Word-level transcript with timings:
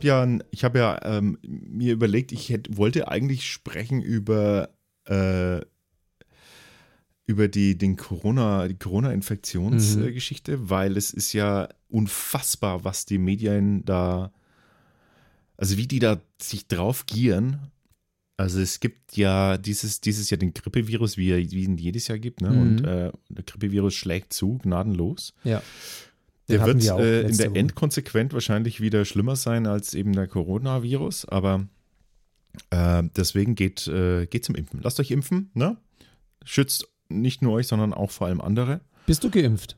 habe 0.00 0.06
ja, 0.06 0.38
ich 0.50 0.64
hab 0.64 0.76
ja 0.76 0.98
ähm, 1.04 1.38
mir 1.42 1.92
überlegt, 1.92 2.32
ich 2.32 2.48
hätte, 2.48 2.76
wollte 2.76 3.08
eigentlich 3.08 3.46
sprechen 3.46 4.02
über, 4.02 4.70
äh, 5.06 5.60
über 7.26 7.48
die, 7.48 7.76
den 7.78 7.96
Corona, 7.96 8.68
die 8.68 8.78
Corona-Infektionsgeschichte, 8.78 10.56
mhm. 10.56 10.70
weil 10.70 10.96
es 10.96 11.12
ist 11.12 11.32
ja 11.32 11.68
unfassbar, 11.88 12.84
was 12.84 13.06
die 13.06 13.18
Medien 13.18 13.84
da, 13.84 14.32
also 15.56 15.76
wie 15.76 15.86
die 15.86 15.98
da 15.98 16.20
sich 16.40 16.66
drauf 16.66 17.06
gieren. 17.06 17.58
Also 18.36 18.60
es 18.60 18.80
gibt 18.80 19.16
ja 19.18 19.58
dieses, 19.58 20.00
dieses 20.00 20.30
Jahr 20.30 20.38
den 20.38 20.54
Grippevirus, 20.54 21.18
wie, 21.18 21.50
wie 21.50 21.64
ihn 21.64 21.76
jedes 21.76 22.08
Jahr 22.08 22.18
gibt, 22.18 22.40
ne? 22.40 22.50
Mhm. 22.50 22.60
Und 22.60 22.84
äh, 22.84 23.12
der 23.28 23.44
Grippevirus 23.44 23.94
schlägt 23.94 24.32
zu, 24.32 24.58
gnadenlos. 24.58 25.34
Ja. 25.44 25.62
Der 26.50 26.66
wird 26.66 26.84
äh, 26.84 27.22
in 27.22 27.36
der 27.36 27.54
Endkonsequent 27.54 28.32
wahrscheinlich 28.32 28.80
wieder 28.80 29.04
schlimmer 29.04 29.36
sein 29.36 29.66
als 29.66 29.94
eben 29.94 30.12
der 30.12 30.26
Coronavirus, 30.26 31.26
aber 31.26 31.66
äh, 32.70 33.02
deswegen 33.16 33.54
geht, 33.54 33.86
äh, 33.88 34.26
geht 34.26 34.44
zum 34.44 34.54
Impfen. 34.54 34.80
Lasst 34.82 35.00
euch 35.00 35.10
impfen, 35.10 35.50
ne? 35.54 35.76
Schützt 36.44 36.88
nicht 37.08 37.42
nur 37.42 37.54
euch, 37.54 37.66
sondern 37.66 37.92
auch 37.92 38.10
vor 38.10 38.26
allem 38.26 38.40
andere. 38.40 38.80
Bist 39.06 39.24
du 39.24 39.30
geimpft? 39.30 39.76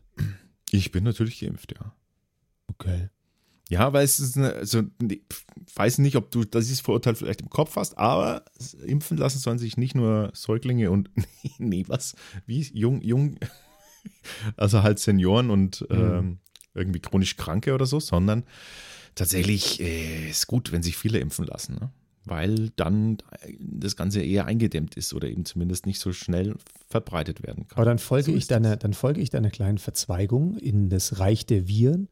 Ich 0.71 0.93
bin 0.93 1.05
natürlich 1.05 1.41
geimpft, 1.41 1.73
ja. 1.73 1.95
Okay. 2.69 3.09
Ja, 3.69 3.93
weil 3.93 4.05
es 4.05 4.21
ist 4.21 4.37
eine, 4.37 4.53
also, 4.53 4.83
ich 5.09 5.23
weiß 5.75 5.99
nicht, 5.99 6.17
ob 6.17 6.31
du 6.31 6.45
dieses 6.45 6.81
Vorurteil 6.81 7.15
vielleicht 7.15 7.41
im 7.41 7.49
Kopf 7.49 7.77
hast, 7.77 7.97
aber 7.97 8.45
impfen 8.85 9.17
lassen 9.17 9.39
sollen 9.39 9.59
sich 9.59 9.79
nicht 9.79 9.95
nur 9.95 10.31
Säuglinge 10.35 10.91
und, 10.91 11.09
nee, 11.59 11.85
was, 11.89 12.15
wie, 12.45 12.61
jung, 12.75 13.01
jung, 13.01 13.39
also 14.57 14.83
halt 14.83 14.99
Senioren 14.99 15.51
und 15.51 15.87
mhm. 15.89 15.97
ähm, 15.97 16.39
irgendwie 16.75 17.01
chronisch 17.01 17.37
Kranke 17.37 17.75
oder 17.75 17.87
so, 17.87 18.01
sondern 18.01 18.45
tatsächlich 19.15 19.81
äh, 19.81 20.31
ist 20.31 20.47
gut, 20.47 20.73
wenn 20.73 20.83
sich 20.83 20.97
viele 20.97 21.19
impfen 21.19 21.47
lassen, 21.47 21.75
ne? 21.75 21.91
weil 22.25 22.71
dann 22.77 23.19
das 23.59 23.97
Ganze 23.97 24.23
eher 24.23 24.47
eingedämmt 24.47 24.97
ist 24.97 25.13
oder 25.13 25.29
eben 25.29 25.45
zumindest 25.45 25.87
nicht 25.87 25.99
so 25.99 26.13
schnell 26.13 26.55
verbreitet 26.89 27.43
werden 27.43 27.67
kann. 27.67 27.77
Aber 27.77 27.85
dann 27.85 27.99
folge, 27.99 28.31
so 28.31 28.37
ich, 28.37 28.47
deiner, 28.47 28.77
dann 28.77 28.95
folge 28.95 29.21
ich 29.21 29.31
deiner 29.31 29.51
kleinen 29.51 29.79
Verzweigung 29.79 30.57
in 30.59 30.89
das 30.89 31.19
Reich 31.19 31.47
der 31.47 31.67
Viren. 31.69 32.09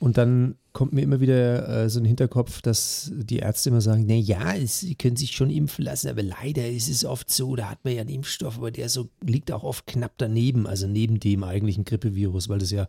Und 0.00 0.16
dann 0.16 0.54
kommt 0.72 0.92
mir 0.92 1.02
immer 1.02 1.18
wieder 1.18 1.68
äh, 1.68 1.90
so 1.90 1.98
ein 1.98 2.04
Hinterkopf, 2.04 2.62
dass 2.62 3.10
die 3.12 3.38
Ärzte 3.38 3.70
immer 3.70 3.80
sagen, 3.80 4.04
na 4.06 4.14
ja, 4.14 4.54
sie 4.64 4.94
können 4.94 5.16
sich 5.16 5.32
schon 5.32 5.50
impfen 5.50 5.84
lassen, 5.84 6.08
aber 6.08 6.22
leider 6.22 6.68
ist 6.68 6.88
es 6.88 7.04
oft 7.04 7.32
so, 7.32 7.56
da 7.56 7.68
hat 7.68 7.84
man 7.84 7.94
ja 7.94 8.02
einen 8.02 8.10
Impfstoff, 8.10 8.58
aber 8.58 8.70
der 8.70 8.88
so 8.88 9.08
liegt 9.20 9.50
auch 9.50 9.64
oft 9.64 9.88
knapp 9.88 10.12
daneben, 10.18 10.68
also 10.68 10.86
neben 10.86 11.18
dem 11.18 11.42
eigentlichen 11.42 11.84
Grippevirus, 11.84 12.48
weil 12.48 12.60
das 12.60 12.70
ja 12.70 12.88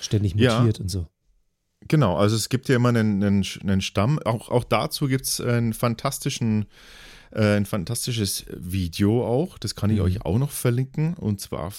ständig 0.00 0.34
mutiert 0.34 0.78
ja. 0.78 0.82
und 0.82 0.88
so. 0.88 1.06
Genau, 1.88 2.16
also 2.16 2.36
es 2.36 2.48
gibt 2.48 2.68
ja 2.68 2.76
immer 2.76 2.88
einen, 2.88 3.22
einen, 3.22 3.44
einen 3.62 3.80
Stamm. 3.80 4.18
Auch, 4.24 4.48
auch 4.48 4.64
dazu 4.64 5.06
gibt 5.06 5.26
es 5.26 5.40
einen 5.40 5.72
fantastischen, 5.72 6.66
äh, 7.30 7.56
ein 7.56 7.66
fantastisches 7.66 8.46
Video 8.56 9.26
auch. 9.26 9.58
Das 9.58 9.74
kann 9.74 9.90
ich 9.90 9.98
mhm. 9.98 10.04
euch 10.04 10.24
auch 10.24 10.38
noch 10.38 10.50
verlinken. 10.50 11.14
Und 11.14 11.40
zwar 11.40 11.72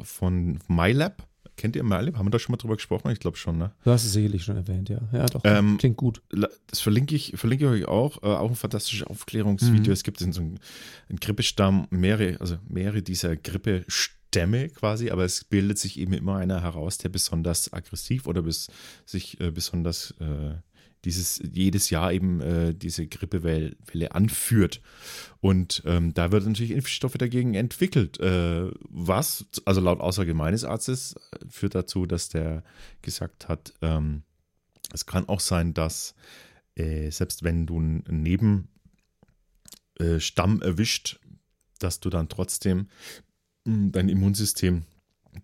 von 0.00 0.58
MyLab. 0.68 1.28
Kennt 1.56 1.76
ihr 1.76 1.84
MyLab? 1.84 2.16
Haben 2.16 2.26
wir 2.26 2.30
da 2.30 2.38
schon 2.38 2.52
mal 2.52 2.56
drüber 2.56 2.76
gesprochen? 2.76 3.10
Ich 3.12 3.20
glaube 3.20 3.36
schon, 3.36 3.58
ne? 3.58 3.72
Du 3.84 3.90
hast 3.90 4.04
es 4.04 4.12
sicherlich 4.12 4.42
schon 4.42 4.56
erwähnt, 4.56 4.88
ja. 4.88 5.00
Ja, 5.12 5.26
doch. 5.26 5.42
Ähm, 5.44 5.76
klingt 5.78 5.96
gut. 5.96 6.22
Das 6.66 6.80
verlinke 6.80 7.14
ich, 7.14 7.34
verlinke 7.36 7.66
ich 7.66 7.84
euch 7.84 7.88
auch. 7.88 8.22
Äh, 8.22 8.26
auch 8.26 8.50
ein 8.50 8.56
fantastisches 8.56 9.06
Aufklärungsvideo. 9.06 9.86
Mhm. 9.86 9.92
Es 9.92 10.02
gibt 10.02 10.20
in 10.22 10.32
so 10.32 10.40
einem 10.40 10.58
Grippestamm 11.20 11.86
mehrere, 11.90 12.40
also 12.40 12.56
mehrere 12.68 13.02
dieser 13.02 13.36
Grippestamm 13.36 14.21
Stämme 14.32 14.70
quasi, 14.70 15.10
aber 15.10 15.24
es 15.24 15.44
bildet 15.44 15.78
sich 15.78 16.00
eben 16.00 16.14
immer 16.14 16.36
einer 16.36 16.62
heraus, 16.62 16.96
der 16.96 17.10
besonders 17.10 17.70
aggressiv 17.70 18.26
oder 18.26 18.40
bis, 18.40 18.68
sich 19.04 19.38
äh, 19.40 19.50
besonders 19.50 20.14
äh, 20.20 20.54
dieses 21.04 21.42
jedes 21.52 21.90
Jahr 21.90 22.14
eben 22.14 22.40
äh, 22.40 22.74
diese 22.74 23.06
Grippewelle 23.06 23.76
anführt. 24.10 24.80
Und 25.40 25.82
ähm, 25.84 26.14
da 26.14 26.32
wird 26.32 26.46
natürlich 26.46 26.70
Impfstoffe 26.70 27.18
dagegen 27.18 27.52
entwickelt. 27.52 28.18
Äh, 28.20 28.70
was, 28.88 29.44
also 29.66 29.82
laut 29.82 30.00
Aussage 30.00 30.32
meines 30.32 30.64
Arztes, 30.64 31.14
äh, 31.32 31.40
führt 31.50 31.74
dazu, 31.74 32.06
dass 32.06 32.30
der 32.30 32.64
gesagt 33.02 33.50
hat, 33.50 33.74
ähm, 33.82 34.22
es 34.94 35.04
kann 35.04 35.28
auch 35.28 35.40
sein, 35.40 35.74
dass 35.74 36.14
äh, 36.74 37.10
selbst 37.10 37.42
wenn 37.42 37.66
du 37.66 37.78
einen 37.78 38.22
Nebenstamm 39.98 40.62
erwischt, 40.62 41.20
dass 41.80 42.00
du 42.00 42.08
dann 42.08 42.30
trotzdem 42.30 42.88
dein 43.64 44.08
Immunsystem 44.08 44.84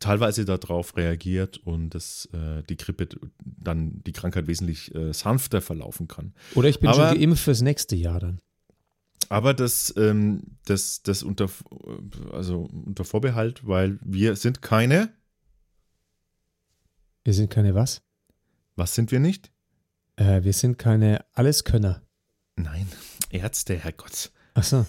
teilweise 0.00 0.44
darauf 0.44 0.96
reagiert 0.96 1.58
und 1.58 1.90
dass 1.90 2.28
äh, 2.32 2.62
die 2.68 2.76
Grippe 2.76 3.08
dann 3.42 4.02
die 4.04 4.12
Krankheit 4.12 4.46
wesentlich 4.46 4.94
äh, 4.94 5.12
sanfter 5.12 5.60
verlaufen 5.60 6.08
kann. 6.08 6.34
Oder 6.54 6.68
ich 6.68 6.78
bin 6.78 6.90
aber, 6.90 7.10
schon 7.10 7.18
geimpft 7.18 7.44
fürs 7.44 7.62
nächste 7.62 7.96
Jahr 7.96 8.20
dann. 8.20 8.40
Aber 9.30 9.54
das, 9.54 9.92
ähm, 9.96 10.42
das, 10.64 11.02
das 11.02 11.22
unter, 11.22 11.48
also 12.32 12.68
unter 12.86 13.04
Vorbehalt, 13.04 13.66
weil 13.66 13.98
wir 14.02 14.36
sind 14.36 14.62
keine. 14.62 15.10
Wir 17.24 17.34
sind 17.34 17.50
keine 17.50 17.74
was? 17.74 18.02
Was 18.76 18.94
sind 18.94 19.10
wir 19.10 19.20
nicht? 19.20 19.50
Äh, 20.16 20.44
wir 20.44 20.52
sind 20.52 20.78
keine 20.78 21.24
Alleskönner. 21.34 22.02
Nein, 22.56 22.88
Ärzte, 23.30 23.76
Herrgott. 23.76 24.30
Ach 24.54 24.64
so. 24.64 24.86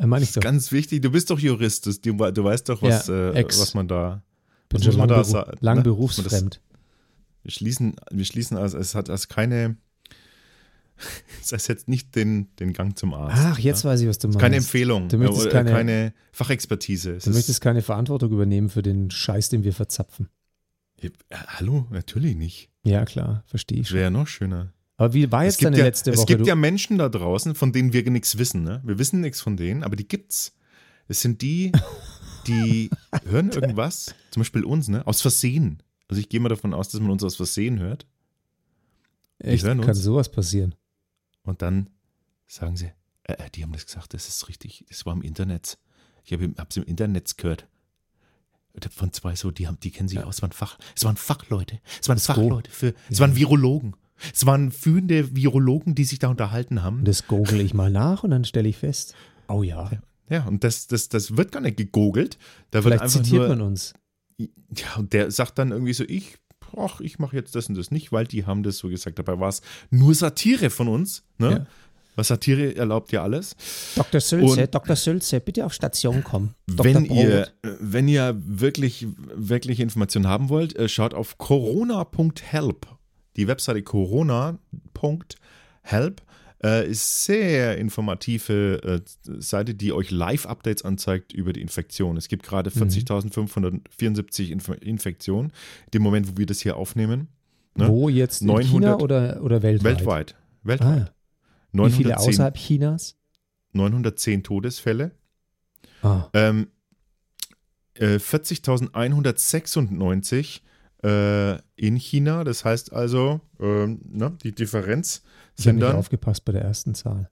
Äh, 0.00 0.06
meine 0.06 0.24
ich 0.24 0.32
doch. 0.32 0.42
Ganz 0.42 0.72
wichtig, 0.72 1.02
du 1.02 1.10
bist 1.10 1.30
doch 1.30 1.38
Jurist, 1.38 1.86
du, 1.86 2.12
du 2.12 2.44
weißt 2.44 2.68
doch, 2.68 2.82
was, 2.82 3.08
ja, 3.08 3.30
äh, 3.30 3.44
was 3.44 3.74
man 3.74 3.88
da. 3.88 4.22
Bin 4.68 4.84
was 4.84 4.96
lang, 4.96 5.08
da 5.08 5.22
Beru 5.22 5.56
lang 5.60 5.76
ne? 5.78 5.82
berufsfremd. 5.82 6.60
wir 7.42 7.50
schließen, 7.50 7.96
wir 8.10 8.24
schließen 8.24 8.56
also, 8.56 8.78
es 8.78 8.94
hat 8.94 9.10
also 9.10 9.26
keine. 9.28 9.76
Es 11.42 11.52
ersetzt 11.52 11.88
nicht 11.88 12.14
den, 12.14 12.54
den 12.56 12.72
Gang 12.72 12.96
zum 12.96 13.14
Arzt. 13.14 13.36
Ach, 13.36 13.58
jetzt 13.58 13.84
ja? 13.84 13.90
weiß 13.90 14.00
ich, 14.00 14.08
was 14.08 14.18
du 14.18 14.28
meinst. 14.28 14.38
Keine 14.38 14.56
Empfehlung, 14.56 15.08
du 15.08 15.18
möchtest 15.18 15.50
keine, 15.50 15.70
keine 15.70 16.14
Fachexpertise. 16.32 17.16
Es 17.16 17.24
du 17.24 17.30
möchtest 17.30 17.60
keine 17.60 17.82
Verantwortung 17.82 18.30
übernehmen 18.32 18.70
für 18.70 18.82
den 18.82 19.10
Scheiß, 19.10 19.48
den 19.48 19.64
wir 19.64 19.72
verzapfen. 19.72 20.28
Ja, 21.00 21.10
hallo, 21.30 21.86
natürlich 21.90 22.36
nicht. 22.36 22.70
Ja, 22.84 23.04
klar, 23.04 23.42
verstehe 23.46 23.80
ich. 23.80 23.92
Wäre 23.92 24.04
ja 24.04 24.10
noch 24.10 24.28
schöner. 24.28 24.73
Aber 24.96 25.12
wie 25.12 25.30
war 25.32 25.44
jetzt 25.44 25.62
deine 25.62 25.78
ja, 25.78 25.84
letzte 25.84 26.12
Woche? 26.12 26.20
Es 26.20 26.26
gibt 26.26 26.46
ja 26.46 26.54
Menschen 26.54 26.98
da 26.98 27.08
draußen, 27.08 27.54
von 27.54 27.72
denen 27.72 27.92
wir 27.92 28.08
nichts 28.10 28.38
wissen. 28.38 28.62
Ne? 28.62 28.80
Wir 28.84 28.98
wissen 28.98 29.20
nichts 29.20 29.40
von 29.40 29.56
denen, 29.56 29.82
aber 29.82 29.96
die 29.96 30.06
gibt's. 30.06 30.56
Es 31.08 31.20
sind 31.20 31.42
die, 31.42 31.72
die 32.46 32.90
hören 33.24 33.50
irgendwas, 33.50 34.14
zum 34.30 34.40
Beispiel 34.40 34.64
uns, 34.64 34.88
ne? 34.88 35.06
Aus 35.06 35.20
Versehen. 35.20 35.82
Also 36.08 36.20
ich 36.20 36.28
gehe 36.28 36.40
mal 36.40 36.48
davon 36.48 36.72
aus, 36.72 36.88
dass 36.88 37.00
man 37.00 37.10
uns 37.10 37.24
aus 37.24 37.36
Versehen 37.36 37.80
hört. 37.80 38.06
Die 39.42 39.48
Echt? 39.48 39.64
Kann 39.64 39.80
uns. 39.80 39.98
sowas 39.98 40.30
passieren? 40.30 40.74
Und 41.42 41.60
dann 41.60 41.90
sagen 42.46 42.76
sie, 42.76 42.92
äh, 43.24 43.32
äh, 43.34 43.50
die 43.50 43.62
haben 43.62 43.72
das 43.72 43.86
gesagt, 43.86 44.14
das 44.14 44.28
ist 44.28 44.48
richtig, 44.48 44.84
das 44.88 45.04
war 45.04 45.12
im 45.12 45.22
Internet. 45.22 45.78
Ich 46.24 46.32
habe 46.32 46.54
es 46.68 46.76
im 46.76 46.84
Internet 46.84 47.36
gehört. 47.36 47.68
Von 48.90 49.12
zwei 49.12 49.36
so, 49.36 49.50
die 49.50 49.68
haben, 49.68 49.78
die 49.80 49.92
kennen 49.92 50.08
sich 50.08 50.18
ja. 50.18 50.24
aus, 50.24 50.36
es 50.36 50.42
waren 50.42 50.52
Fach, 50.52 50.78
es 50.96 51.04
waren 51.04 51.16
Fachleute, 51.16 51.80
es 52.00 52.08
waren 52.08 52.18
Fachleute 52.18 52.70
für, 52.70 52.94
es 53.08 53.20
waren 53.20 53.36
Virologen. 53.36 53.94
Es 54.32 54.46
waren 54.46 54.70
führende 54.70 55.34
Virologen, 55.34 55.94
die 55.94 56.04
sich 56.04 56.18
da 56.18 56.28
unterhalten 56.28 56.82
haben. 56.82 57.04
Das 57.04 57.26
google 57.26 57.60
ich 57.60 57.74
mal 57.74 57.90
nach 57.90 58.22
und 58.24 58.30
dann 58.30 58.44
stelle 58.44 58.68
ich 58.68 58.76
fest, 58.76 59.14
oh 59.48 59.62
ja. 59.62 59.90
Ja, 60.30 60.46
und 60.46 60.64
das, 60.64 60.86
das, 60.86 61.08
das 61.08 61.36
wird 61.36 61.52
gar 61.52 61.60
nicht 61.60 61.76
gegogelt. 61.76 62.38
Da 62.70 62.82
Vielleicht 62.82 63.08
zitiert 63.10 63.42
nur, 63.42 63.48
man 63.48 63.60
uns. 63.60 63.92
Ja, 64.38 64.96
und 64.98 65.12
der 65.12 65.30
sagt 65.30 65.58
dann 65.58 65.70
irgendwie 65.70 65.92
so, 65.92 66.04
ich, 66.04 66.36
ach, 66.76 67.00
ich 67.00 67.18
mache 67.18 67.36
jetzt 67.36 67.54
das 67.54 67.68
und 67.68 67.76
das 67.76 67.90
nicht, 67.90 68.10
weil 68.10 68.26
die 68.26 68.46
haben 68.46 68.62
das 68.62 68.78
so 68.78 68.88
gesagt. 68.88 69.18
Dabei 69.18 69.38
war 69.38 69.48
es 69.48 69.60
nur 69.90 70.14
Satire 70.14 70.70
von 70.70 70.88
uns. 70.88 71.24
Ne? 71.38 71.50
Ja. 71.50 71.66
Was 72.16 72.28
Satire 72.28 72.76
erlaubt 72.76 73.10
ja 73.12 73.22
alles. 73.22 73.56
Dr. 73.96 74.20
Sülze, 74.20 74.62
und 74.62 74.74
Dr. 74.74 74.94
Sülze, 74.96 75.40
bitte 75.40 75.66
auf 75.66 75.74
Station 75.74 76.22
kommen. 76.22 76.54
Wenn 76.66 77.04
ihr, 77.04 77.48
wenn 77.62 78.06
ihr 78.06 78.40
wirklich, 78.44 79.06
wirklich 79.34 79.80
Informationen 79.80 80.28
haben 80.28 80.48
wollt, 80.48 80.76
äh, 80.76 80.88
schaut 80.88 81.12
auf 81.12 81.38
corona.help 81.38 82.86
die 83.36 83.46
Webseite 83.48 83.82
corona.help 83.82 86.22
äh, 86.62 86.88
ist 86.88 87.24
sehr 87.24 87.76
informative 87.76 88.80
äh, 88.82 89.00
Seite, 89.40 89.74
die 89.74 89.92
euch 89.92 90.10
Live-Updates 90.10 90.84
anzeigt 90.84 91.32
über 91.32 91.52
die 91.52 91.60
Infektion. 91.60 92.16
Es 92.16 92.28
gibt 92.28 92.44
gerade 92.44 92.70
40.574 92.70 94.50
Inf 94.50 94.68
Infektionen, 94.80 95.52
dem 95.92 96.02
Moment, 96.02 96.32
wo 96.32 96.38
wir 96.38 96.46
das 96.46 96.60
hier 96.60 96.76
aufnehmen. 96.76 97.28
Ne? 97.76 97.88
Wo 97.88 98.08
jetzt? 98.08 98.40
In 98.40 98.46
900, 98.48 98.70
China 98.70 98.98
oder, 98.98 99.42
oder 99.42 99.62
weltweit? 99.62 99.98
Weltweit. 99.98 100.34
weltweit. 100.62 101.12
Ah, 101.72 101.86
Wie 101.86 101.90
viele 101.90 102.18
außerhalb 102.18 102.56
Chinas? 102.56 103.16
910 103.72 104.44
Todesfälle. 104.44 105.10
Ah. 106.02 106.28
Ähm, 106.32 106.68
äh, 107.94 108.16
40.196 108.16 110.60
äh, 111.04 111.58
in 111.76 111.96
China. 111.96 112.44
Das 112.44 112.64
heißt 112.64 112.92
also, 112.92 113.40
ähm, 113.60 114.00
ne, 114.08 114.36
die 114.42 114.52
Differenz 114.52 115.22
ich 115.56 115.64
sind 115.64 115.80
dann. 115.80 115.96
aufgepasst 115.96 116.44
bei 116.44 116.52
der 116.52 116.62
ersten 116.62 116.94
Zahl. 116.94 117.30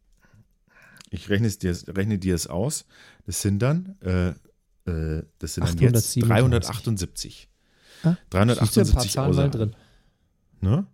Ich 1.11 1.29
rechne, 1.29 1.49
dir, 1.49 1.77
rechne 1.89 2.19
dir 2.19 2.35
es 2.35 2.47
aus. 2.47 2.85
Das 3.27 3.43
sind 3.43 3.61
dann, 3.61 3.97
äh, 4.01 4.29
äh, 4.91 5.25
das 5.39 5.55
sind 5.55 5.69
dann 5.69 5.79
jetzt 5.79 6.17
378. 6.17 7.49
Ah, 8.05 8.17
378 8.31 9.19
ein 9.19 9.25
paar 9.25 9.33
Zahlen 9.33 9.51
drin. 9.51 9.77
Ne? 10.61 10.87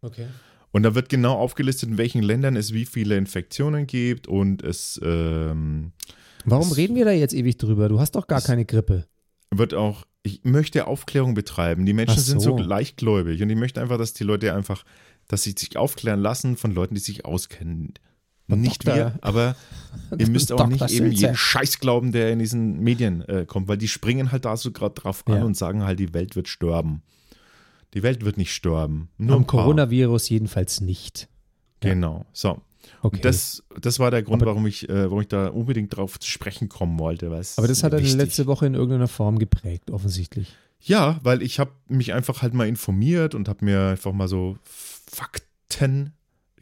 Okay. 0.00 0.26
Und 0.72 0.84
da 0.84 0.94
wird 0.94 1.08
genau 1.08 1.34
aufgelistet, 1.34 1.90
in 1.90 1.98
welchen 1.98 2.22
Ländern 2.22 2.56
es 2.56 2.72
wie 2.72 2.86
viele 2.86 3.16
Infektionen 3.16 3.86
gibt 3.86 4.26
und 4.26 4.62
es. 4.62 5.00
Ähm, 5.02 5.92
Warum 6.44 6.68
es 6.68 6.76
reden 6.76 6.96
wir 6.96 7.04
da 7.04 7.12
jetzt 7.12 7.34
ewig 7.34 7.58
drüber? 7.58 7.88
Du 7.88 8.00
hast 8.00 8.12
doch 8.12 8.26
gar 8.26 8.40
keine 8.40 8.64
Grippe. 8.64 9.06
wird 9.50 9.74
auch. 9.74 10.06
Ich 10.24 10.44
möchte 10.44 10.86
Aufklärung 10.86 11.34
betreiben. 11.34 11.84
Die 11.86 11.92
Menschen 11.92 12.14
Ach 12.18 12.22
sind 12.22 12.40
so 12.40 12.56
so. 12.56 12.62
leichtgläubig 12.62 13.42
und 13.42 13.50
ich 13.50 13.56
möchte 13.56 13.80
einfach, 13.80 13.98
dass 13.98 14.12
die 14.12 14.24
Leute 14.24 14.54
einfach, 14.54 14.84
dass 15.28 15.42
sie 15.42 15.54
sich 15.58 15.76
aufklären 15.76 16.20
lassen 16.20 16.56
von 16.56 16.72
Leuten, 16.72 16.94
die 16.94 17.00
sich 17.00 17.24
auskennen. 17.24 17.94
Und 18.48 18.60
Nicht 18.60 18.86
Doktor- 18.86 18.96
wir, 18.96 19.18
aber 19.22 19.56
ihr 20.18 20.28
müsst 20.28 20.52
auch 20.52 20.58
Dr. 20.58 20.68
nicht 20.86 20.90
eben 20.90 21.10
jeden 21.10 21.34
Scheiß 21.34 21.78
glauben, 21.80 22.12
der 22.12 22.32
in 22.32 22.38
diesen 22.38 22.80
Medien 22.80 23.22
äh, 23.22 23.46
kommt, 23.46 23.66
weil 23.68 23.78
die 23.78 23.88
springen 23.88 24.30
halt 24.30 24.44
da 24.44 24.56
so 24.56 24.70
gerade 24.72 24.94
drauf 24.94 25.24
an 25.26 25.34
Ja. 25.36 25.44
und 25.44 25.56
sagen 25.56 25.84
halt, 25.84 25.98
die 25.98 26.12
Welt 26.14 26.36
wird 26.36 26.48
sterben. 26.48 27.02
Die 27.94 28.02
Welt 28.02 28.24
wird 28.24 28.36
nicht 28.38 28.52
sterben. 28.54 29.08
Nur 29.18 29.36
Am. 29.36 29.46
Coronavirus 29.46 30.28
jedenfalls 30.28 30.80
nicht. 30.80 31.28
Genau. 31.80 32.26
So. 32.32 32.60
Okay. 33.04 33.16
Und 33.16 33.24
das, 33.24 33.62
das 33.80 33.98
war 33.98 34.10
der 34.12 34.22
Grund, 34.22 34.42
Aber- 34.42 34.52
warum 34.52 34.66
ich, 34.66 34.88
äh, 34.88 35.04
warum 35.04 35.20
ich 35.20 35.28
da 35.28 35.48
unbedingt 35.48 35.96
drauf 35.96 36.18
zu 36.20 36.30
sprechen 36.30 36.68
kommen 36.68 36.98
wollte. 36.98 37.30
weil 37.30 37.42
Aber 37.56 37.66
das 37.68 37.82
hat 37.82 37.92
wichtig. 37.92 38.14
letzte 38.14 38.46
Woche 38.46 38.66
in 38.66 38.74
irgendeiner 38.74 39.08
Form 39.08 39.38
geprägt, 39.38 39.90
offensichtlich. 39.90 40.54
Ja, 40.80 41.18
weil 41.22 41.42
ich 41.42 41.58
habe 41.58 41.72
mich 41.88 42.12
einfach 42.12 42.42
halt 42.42 42.54
mal 42.54 42.68
informiert 42.68 43.34
und 43.34 43.48
habe 43.48 43.64
mir 43.64 43.88
einfach 43.88 44.12
mal 44.12 44.28
so 44.28 44.56
Fakten 44.64 46.12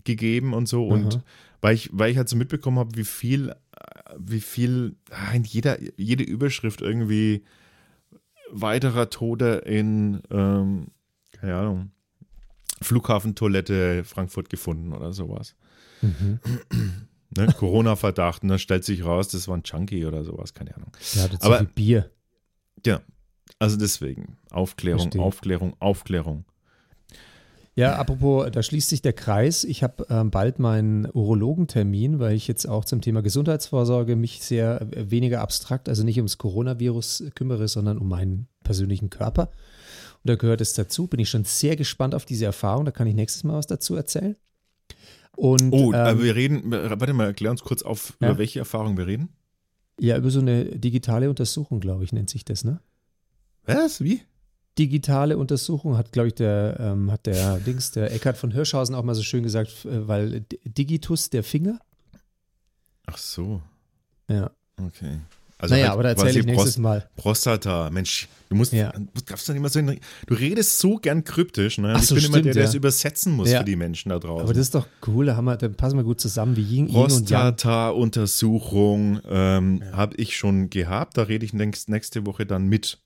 gegeben 0.04 0.54
und 0.54 0.66
so. 0.66 0.86
Und 0.86 1.14
Aha. 1.16 1.22
weil 1.60 1.74
ich, 1.74 1.90
weil 1.92 2.10
ich 2.10 2.16
halt 2.16 2.28
so 2.28 2.36
mitbekommen 2.36 2.78
habe, 2.78 2.96
wie 2.96 3.04
viel, 3.04 3.54
wie 4.18 4.40
viel 4.40 4.96
in 5.34 5.44
jeder, 5.44 5.78
jede 5.96 6.24
Überschrift 6.24 6.80
irgendwie 6.80 7.44
weiterer 8.50 9.10
Tode 9.10 9.56
in, 9.66 10.20
ähm, 10.30 10.88
keine 11.32 11.56
Ahnung, 11.56 11.90
Flughafentoilette 12.82 14.04
Frankfurt 14.04 14.48
gefunden 14.50 14.92
oder 14.92 15.12
sowas. 15.12 15.54
Mhm. 16.02 16.40
Ne? 17.36 17.46
Corona-Verdacht 17.56 18.42
und 18.42 18.48
dann 18.48 18.58
stellt 18.58 18.84
sich 18.84 19.04
raus, 19.04 19.28
das 19.28 19.46
war 19.46 19.56
ein 19.56 19.62
Junkie 19.64 20.04
oder 20.04 20.24
sowas, 20.24 20.52
keine 20.52 20.74
Ahnung. 20.74 20.90
Ja, 21.14 21.28
das 21.28 21.40
Aber- 21.42 21.58
viel 21.58 21.68
Bier. 21.68 22.10
Ja, 22.84 23.00
also 23.58 23.76
deswegen 23.76 24.36
Aufklärung, 24.50 25.00
Verstehe. 25.02 25.22
Aufklärung, 25.22 25.76
Aufklärung. 25.78 26.44
Ja, 27.76 27.96
apropos, 27.96 28.50
da 28.50 28.62
schließt 28.62 28.88
sich 28.88 29.00
der 29.00 29.12
Kreis. 29.12 29.64
Ich 29.64 29.82
habe 29.82 30.04
ähm, 30.10 30.30
bald 30.30 30.58
meinen 30.58 31.06
Urologentermin, 31.06 32.18
weil 32.18 32.34
ich 32.34 32.48
jetzt 32.48 32.66
auch 32.68 32.84
zum 32.84 33.00
Thema 33.00 33.22
Gesundheitsvorsorge 33.22 34.16
mich 34.16 34.42
sehr 34.42 34.82
äh, 34.92 35.10
weniger 35.10 35.40
abstrakt, 35.40 35.88
also 35.88 36.02
nicht 36.02 36.16
ums 36.18 36.36
Coronavirus 36.36 37.24
kümmere, 37.34 37.68
sondern 37.68 37.98
um 37.98 38.08
meinen 38.08 38.48
persönlichen 38.64 39.08
Körper. 39.08 39.50
Und 40.22 40.28
da 40.28 40.34
gehört 40.34 40.60
es 40.60 40.74
dazu. 40.74 41.06
Bin 41.06 41.20
ich 41.20 41.30
schon 41.30 41.44
sehr 41.44 41.76
gespannt 41.76 42.14
auf 42.14 42.24
diese 42.24 42.44
Erfahrung. 42.44 42.84
Da 42.84 42.90
kann 42.90 43.06
ich 43.06 43.14
nächstes 43.14 43.44
Mal 43.44 43.54
was 43.54 43.66
dazu 43.68 43.94
erzählen. 43.94 44.36
Und 45.40 45.72
Oh, 45.72 45.92
ähm, 45.94 46.18
äh, 46.18 46.22
wir 46.22 46.36
reden, 46.36 46.70
warte 46.70 47.12
mal, 47.14 47.24
erklär 47.24 47.50
uns 47.50 47.62
kurz 47.62 47.82
auf, 47.82 48.14
Ja. 48.20 48.28
über 48.28 48.38
welche 48.38 48.58
Erfahrung 48.58 48.98
wir 48.98 49.06
reden. 49.06 49.30
ja, 49.98 50.16
über 50.18 50.30
so 50.30 50.40
eine 50.40 50.64
digitale 50.66 51.30
Untersuchung, 51.30 51.80
glaube 51.80 52.04
ich, 52.04 52.12
nennt 52.12 52.28
sich 52.30 52.44
das, 52.44 52.62
ne? 52.64 52.80
Was? 53.64 54.02
Wie? 54.02 54.20
digitale 54.78 55.36
Untersuchung 55.36 55.96
hat, 55.98 56.12
glaube 56.12 56.28
ich, 56.28 56.34
der, 56.34 56.76
ähm, 56.80 57.10
hat 57.10 57.26
der 57.26 57.58
Dings, 57.66 57.90
der 57.90 58.12
Eckhard 58.12 58.36
von 58.38 58.50
Hirschhausen 58.52 58.94
auch 58.94 59.02
mal 59.02 59.14
so 59.14 59.22
schön 59.22 59.42
gesagt, 59.42 59.84
äh, 59.84 60.06
weil 60.08 60.42
Digitus 60.64 61.28
der 61.28 61.42
Finger. 61.42 61.80
Ach 63.06 63.18
so, 63.18 63.60
Ja. 64.28 64.50
okay. 64.80 65.18
Also 65.60 65.74
naja, 65.74 65.86
halt 65.88 65.94
aber 65.94 66.02
da 66.04 66.08
erzähle 66.10 66.40
ich 66.40 66.46
nächstes 66.46 66.78
Prost- 66.78 66.80
Mal. 66.80 67.08
Prostata, 67.16 67.90
Mensch, 67.90 68.28
du 68.48 68.56
musst, 68.56 68.72
Ja. 68.72 68.92
du 68.92 69.06
darfst 69.26 69.48
nicht 69.48 69.60
mal 69.60 69.68
so, 69.68 69.78
in, 69.78 69.98
du 70.26 70.34
redest 70.34 70.78
so 70.78 70.96
gern 70.96 71.24
kryptisch, 71.24 71.78
ne? 71.78 71.94
Ach 71.96 72.00
ich 72.02 72.08
so, 72.08 72.14
bin 72.14 72.24
immer 72.24 72.32
der, 72.34 72.40
stimmt, 72.42 72.54
der 72.56 72.62
ja. 72.62 72.68
es 72.68 72.74
übersetzen 72.74 73.32
muss 73.34 73.50
Ja. 73.50 73.58
für 73.58 73.64
die 73.64 73.76
Menschen 73.76 74.08
da 74.10 74.18
draußen. 74.18 74.44
Aber 74.44 74.52
das 74.54 74.62
ist 74.62 74.74
doch 74.74 74.86
cool, 75.06 75.26
da, 75.26 75.36
haben 75.36 75.44
wir, 75.44 75.56
da 75.56 75.68
passen 75.68 75.96
wir 75.96 76.04
gut 76.04 76.20
zusammen 76.20 76.56
wie 76.56 76.62
Yin. 76.62 76.88
Prostata-Untersuchung 76.88 79.20
ähm, 79.28 79.82
habe 79.92 80.16
ich 80.16 80.36
schon 80.36 80.70
gehabt, 80.70 81.16
da 81.16 81.22
rede 81.22 81.44
ich 81.44 81.52
nächst, 81.52 81.88
nächste 81.88 82.26
Woche 82.26 82.46
dann 82.46 82.66
mit. 82.66 82.98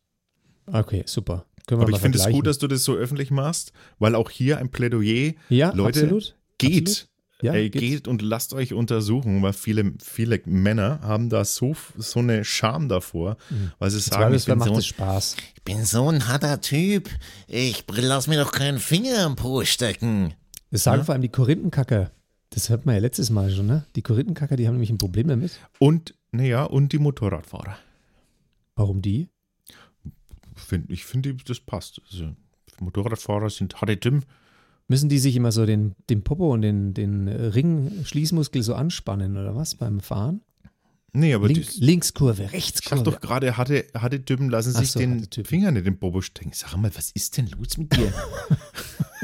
Okay, 0.66 1.02
super. 1.06 1.44
Können 1.66 1.82
Aber 1.82 1.90
ich 1.90 1.98
finde 1.98 2.18
es 2.18 2.26
gut, 2.28 2.46
dass 2.46 2.58
du 2.58 2.66
das 2.66 2.84
so 2.84 2.94
öffentlich 2.94 3.30
machst, 3.30 3.72
weil 3.98 4.14
auch 4.14 4.30
hier 4.30 4.58
ein 4.58 4.70
Plädoyer 4.70 5.32
ja, 5.48 5.72
Leute, 5.74 6.00
absolut. 6.02 6.36
geht. 6.58 6.88
Absolut. 6.88 7.08
Ja, 7.44 7.52
Ey, 7.52 7.68
geht's. 7.68 7.84
geht 7.84 8.08
und 8.08 8.22
lasst 8.22 8.54
euch 8.54 8.72
untersuchen, 8.72 9.42
weil 9.42 9.52
viele, 9.52 9.92
viele 10.02 10.40
Männer 10.46 11.00
haben 11.02 11.28
da 11.28 11.44
so, 11.44 11.76
so 11.96 12.20
eine 12.20 12.42
Scham 12.42 12.88
davor, 12.88 13.36
weil 13.78 13.90
sie 13.90 14.00
sagen, 14.00 14.34
ich 14.34 14.46
bin, 14.46 14.60
so, 14.60 14.80
Spaß. 14.80 15.36
Ich 15.54 15.62
bin 15.62 15.84
so 15.84 16.08
ein 16.08 16.26
harter 16.26 16.62
Typ. 16.62 17.10
Ich 17.46 17.84
lass 17.94 18.28
mir 18.28 18.42
doch 18.42 18.50
keinen 18.50 18.78
Finger 18.78 19.26
im 19.26 19.36
Po 19.36 19.62
stecken. 19.64 20.32
Das 20.70 20.84
sagen 20.84 21.04
vor 21.04 21.12
allem 21.12 21.20
die 21.20 21.28
Korinthenkacker. 21.28 22.12
Das 22.48 22.70
hört 22.70 22.86
man 22.86 22.94
ja 22.94 23.00
letztes 23.02 23.28
Mal 23.28 23.50
schon, 23.50 23.66
ne? 23.66 23.84
Die 23.94 24.02
Korinthenkacker, 24.02 24.56
die 24.56 24.66
haben 24.66 24.74
nämlich 24.74 24.90
ein 24.90 24.98
Problem 24.98 25.28
damit. 25.28 25.60
und, 25.78 26.14
naja, 26.32 26.64
und 26.64 26.92
die 26.92 26.98
Motorradfahrer. 26.98 27.76
Warum 28.74 29.02
die? 29.02 29.28
Find, 30.54 30.90
ich 30.90 31.04
finde, 31.04 31.34
das 31.34 31.60
passt. 31.60 32.00
Also, 32.10 32.30
Motorradfahrer 32.80 33.50
sind 33.50 33.80
harte 33.82 34.00
Tim. 34.00 34.22
Müssen 34.86 35.08
die 35.08 35.18
sich 35.18 35.34
immer 35.36 35.50
so 35.50 35.64
den, 35.64 35.94
den 36.10 36.22
Popo 36.22 36.52
und 36.52 36.62
den, 36.62 36.92
den 36.92 37.28
Ring-Schließmuskel 37.28 38.62
so 38.62 38.74
anspannen 38.74 39.36
oder 39.36 39.56
was 39.56 39.76
beim 39.76 40.00
Fahren? 40.00 40.42
Nee, 41.16 41.32
aber 41.32 41.46
Link, 41.46 41.68
Linkskurve, 41.76 42.42
ich 42.42 42.48
sag 42.48 42.52
Rechtskurve. 42.52 43.04
doch 43.04 43.20
gerade, 43.20 43.56
harte, 43.56 43.86
harte 43.94 44.24
Typen 44.24 44.50
lassen 44.50 44.72
sich 44.72 44.90
so, 44.90 44.98
den. 44.98 45.26
Finger 45.44 45.70
nicht 45.70 45.86
im 45.86 45.96
Bobo 45.96 46.20
stecken. 46.20 46.50
Sag 46.52 46.76
mal, 46.76 46.90
was 46.94 47.12
ist 47.12 47.36
denn 47.36 47.48
los 47.48 47.78
mit 47.78 47.96
dir? 47.96 48.12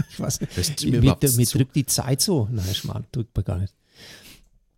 Ich 0.08 0.18
weiß 0.18 0.40
nicht. 0.40 0.84
Mir 0.86 1.00
Mir, 1.02 1.16
mir 1.20 1.46
drückt 1.46 1.76
die 1.76 1.84
Zeit 1.84 2.22
so. 2.22 2.48
Nein, 2.50 2.74
Schmarrn, 2.74 3.04
drückt 3.12 3.36
man 3.36 3.44
gar 3.44 3.58
nicht. 3.58 3.74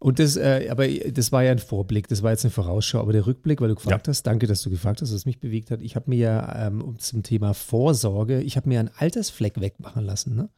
Und 0.02 0.18
das, 0.18 0.36
äh, 0.36 0.66
aber 0.68 0.88
das 0.88 1.30
war 1.30 1.44
ja 1.44 1.52
ein 1.52 1.60
Vorblick, 1.60 2.08
das 2.08 2.24
war 2.24 2.32
jetzt 2.32 2.44
eine 2.44 2.50
Vorausschau, 2.50 2.98
aber 2.98 3.12
der 3.12 3.24
Rückblick, 3.24 3.60
weil 3.60 3.68
du 3.68 3.76
gefragt 3.76 4.08
hast, 4.08 4.24
danke, 4.24 4.48
dass 4.48 4.62
du 4.62 4.68
gefragt 4.70 5.00
hast, 5.00 5.14
was 5.14 5.26
mich 5.26 5.38
bewegt 5.38 5.70
hat. 5.70 5.80
Ich 5.80 5.94
habe 5.94 6.10
mir 6.10 6.18
ja 6.18 6.66
ähm, 6.66 6.82
um, 6.82 6.98
zum 6.98 7.22
Thema 7.22 7.54
Vorsorge, 7.54 8.40
ich 8.42 8.56
habe 8.56 8.68
mir 8.68 8.80
einen 8.80 8.90
Altersfleck 8.96 9.60
wegmachen 9.60 10.04
lassen. 10.04 10.34
Ne? 10.34 10.48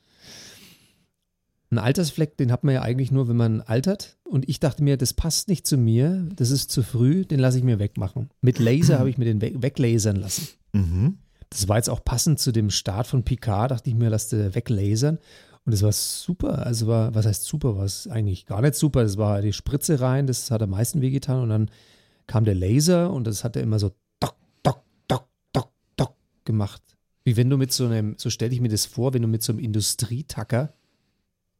Ein 1.70 1.78
Altersfleck, 1.78 2.36
den 2.36 2.52
hat 2.52 2.62
man 2.62 2.74
ja 2.74 2.82
eigentlich 2.82 3.10
nur, 3.10 3.28
wenn 3.28 3.36
man 3.36 3.60
altert. 3.60 4.16
Und 4.24 4.48
ich 4.48 4.60
dachte 4.60 4.82
mir, 4.82 4.96
das 4.96 5.12
passt 5.12 5.48
nicht 5.48 5.66
zu 5.66 5.76
mir, 5.76 6.28
das 6.36 6.50
ist 6.50 6.70
zu 6.70 6.82
früh, 6.82 7.24
den 7.24 7.40
lasse 7.40 7.58
ich 7.58 7.64
mir 7.64 7.78
wegmachen. 7.78 8.30
Mit 8.40 8.58
Laser 8.58 8.98
habe 8.98 9.10
ich 9.10 9.18
mir 9.18 9.24
den 9.24 9.40
we 9.40 9.52
weglasern 9.60 10.16
lassen. 10.16 10.48
mhm. 10.72 11.18
Das 11.50 11.68
war 11.68 11.76
jetzt 11.76 11.90
auch 11.90 12.04
passend 12.04 12.40
zu 12.40 12.50
dem 12.50 12.70
Start 12.70 13.06
von 13.06 13.22
Picard, 13.22 13.70
dachte 13.70 13.88
ich 13.88 13.94
mir, 13.94 14.08
lass 14.08 14.28
dir 14.28 14.54
weglasern. 14.54 15.18
Und 15.64 15.72
es 15.72 15.82
war 15.82 15.92
super. 15.92 16.66
Also 16.66 16.86
war, 16.86 17.14
was 17.14 17.26
heißt 17.26 17.44
super? 17.44 17.76
War 17.76 17.84
es 17.84 18.08
eigentlich 18.08 18.46
gar 18.46 18.60
nicht 18.60 18.74
super. 18.74 19.02
Es 19.02 19.16
war 19.16 19.40
die 19.40 19.52
Spritze 19.52 20.00
rein, 20.00 20.26
das 20.26 20.50
hat 20.50 20.62
am 20.62 20.70
meisten 20.70 21.00
wehgetan. 21.00 21.42
Und 21.42 21.48
dann 21.48 21.70
kam 22.26 22.44
der 22.44 22.54
Laser 22.54 23.12
und 23.12 23.26
das 23.26 23.44
hat 23.44 23.56
er 23.56 23.62
immer 23.62 23.78
so 23.78 23.92
dock, 24.20 24.36
dock, 24.62 24.82
dock, 25.08 25.28
dock, 25.52 25.72
dock 25.96 26.16
gemacht. 26.44 26.82
Wie 27.24 27.36
wenn 27.36 27.48
du 27.48 27.56
mit 27.56 27.72
so 27.72 27.86
einem, 27.86 28.16
so 28.18 28.30
stelle 28.30 28.52
ich 28.52 28.60
mir 28.60 28.68
das 28.68 28.84
vor, 28.84 29.14
wenn 29.14 29.22
du 29.22 29.28
mit 29.28 29.42
so 29.42 29.52
einem 29.52 29.60
Industrietacker 29.60 30.74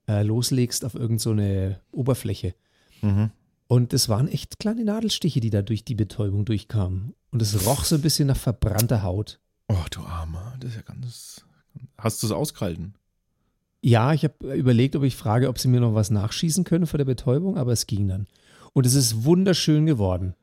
äh, 0.08 0.22
loslegst 0.22 0.84
auf 0.84 0.94
irgendeine 0.94 1.18
so 1.20 1.30
eine 1.30 1.80
Oberfläche. 1.92 2.54
Mhm. 3.02 3.30
Und 3.66 3.92
es 3.92 4.08
waren 4.08 4.28
echt 4.28 4.58
kleine 4.58 4.84
Nadelstiche, 4.84 5.40
die 5.40 5.50
da 5.50 5.62
durch 5.62 5.84
die 5.84 5.94
Betäubung 5.94 6.44
durchkamen. 6.44 7.14
Und 7.30 7.42
es 7.42 7.66
roch 7.66 7.84
so 7.84 7.94
ein 7.96 8.02
bisschen 8.02 8.28
nach 8.28 8.36
verbrannter 8.36 9.02
Haut. 9.02 9.40
Oh, 9.68 9.76
du 9.90 10.00
Armer, 10.02 10.54
das 10.60 10.70
ist 10.70 10.76
ja 10.76 10.82
ganz. 10.82 11.44
Hast 11.98 12.22
du 12.22 12.26
es 12.26 12.32
ausgehalten? 12.32 12.94
Ja, 13.80 14.12
ich 14.12 14.24
habe 14.24 14.54
überlegt, 14.54 14.96
ob 14.96 15.02
ich 15.02 15.16
frage, 15.16 15.48
ob 15.48 15.58
sie 15.58 15.68
mir 15.68 15.80
noch 15.80 15.94
was 15.94 16.10
nachschießen 16.10 16.64
können 16.64 16.86
vor 16.86 16.98
der 16.98 17.04
Betäubung, 17.04 17.56
aber 17.58 17.72
es 17.72 17.86
ging 17.86 18.06
dann. 18.08 18.26
Und 18.72 18.86
es 18.86 18.94
ist 18.94 19.24
wunderschön 19.24 19.86
geworden. 19.86 20.34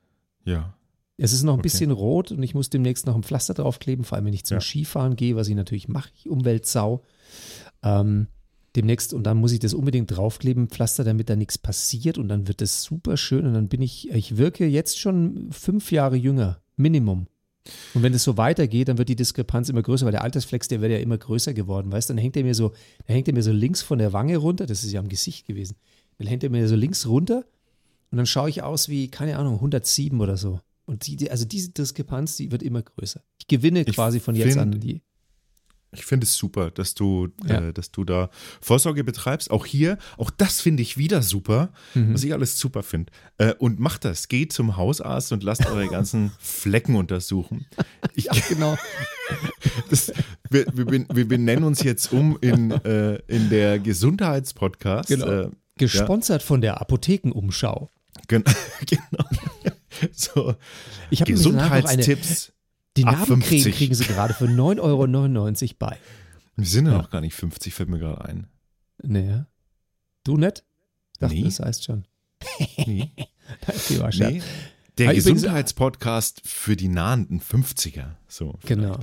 Ja. 0.43 0.73
Es 1.17 1.33
ist 1.33 1.43
noch 1.43 1.53
ein 1.53 1.59
Okay. 1.59 1.63
bisschen 1.63 1.91
rot 1.91 2.31
und 2.31 2.41
ich 2.41 2.55
muss 2.55 2.69
demnächst 2.69 3.05
noch 3.05 3.15
ein 3.15 3.23
Pflaster 3.23 3.53
draufkleben, 3.53 4.05
vor 4.05 4.15
allem 4.15 4.25
wenn 4.25 4.33
ich 4.33 4.45
zum 4.45 4.55
Ja. 4.57 4.61
Skifahren 4.61 5.15
gehe, 5.15 5.35
was 5.35 5.47
ich 5.47 5.55
natürlich 5.55 5.87
mache, 5.87 6.09
ich 6.15 6.27
Umweltsau. 6.29 7.03
Ähm, 7.83 8.27
demnächst 8.75 9.13
und 9.13 9.23
dann 9.23 9.37
muss 9.37 9.51
ich 9.51 9.59
das 9.59 9.73
unbedingt 9.73 10.11
draufkleben, 10.15 10.67
Pflaster, 10.69 11.03
damit 11.03 11.29
da 11.29 11.35
nichts 11.35 11.57
passiert 11.57 12.17
und 12.17 12.29
dann 12.29 12.47
wird 12.47 12.61
es 12.61 12.83
super 12.83 13.17
schön 13.17 13.45
und 13.45 13.53
dann 13.53 13.67
bin 13.67 13.81
ich, 13.81 14.09
ich 14.11 14.37
wirke 14.37 14.65
jetzt 14.65 14.99
schon 14.99 15.49
fünf 15.51 15.91
Jahre 15.91 16.15
jünger, 16.15 16.61
Minimum. 16.77 17.27
Und 17.93 18.01
wenn 18.01 18.13
es 18.13 18.23
so 18.23 18.37
weitergeht, 18.37 18.87
dann 18.87 18.97
wird 18.97 19.09
die 19.09 19.15
Diskrepanz 19.15 19.69
immer 19.69 19.83
größer, 19.83 20.05
weil 20.05 20.11
der 20.13 20.23
Altersflex, 20.23 20.67
der 20.67 20.81
wird 20.81 20.91
ja 20.91 20.97
immer 20.97 21.17
größer 21.17 21.53
geworden, 21.53 21.91
weißt 21.91 22.09
du? 22.09 22.13
Dann 22.13 22.21
hängt 22.21 22.35
er 22.35 22.43
mir 22.43 22.55
so, 22.55 22.69
dann 23.05 23.13
hängt 23.15 23.27
er 23.27 23.33
mir 23.35 23.43
so 23.43 23.51
links 23.51 23.81
von 23.83 23.99
der 23.99 24.13
Wange 24.13 24.37
runter, 24.37 24.65
das 24.65 24.83
ist 24.83 24.91
ja 24.91 24.99
am 24.99 25.09
Gesicht 25.09 25.45
gewesen. 25.45 25.75
Dann 26.17 26.27
hängt 26.27 26.43
er 26.43 26.49
mir 26.49 26.67
so 26.67 26.75
links 26.75 27.05
runter 27.07 27.45
und 28.09 28.17
dann 28.17 28.25
schaue 28.25 28.49
ich 28.49 28.63
aus 28.63 28.89
wie, 28.89 29.09
keine 29.09 29.37
Ahnung, 29.37 29.55
107 29.55 30.19
oder 30.21 30.37
so. 30.37 30.59
Und 30.85 31.05
die- 31.05 31.29
also 31.29 31.45
diese 31.45 31.69
Diskrepanz, 31.69 32.35
die 32.37 32.51
wird 32.51 32.63
immer 32.63 32.81
größer. 32.81 33.21
Ich 33.39 33.47
gewinne 33.47 33.81
Ich 33.81 33.93
quasi 33.95 34.19
von 34.19 34.33
jetzt 34.35 34.53
find- 34.53 34.59
an 34.59 34.79
die. 34.79 35.01
Ich 35.93 36.05
finde 36.05 36.23
es 36.25 36.35
super, 36.35 36.71
dass 36.71 36.93
du, 36.93 37.29
Ja. 37.45 37.67
äh, 37.67 37.73
dass 37.73 37.91
du 37.91 38.05
da 38.05 38.29
Vorsorge 38.61 39.03
betreibst. 39.03 39.51
Auch 39.51 39.65
hier, 39.65 39.97
auch 40.17 40.29
das 40.29 40.61
finde 40.61 40.81
ich 40.83 40.97
wieder 40.97 41.21
super, 41.21 41.73
Mhm. 41.95 42.13
was 42.13 42.23
ich 42.23 42.31
alles 42.33 42.57
super 42.57 42.81
finde. 42.81 43.11
Äh, 43.37 43.53
und 43.55 43.79
macht 43.79 44.05
das. 44.05 44.29
Geht 44.29 44.53
zum 44.53 44.77
Hausarzt 44.77 45.31
und 45.33 45.43
lasst 45.43 45.65
eure 45.65 45.87
ganzen 45.87 46.31
Flecken 46.39 46.95
untersuchen. 46.95 47.65
Ich, 48.15 48.25
Ja, 48.25 48.33
genau. 48.47 48.77
das, 49.89 50.13
wir, 50.49 50.65
wir, 50.73 51.05
wir 51.13 51.27
benennen 51.27 51.63
uns 51.65 51.83
jetzt 51.83 52.13
um 52.13 52.37
in, 52.41 52.71
äh, 52.71 53.15
in 53.27 53.49
der 53.49 53.79
Gesundheitspodcast. 53.79 55.09
Genau. 55.09 55.27
Äh, 55.27 55.49
Gesponsert 55.77 56.43
von 56.43 56.61
der 56.61 56.79
Apothekenumschau. 56.79 57.91
gen 58.27 58.43
genau. 58.85 59.25
So, 60.13 60.55
Ich 61.09 61.23
Gesundheitstipps. 61.25 62.53
Die 62.97 63.03
Narbencreme 63.05 63.41
50. 63.41 63.75
kriegen 63.75 63.95
sie 63.95 64.03
gerade 64.05 64.33
für 64.33 64.45
9,99 64.45 64.79
Euro 64.81 65.75
bei. 65.79 65.97
Wir 66.57 66.65
sind 66.65 66.85
ja 66.87 66.93
noch 66.93 67.09
gar 67.09 67.21
nicht 67.21 67.33
50, 67.35 67.73
fällt 67.73 67.89
mir 67.89 67.99
gerade 67.99 68.25
ein. 68.25 68.47
Naja. 69.01 69.47
Du 70.23 70.37
nicht? 70.37 70.63
Ich 71.13 71.19
dachte, 71.19 71.35
Nee. 71.35 71.43
das 71.43 71.59
heißt 71.59 71.83
schon. 71.83 72.05
Nee. 72.85 73.11
Scherz. 74.09 74.19
nee. 74.19 74.41
Der 74.97 75.09
Ah, 75.09 75.13
übrigens- 75.13 75.41
Gesundheitspodcast 75.41 76.41
für 76.45 76.75
die 76.75 76.87
nahenden 76.89 77.39
50er. 77.39 78.15
So. 78.27 78.57
Genau. 78.65 78.99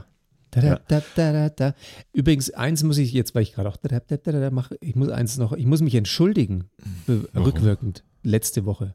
Da, 0.50 0.61
da, 0.62 0.80
da, 0.88 1.02
da, 1.16 1.33
da, 1.33 1.49
da. 1.50 1.75
Übrigens, 2.12 2.50
eins 2.50 2.83
muss 2.83 2.97
ich 2.99 3.12
jetzt, 3.12 3.35
weil 3.35 3.42
ich 3.42 3.52
gerade 3.54 3.68
auch 3.68 3.76
da, 3.76 3.88
da, 3.88 4.00
da, 4.00 4.16
da, 4.16 4.33
da 4.40 4.50
mache, 4.50 4.76
ich 4.80 4.95
muss 4.97 5.09
eins 5.11 5.37
noch, 5.37 5.52
ich 5.52 5.66
muss 5.66 5.80
mich 5.83 5.95
entschuldigen, 5.95 6.71
Warum? 7.07 7.26
rückwirkend, 7.45 8.02
letzte 8.23 8.64
Woche. 8.64 8.95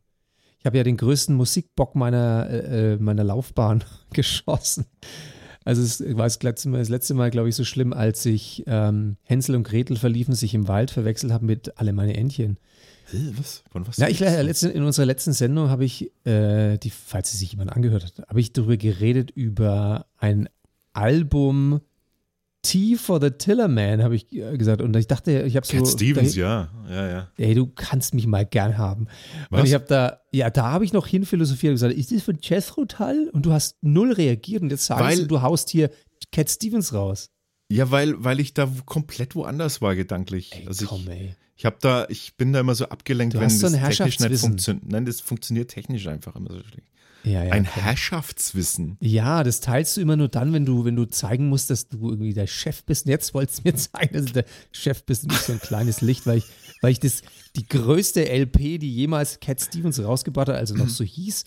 Ich 0.63 0.65
habe 0.65 0.77
ja 0.77 0.83
den 0.85 0.95
größten 0.95 1.35
Musikbock 1.35 1.93
meiner, 1.93 2.47
äh, 2.49 2.93
äh, 2.93 2.97
meiner 2.97 3.25
Laufbahn 3.25 3.83
geschossen. 4.13 4.85
Also 5.65 5.81
es 5.81 5.99
war 6.15 6.23
das 6.23 6.41
letzte 6.41 6.69
Mal, 6.69 6.77
das 6.77 6.87
letzte 6.87 7.13
Mal 7.15 7.31
glaube 7.31 7.49
ich, 7.49 7.55
so 7.55 7.65
schlimm, 7.65 7.91
als 7.91 8.25
ich 8.25 8.63
ähm, 8.65 9.17
Hänsel 9.23 9.57
und 9.57 9.63
Gretel 9.63 9.97
verliefen, 9.97 10.35
sich 10.35 10.53
im 10.53 10.69
Wald 10.69 10.89
verwechselt 10.89 11.33
haben 11.33 11.47
mit 11.47 11.77
alle 11.79 11.91
meine 11.91 12.15
Entchen. 12.15 12.59
Was? 13.11 13.65
Von 13.73 13.85
was? 13.85 13.97
Ja, 13.97 14.07
ich 14.07 14.21
letzten, 14.21 14.71
in 14.71 14.83
unserer 14.83 15.05
letzten 15.05 15.33
Sendung 15.33 15.67
habe 15.67 15.83
ich, 15.83 16.09
äh, 16.25 16.77
die, 16.77 16.91
falls 16.91 17.31
sie 17.31 17.37
sich 17.37 17.51
jemand 17.51 17.73
angehört 17.73 18.05
hat, 18.05 18.29
habe 18.29 18.39
ich 18.39 18.53
darüber 18.53 18.77
geredet 18.77 19.31
über 19.31 20.05
ein 20.17 20.47
Album 20.93 21.81
T 22.63 22.95
for 22.95 23.21
the 23.21 23.29
Tillerman, 23.29 24.01
habe 24.01 24.15
ich 24.15 24.31
äh, 24.33 24.57
gesagt. 24.57 24.81
Und 24.81 24.95
ich 24.95 25.05
dachte, 25.07 25.43
ich 25.43 25.55
habe 25.55 25.67
so. 25.67 25.77
Cat 25.77 25.87
Stevens, 25.87 26.35
ja. 26.35 26.69
Ja, 26.89 27.07
ja. 27.07 27.31
Ey, 27.37 27.53
du 27.53 27.67
kannst 27.67 28.13
mich 28.15 28.25
mal 28.25 28.45
gern 28.45 28.77
haben. 28.77 29.07
Was? 29.49 29.59
Und 29.61 29.67
ich 29.67 29.73
habe 29.73 29.85
da, 29.87 30.21
ja, 30.31 30.49
da 30.49 30.71
habe 30.71 30.85
ich 30.85 30.93
noch 30.93 31.05
hinphilosophiert 31.05 31.71
und 31.71 31.75
gesagt, 31.75 31.93
ist 31.93 32.11
das 32.11 32.23
von 32.23 32.39
Jethro 32.41 32.85
Tull? 32.85 33.29
Und 33.33 33.45
du 33.45 33.51
hast 33.51 33.75
null 33.81 34.13
reagiert 34.13 34.63
und 34.63 34.71
jetzt 34.71 34.85
sagst 34.85 35.03
Weil- 35.03 35.19
du, 35.19 35.27
du 35.27 35.41
haust 35.41 35.69
hier 35.69 35.91
Cat 36.31 36.49
Stevens 36.49 36.93
raus. 36.93 37.29
Ja, 37.69 37.91
weil, 37.91 38.23
weil 38.23 38.39
ich 38.39 38.53
da 38.53 38.69
komplett 38.85 39.35
woanders 39.35 39.81
war 39.81 39.95
gedanklich. 39.95 40.51
Ey, 40.53 40.67
also 40.67 40.85
komm, 40.85 41.01
ich, 41.01 41.09
ey. 41.09 41.35
ich 41.55 41.65
habe 41.65 41.77
da, 41.81 42.05
ich 42.07 42.35
bin 42.37 42.53
da 42.53 42.59
immer 42.59 42.75
so 42.75 42.85
abgelenkt, 42.85 43.35
Du 43.35 43.39
wenn 43.39 43.49
so 43.49 43.67
das 43.67 43.73
ein 43.73 43.89
technisch 43.89 44.19
nicht 44.19 44.39
funktioniert. 44.41 44.85
Nein, 44.89 45.05
das 45.05 45.21
funktioniert 45.21 45.71
technisch 45.71 46.07
einfach 46.07 46.35
immer 46.35 46.51
so 46.51 46.59
schlecht. 46.59 46.87
Ja, 47.23 47.43
ja, 47.43 47.53
Ein 47.53 47.65
komm. 47.65 47.83
Herrschaftswissen. 47.83 48.97
Ja, 48.99 49.43
das 49.43 49.61
teilst 49.61 49.95
du 49.95 50.01
immer 50.01 50.17
nur 50.17 50.27
dann, 50.27 50.51
wenn 50.51 50.65
du, 50.65 50.83
wenn 50.83 50.95
du 50.95 51.05
zeigen 51.05 51.47
musst, 51.47 51.69
dass 51.69 51.87
du 51.87 52.09
irgendwie 52.09 52.33
der 52.33 52.47
Chef 52.47 52.83
bist. 52.83 53.05
Und 53.05 53.11
jetzt 53.11 53.33
wolltest 53.33 53.59
du 53.59 53.69
mir 53.69 53.75
zeigen, 53.75 54.13
dass 54.13 54.25
du 54.25 54.33
der 54.33 54.45
Chef 54.71 55.03
bist 55.05 55.23
und 55.23 55.31
nicht 55.31 55.43
so 55.43 55.53
ein 55.53 55.59
kleines 55.59 56.01
Licht, 56.01 56.25
weil 56.27 56.39
ich, 56.39 56.45
weil 56.81 56.91
ich 56.91 56.99
das, 56.99 57.21
die 57.55 57.65
größte 57.67 58.27
LP, 58.27 58.79
die 58.79 58.93
jemals 58.93 59.39
Cat 59.39 59.61
Stevens 59.61 60.03
rausgebracht 60.03 60.49
hat, 60.49 60.57
also 60.57 60.75
noch 60.75 60.89
so 60.89 61.03
hieß, 61.03 61.45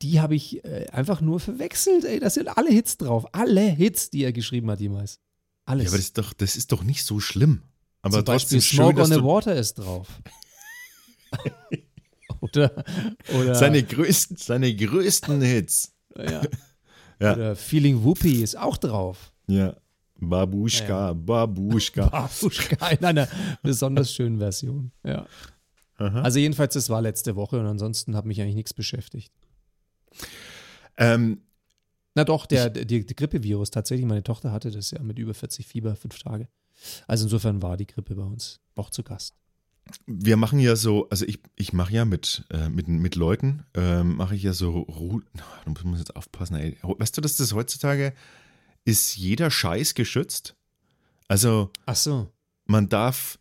die 0.00 0.20
habe 0.20 0.34
ich 0.34 0.64
äh, 0.64 0.86
einfach 0.92 1.20
nur 1.20 1.40
verwechselt. 1.40 2.04
Ey, 2.04 2.20
da 2.20 2.30
sind 2.30 2.48
alle 2.48 2.70
Hits 2.70 2.96
drauf. 2.96 3.26
Alle 3.34 3.62
Hits, 3.62 4.10
die 4.10 4.24
er 4.24 4.32
geschrieben 4.32 4.70
hat 4.70 4.80
jemals. 4.80 5.18
Alles. 5.66 5.84
Ja, 5.84 5.90
aber 5.90 5.96
das 5.98 6.06
ist 6.06 6.18
doch, 6.18 6.32
das 6.32 6.56
ist 6.56 6.72
doch 6.72 6.82
nicht 6.84 7.04
so 7.04 7.20
schlimm. 7.20 7.62
Aber 8.00 8.18
Zum 8.18 8.24
trotzdem 8.24 8.58
Beispiel 8.58 8.60
schön, 8.62 8.76
Smoke 8.76 9.02
on 9.02 9.12
the 9.12 9.22
Water 9.22 9.54
ist 9.56 9.74
drauf. 9.74 10.08
oder, 12.56 12.84
oder, 13.38 13.54
seine 13.54 13.82
größten, 13.82 14.36
seine 14.36 14.74
größten 14.74 15.40
Hits. 15.40 15.94
ja, 16.16 16.42
Ja. 17.20 17.34
oder 17.34 17.56
Feeling 17.56 18.04
Whoopi 18.04 18.42
ist 18.42 18.56
auch 18.56 18.76
drauf. 18.76 19.32
Ja. 19.48 19.76
Babuschka, 20.20 21.12
Babuschka. 21.14 22.06
Babuschka 22.10 22.88
in 22.90 23.04
einer 23.04 23.28
besonders 23.62 24.12
schönen 24.12 24.38
Version. 24.38 24.92
Ja. 25.04 25.26
Aha. 25.96 26.22
Also 26.22 26.38
jedenfalls, 26.38 26.74
das 26.74 26.90
war 26.90 27.02
letzte 27.02 27.34
Woche 27.34 27.58
und 27.58 27.66
ansonsten 27.66 28.14
hat 28.14 28.24
mich 28.24 28.40
eigentlich 28.40 28.54
nichts 28.54 28.72
beschäftigt. 28.74 29.32
Ähm, 30.96 31.42
Na 32.14 32.24
doch, 32.24 32.46
der, 32.46 32.70
der, 32.70 32.84
der 32.84 33.00
Grippevirus, 33.02 33.70
tatsächlich, 33.70 34.06
meine 34.06 34.22
Tochter 34.22 34.52
hatte 34.52 34.70
das 34.70 34.90
ja 34.90 35.02
mit 35.02 35.18
über 35.18 35.34
40 35.34 35.66
Fieber, 35.66 35.94
fünf 35.96 36.18
Tage. 36.20 36.48
Also 37.06 37.24
insofern 37.24 37.62
war 37.62 37.76
die 37.76 37.86
Grippe 37.86 38.14
bei 38.14 38.22
uns 38.22 38.60
auch 38.76 38.90
zu 38.90 39.02
Gast. 39.02 39.34
Wir 40.06 40.36
machen 40.36 40.58
ja 40.58 40.76
so, 40.76 41.08
also 41.10 41.24
ich, 41.26 41.40
ich 41.56 41.72
mache 41.72 41.92
ja 41.92 42.04
mit, 42.04 42.44
äh, 42.50 42.68
mit, 42.68 42.88
mit 42.88 43.14
Leuten, 43.14 43.64
ähm, 43.74 44.16
mache 44.16 44.34
ich 44.34 44.42
ja 44.42 44.52
so, 44.52 44.80
Ru 44.80 45.20
da 45.34 45.70
muss 45.70 45.84
man 45.84 45.96
jetzt 45.96 46.16
aufpassen, 46.16 46.56
ey. 46.56 46.76
Weißt 46.82 47.16
du, 47.16 47.20
dass 47.20 47.36
das 47.36 47.54
heutzutage 47.54 48.12
ist 48.84 49.16
jeder 49.16 49.50
Scheiß 49.50 49.94
geschützt? 49.94 50.56
Also 51.28 51.70
Ach 51.86 51.96
so. 51.96 52.32
man 52.64 52.88
darf, 52.88 53.38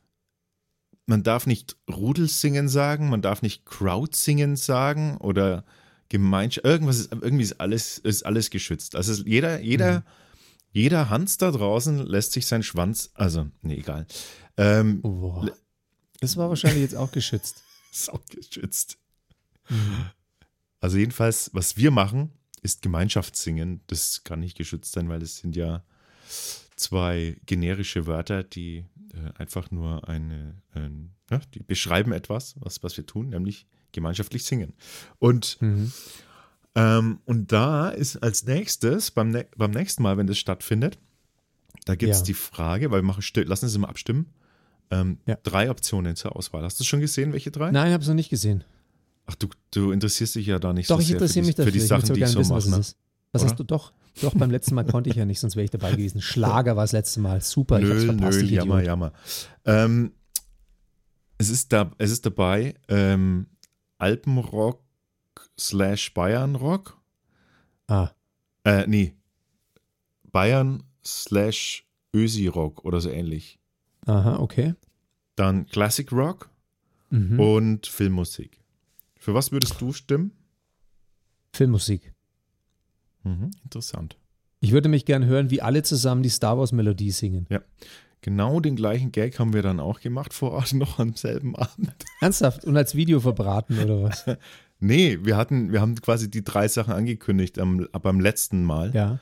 man 1.05 1.23
darf 1.23 1.47
nicht 1.47 1.77
Rudelsingen 1.89 2.67
sagen, 2.67 3.09
man 3.09 3.21
darf 3.21 3.41
nicht 3.41 3.65
Crowdsingen 3.65 4.55
sagen 4.57 5.17
oder 5.17 5.63
Gemeinschaft, 6.09 6.65
irgendwas 6.65 6.99
ist, 6.99 7.11
irgendwie 7.11 7.43
ist 7.43 7.59
alles, 7.59 7.97
ist 7.97 8.25
alles 8.25 8.49
geschützt. 8.49 8.95
Also 8.95 9.23
jeder, 9.23 9.59
jeder, 9.61 10.03
jeder 10.71 11.09
Hans 11.09 11.37
da 11.37 11.51
draußen 11.51 12.05
lässt 12.05 12.33
sich 12.33 12.45
seinen 12.45 12.63
Schwanz, 12.63 13.11
also, 13.13 13.47
nee, 13.61 13.75
egal. 13.75 14.05
Ähm, 14.57 14.99
Oh. 15.03 15.45
Das 16.19 16.37
war 16.37 16.49
wahrscheinlich 16.49 16.81
jetzt 16.81 16.95
auch 16.95 17.11
geschützt. 17.11 17.63
ist 17.91 18.11
auch 18.11 18.25
geschützt. 18.25 18.97
Also 20.79 20.97
jedenfalls, 20.97 21.49
was 21.53 21.77
wir 21.77 21.91
machen, 21.91 22.31
ist 22.61 22.81
Gemeinschaftssingen. 22.81 23.81
Das 23.87 24.23
kann 24.23 24.39
nicht 24.39 24.57
geschützt 24.57 24.91
sein, 24.93 25.09
weil 25.09 25.21
es 25.21 25.37
sind 25.37 25.55
ja 25.55 25.83
zwei 26.75 27.37
generische 27.45 28.05
Wörter, 28.05 28.43
die 28.43 28.85
äh, 29.13 29.33
einfach 29.37 29.71
nur 29.71 30.07
eine, 30.07 30.61
ein, 30.73 31.15
ja, 31.31 31.39
die 31.53 31.59
beschreiben 31.59 32.11
etwas, 32.11 32.55
was, 32.59 32.83
was 32.83 32.95
wir 32.97 33.05
tun, 33.05 33.29
nämlich 33.29 33.65
gemeinschaftlich 33.91 34.43
singen. 34.43 34.73
Und, 35.19 35.57
Mhm. 35.61 35.91
ähm, 36.75 37.19
und 37.25 37.51
da 37.51 37.89
ist 37.89 38.17
als 38.17 38.43
nächstes, 38.45 39.11
beim, 39.11 39.35
beim 39.55 39.71
nächsten 39.71 40.03
Mal, 40.03 40.17
wenn 40.17 40.27
das 40.27 40.37
stattfindet, 40.37 40.99
da 41.85 41.95
gibt 41.95 42.13
es 42.13 42.19
Ja. 42.19 42.25
die 42.25 42.33
Frage, 42.33 42.91
weil 42.91 43.01
wir 43.01 43.07
machen, 43.07 43.23
lassen 43.45 43.69
Sie 43.69 43.79
mal 43.79 43.87
abstimmen, 43.89 44.31
ähm, 44.91 45.19
Ja. 45.25 45.37
drei 45.43 45.69
Optionen 45.69 46.15
zur 46.15 46.35
Auswahl. 46.35 46.63
Hast 46.63 46.79
du 46.79 46.83
schon 46.83 46.99
gesehen, 46.99 47.33
welche 47.33 47.51
drei? 47.51 47.71
Nein, 47.71 47.91
habe 47.93 48.01
es 48.01 48.07
noch 48.07 48.15
nicht 48.15 48.29
gesehen. 48.29 48.63
Ach, 49.25 49.35
du, 49.35 49.47
du 49.71 49.91
interessierst 49.91 50.35
dich 50.35 50.47
ja 50.47 50.57
da 50.59 50.71
nicht 50.73 50.89
Doch, 50.89 50.95
so 50.97 51.01
ich 51.01 51.07
sehr 51.07 51.15
interessiere 51.17 51.43
für 51.43 51.47
mich 51.47 51.55
die, 51.55 51.57
dafür. 51.61 51.71
für 51.71 51.77
die 51.77 51.83
ich 51.83 51.87
Sachen, 51.87 51.99
möchte 52.01 52.13
die 52.13 52.21
ich 52.21 52.29
so 52.29 52.39
wissen, 52.39 52.55
was 52.55 52.67
mache. 52.67 52.79
es 52.81 52.87
ist. 52.89 52.97
Was 53.33 53.43
hast 53.43 53.59
du 53.59 53.63
doch? 53.63 53.91
Doch, 54.21 54.33
beim 54.33 54.49
letzten 54.49 54.73
Mal 54.73 54.85
konnte 54.85 55.09
ich 55.09 55.15
ja 55.17 55.25
nicht, 55.25 55.39
sonst 55.39 55.55
wäre 55.57 55.65
ich 55.65 55.69
dabei 55.69 55.91
gewesen. 55.91 56.21
Schlager 56.21 56.75
war 56.77 56.83
das 56.85 56.93
letzte 56.93 57.19
Mal. 57.19 57.41
Super, 57.41 57.79
ich 57.79 57.85
hab's 57.89 58.01
Nö, 58.03 58.05
verpasst, 58.05 58.39
nö, 58.39 58.45
ich 58.45 58.51
jammer, 58.51 58.75
Idiot. 58.75 58.87
jammer. 58.87 59.13
Ähm, 59.65 60.13
es, 61.37 61.49
ist 61.49 61.71
da, 61.73 61.91
es 61.97 62.09
ist 62.11 62.25
dabei 62.25 62.73
ähm, 62.87 63.47
Alpenrock 63.99 64.81
slash 65.59 66.13
Bayernrock. 66.13 66.97
Ah, 67.87 68.11
Äh, 68.63 68.87
nee. 68.87 69.13
Bayern 70.31 70.83
slash 71.05 71.85
Ösi-Rock 72.15 72.85
oder 72.85 73.01
so 73.01 73.09
ähnlich. 73.09 73.59
Aha, 74.07 74.37
okay. 74.39 74.73
Dann 75.35 75.67
Classic 75.67 76.11
Rock 76.11 76.49
Mhm. 77.09 77.39
und 77.39 77.87
Filmmusik. 77.87 78.59
Für 79.17 79.33
was 79.33 79.51
würdest 79.53 79.79
du 79.79 79.93
stimmen? 79.93 80.31
Filmmusik. 81.53 82.13
Mhm, 83.23 83.51
interessant. 83.63 84.17
Ich 84.59 84.71
würde 84.71 84.89
mich 84.89 85.05
gern 85.05 85.25
hören, 85.25 85.49
wie 85.49 85.61
alle 85.61 85.83
zusammen 85.83 86.23
die 86.23 86.29
Star 86.29 86.57
Wars 86.57 86.71
Melodie 86.71 87.11
singen. 87.11 87.47
Genau 88.21 88.59
den 88.59 88.75
gleichen 88.75 89.11
Gag 89.11 89.37
haben 89.39 89.53
wir 89.53 89.61
dann 89.61 89.79
auch 89.79 89.99
gemacht 89.99 90.33
vor 90.33 90.51
Ort 90.51 90.73
noch 90.73 90.99
am 90.99 91.13
selben 91.15 91.55
Abend. 91.55 91.93
Ernsthaft? 92.19 92.65
Und 92.65 92.75
als 92.75 92.95
Video 92.95 93.19
verbraten 93.19 93.79
oder 93.79 94.03
was? 94.03 94.25
Nee, 94.79 95.17
wir 95.23 95.37
hatten, 95.37 95.71
wir 95.71 95.81
haben 95.81 95.95
quasi 95.99 96.29
die 96.29 96.43
drei 96.43 96.67
Sachen 96.67 96.93
angekündigt 96.93 97.57
am, 97.57 97.87
beim 98.03 98.19
letzten 98.19 98.63
Mal 98.63 98.93
Ja. 98.93 99.17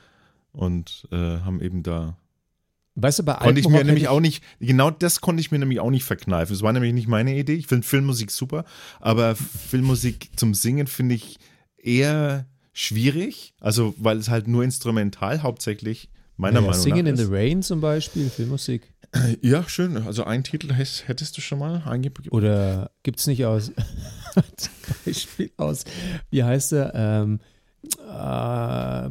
und 0.52 1.08
äh, 1.12 1.16
haben 1.16 1.62
eben 1.62 1.82
da. 1.82 2.18
Weißt 2.98 3.18
du, 3.18 3.22
bei 3.24 3.34
Konnte 3.34 3.60
ich 3.60 3.68
mir 3.68 3.84
nämlich 3.84 4.08
auch 4.08 4.20
nicht, 4.20 4.42
genau 4.58 4.90
das 4.90 5.20
konnte 5.20 5.40
ich 5.42 5.50
mir 5.50 5.58
nämlich 5.58 5.80
auch 5.80 5.90
nicht 5.90 6.04
verkneifen. 6.04 6.54
Es 6.54 6.62
war 6.62 6.72
nämlich 6.72 6.94
nicht 6.94 7.08
meine 7.08 7.36
Idee. 7.36 7.52
Ich 7.54 7.66
finde 7.66 7.86
Filmmusik 7.86 8.30
super, 8.30 8.64
aber 9.00 9.36
Filmmusik 9.36 10.30
zum 10.36 10.54
Singen 10.54 10.86
finde 10.86 11.14
ich 11.16 11.36
eher 11.76 12.46
schwierig. 12.72 13.54
Also, 13.60 13.94
weil 13.98 14.16
es 14.16 14.30
halt 14.30 14.48
nur 14.48 14.64
instrumental 14.64 15.42
hauptsächlich 15.42 16.08
meiner 16.36 16.60
ja, 16.60 16.66
Meinung 16.68 16.82
Singing 16.82 17.04
nach 17.04 17.10
in 17.10 17.16
the. 17.16 17.26
Rain 17.28 17.62
zum 17.62 17.80
Beispiel, 17.80 18.28
Filmmusik. 18.30 18.92
Ja, 19.40 19.66
schön. 19.68 19.96
Also, 19.98 20.24
einen 20.24 20.42
Titel 20.44 20.72
hätt- 20.72 21.04
hättest 21.06 21.36
du 21.36 21.40
schon 21.40 21.58
mal 21.58 21.82
eingegeben. 21.86 22.30
Oder 22.32 22.90
gibt 23.02 23.18
es 23.20 23.26
nicht 23.26 23.44
aus, 23.46 23.72
zum 24.56 24.72
Beispiel 25.04 25.50
aus, 25.56 25.84
wie 26.30 26.42
heißt 26.44 26.72
er, 26.72 26.92
ähm, 26.94 27.40
äh, 27.84 29.08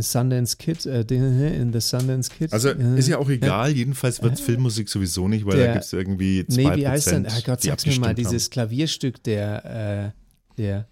Sundance 0.00 0.56
Kid, 0.56 0.84
den- 0.84 1.42
in 1.42 1.72
the 1.72 1.80
Sundance 1.80 2.30
Kid. 2.30 2.52
Also 2.52 2.70
ist 2.70 3.08
ja 3.08 3.18
auch 3.18 3.28
egal, 3.28 3.72
jedenfalls 3.72 4.22
wird 4.22 4.38
Filmmusik 4.40 4.88
sowieso 4.88 5.26
nicht, 5.28 5.44
weil 5.46 5.56
Der- 5.56 5.66
da 5.66 5.72
gibt 5.74 5.84
es 5.84 5.92
irgendwie 5.92 6.40
2%. 6.40 6.56
Nee, 6.56 6.76
wie 6.76 6.88
heißt 6.88 7.10
denn? 7.10 7.26
Ach 7.28 7.44
Gott, 7.44 7.60
sag's 7.62 7.84
mir 7.86 7.98
mal, 7.98 8.10
abgestimmt 8.10 8.30
dieses 8.32 8.50
Klavierstück 8.50 9.22
der, 9.24 10.12
äh, 10.56 10.56
der. 10.56 10.88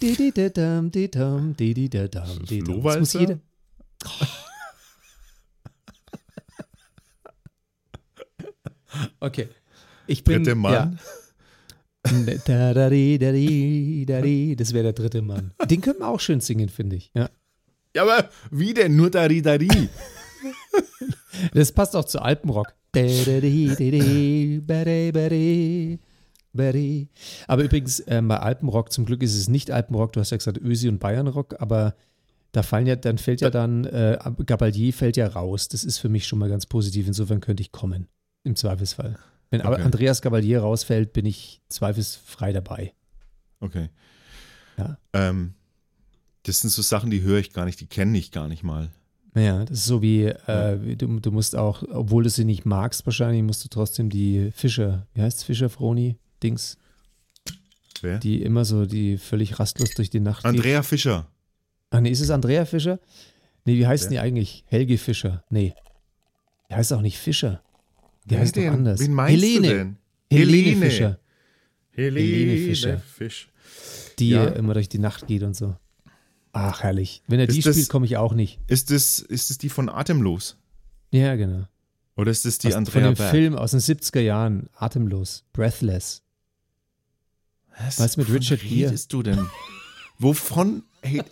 Das 0.00 0.18
muss 2.98 3.12
jeder. 3.14 3.38
Okay. 9.20 9.48
Ich 10.06 10.24
bin. 10.24 10.42
Dritte 10.42 10.54
Mann. 10.56 10.72
Ja. 10.72 10.92
Da-di. 12.04 13.18
Das 14.56 14.72
wäre 14.72 14.84
der 14.84 14.92
dritte 14.92 15.22
Mann. 15.22 15.52
Den 15.64 15.80
können 15.80 15.98
wir 16.00 16.08
auch 16.08 16.20
schön 16.20 16.40
singen, 16.40 16.68
finde 16.68 16.96
ich. 16.96 17.10
Ja. 17.14 17.28
Ja, 17.94 18.02
aber 18.02 18.28
wie 18.50 18.72
denn? 18.72 18.96
Nur 18.96 19.10
Dari 19.10 19.42
Dari. 19.42 19.68
Das 21.54 21.72
passt 21.72 21.96
auch 21.96 22.04
zu 22.04 22.20
Alpenrock. 22.20 22.72
Aber 27.46 27.64
übrigens, 27.64 28.02
ähm, 28.06 28.28
bei 28.28 28.38
Alpenrock, 28.38 28.92
zum 28.92 29.06
Glück 29.06 29.22
ist 29.22 29.36
es 29.36 29.48
nicht 29.48 29.70
Alpenrock, 29.70 30.12
du 30.12 30.20
hast 30.20 30.30
ja 30.30 30.36
gesagt 30.36 30.58
Ösi 30.58 30.88
und 30.88 30.98
Bayernrock, 30.98 31.60
aber 31.60 31.94
da 32.52 32.62
fallen 32.62 32.86
ja, 32.86 32.96
dann 32.96 33.18
fällt 33.18 33.40
ja 33.40 33.50
dann, 33.50 33.84
äh, 33.84 34.18
Gabaldier 34.44 34.92
fällt 34.92 35.16
ja 35.16 35.28
raus. 35.28 35.68
Das 35.68 35.84
ist 35.84 35.98
für 35.98 36.08
mich 36.08 36.26
schon 36.26 36.40
mal 36.40 36.48
ganz 36.48 36.66
positiv. 36.66 37.06
Insofern 37.06 37.40
könnte 37.40 37.62
ich 37.62 37.70
kommen. 37.70 38.08
Im 38.42 38.56
Zweifelsfall. 38.56 39.18
Wenn 39.50 39.60
aber 39.62 39.76
Okay. 39.76 39.84
Andreas 39.84 40.22
Gabalier 40.22 40.60
rausfällt, 40.60 41.12
bin 41.12 41.26
ich 41.26 41.60
zweifelsfrei 41.68 42.52
dabei. 42.52 42.92
Okay. 43.60 43.88
Ja. 44.78 44.96
Ähm, 45.12 45.54
das 46.44 46.60
sind 46.60 46.70
so 46.70 46.82
Sachen, 46.82 47.10
die 47.10 47.22
höre 47.22 47.38
ich 47.38 47.52
gar 47.52 47.64
nicht, 47.64 47.80
die 47.80 47.86
kenne 47.86 48.16
ich 48.16 48.30
gar 48.32 48.48
nicht 48.48 48.62
mal. 48.62 48.90
Naja, 49.34 49.64
das 49.64 49.78
ist 49.78 49.84
so 49.84 50.02
wie, 50.02 50.24
äh, 50.24 50.96
du, 50.96 51.20
du 51.20 51.30
musst 51.30 51.54
auch, 51.54 51.82
obwohl 51.92 52.24
du 52.24 52.30
sie 52.30 52.44
nicht 52.44 52.64
magst, 52.64 53.06
wahrscheinlich 53.06 53.42
musst 53.42 53.62
du 53.64 53.68
trotzdem 53.68 54.08
die 54.10 54.50
Fischer, 54.52 55.06
wie 55.14 55.22
heißt 55.22 55.44
Fischer, 55.44 55.68
Froni, 55.68 56.16
Dings, 56.42 56.78
Wer? 58.00 58.18
die 58.18 58.42
immer 58.42 58.64
so, 58.64 58.86
die 58.86 59.18
völlig 59.18 59.60
rastlos 59.60 59.90
durch 59.90 60.10
die 60.10 60.20
Nacht 60.20 60.42
geht. 60.42 60.48
Andrea 60.48 60.82
Fischer. 60.82 61.26
Ah, 61.90 62.00
nee, 62.00 62.10
ist 62.10 62.20
es 62.20 62.30
Andrea 62.30 62.64
Fischer? 62.64 62.98
Nee, 63.64 63.76
wie 63.76 63.86
heißt 63.86 64.04
Wer? 64.04 64.10
die 64.10 64.18
eigentlich? 64.20 64.64
Helge 64.66 64.96
Fischer. 64.98 65.44
Nee. 65.50 65.74
Die 66.70 66.74
heißt 66.74 66.92
auch 66.92 67.02
nicht 67.02 67.18
Fischer. 67.18 67.62
Die 68.24 68.36
heißt 68.38 68.56
doch 68.56 68.62
anders. 68.66 69.00
Wen 69.00 69.14
meinst 69.14 69.42
Helene. 69.42 69.68
du 69.68 69.74
denn? 69.74 69.96
Helene 70.30 70.76
Fischer. 70.76 71.18
Helene, 71.92 72.20
Helene 72.20 72.56
Fischer. 72.66 72.98
Fisch. 73.00 73.48
Die 74.18 74.30
Ja. 74.30 74.46
immer 74.48 74.74
durch 74.74 74.88
die 74.88 74.98
Nacht 74.98 75.26
geht 75.26 75.42
und 75.42 75.54
so. 75.54 75.76
Ach, 76.52 76.82
herrlich. 76.82 77.22
Wenn 77.26 77.40
er 77.40 77.48
Ist 77.48 77.56
die 77.56 77.62
das- 77.62 77.76
spielt, 77.76 77.88
komme 77.88 78.06
ich 78.06 78.16
auch 78.16 78.32
nicht. 78.34 78.58
Ist 78.66 78.90
das, 78.90 79.18
ist 79.20 79.50
das 79.50 79.58
die 79.58 79.68
von 79.68 79.88
Atemlos? 79.88 80.56
Ja, 81.12 81.36
genau. 81.36 81.66
Oder 82.16 82.30
ist 82.32 82.44
das 82.44 82.58
die 82.58 82.68
Aus, 82.68 82.74
Andrea 82.74 82.92
von 82.92 83.02
dem 83.02 83.14
Berg? 83.16 83.30
Film 83.30 83.54
aus 83.56 83.70
den 83.70 83.80
70er 83.80 84.20
Jahren. 84.20 84.68
Atemlos. 84.74 85.44
Breathless. 85.52 86.22
Was, 87.78 87.98
Was 87.98 88.16
mit 88.16 88.30
Richard 88.32 88.60
Gere? 88.60 88.90
redest 88.90 89.12
du 89.12 89.22
denn? 89.22 89.46
Wovon? 90.18 90.82
Hey, 91.02 91.22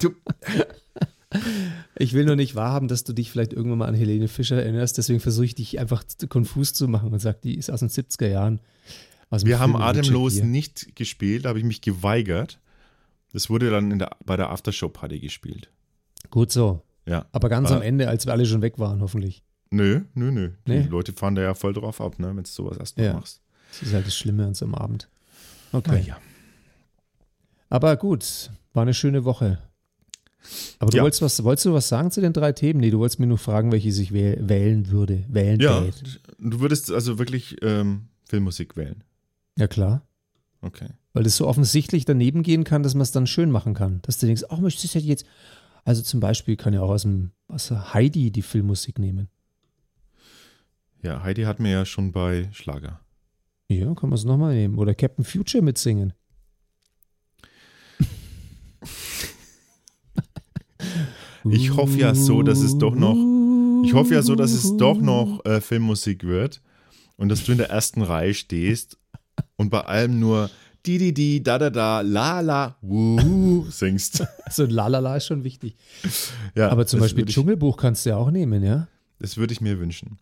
du, 0.00 0.14
Ich 1.96 2.12
will 2.14 2.24
nur 2.24 2.36
nicht 2.36 2.54
wahrhaben, 2.54 2.88
dass 2.88 3.04
du 3.04 3.12
dich 3.12 3.30
vielleicht 3.30 3.52
irgendwann 3.52 3.78
mal 3.78 3.86
an 3.88 3.94
Helene 3.94 4.28
Fischer 4.28 4.56
erinnerst. 4.62 4.98
Deswegen 4.98 5.20
versuche 5.20 5.44
ich 5.46 5.54
dich 5.54 5.78
einfach 5.78 6.04
konfus 6.28 6.72
zu 6.74 6.88
machen 6.88 7.12
und 7.12 7.18
sage, 7.20 7.38
die 7.44 7.56
ist 7.56 7.70
aus 7.70 7.80
den 7.80 7.88
70er 7.90 8.28
Jahren. 8.28 8.60
Wir 9.30 9.58
haben 9.60 9.72
Film 9.72 9.82
Atemlos 9.82 10.42
nicht 10.42 10.94
gespielt, 10.96 11.44
da 11.44 11.50
habe 11.50 11.58
ich 11.58 11.64
mich 11.64 11.80
geweigert. 11.80 12.58
Das 13.32 13.48
wurde 13.48 13.70
dann 13.70 13.98
der, 13.98 14.10
bei 14.24 14.36
der 14.36 14.50
Aftershow-Party 14.50 15.20
gespielt. 15.20 15.70
Gut 16.30 16.52
so. 16.52 16.82
Ja. 17.06 17.26
Aber 17.32 17.48
ganz 17.48 17.70
Ah. 17.70 17.76
am 17.76 17.82
Ende, 17.82 18.08
als 18.08 18.26
wir 18.26 18.32
alle 18.32 18.44
schon 18.46 18.60
weg 18.62 18.78
waren, 18.78 19.00
hoffentlich. 19.00 19.42
Nö, 19.70 20.02
nö, 20.14 20.30
nö. 20.30 20.50
Die 20.66 20.70
Nee? 20.70 20.82
Leute 20.82 21.14
fahren 21.14 21.34
da 21.34 21.40
ja 21.42 21.54
voll 21.54 21.72
drauf 21.72 22.00
ab, 22.02 22.18
ne, 22.18 22.28
wenn 22.28 22.42
du 22.44 22.48
sowas 22.50 22.76
erstmal 22.76 23.06
Ja. 23.06 23.12
machst. 23.14 23.40
Das 23.70 23.82
ist 23.88 23.94
halt 23.94 24.06
das 24.06 24.14
Schlimme 24.16 24.44
an 24.46 24.54
so 24.54 24.66
einem 24.66 24.74
Abend. 24.74 25.08
Okay. 25.72 26.02
Naja. 26.02 26.18
Aber 27.70 27.96
gut, 27.96 28.50
war 28.74 28.82
eine 28.82 28.92
schöne 28.94 29.24
Woche. 29.24 29.58
Aber 30.78 30.90
du 30.90 30.96
Ja. 30.96 31.02
wolltest, 31.02 31.22
was, 31.22 31.42
wolltest 31.44 31.66
du 31.66 31.72
was 31.72 31.88
sagen 31.88 32.10
zu 32.10 32.20
den 32.20 32.32
drei 32.32 32.52
Themen? 32.52 32.80
Nee, 32.80 32.90
du 32.90 32.98
wolltest 32.98 33.20
mir 33.20 33.26
nur 33.26 33.38
fragen, 33.38 33.72
welche 33.72 33.88
ich 33.88 34.12
wäh 34.12 34.36
wählen 34.40 34.88
würde. 34.90 35.24
Wählen 35.28 35.60
Ja, 35.60 35.80
tät. 35.82 36.20
du 36.38 36.60
würdest 36.60 36.90
also 36.90 37.18
wirklich 37.18 37.56
ähm, 37.62 38.08
Filmmusik 38.28 38.76
wählen. 38.76 39.04
Ja, 39.58 39.66
klar. 39.68 40.02
Okay. 40.60 40.88
Weil 41.12 41.24
das 41.24 41.36
so 41.36 41.46
offensichtlich 41.46 42.04
daneben 42.04 42.42
gehen 42.42 42.64
kann, 42.64 42.82
dass 42.82 42.94
man 42.94 43.02
es 43.02 43.10
dann 43.12 43.26
schön 43.26 43.50
machen 43.50 43.74
kann. 43.74 44.00
Dass 44.02 44.18
du 44.18 44.26
denkst, 44.26 44.44
ach, 44.48 44.58
möchtest 44.58 44.94
du 44.94 44.98
jetzt. 44.98 45.26
Also 45.84 46.00
zum 46.02 46.20
Beispiel 46.20 46.56
kann 46.56 46.72
ja 46.74 46.80
auch 46.80 46.90
aus 46.90 47.02
dem 47.02 47.32
aus 47.48 47.70
Heidi 47.70 48.30
die 48.30 48.42
Filmmusik 48.42 48.98
nehmen. 48.98 49.28
Ja, 51.02 51.22
Heidi 51.22 51.42
hat 51.42 51.58
mir 51.60 51.72
ja 51.72 51.84
schon 51.84 52.12
bei 52.12 52.48
Schlager. 52.52 53.00
Ja, 53.68 53.92
kann 53.94 54.10
man 54.10 54.18
es 54.18 54.24
nochmal 54.24 54.54
nehmen. 54.54 54.78
Oder 54.78 54.94
Captain 54.94 55.24
Future 55.24 55.62
mitsingen. 55.62 56.12
Ich 61.50 61.76
hoffe 61.76 61.98
ja 61.98 62.14
so, 62.14 62.42
dass 62.42 62.60
es 62.60 62.78
doch 62.78 62.94
noch, 62.94 63.16
ich 63.84 63.94
hoffe 63.94 64.14
ja 64.14 64.22
so, 64.22 64.34
dass 64.34 64.52
es 64.52 64.76
doch 64.76 65.00
noch 65.00 65.44
äh, 65.44 65.60
Filmmusik 65.60 66.24
wird 66.24 66.60
und 67.16 67.28
dass 67.28 67.44
du 67.44 67.52
in 67.52 67.58
der 67.58 67.70
ersten 67.70 68.02
Reihe 68.02 68.34
stehst 68.34 68.98
und 69.56 69.70
bei 69.70 69.80
allem 69.80 70.20
nur 70.20 70.50
di 70.86 70.98
di 70.98 71.12
di 71.12 71.42
da 71.42 71.58
da 71.58 71.70
da 71.70 72.00
la 72.00 72.40
la 72.40 72.76
singst. 73.70 74.24
Also 74.44 74.66
Lalala 74.66 75.16
ist 75.16 75.26
schon 75.26 75.44
wichtig. 75.44 75.76
Ja, 76.54 76.68
Aber 76.70 76.86
zum 76.86 77.00
Beispiel 77.00 77.26
ich, 77.28 77.34
Dschungelbuch 77.34 77.76
kannst 77.76 78.04
du 78.04 78.10
ja 78.10 78.16
auch 78.16 78.30
nehmen, 78.30 78.62
ja? 78.62 78.88
das 79.18 79.36
würde 79.36 79.52
ich 79.52 79.60
mir 79.60 79.78
wünschen. 79.78 80.18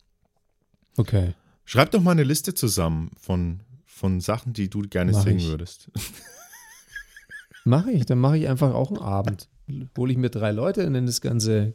Okay. 0.96 1.35
Schreib 1.64 1.90
doch 1.90 2.00
mal 2.02 2.12
eine 2.12 2.24
Liste 2.24 2.54
zusammen 2.54 3.11
von, 3.18 3.61
von 3.87 4.20
Sachen, 4.20 4.52
die 4.52 4.68
du 4.68 4.83
gerne 4.83 5.12
Mach 5.12 5.22
singen 5.22 5.38
ich. 5.38 5.46
würdest. 5.48 5.90
Mache 7.64 7.90
ich. 7.92 8.06
Dann 8.06 8.18
mache 8.18 8.38
ich 8.38 8.48
einfach 8.48 8.74
auch 8.74 8.88
einen 8.90 9.00
Abend. 9.00 9.48
Hole 9.96 10.12
ich 10.12 10.18
mir 10.18 10.30
drei 10.30 10.52
Leute 10.52 10.87
und 10.87 10.92
nenne 10.92 11.06
das 11.06 11.20
Ganze 11.20 11.74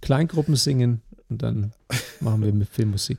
Kleingruppen 0.00 0.56
singen 0.56 1.02
und 1.28 1.42
dann 1.42 1.72
machen 2.20 2.42
wir 2.42 2.52
mit 2.52 2.68
Filmmusik. 2.68 3.18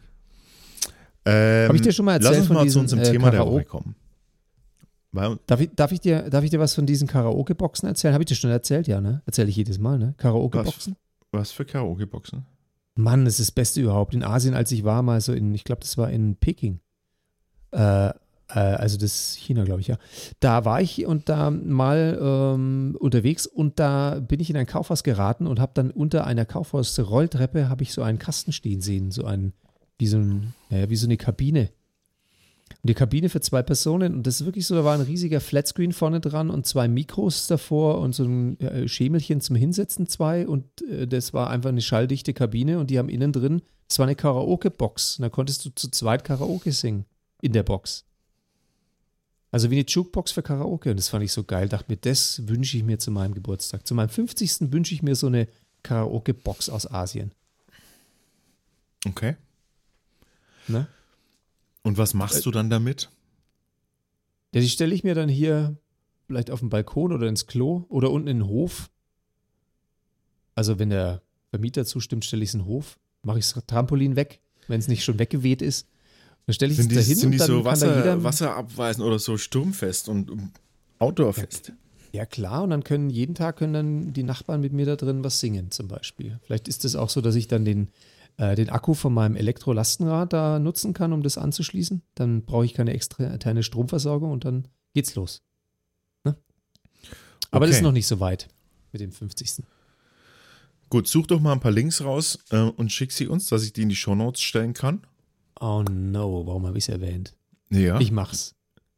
Ähm, 1.25 1.69
Hab 1.69 1.75
ich 1.75 1.81
dir 1.81 1.91
schon 1.91 2.05
mal 2.05 2.13
Lass 2.21 2.25
erzählt 2.25 2.39
uns 2.39 2.47
von 2.47 2.55
mal 2.55 2.59
zu 2.61 2.65
diesen, 2.65 2.81
unserem 2.81 2.99
äh, 3.01 3.11
Thema 3.11 3.31
der 3.31 3.39
Karaoke- 3.41 3.53
Woche 3.53 3.65
kommen. 3.65 3.95
Darf 5.47 5.61
ich, 5.61 5.69
darf, 5.73 5.91
ich 5.93 6.01
dir, 6.01 6.29
darf 6.29 6.43
ich 6.43 6.49
dir 6.49 6.59
was 6.59 6.73
von 6.75 6.85
diesen 6.85 7.07
Karaoke-Boxen 7.07 7.87
erzählen? 7.87 8.13
Habe 8.13 8.23
ich 8.23 8.27
dir 8.27 8.35
schon 8.35 8.49
erzählt, 8.49 8.85
ja, 8.87 8.99
ne? 8.99 9.21
Erzähle 9.25 9.47
ich 9.49 9.55
jedes 9.55 9.79
Mal, 9.79 9.97
ne? 9.97 10.13
Karaoke-Boxen? 10.17 10.97
was 11.31 11.51
für 11.51 11.63
Karaoke-Boxen? 11.65 12.45
Mann, 12.95 13.23
das 13.25 13.39
ist 13.39 13.49
das 13.49 13.51
Beste 13.51 13.81
überhaupt. 13.81 14.13
In 14.13 14.23
Asien, 14.23 14.53
als 14.53 14.71
ich 14.71 14.83
war, 14.83 15.01
mal 15.03 15.19
so 15.21 15.33
in, 15.33 15.53
ich 15.53 15.63
glaube, 15.63 15.81
das 15.81 15.97
war 15.97 16.09
in 16.09 16.35
Peking. 16.35 16.79
Äh, 17.71 18.11
also 18.53 18.97
das 18.97 19.35
China, 19.35 19.63
glaube 19.63 19.81
ich, 19.81 19.87
ja. 19.87 19.97
Da 20.39 20.65
war 20.65 20.81
ich 20.81 21.05
und 21.05 21.29
da 21.29 21.49
mal 21.49 22.19
ähm, 22.21 22.95
unterwegs 22.99 23.47
und 23.47 23.79
da 23.79 24.19
bin 24.19 24.39
ich 24.39 24.49
in 24.49 24.57
ein 24.57 24.67
Kaufhaus 24.67 25.03
geraten 25.03 25.47
und 25.47 25.59
habe 25.59 25.71
dann 25.73 25.91
unter 25.91 26.27
einer 26.27 26.45
Kaufhaus-Rolltreppe 26.45 27.69
habe 27.69 27.83
ich 27.83 27.91
so 27.91 28.03
einen 28.03 28.19
Kasten 28.19 28.51
stehen 28.51 28.81
sehen, 28.81 29.11
so 29.11 29.25
ein, 29.25 29.53
wie 29.97 30.07
so, 30.07 30.17
ein, 30.17 30.53
naja, 30.69 30.89
wie 30.89 30.95
so 30.95 31.07
eine 31.07 31.17
Kabine. 31.17 31.69
Und 32.81 32.89
die 32.89 32.93
Kabine 32.93 33.29
für 33.29 33.41
zwei 33.41 33.63
Personen 33.63 34.13
und 34.13 34.27
das 34.27 34.41
ist 34.41 34.45
wirklich 34.45 34.67
so, 34.67 34.75
da 34.75 34.83
war 34.83 34.95
ein 34.95 35.01
riesiger 35.01 35.39
Flatscreen 35.39 35.91
vorne 35.91 36.19
dran 36.19 36.49
und 36.49 36.65
zwei 36.65 36.87
Mikros 36.87 37.47
davor 37.47 37.99
und 37.99 38.13
so 38.13 38.25
ein 38.25 38.59
äh, 38.59 38.87
Schemelchen 38.87 39.41
zum 39.41 39.55
Hinsetzen 39.55 40.07
zwei 40.07 40.47
und 40.47 40.65
äh, 40.81 41.07
das 41.07 41.33
war 41.33 41.49
einfach 41.49 41.69
eine 41.69 41.81
schalldichte 41.81 42.33
Kabine 42.33 42.79
und 42.79 42.89
die 42.89 42.99
haben 42.99 43.09
innen 43.09 43.31
drin, 43.31 43.61
das 43.87 43.99
war 43.99 44.05
eine 44.05 44.15
Karaoke-Box 44.15 45.17
und 45.17 45.23
da 45.23 45.29
konntest 45.29 45.65
du 45.65 45.69
zu 45.73 45.89
zweit 45.89 46.23
Karaoke 46.23 46.71
singen 46.71 47.05
in 47.41 47.53
der 47.53 47.63
Box. 47.63 48.05
Also 49.55 49.71
wie 49.71 49.75
eine 49.75 49.85
Jukebox 49.85 50.33
für 50.33 50.43
Karaoke 50.43 50.91
und 50.91 50.97
das 50.97 51.07
fand 51.07 51.23
ich 51.23 51.31
so 51.31 51.45
geil, 51.45 51.69
dachte 51.69 51.89
mir, 51.89 51.95
das 51.95 52.45
wünsche 52.45 52.75
ich 52.75 52.83
mir 52.83 52.99
zu 52.99 53.09
meinem 53.09 53.33
Geburtstag. 53.33 53.87
Zu 53.87 53.95
meinem 53.95 54.09
50. 54.09 54.73
wünsche 54.73 54.93
ich 54.93 55.01
mir 55.01 55.15
so 55.15 55.27
eine 55.27 55.47
Karaoke-Box 55.81 56.67
aus 56.67 56.91
Asien. 56.91 57.31
Okay. 59.07 59.37
Ne? 60.67 60.87
Und 61.83 61.97
was 61.97 62.13
Äh, 62.13 62.17
machst 62.17 62.45
du 62.45 62.51
dann 62.51 62.69
damit? 62.69 63.09
Ja, 64.53 64.59
die 64.59 64.67
stelle 64.67 64.93
ich 64.93 65.05
mir 65.05 65.15
dann 65.15 65.29
hier 65.29 65.77
vielleicht 66.27 66.51
auf 66.51 66.59
den 66.59 66.67
Balkon 66.67 67.13
oder 67.13 67.29
ins 67.29 67.47
Klo 67.47 67.85
oder 67.87 68.11
unten 68.11 68.27
in 68.27 68.39
den 68.39 68.47
Hof. 68.49 68.89
Also 70.53 70.79
wenn 70.79 70.89
der 70.89 71.21
Vermieter 71.51 71.85
zustimmt, 71.85 72.25
stelle 72.25 72.43
ich 72.43 72.49
es 72.49 72.55
in 72.55 72.59
den 72.59 72.67
Hof, 72.67 72.99
mache 73.23 73.39
ich 73.39 73.49
das 73.49 73.65
Trampolin 73.65 74.17
weg, 74.17 74.41
wenn 74.67 74.81
es 74.81 74.89
nicht 74.89 75.05
schon 75.05 75.17
weggeweht 75.17 75.61
ist. 75.61 75.87
Dann 76.45 76.53
stelle 76.53 76.73
ich 76.73 76.79
es 76.79 76.83
Sind 76.83 76.91
die, 76.91 76.95
dahin 76.95 77.15
sind 77.15 77.25
und 77.27 77.31
die 77.31 77.37
so 77.39 77.45
kann 77.45 77.63
da 77.63 77.65
Wasser, 77.65 78.23
wasserabweisend 78.23 79.05
oder 79.05 79.19
so 79.19 79.37
sturmfest 79.37 80.09
und 80.09 80.29
um, 80.29 80.51
outdoorfest? 80.99 81.73
Ja 82.13 82.25
klar, 82.25 82.63
und 82.63 82.69
dann 82.69 82.83
können 82.83 83.09
jeden 83.09 83.35
Tag 83.35 83.57
können 83.57 83.73
dann 83.73 84.13
die 84.13 84.23
Nachbarn 84.23 84.61
mit 84.61 84.71
mir 84.71 84.85
da 84.85 84.95
drin 84.95 85.23
was 85.23 85.39
singen 85.39 85.71
zum 85.71 85.87
Beispiel. 85.87 86.39
Vielleicht 86.43 86.67
ist 86.67 86.85
es 86.85 86.95
auch 86.95 87.09
so, 87.09 87.19
dass 87.19 87.35
ich 87.35 87.47
dann 87.47 87.65
den, 87.65 87.89
äh, 88.37 88.55
den 88.55 88.69
Akku 88.69 88.93
von 88.93 89.13
meinem 89.13 89.35
Elektrolastenrad 89.35 90.31
da 90.31 90.59
nutzen 90.59 90.93
kann, 90.93 91.11
um 91.13 91.23
das 91.23 91.37
anzuschließen. 91.37 92.03
Dann 92.13 92.43
brauche 92.45 92.63
ich 92.65 92.73
keine 92.73 92.93
externe 92.93 93.63
Stromversorgung 93.63 94.31
und 94.31 94.45
dann 94.45 94.67
geht's 94.93 95.15
los. 95.15 95.41
Ne? 96.23 96.37
Aber 97.51 97.65
das 97.65 97.73
Okay. 97.75 97.79
ist 97.79 97.83
noch 97.83 97.91
nicht 97.91 98.07
so 98.07 98.19
weit 98.19 98.47
mit 98.93 99.01
dem 99.01 99.11
50. 99.11 99.63
Gut, 100.89 101.07
such 101.07 101.27
doch 101.27 101.41
mal 101.41 101.51
ein 101.51 101.59
paar 101.59 101.71
Links 101.71 102.01
raus 102.01 102.39
äh, 102.51 102.59
und 102.59 102.91
schick 102.91 103.11
sie 103.11 103.27
uns, 103.27 103.47
dass 103.47 103.63
ich 103.63 103.73
die 103.73 103.81
in 103.81 103.89
die 103.89 103.95
Shownotes 103.95 104.41
stellen 104.41 104.73
kann. 104.73 105.01
Oh 105.59 105.83
no, 105.89 106.45
warum 106.45 106.65
habe 106.67 106.77
ich 106.77 106.85
es 106.85 106.89
erwähnt? 106.89 107.35
Ja. 107.69 107.99
Ich 107.99 108.11
mach's. 108.11 108.53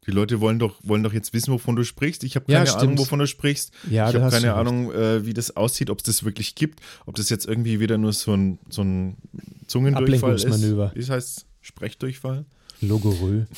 die 0.06 0.10
Leute 0.10 0.40
wollen 0.40 0.58
doch, 0.58 0.76
wollen 0.82 1.02
doch 1.02 1.12
jetzt 1.12 1.32
wissen, 1.34 1.52
wovon 1.52 1.76
du 1.76 1.84
sprichst. 1.84 2.24
Ich 2.24 2.34
habe 2.36 2.50
Ja, 2.50 2.58
keine 2.58 2.66
stimmt. 2.68 2.82
Ahnung, 2.82 2.98
wovon 2.98 3.18
du 3.18 3.26
sprichst. 3.26 3.72
Ja, 3.90 4.08
ich 4.08 4.16
habe 4.16 4.30
keine. 4.30 4.54
Ahnung, 4.54 4.92
äh, 4.92 5.24
wie 5.26 5.34
das 5.34 5.56
aussieht, 5.56 5.90
ob 5.90 5.98
es 5.98 6.04
das 6.04 6.24
wirklich 6.24 6.54
gibt, 6.54 6.80
ob 7.06 7.14
das 7.16 7.28
jetzt 7.30 7.46
irgendwie 7.46 7.78
wieder 7.80 7.98
nur 7.98 8.12
so 8.12 8.32
ein, 8.34 8.58
so 8.68 8.82
ein 8.82 9.16
Zungendurchfall 9.66 10.34
ist. 10.34 10.46
Wie 10.46 11.04
heißt 11.06 11.46
Sprechdurchfall. 11.60 12.44
Logorö. 12.80 13.44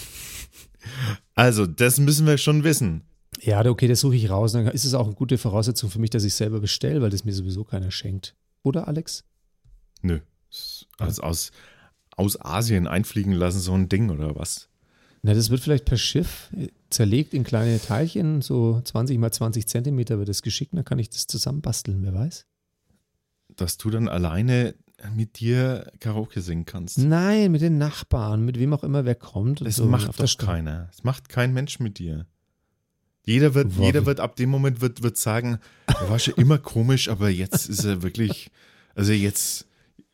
Also, 1.34 1.66
das 1.66 1.98
müssen 1.98 2.26
wir 2.26 2.38
schon 2.38 2.64
wissen. 2.64 3.02
Ja, 3.40 3.64
okay, 3.66 3.86
das 3.88 4.00
suche 4.00 4.16
ich 4.16 4.30
raus. 4.30 4.52
Dann 4.52 4.66
ist 4.68 4.84
es 4.84 4.94
auch 4.94 5.06
eine 5.06 5.14
gute 5.14 5.38
Voraussetzung 5.38 5.90
für 5.90 5.98
mich, 5.98 6.10
dass 6.10 6.24
ich 6.24 6.34
selber 6.34 6.60
bestelle, 6.60 7.00
weil 7.02 7.10
das 7.10 7.24
mir 7.24 7.32
sowieso 7.32 7.64
keiner 7.64 7.90
schenkt. 7.90 8.34
Oder, 8.62 8.88
Alex? 8.88 9.24
Nö. 10.02 10.20
Also 10.98 11.22
aus, 11.22 11.52
aus 12.20 12.40
Asien 12.40 12.86
einfliegen 12.86 13.32
lassen, 13.32 13.60
so 13.60 13.72
ein 13.74 13.88
Ding 13.88 14.10
oder 14.10 14.36
was? 14.36 14.68
Na, 15.22 15.34
das 15.34 15.50
wird 15.50 15.60
vielleicht 15.60 15.84
per 15.84 15.98
Schiff 15.98 16.50
äh, 16.56 16.68
zerlegt 16.90 17.34
in 17.34 17.44
kleine 17.44 17.80
Teilchen, 17.80 18.40
so 18.42 18.80
20 18.84 19.18
mal 19.18 19.32
20 19.32 19.66
Zentimeter 19.66 20.18
wird 20.18 20.28
das 20.28 20.42
geschickt, 20.42 20.72
dann 20.74 20.84
kann 20.84 20.98
ich 20.98 21.10
das 21.10 21.26
zusammenbasteln, 21.26 22.02
wer 22.02 22.14
weiß. 22.14 22.46
Dass 23.56 23.76
du 23.76 23.90
dann 23.90 24.08
alleine 24.08 24.74
mit 25.16 25.40
dir 25.40 25.90
Karaoke 25.98 26.40
singen 26.42 26.66
kannst. 26.66 26.98
Nein, 26.98 27.50
mit 27.52 27.62
den 27.62 27.78
Nachbarn, 27.78 28.44
mit 28.44 28.58
wem 28.58 28.72
auch 28.74 28.82
immer 28.84 29.04
wer 29.06 29.14
kommt. 29.14 29.60
Das 29.62 29.76
so 29.76 29.86
macht 29.86 30.18
doch 30.20 30.36
keiner. 30.38 30.88
Das 30.92 31.04
macht 31.04 31.28
kein 31.30 31.52
Mensch 31.54 31.80
mit 31.80 31.98
dir. 31.98 32.26
Jeder 33.24 33.54
wird, 33.54 33.76
Wow, 33.78 33.84
jeder 33.86 34.06
wird 34.06 34.20
ab 34.20 34.36
dem 34.36 34.48
Moment 34.50 34.80
wird, 34.80 35.02
wird 35.02 35.16
sagen, 35.18 35.58
er 35.86 36.08
war 36.10 36.18
schon 36.18 36.34
immer 36.34 36.58
komisch, 36.58 37.08
aber 37.08 37.28
jetzt 37.28 37.68
ist 37.68 37.84
er 37.84 38.02
wirklich, 38.02 38.50
also 38.94 39.12
jetzt, 39.12 39.66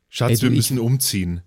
Schatz, 0.08 0.30
Ey, 0.30 0.36
du, 0.36 0.42
wir 0.42 0.50
ich- 0.50 0.56
müssen 0.56 0.78
umziehen. 0.80 1.42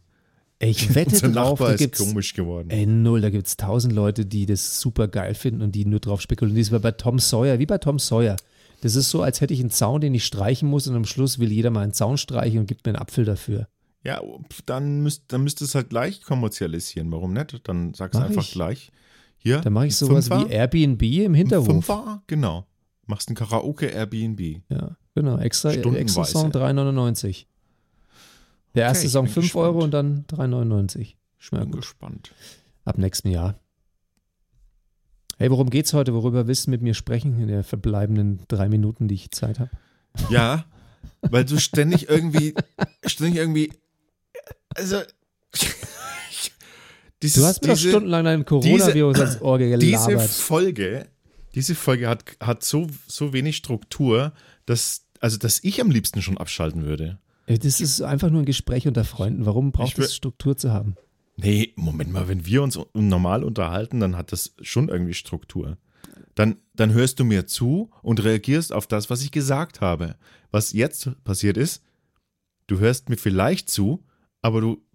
Ich 0.61 0.93
wette 0.95 1.11
Unser 1.11 1.29
drauf, 1.29 1.51
Nachbar 1.59 1.67
da 1.69 1.73
ist 1.75 1.79
gibt's, 1.79 1.99
komisch 1.99 2.33
geworden. 2.33 2.69
ey, 2.69 2.85
null, 2.85 3.21
da 3.21 3.29
gibt 3.29 3.47
es 3.47 3.55
tausend 3.57 3.93
Leute, 3.93 4.25
die 4.25 4.45
das 4.45 4.79
super 4.81 5.07
geil 5.07 5.33
finden 5.33 5.61
und 5.61 5.73
die 5.73 5.85
nur 5.85 5.99
drauf 5.99 6.21
spekulieren. 6.21 6.57
Das 6.57 6.67
ist 6.67 6.73
wie 6.73 6.79
bei 6.79 6.91
Tom 6.91 7.17
Sawyer, 7.19 7.59
wie 7.59 7.65
bei 7.65 7.77
Tom 7.77 7.97
Sawyer. 7.97 8.35
Das 8.81 8.95
ist 8.95 9.09
so, 9.09 9.21
als 9.21 9.41
hätte 9.41 9.53
ich 9.53 9.59
einen 9.61 9.71
Zaun, 9.71 10.01
den 10.01 10.13
ich 10.13 10.25
streichen 10.25 10.69
muss 10.69 10.87
und 10.87 10.95
am 10.95 11.05
Schluss 11.05 11.39
will 11.39 11.51
jeder 11.51 11.69
mal 11.69 11.81
einen 11.81 11.93
Zaun 11.93 12.17
streichen 12.17 12.59
und 12.59 12.65
gibt 12.65 12.85
mir 12.85 12.91
einen 12.91 13.01
Apfel 13.01 13.25
dafür. 13.25 13.67
Ja, 14.03 14.21
dann 14.65 15.01
müsst, 15.01 15.23
dann 15.27 15.43
müsst 15.43 15.61
es 15.61 15.75
halt 15.75 15.89
gleich 15.89 16.21
kommerzialisieren. 16.21 17.11
Warum 17.11 17.33
nicht? 17.33 17.67
Dann 17.67 17.93
sag's 17.93 18.15
Mach 18.15 18.25
einfach 18.25 18.43
ich. 18.43 18.51
gleich. 18.51 18.91
Hier. 19.37 19.59
Dann 19.59 19.73
mache 19.73 19.87
ich 19.87 19.95
sowas 19.95 20.27
Fünfer, 20.27 20.49
wie 20.49 20.53
Airbnb 20.53 21.01
im 21.01 21.33
Hinterhof. 21.33 21.65
Fünfer, 21.67 22.21
genau. 22.27 22.65
Machst 23.05 23.29
ein 23.29 23.35
Karaoke 23.35 23.87
Airbnb. 23.87 24.61
Ja, 24.69 24.95
genau. 25.15 25.37
Extra, 25.37 25.71
extra 25.71 26.23
Song 26.25 26.51
3,99. 26.51 27.45
Der 28.75 28.83
erste 28.85 29.07
ich 29.07 29.11
Song 29.11 29.25
bin 29.25 29.33
5 29.33 29.45
gespannt. 29.45 29.65
Euro 29.65 29.83
und 29.83 29.91
dann 29.91 30.25
3,99. 30.27 31.15
Ja, 31.51 31.59
Bin 31.59 31.71
gut. 31.71 31.81
gespannt. 31.81 32.31
Ab 32.85 32.97
nächstem 32.97 33.31
Jahr. 33.31 33.59
Hey, 35.37 35.49
worum 35.49 35.69
geht's 35.69 35.93
heute? 35.93 36.13
Worüber 36.13 36.47
willst 36.47 36.67
du 36.67 36.71
mit 36.71 36.81
mir 36.81 36.93
sprechen 36.93 37.39
in 37.39 37.47
der 37.47 37.63
verbleibenden 37.63 38.41
drei 38.47 38.67
Minuten, 38.67 39.07
die 39.07 39.15
ich 39.15 39.31
Zeit 39.31 39.59
habe? 39.59 39.71
Ja, 40.29 40.65
weil 41.21 41.45
du 41.45 41.57
ständig 41.59 42.09
irgendwie, 42.09 42.53
ständig 43.05 43.37
irgendwie, 43.37 43.71
also, 44.75 45.01
dieses, 47.21 47.41
Du 47.41 47.47
hast 47.47 47.61
mir 47.61 47.69
doch 47.69 47.75
diese, 47.75 47.89
stundenlang 47.89 48.25
dein 48.25 48.45
Coronavirus 48.45 49.19
ans 49.19 49.41
Ohr 49.41 49.57
diese 49.59 49.77
gelabert. 49.77 50.29
Folge, 50.29 51.07
diese 51.55 51.73
Folge 51.75 52.09
hat, 52.09 52.25
hat 52.41 52.63
so, 52.63 52.87
so 53.07 53.31
wenig 53.31 53.55
Struktur, 53.55 54.33
dass, 54.65 55.05
also, 55.21 55.37
dass 55.37 55.63
ich 55.63 55.79
am 55.79 55.89
liebsten 55.89 56.21
schon 56.21 56.37
abschalten 56.37 56.85
würde. 56.85 57.19
Ey, 57.49 57.57
Das 57.57 57.81
ist 57.81 58.01
einfach 58.01 58.29
nur 58.29 58.43
ein 58.43 58.45
Gespräch 58.45 58.87
unter 58.87 59.03
Freunden. 59.03 59.43
Warum 59.47 59.71
braucht 59.71 59.97
es 59.97 60.13
Struktur 60.13 60.55
zu 60.55 60.71
haben? 60.71 60.95
Nee, 61.35 61.73
Moment 61.77 62.11
mal, 62.11 62.27
wenn 62.27 62.45
wir 62.45 62.61
uns 62.61 62.77
normal 62.93 63.43
unterhalten, 63.43 63.99
dann 63.99 64.15
hat 64.15 64.31
das 64.31 64.53
schon 64.61 64.87
irgendwie 64.87 65.15
Struktur. 65.15 65.79
Dann, 66.35 66.57
dann 66.75 66.93
hörst 66.93 67.19
du 67.19 67.25
mir 67.25 67.47
zu 67.47 67.89
und 68.03 68.23
reagierst 68.23 68.71
auf 68.71 68.85
das, 68.85 69.09
was 69.09 69.23
ich 69.23 69.31
gesagt 69.31 69.81
habe. 69.81 70.15
Was 70.51 70.73
jetzt 70.73 71.09
passiert 71.23 71.57
ist, 71.57 71.81
du 72.67 72.77
hörst 72.77 73.09
mir 73.09 73.17
vielleicht 73.17 73.71
zu, 73.71 74.05
aber 74.43 74.61
du, 74.61 74.85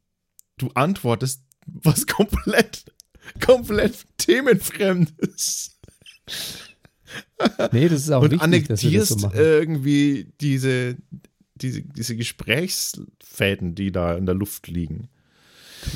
du 0.57 0.71
antwortest 0.75 1.43
was 1.67 2.07
komplett, 2.07 2.85
komplett 3.45 4.07
themenfremdes. 4.17 5.77
Nee, 7.73 7.89
das 7.89 8.03
ist 8.03 8.11
auch 8.13 8.23
und 8.23 8.31
wichtig, 8.31 8.69
dass 8.69 8.85
wir 8.85 9.01
das 9.01 9.09
so 9.09 9.15
annektierst 9.17 9.23
machen. 9.23 9.39
irgendwie 9.39 10.33
diese, 10.41 10.97
diese, 11.65 11.83
diese 11.83 12.17
Gesprächsfäden, 12.17 13.75
die 13.75 13.91
da 13.91 14.15
in 14.17 14.27
der 14.27 14.35
Luft 14.35 14.69
liegen. 14.69 15.09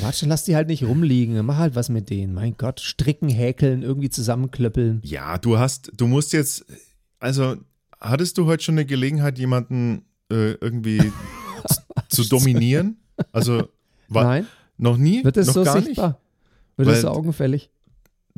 Quatsch, 0.01 0.23
dann 0.23 0.29
lass 0.29 0.45
die 0.45 0.57
halt 0.57 0.69
nicht 0.69 0.85
rumliegen. 0.85 1.45
Mach 1.45 1.57
halt 1.57 1.75
was 1.75 1.89
mit 1.89 2.11
denen. 2.11 2.35
Mein 2.35 2.57
Gott, 2.57 2.81
stricken, 2.81 3.29
häkeln, 3.29 3.83
irgendwie 3.83 4.11
zusammenklöppeln. 4.11 5.01
Ja, 5.03 5.39
du 5.39 5.59
hast, 5.59 5.93
du 5.97 6.07
musst 6.07 6.33
jetzt, 6.33 6.67
also 7.21 7.57
hattest 8.01 8.39
du 8.39 8.47
heute 8.47 8.65
schon 8.65 8.75
eine 8.75 8.87
Gelegenheit, 8.87 9.39
jemanden 9.39 10.03
äh, 10.31 10.53
irgendwie 10.53 11.13
zu, 12.09 12.25
dominieren? 12.25 12.99
Also 13.33 13.69
war 14.09 14.25
Nein, 14.25 14.47
noch 14.77 14.97
nie? 14.97 15.25
wird 15.25 15.37
das 15.37 15.49
noch 15.49 15.55
so 15.55 15.65
gar 15.65 15.83
sichtbar? 15.83 16.21
Wird 16.77 16.89
das 16.89 17.01
so 17.01 17.09
augenfällig? 17.09 17.63
nicht? 17.63 17.73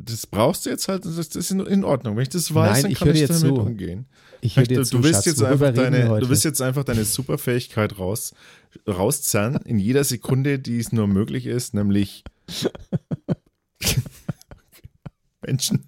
Das 0.09 0.25
brauchst 0.25 0.65
du 0.65 0.71
jetzt 0.71 0.87
halt, 0.87 1.05
das 1.05 1.17
ist 1.17 1.51
in, 1.51 1.83
Ordnung. 1.83 2.15
Wenn 2.15 2.23
ich 2.23 2.29
das 2.29 2.53
weiß, 2.53 2.71
Nein, 2.73 2.81
dann 2.83 2.91
ich 2.91 2.99
kann 2.99 3.09
ich 3.09 3.19
dir 3.19 3.27
damit 3.27 3.41
zu. 3.41 3.53
umgehen. 3.53 4.05
Ich 4.41 4.57
höre 4.57 4.63
Du, 4.63 4.75
dir 4.75 4.83
zu, 4.83 4.97
du, 4.97 5.03
willst 5.03 5.23
Schatz. 5.23 5.25
jetzt 5.25 5.43
einfach 5.43 5.73
deine, 5.73 6.19
du 6.19 6.29
willst 6.29 6.43
jetzt 6.43 6.61
einfach 6.61 6.83
deine 6.83 7.05
Superfähigkeit 7.05 7.97
raus, 7.99 8.33
rauszerren 8.87 9.55
in 9.65 9.79
jeder 9.79 10.03
Sekunde, 10.03 10.59
die 10.59 10.79
es 10.79 10.91
nur 10.91 11.07
möglich 11.07 11.45
ist, 11.45 11.73
nämlich 11.73 12.23
Menschen, 15.45 15.85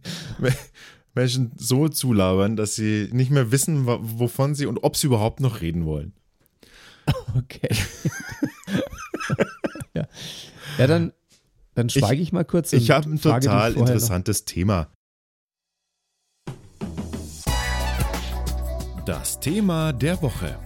Menschen 1.13 1.51
so 1.57 1.89
zulabern, 1.89 2.55
dass 2.55 2.75
sie 2.75 3.09
nicht 3.11 3.31
mehr 3.31 3.51
wissen, 3.51 3.85
wovon 3.85 4.55
sie 4.55 4.65
und 4.67 4.83
ob 4.83 4.97
sie 4.97 5.07
überhaupt 5.07 5.39
noch 5.39 5.61
reden 5.61 5.85
wollen. 5.85 6.13
Okay. 7.35 7.69
ja. 9.93 10.07
ja, 10.77 10.87
dann, 10.87 11.11
dann 11.75 11.89
schweige 11.89 12.21
ich, 12.21 12.31
mal 12.31 12.45
kurz. 12.45 12.71
Ich 12.73 12.91
habe 12.91 13.09
ein 13.09 13.19
total 13.19 13.73
interessantes 13.73 14.45
Thema. 14.45 14.89
Das 19.05 19.37
Thema 19.37 19.91
der 19.91 20.21
Woche. 20.21 20.57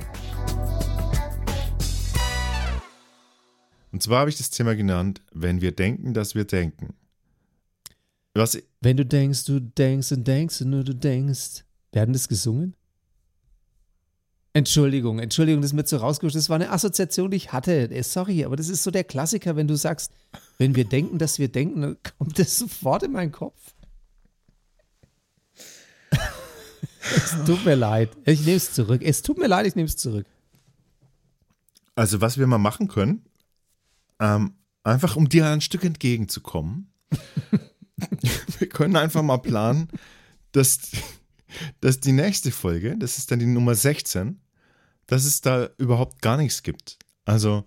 Und 3.92 4.04
zwar 4.04 4.20
habe 4.20 4.30
ich 4.30 4.38
das 4.38 4.52
Thema 4.52 4.76
genannt, 4.76 5.24
wenn 5.34 5.60
wir 5.60 5.72
denken, 5.72 6.14
dass 6.14 6.36
wir 6.36 6.46
denken. 6.46 6.94
Was. 8.36 8.62
Wenn 8.80 8.96
du 8.96 9.08
denkst, 9.08 9.46
du 9.46 9.60
denkst 9.60 10.12
und 10.12 10.28
denkst 10.28 10.62
und 10.62 10.70
nur 10.70 10.84
du 10.84 10.94
denkst. 10.94 11.64
Werden 11.92 12.14
das 12.14 12.28
gesungen? 12.28 12.76
Entschuldigung, 14.54 15.18
Entschuldigung, 15.18 15.62
das 15.62 15.72
ist 15.72 15.76
mir 15.76 15.86
zu 15.86 15.98
rausgerutscht. 15.98 16.36
Das 16.36 16.50
war 16.50 16.58
eine 16.58 16.70
Assoziation, 16.70 17.32
die 17.32 17.38
ich 17.38 17.54
hatte. 17.54 17.90
Eh, 17.90 18.04
Sorry, 18.04 18.46
aber 18.46 18.56
das 18.56 18.70
ist 18.70 18.84
so 18.84 18.92
der 18.92 19.04
Klassiker, 19.04 19.56
wenn 19.56 19.68
du 19.68 19.76
sagst, 19.76 20.12
wenn 20.60 20.76
wir 20.76 20.86
denken, 20.86 21.18
dass 21.18 21.40
wir 21.40 21.48
denken, 21.48 21.82
dann 21.82 21.98
kommt 22.20 22.38
das 22.38 22.60
sofort 22.60 23.02
in 23.02 23.14
meinen 23.14 23.32
Kopf. 23.32 23.74
Es 27.16 27.36
tut 27.46 27.66
mir 27.66 27.76
leid. 27.76 28.12
Ich 28.26 28.42
nehme 28.42 28.58
es 28.58 28.74
zurück. 28.74 29.02
Es 29.04 29.22
tut 29.22 29.38
mir 29.38 29.48
leid, 29.48 29.66
ich 29.66 29.76
nehme 29.76 29.88
es 29.88 29.98
zurück. 29.98 30.26
also 31.96 32.22
was 32.22 32.38
wir 32.38 32.48
mal 32.48 32.58
machen 32.58 32.88
können, 32.88 33.26
ähm, 34.20 34.54
einfach 34.84 35.16
um 35.16 35.30
dir 35.30 35.48
ein 35.48 35.62
Stück 35.62 35.84
entgegenzukommen, 35.84 36.92
wir 38.60 38.70
können 38.70 38.96
einfach 38.96 39.22
mal 39.22 39.38
planen, 39.38 39.90
dass, 40.52 40.92
dass 41.82 42.00
die 42.00 42.12
nächste 42.12 42.52
Folge, 42.52 42.98
das 42.98 43.18
ist 43.18 43.32
dann 43.32 43.40
die 43.40 43.46
Nummer 43.46 43.76
16, 43.76 44.40
dass 45.08 45.26
es 45.26 45.42
da 45.42 45.70
überhaupt 45.78 46.22
gar 46.22 46.38
nichts 46.38 46.64
gibt. 46.64 46.98
Also, 47.26 47.66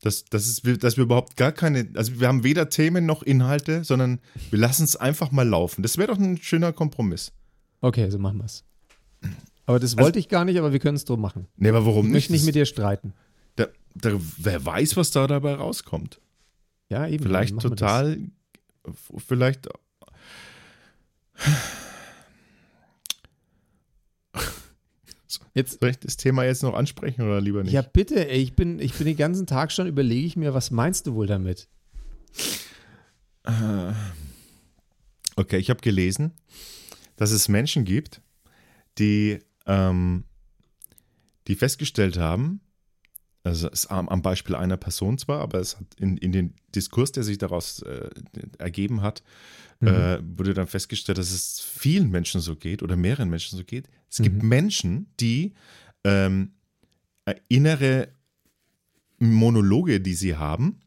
dass, 0.00 0.24
dass, 0.24 0.46
es, 0.46 0.62
dass 0.78 0.96
wir 0.96 1.04
überhaupt 1.04 1.36
gar 1.36 1.52
keine, 1.52 1.88
also 1.94 2.20
wir 2.20 2.28
haben 2.28 2.44
weder 2.44 2.68
Themen 2.68 3.06
noch 3.06 3.22
Inhalte, 3.22 3.84
sondern 3.84 4.20
wir 4.50 4.58
lassen 4.58 4.84
es 4.84 4.96
einfach 4.96 5.30
mal 5.30 5.48
laufen. 5.48 5.82
Das 5.82 5.98
wäre 5.98 6.08
doch 6.08 6.18
ein 6.18 6.38
schöner 6.38 6.72
Kompromiss. 6.72 7.32
Okay, 7.80 8.10
so 8.10 8.18
machen 8.18 8.38
wir 8.38 8.44
es. 8.46 8.64
Aber 9.66 9.78
das 9.80 9.96
wollte 9.98 10.18
ich 10.18 10.28
gar 10.28 10.44
nicht, 10.44 10.58
aber 10.58 10.72
wir 10.72 10.78
können 10.78 10.96
es 10.96 11.04
drum 11.04 11.20
machen. 11.20 11.46
Nee, 11.56 11.68
aber 11.70 11.84
warum 11.84 12.06
Ich 12.06 12.12
nicht? 12.12 12.12
möchte 12.12 12.32
nicht 12.32 12.46
mit 12.46 12.54
dir 12.54 12.66
streiten. 12.66 13.12
Da, 13.56 13.66
da, 13.94 14.12
wer 14.38 14.64
weiß, 14.64 14.96
was 14.96 15.10
da 15.10 15.26
dabei 15.26 15.54
rauskommt. 15.54 16.20
Ja, 16.88 17.06
eben. 17.08 17.24
Vielleicht 17.24 17.58
total, 17.58 18.18
vielleicht. 19.16 19.68
Jetzt, 25.54 25.80
Soll 25.80 25.90
ich 25.90 25.98
das 25.98 26.16
Thema 26.16 26.44
jetzt 26.44 26.62
noch 26.62 26.74
ansprechen 26.74 27.22
oder 27.22 27.40
lieber 27.40 27.62
nicht? 27.62 27.72
ja, 27.72 27.82
bitte, 27.82 28.28
ey, 28.28 28.40
ich 28.42 28.54
bin, 28.54 28.78
ich 28.78 28.92
bin 28.94 29.06
den 29.06 29.16
ganzen 29.16 29.46
Tag 29.46 29.72
schon, 29.72 29.86
überlege 29.86 30.26
ich 30.26 30.36
mir, 30.36 30.52
was 30.54 30.70
meinst 30.70 31.06
du 31.06 31.14
wohl 31.14 31.26
damit? 31.26 31.66
Okay, 35.36 35.56
ich 35.58 35.70
habe 35.70 35.80
gelesen, 35.80 36.32
dass 37.16 37.30
es 37.30 37.48
Menschen 37.48 37.84
gibt, 37.84 38.20
die, 38.98 39.40
ähm, 39.66 40.24
die 41.46 41.54
festgestellt 41.54 42.18
haben, 42.18 42.60
also 43.42 43.68
es 43.68 43.84
ist 43.84 43.86
am, 43.86 44.08
am 44.08 44.22
Beispiel 44.22 44.54
einer 44.56 44.76
Person 44.76 45.18
zwar, 45.18 45.40
aber 45.40 45.60
es 45.60 45.76
hat 45.76 45.86
in, 45.98 46.16
in 46.16 46.32
den 46.32 46.54
Diskurs, 46.74 47.12
der 47.12 47.22
sich 47.22 47.38
daraus 47.38 47.80
äh, 47.82 48.10
ergeben 48.58 49.02
hat, 49.02 49.22
Mhm. 49.80 49.88
äh, 49.88 50.38
wurde 50.38 50.54
dann 50.54 50.66
festgestellt, 50.66 51.18
dass 51.18 51.30
es 51.30 51.60
vielen 51.60 52.10
Menschen 52.10 52.40
so 52.40 52.56
geht 52.56 52.82
oder 52.82 52.96
mehreren 52.96 53.28
Menschen 53.28 53.58
so 53.58 53.64
geht. 53.64 53.90
Es 54.10 54.18
gibt 54.22 54.42
Mhm. 54.42 54.48
Menschen, 54.48 55.06
die 55.20 55.52
ähm, 56.02 56.52
äh, 57.26 57.34
innere 57.48 58.08
Monologe, 59.18 60.00
die 60.00 60.14
sie 60.14 60.36
haben, 60.36 60.80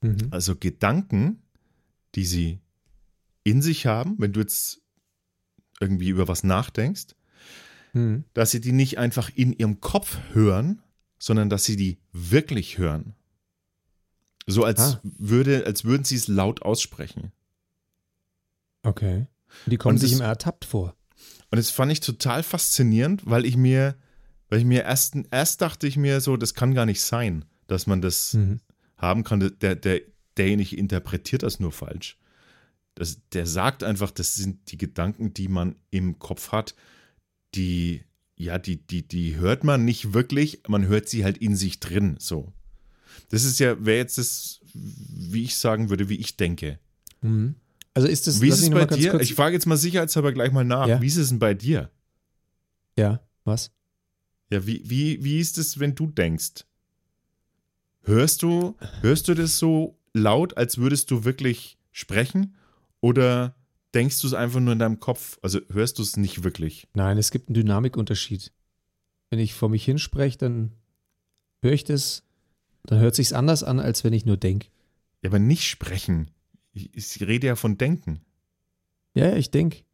Mhm. 0.00 0.28
Also 0.30 0.54
Gedanken, 0.56 1.42
die 2.14 2.24
sie 2.24 2.60
in 3.44 3.62
sich 3.62 3.86
haben, 3.86 4.14
wenn 4.18 4.32
du 4.32 4.40
jetzt 4.40 4.80
irgendwie 5.80 6.08
über 6.08 6.28
was 6.28 6.44
nachdenkst, 6.44 7.14
Mhm. 7.94 8.24
dass 8.34 8.50
sie 8.50 8.60
die 8.60 8.72
nicht 8.72 8.98
einfach 8.98 9.30
in 9.34 9.52
ihrem 9.52 9.80
Kopf 9.80 10.18
hören, 10.32 10.82
sondern 11.18 11.48
dass 11.48 11.64
sie 11.64 11.76
die 11.76 11.98
wirklich 12.12 12.78
hören. 12.78 13.14
So 14.46 14.64
als 14.64 14.80
Ah. 14.80 15.00
würde, 15.02 15.64
als 15.66 15.84
würden 15.84 16.04
sie 16.04 16.16
es 16.16 16.28
laut 16.28 16.62
aussprechen. 16.62 17.32
Okay. 18.82 19.26
Die 19.66 19.76
kommen 19.76 19.94
Und 19.96 19.98
sich 20.00 20.12
immer 20.12 20.24
ertappt 20.24 20.64
vor. 20.64 20.94
Und 21.50 21.56
das 21.56 21.70
fand 21.70 21.90
ich 21.92 22.00
total 22.00 22.42
faszinierend, 22.42 23.22
weil 23.24 23.44
ich 23.46 23.56
mir, 23.56 23.96
weil 24.48 24.58
ich 24.60 24.64
mir 24.64 24.82
erst, 24.84 25.14
erst 25.30 25.60
dachte 25.62 25.86
ich 25.86 25.96
mir 25.96 26.20
so, 26.20 26.36
das 26.36 26.54
kann 26.54 26.74
gar 26.74 26.86
nicht 26.86 27.00
sein, 27.00 27.44
dass 27.66 27.86
man 27.86 28.00
das 28.02 28.34
Mhm. 28.34 28.60
haben 28.96 29.24
kann. 29.24 29.40
Der, 29.60 29.74
der, 29.74 30.00
derjenige 30.36 30.76
interpretiert 30.76 31.42
das 31.42 31.58
nur 31.60 31.72
falsch. 31.72 32.18
Das, 32.98 33.20
der 33.32 33.46
sagt 33.46 33.84
einfach, 33.84 34.10
das 34.10 34.34
sind 34.34 34.70
die 34.72 34.78
Gedanken, 34.78 35.32
die 35.34 35.48
man 35.48 35.76
im 35.90 36.18
Kopf 36.18 36.50
hat, 36.52 36.74
die, 37.54 38.02
ja, 38.36 38.58
die, 38.58 38.76
die, 38.86 39.06
die 39.06 39.36
hört 39.36 39.64
man 39.64 39.84
nicht 39.84 40.12
wirklich, 40.12 40.62
man 40.68 40.86
hört 40.86 41.08
sie 41.08 41.24
halt 41.24 41.38
in 41.38 41.54
sich 41.56 41.80
drin, 41.80 42.16
so. 42.18 42.52
Das 43.30 43.44
ist 43.44 43.58
ja, 43.60 43.84
wäre 43.84 43.98
jetzt 43.98 44.18
das, 44.18 44.60
wie 44.74 45.44
ich 45.44 45.56
sagen 45.56 45.90
würde, 45.90 46.08
wie 46.08 46.16
ich 46.16 46.36
denke. 46.36 46.78
Mhm. 47.20 47.54
Also 47.94 48.06
ist 48.08 48.26
das, 48.26 48.40
Wie 48.40 48.48
ist 48.48 48.62
es 48.62 48.70
bei 48.70 48.86
dir? 48.86 49.10
kurz- 49.12 49.22
Ich 49.24 49.34
frage 49.34 49.54
jetzt 49.54 49.66
mal 49.66 49.76
sicherheitshalber 49.76 50.32
gleich 50.32 50.52
mal 50.52 50.64
nach. 50.64 50.86
Ja. 50.86 51.00
Wie 51.00 51.06
ist 51.06 51.16
es 51.16 51.28
denn 51.30 51.38
bei 51.38 51.54
dir? 51.54 51.90
ja, 52.96 53.20
was? 53.44 53.70
Ja, 54.50 54.66
wie, 54.66 54.82
wie, 54.88 55.22
wie 55.24 55.40
ist 55.40 55.58
es, 55.58 55.78
wenn 55.78 55.94
du 55.94 56.06
denkst? 56.06 56.64
Hörst 58.02 58.42
du, 58.42 58.76
hörst 59.02 59.28
du 59.28 59.34
das 59.34 59.58
so 59.58 59.98
laut, 60.14 60.56
als 60.56 60.78
würdest 60.78 61.10
du 61.10 61.24
wirklich 61.24 61.76
sprechen? 61.92 62.56
Oder 63.00 63.54
denkst 63.94 64.20
du 64.20 64.26
es 64.26 64.34
einfach 64.34 64.60
nur 64.60 64.72
in 64.72 64.78
deinem 64.78 65.00
Kopf? 65.00 65.38
Also 65.42 65.60
hörst 65.70 65.98
du 65.98 66.02
es 66.02 66.16
nicht 66.16 66.44
wirklich? 66.44 66.88
Nein, 66.94 67.18
es 67.18 67.30
gibt 67.30 67.48
einen 67.48 67.54
Dynamikunterschied. 67.54 68.52
Wenn 69.30 69.38
ich 69.38 69.54
vor 69.54 69.68
mich 69.68 69.84
hinspreche, 69.84 70.38
dann 70.38 70.72
höre 71.60 71.72
ich 71.72 71.84
das, 71.84 72.24
dann 72.84 72.98
hört 72.98 73.14
sich's 73.14 73.32
anders 73.32 73.62
an, 73.62 73.78
als 73.80 74.04
wenn 74.04 74.12
ich 74.12 74.24
nur 74.24 74.36
denke. 74.36 74.68
Ja, 75.22 75.30
aber 75.30 75.38
nicht 75.38 75.64
sprechen. 75.64 76.30
Ich, 76.72 76.94
ich 76.94 77.20
rede 77.20 77.48
ja 77.48 77.56
von 77.56 77.76
Denken. 77.76 78.20
Ja, 79.14 79.28
ja, 79.28 79.36
ich 79.36 79.50
denke. 79.50 79.84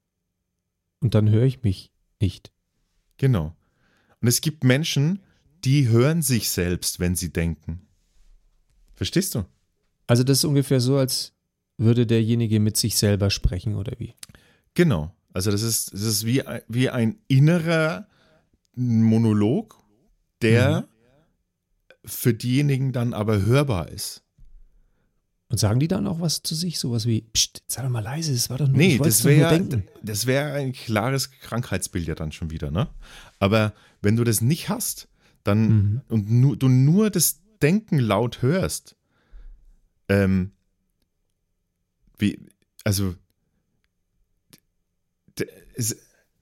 Und 1.01 1.15
dann 1.15 1.31
höre 1.31 1.45
ich 1.45 1.63
mich 1.63 1.93
nicht. 2.21 2.53
Genau. 3.17 3.57
Und 4.21 4.29
es 4.29 4.41
gibt 4.41 4.65
Menschen, 4.65 5.21
die 5.65 5.89
hören 5.89 6.23
sich 6.23 6.51
selbst, 6.51 7.01
wenn 7.01 7.15
sie 7.15 7.33
denken. 7.33 7.87
Verstehst 8.95 9.35
du? 9.35 9.45
Also 10.07 10.23
das 10.23 10.39
ist 10.39 10.45
ungefähr 10.45 10.81
so, 10.81 10.97
als 10.97 11.34
würde 11.77 12.07
derjenige 12.07 12.61
mit 12.61 12.77
sich 12.77 12.97
selber 12.97 13.31
sprechen 13.31 13.75
oder 13.75 13.93
wie? 13.99 14.15
Genau. 14.75 15.15
Also 15.33 15.51
das 15.51 15.63
ist, 15.63 15.93
das 15.93 16.03
ist 16.03 16.25
wie, 16.27 16.47
ein- 16.47 16.63
wie 16.69 16.91
ein 16.91 17.19
innerer 17.29 18.07
Monolog, 18.75 19.77
der 20.43 20.87
für 22.05 22.35
diejenigen 22.35 22.93
dann 22.93 23.15
aber 23.15 23.43
hörbar 23.43 23.89
ist. 23.89 24.23
Und 25.49 25.59
sagen 25.59 25.79
die 25.81 25.89
dann 25.89 26.07
auch 26.07 26.21
was 26.21 26.43
zu 26.43 26.55
sich? 26.55 26.79
Sowas 26.79 27.07
wie, 27.07 27.23
Psst, 27.33 27.63
sei 27.69 27.83
doch 27.83 27.89
mal 27.89 28.01
leise, 28.03 28.33
das 28.33 28.51
war 28.51 28.59
doch 28.59 28.67
nur, 28.67 28.77
Nee, 28.77 28.99
das 28.99 29.25
wäre 29.25 29.51
denken. 29.51 29.85
das 30.03 30.27
wäre 30.27 30.53
ein 30.53 30.73
klares 30.73 31.31
Krankheitsbild 31.31 32.07
ja 32.07 32.15
dann 32.15 32.33
schon 32.33 32.51
wieder, 32.51 32.71
ne? 32.71 32.89
Aber 33.39 33.73
wenn 34.03 34.17
du 34.17 34.25
das 34.25 34.41
nicht 34.41 34.69
hast, 34.69 35.09
dann 35.45 35.69
Mhm. 35.69 36.01
und 36.09 36.31
nur, 36.31 36.57
du 36.57 36.69
nur 36.69 37.11
das 37.11 37.41
Denken 37.63 37.99
laut 37.99 38.43
hörst, 38.43 38.97
ähm, 40.09 40.53
wie, 42.19 42.39
also 42.85 43.15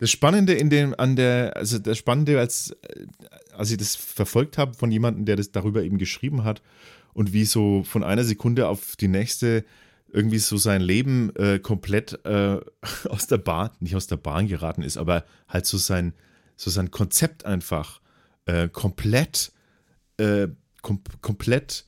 das 0.02 0.11
Spannende 0.11 0.54
in 0.54 0.68
dem, 0.68 0.94
an 0.98 1.16
der, 1.16 1.56
also 1.56 1.78
das 1.78 1.96
Spannende, 1.96 2.38
als, 2.38 2.70
äh, 2.82 3.06
als 3.52 3.70
ich 3.70 3.76
das 3.76 3.94
verfolgt 3.94 4.58
habe 4.58 4.74
von 4.74 4.90
jemandem, 4.90 5.24
der 5.24 5.37
das 5.37 5.52
darüber 5.52 5.82
eben 5.82 5.98
geschrieben 5.98 6.44
hat 6.44 6.62
und 7.14 7.32
wie 7.32 7.44
so 7.44 7.85
von 7.85 8.02
einer 8.02 8.24
Sekunde 8.24 8.68
auf 8.68 8.96
die 8.96 9.08
nächste 9.08 9.64
irgendwie 10.12 10.38
so 10.38 10.56
sein 10.56 10.82
Leben 10.82 11.35
äh, 11.37 11.58
komplett 11.58 12.24
äh, 12.24 12.61
aus 13.08 13.26
der 13.28 13.38
Bahn, 13.38 13.70
nicht 13.80 13.96
aus 13.96 14.08
der 14.08 14.16
Bahn 14.16 14.48
geraten 14.48 14.82
ist, 14.82 14.96
aber 14.96 15.24
halt 15.48 15.66
so 15.66 15.78
sein, 15.78 16.14
so 16.56 16.70
sein 16.70 16.90
Konzept 16.90 17.46
einfach 17.46 18.00
äh, 18.46 18.68
komplett, 18.68 19.52
äh, 20.18 20.48
kom 20.82 21.00
komplett 21.20 21.87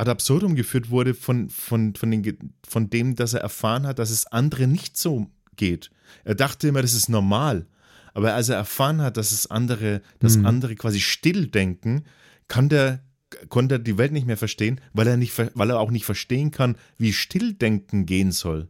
ad 0.00 0.08
absurdum 0.08 0.54
geführt 0.54 0.88
wurde 0.88 1.12
von, 1.12 1.50
von, 1.50 1.94
von, 1.94 2.10
den, 2.10 2.54
von 2.66 2.88
dem, 2.88 3.16
dass 3.16 3.34
er 3.34 3.40
erfahren 3.40 3.86
hat, 3.86 3.98
dass 3.98 4.08
es 4.08 4.26
andere 4.26 4.66
nicht 4.66 4.96
so 4.96 5.30
geht. 5.56 5.90
Er 6.24 6.34
dachte 6.34 6.68
immer, 6.68 6.80
das 6.80 6.94
ist 6.94 7.10
normal. 7.10 7.66
Aber 8.14 8.34
als 8.34 8.48
er 8.48 8.56
erfahren 8.56 9.02
hat, 9.02 9.18
dass 9.18 9.30
es 9.30 9.46
andere, 9.48 10.00
dass 10.18 10.38
Mhm. 10.38 10.46
andere 10.46 10.74
quasi 10.74 11.00
still 11.00 11.48
denken, 11.48 12.04
kann 12.48 12.70
der, 12.70 13.04
konnte 13.50 13.74
er 13.74 13.78
die 13.78 13.98
Welt 13.98 14.12
nicht 14.12 14.26
mehr 14.26 14.38
verstehen, 14.38 14.80
weil 14.94 15.06
er, 15.06 15.18
nicht, 15.18 15.36
weil 15.36 15.70
er 15.70 15.78
auch 15.78 15.90
nicht 15.90 16.06
verstehen 16.06 16.50
kann, 16.50 16.76
wie 16.96 17.12
Stilldenken 17.12 18.06
gehen 18.06 18.32
soll. 18.32 18.68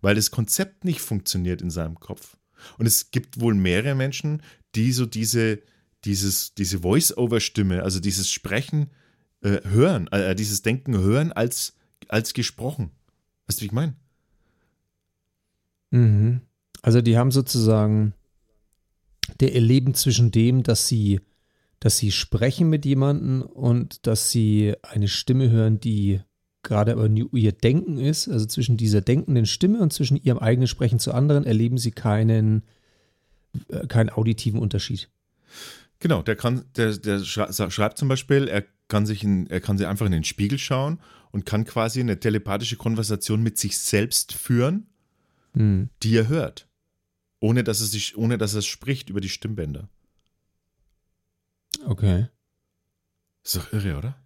Weil 0.00 0.14
das 0.14 0.30
Konzept 0.30 0.84
nicht 0.86 1.02
funktioniert 1.02 1.60
in 1.60 1.70
seinem 1.70 2.00
Kopf. 2.00 2.38
Und 2.78 2.86
es 2.86 3.10
gibt 3.10 3.40
wohl 3.40 3.54
mehrere 3.54 3.94
Menschen, 3.94 4.42
die 4.74 4.92
so 4.92 5.04
diese, 5.04 5.60
dieses, 6.06 6.54
diese 6.54 6.80
Voice-Over-Stimme, 6.80 7.82
also 7.82 8.00
dieses 8.00 8.30
Sprechen 8.30 8.88
äh, 9.42 9.60
hören, 9.64 10.08
äh, 10.08 10.34
dieses 10.34 10.62
Denken 10.62 10.96
hören 10.98 11.32
als, 11.32 11.74
als 12.08 12.34
gesprochen. 12.34 12.90
Weißt 13.46 13.60
du, 13.60 13.62
wie 13.62 13.66
ich 13.66 13.72
meine? 13.72 13.94
Mhm. 15.90 16.40
Also 16.82 17.00
die 17.00 17.16
haben 17.16 17.30
sozusagen 17.30 18.14
der 19.40 19.54
erleben 19.54 19.94
zwischen 19.94 20.30
dem, 20.30 20.62
dass 20.62 20.86
sie, 20.86 21.20
dass 21.80 21.98
sie 21.98 22.12
sprechen 22.12 22.68
mit 22.68 22.84
jemandem 22.84 23.42
und 23.42 24.06
dass 24.06 24.30
sie 24.30 24.74
eine 24.82 25.08
Stimme 25.08 25.50
hören, 25.50 25.80
die 25.80 26.20
gerade 26.62 26.92
aber 26.92 27.08
ihr 27.08 27.52
Denken 27.52 27.98
ist. 27.98 28.28
Also 28.28 28.46
zwischen 28.46 28.76
dieser 28.76 29.00
denkenden 29.00 29.46
Stimme 29.46 29.80
und 29.80 29.92
zwischen 29.92 30.16
ihrem 30.16 30.38
eigenen 30.38 30.68
Sprechen 30.68 30.98
zu 30.98 31.12
anderen 31.12 31.44
erleben 31.44 31.78
sie 31.78 31.92
keinen, 31.92 32.62
äh, 33.68 33.86
keinen 33.86 34.10
auditiven 34.10 34.60
Unterschied. 34.60 35.08
Genau, 35.98 36.22
der 36.22 36.36
kann, 36.36 36.64
der, 36.76 36.96
der 36.96 37.24
schreibt 37.24 37.98
zum 37.98 38.08
Beispiel, 38.08 38.48
er 38.48 38.64
kann 38.88 39.06
sich 39.06 39.24
in, 39.24 39.46
er 39.48 39.60
kann 39.60 39.78
sich 39.78 39.86
einfach 39.86 40.06
in 40.06 40.12
den 40.12 40.24
Spiegel 40.24 40.58
schauen 40.58 41.00
und 41.32 41.44
kann 41.44 41.64
quasi 41.64 42.00
eine 42.00 42.20
telepathische 42.20 42.76
Konversation 42.76 43.42
mit 43.42 43.58
sich 43.58 43.78
selbst 43.78 44.32
führen, 44.32 44.86
Hm. 45.54 45.90
die 46.02 46.16
er 46.16 46.28
hört. 46.28 46.68
Ohne 47.40 47.64
dass 47.64 47.80
es 47.80 47.90
sich, 47.90 48.16
ohne 48.16 48.38
dass 48.38 48.54
er 48.54 48.60
es 48.60 48.66
spricht 48.66 49.10
über 49.10 49.20
die 49.20 49.28
Stimmbänder. 49.28 49.88
Okay. 51.84 52.28
Ist 53.44 53.56
doch 53.56 53.72
irre, 53.72 53.96
oder? 53.98 54.16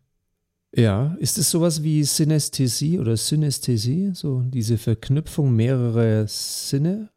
Ja, 0.74 1.16
ist 1.18 1.36
es 1.36 1.50
sowas 1.50 1.82
wie 1.82 2.04
Synästhesie 2.04 2.98
oder 3.00 3.16
Synästhesie? 3.16 4.12
So 4.14 4.42
diese 4.42 4.78
Verknüpfung 4.78 5.54
mehrerer 5.54 6.26
Sinne? 6.28 7.10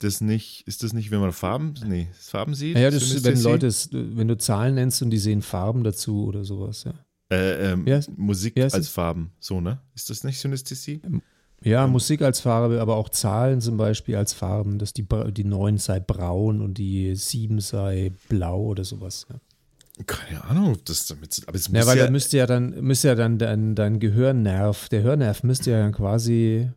Das 0.00 0.20
nicht, 0.20 0.66
ist 0.66 0.82
das 0.82 0.92
nicht, 0.92 1.10
wenn 1.10 1.20
man 1.20 1.30
Farben, 1.32 1.74
nee, 1.86 2.08
Farben 2.18 2.54
sieht? 2.54 2.76
Ja, 2.76 2.90
das 2.90 3.02
ist, 3.12 3.22
wenn? 3.24 3.40
Leute, 3.42 3.66
es- 3.66 3.90
wenn 3.92 4.28
du 4.28 4.36
Zahlen 4.36 4.74
nennst 4.74 5.02
und 5.02 5.10
die 5.10 5.18
sehen 5.18 5.42
Farben 5.42 5.84
dazu 5.84 6.24
oder 6.26 6.42
sowas, 6.44 6.84
ja. 6.84 6.94
Äh, 7.30 7.72
ähm, 7.72 7.86
Ja, 7.86 8.00
Musik 8.16 8.56
ja, 8.56 8.64
als 8.64 8.88
Farben, 8.88 9.30
so, 9.38 9.60
ne? 9.60 9.78
Ist 9.94 10.10
das 10.10 10.24
nicht 10.24 10.40
Synästhesie? 10.40 11.00
Ja, 11.62 11.84
Ähm. 11.84 11.90
Musik 11.92 12.22
als 12.22 12.40
Farbe, 12.40 12.80
aber 12.80 12.96
auch 12.96 13.10
Zahlen 13.10 13.60
zum 13.60 13.76
Beispiel 13.76 14.16
als 14.16 14.32
Farben, 14.32 14.78
dass 14.78 14.94
die, 14.94 15.06
die 15.32 15.44
9 15.44 15.76
sei 15.76 16.00
braun 16.00 16.62
und 16.62 16.78
die 16.78 17.14
7 17.14 17.60
sei 17.60 18.10
blau 18.30 18.62
oder 18.62 18.84
sowas. 18.84 19.26
Ja, 19.30 20.04
Keine 20.06 20.42
Ahnung, 20.44 20.72
ob 20.72 20.84
das 20.86 21.06
damit, 21.06 21.42
aber 21.46 21.56
es 21.56 21.68
muss 21.68 21.78
ja 21.78 21.86
weil 21.86 21.98
ja, 21.98 22.04
da 22.06 22.10
müsste 22.10 22.38
ja 22.38 22.46
dann, 22.46 22.70
müsste 22.80 23.08
ja 23.08 23.14
dann 23.14 23.36
dein, 23.36 23.74
dein 23.74 24.00
Gehörnerv, 24.00 24.88
der 24.88 25.02
Hörnerv 25.02 25.42
müsste 25.42 25.72
ja 25.72 25.78
dann 25.80 25.92
quasi, 25.92 26.70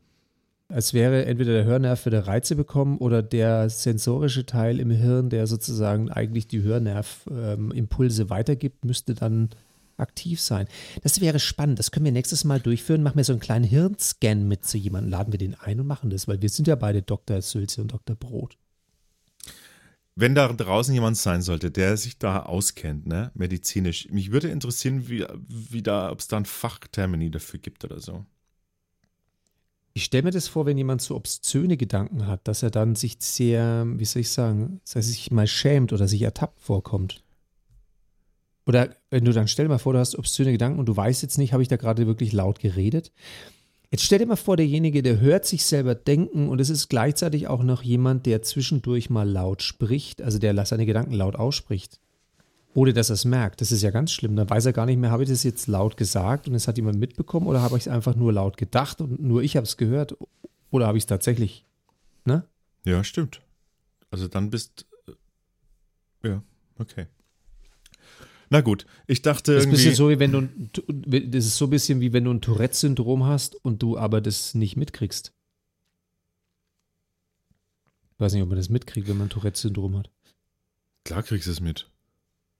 als 0.69 0.93
wäre 0.93 1.25
entweder 1.25 1.53
der 1.53 1.65
Hörnerv 1.65 2.05
würde 2.05 2.25
Reize 2.25 2.55
bekommen 2.55 2.97
oder 2.97 3.21
der 3.21 3.69
sensorische 3.69 4.45
Teil 4.45 4.79
im 4.79 4.89
Hirn, 4.89 5.29
der 5.29 5.45
sozusagen 5.47 6.09
eigentlich 6.09 6.47
die 6.47 6.61
Hörnervimpulse 6.63 8.29
weitergibt, 8.29 8.85
müsste 8.85 9.13
dann 9.13 9.49
aktiv 9.97 10.41
sein. 10.41 10.67
Das 11.03 11.21
wäre 11.21 11.39
spannend. 11.39 11.79
Das 11.79 11.91
können 11.91 12.05
wir 12.05 12.11
nächstes 12.11 12.43
Mal 12.43 12.59
durchführen. 12.59 13.03
Machen 13.03 13.17
wir 13.17 13.23
so 13.23 13.33
einen 13.33 13.39
kleinen 13.39 13.65
Hirnscan 13.65 14.47
mit 14.47 14.65
zu 14.65 14.77
jemandem, 14.77 15.11
laden 15.11 15.33
wir 15.33 15.37
den 15.37 15.55
ein 15.55 15.79
und 15.79 15.87
machen 15.87 16.09
das, 16.09 16.27
weil 16.27 16.41
wir 16.41 16.49
sind 16.49 16.67
ja 16.67 16.75
beide 16.75 17.01
Dr. 17.01 17.41
Sülze 17.41 17.81
und 17.81 17.93
Dr. 17.93 18.15
Brot. 18.15 18.57
wenn 20.15 20.35
da 20.35 20.51
draußen 20.51 20.93
jemand 20.93 21.17
sein 21.17 21.41
sollte, 21.41 21.71
der 21.71 21.97
sich 21.97 22.19
da 22.19 22.43
auskennt, 22.43 23.07
ne, 23.07 23.31
medizinisch, 23.33 24.09
mich 24.09 24.31
würde 24.31 24.49
interessieren, 24.49 25.07
wie, 25.09 25.25
wie 25.47 25.81
da, 25.81 26.11
ob 26.11 26.19
es 26.19 26.27
da 26.27 26.37
ein 26.37 26.45
Fachtermini 26.45 27.31
dafür 27.31 27.59
gibt 27.59 27.83
oder 27.83 27.99
so. 27.99 28.25
Ich 29.95 30.05
stelle 30.05 30.23
mir 30.23 30.31
das 30.31 30.47
vor, 30.47 30.65
wenn 30.65 30.77
jemand 30.77 31.01
so 31.01 31.15
obszöne 31.15 31.77
Gedanken 31.77 32.25
hat, 32.25 32.47
dass 32.47 32.63
er 32.63 32.71
dann 32.71 32.95
sich 32.95 33.17
sehr, 33.19 33.85
wie 33.87 34.05
soll 34.05 34.21
ich 34.21 34.31
sagen, 34.31 34.81
dass 34.83 34.95
er 34.95 35.03
sich 35.03 35.29
mal 35.31 35.45
schämt 35.45 35.93
oder 35.93 36.07
sich 36.07 36.21
ertappt 36.23 36.59
vorkommt. 36.59 37.23
oder 38.65 38.95
wenn 39.11 39.25
du 39.25 39.33
dann 39.33 39.47
stell 39.47 39.65
dir 39.65 39.69
mal 39.69 39.77
vor, 39.77 39.93
du 39.93 39.99
hast 39.99 40.17
obszöne 40.17 40.51
Gedanken 40.51 40.79
und 40.79 40.87
du 40.87 40.95
weißt 40.95 41.21
jetzt 41.21 41.37
nicht, 41.37 41.53
habe 41.53 41.61
ich 41.61 41.69
da 41.69 41.75
gerade 41.75 42.07
wirklich 42.07 42.31
laut 42.31 42.59
geredet? 42.59 43.11
Jetzt 43.91 44.05
stell 44.05 44.17
dir 44.19 44.25
mal 44.25 44.37
vor, 44.37 44.57
derjenige, 44.57 45.03
der 45.03 45.19
hört 45.19 45.45
sich 45.45 45.65
selber 45.65 45.93
denken 45.93 46.49
und 46.49 46.59
es 46.59 46.71
ist 46.71 46.87
gleichzeitig 46.89 47.47
auch 47.47 47.61
noch 47.61 47.83
jemand, 47.83 48.25
der 48.25 48.41
zwischendurch 48.41 49.11
mal 49.11 49.29
laut 49.29 49.61
spricht, 49.61 50.21
also 50.21 50.39
der 50.39 50.65
seine 50.65 50.87
Gedanken 50.87 51.13
laut 51.13 51.35
ausspricht. 51.35 51.99
Ohne 52.75 52.93
dass 52.93 53.09
er 53.09 53.13
es 53.15 53.25
merkt. 53.25 53.61
Das 53.61 53.71
ist 53.71 53.81
ja 53.83 53.91
ganz 53.91 54.11
schlimm. 54.11 54.35
Dann 54.35 54.49
weiß 54.49 54.65
er 54.65 54.73
gar 54.73 54.85
nicht 54.87 54.97
mehr, 54.97 55.11
habe 55.11 55.23
ich 55.23 55.29
das 55.29 55.43
jetzt 55.43 55.67
laut 55.67 55.95
gesagt 55.97 56.47
und 56.47 56.55
es 56.55 56.67
hat 56.67 56.77
jemand 56.77 56.99
mitbekommen 56.99 57.45
oder 57.47 57.61
habe 57.61 57.77
ich 57.77 57.83
es 57.83 57.87
einfach 57.87 58.15
nur 58.15 58.33
laut 58.33 58.57
gedacht 58.57 58.99
und 59.01 59.21
nur 59.21 59.43
ich 59.43 59.55
habe 59.55 59.65
es 59.65 59.77
gehört 59.77 60.17
oder 60.71 60.87
habe 60.87 60.97
ich 60.97 61.03
es 61.03 61.07
tatsächlich, 61.07 61.65
ne? 62.25 62.47
Ja, 62.85 63.03
stimmt. 63.03 63.41
Also 64.09 64.27
dann 64.27 64.49
bist. 64.49 64.87
äh, 66.23 66.27
Ja, 66.29 66.43
okay. 66.79 67.05
Na 68.49 68.61
gut, 68.61 68.85
ich 69.07 69.21
dachte 69.21 69.53
Das 69.53 69.61
ist, 69.63 69.67
irgendwie. 69.67 69.77
bisschen 69.77 69.95
so, 69.95 70.09
wie 70.09 70.19
wenn 70.19 70.31
du, 70.31 71.21
das 71.27 71.45
ist 71.45 71.57
so 71.57 71.65
ein 71.65 71.69
bisschen 71.71 72.01
wie 72.01 72.13
wenn 72.13 72.23
du 72.25 72.31
ein 72.31 72.41
Tourette-Syndrom 72.41 73.23
hast 73.25 73.55
und 73.63 73.81
du 73.81 73.97
aber 73.97 74.21
das 74.21 74.53
nicht 74.53 74.77
mitkriegst. 74.77 75.33
Ich 78.13 78.19
weiß 78.19 78.33
nicht, 78.33 78.43
ob 78.43 78.49
man 78.49 78.57
das 78.57 78.69
mitkriegt, 78.69 79.07
wenn 79.07 79.17
man 79.17 79.27
ein 79.27 79.31
Tourette-Syndrom 79.31 79.97
hat. 79.97 80.11
Klar 81.03 81.23
kriegst 81.23 81.47
du 81.47 81.51
es 81.51 81.61
mit. 81.61 81.89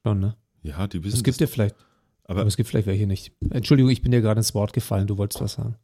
Schon, 0.05 0.19
ne? 0.19 0.35
Ja, 0.61 0.87
die 0.87 1.03
wissen 1.03 1.17
Es 1.17 1.23
gibt 1.23 1.39
ja 1.39 1.47
vielleicht, 1.47 1.75
aber, 2.25 2.41
aber 2.41 2.47
es 2.47 2.57
gibt 2.57 2.69
vielleicht 2.69 2.87
welche 2.87 3.07
nicht. 3.07 3.33
Entschuldigung, 3.49 3.91
ich 3.91 4.01
bin 4.01 4.11
dir 4.11 4.21
gerade 4.21 4.39
ins 4.39 4.53
Wort 4.53 4.73
gefallen, 4.73 5.07
du 5.07 5.17
wolltest 5.17 5.41
was 5.41 5.53
sagen. 5.53 5.77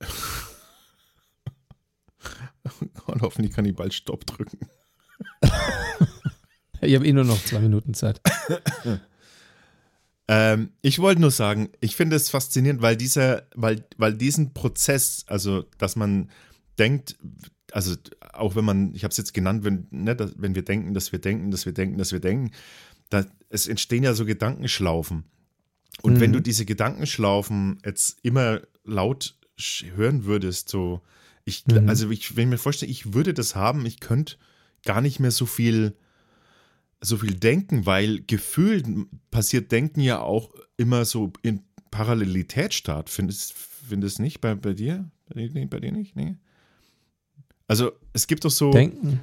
Und 3.06 3.22
hoffentlich 3.22 3.52
kann 3.52 3.64
ich 3.64 3.74
bald 3.74 3.94
Stopp 3.94 4.26
drücken. 4.26 4.58
Ich 6.80 6.94
habe 6.94 7.06
eh 7.06 7.12
nur 7.14 7.24
noch 7.24 7.42
zwei 7.42 7.60
Minuten 7.60 7.94
Zeit. 7.94 8.20
Ähm, 10.26 10.70
ich 10.80 11.00
wollte 11.00 11.20
nur 11.20 11.30
sagen, 11.30 11.68
ich 11.80 11.96
finde 11.96 12.16
es 12.16 12.30
faszinierend, 12.30 12.80
weil 12.80 12.96
dieser, 12.96 13.42
weil, 13.54 13.84
weil 13.98 14.14
diesen 14.14 14.54
Prozess, 14.54 15.24
also 15.26 15.64
dass 15.76 15.96
man 15.96 16.30
denkt, 16.78 17.18
also 17.72 17.94
auch 18.32 18.56
wenn 18.56 18.64
man, 18.64 18.94
ich 18.94 19.04
habe 19.04 19.10
es 19.10 19.18
jetzt 19.18 19.34
genannt, 19.34 19.64
wenn, 19.64 19.86
ne, 19.90 20.16
dass, 20.16 20.32
wenn 20.38 20.54
wir 20.54 20.64
denken, 20.64 20.94
dass 20.94 21.12
wir 21.12 21.18
denken, 21.18 21.50
dass 21.50 21.66
wir 21.66 21.74
denken, 21.74 21.98
dass 21.98 22.12
wir 22.12 22.20
denken, 22.20 22.52
da, 23.14 23.24
es 23.48 23.66
entstehen 23.66 24.02
ja 24.04 24.14
so 24.14 24.24
Gedankenschlaufen. 24.26 25.24
Und 26.02 26.14
Mhm. 26.14 26.20
wenn 26.20 26.32
du 26.32 26.40
diese 26.40 26.64
Gedankenschlaufen 26.66 27.78
jetzt 27.84 28.18
immer 28.22 28.60
laut 28.84 29.36
hören 29.94 30.24
würdest, 30.24 30.68
so, 30.68 31.00
ich, 31.44 31.64
Mhm. 31.66 31.88
also 31.88 32.10
ich, 32.10 32.36
wenn 32.36 32.48
ich 32.48 32.50
mir 32.50 32.58
vorstelle, 32.58 32.90
ich 32.90 33.14
würde 33.14 33.32
das 33.32 33.54
haben, 33.54 33.86
ich 33.86 34.00
könnte 34.00 34.36
gar 34.84 35.00
nicht 35.00 35.20
mehr 35.20 35.30
so 35.30 35.46
viel 35.46 35.94
so 37.00 37.18
viel 37.18 37.34
denken, 37.34 37.84
weil 37.84 38.22
gefühlt 38.22 38.86
passiert 39.30 39.70
Denken 39.70 40.00
ja 40.00 40.20
auch 40.20 40.54
immer 40.78 41.04
so 41.04 41.34
in 41.42 41.60
Parallelität 41.90 42.72
statt. 42.72 43.10
Findest 43.10 43.52
findest 43.52 44.20
nicht 44.20 44.40
bei, 44.40 44.54
bei 44.54 44.72
dir? 44.72 45.10
Bei 45.28 45.46
dir, 45.46 45.66
bei 45.68 45.80
dir 45.80 45.92
nicht? 45.92 46.16
Nee. 46.16 46.36
Also 47.68 47.92
es 48.14 48.26
gibt 48.26 48.44
doch 48.46 48.50
so. 48.50 48.70
Denken. 48.70 49.20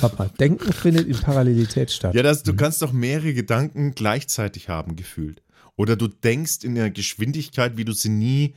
Warte 0.00 0.16
mal, 0.16 0.30
Denken 0.38 0.72
findet 0.72 1.08
in 1.08 1.16
Parallelität 1.18 1.90
statt. 1.90 2.14
Ja, 2.14 2.22
das, 2.22 2.42
du 2.42 2.54
kannst 2.54 2.82
doch 2.82 2.92
mehrere 2.92 3.34
Gedanken 3.34 3.92
gleichzeitig 3.94 4.68
haben, 4.68 4.94
gefühlt. 4.96 5.42
Oder 5.76 5.96
du 5.96 6.06
denkst 6.08 6.58
in 6.64 6.74
der 6.74 6.90
Geschwindigkeit, 6.90 7.76
wie 7.76 7.84
du 7.84 7.92
sie 7.92 8.10
nie 8.10 8.54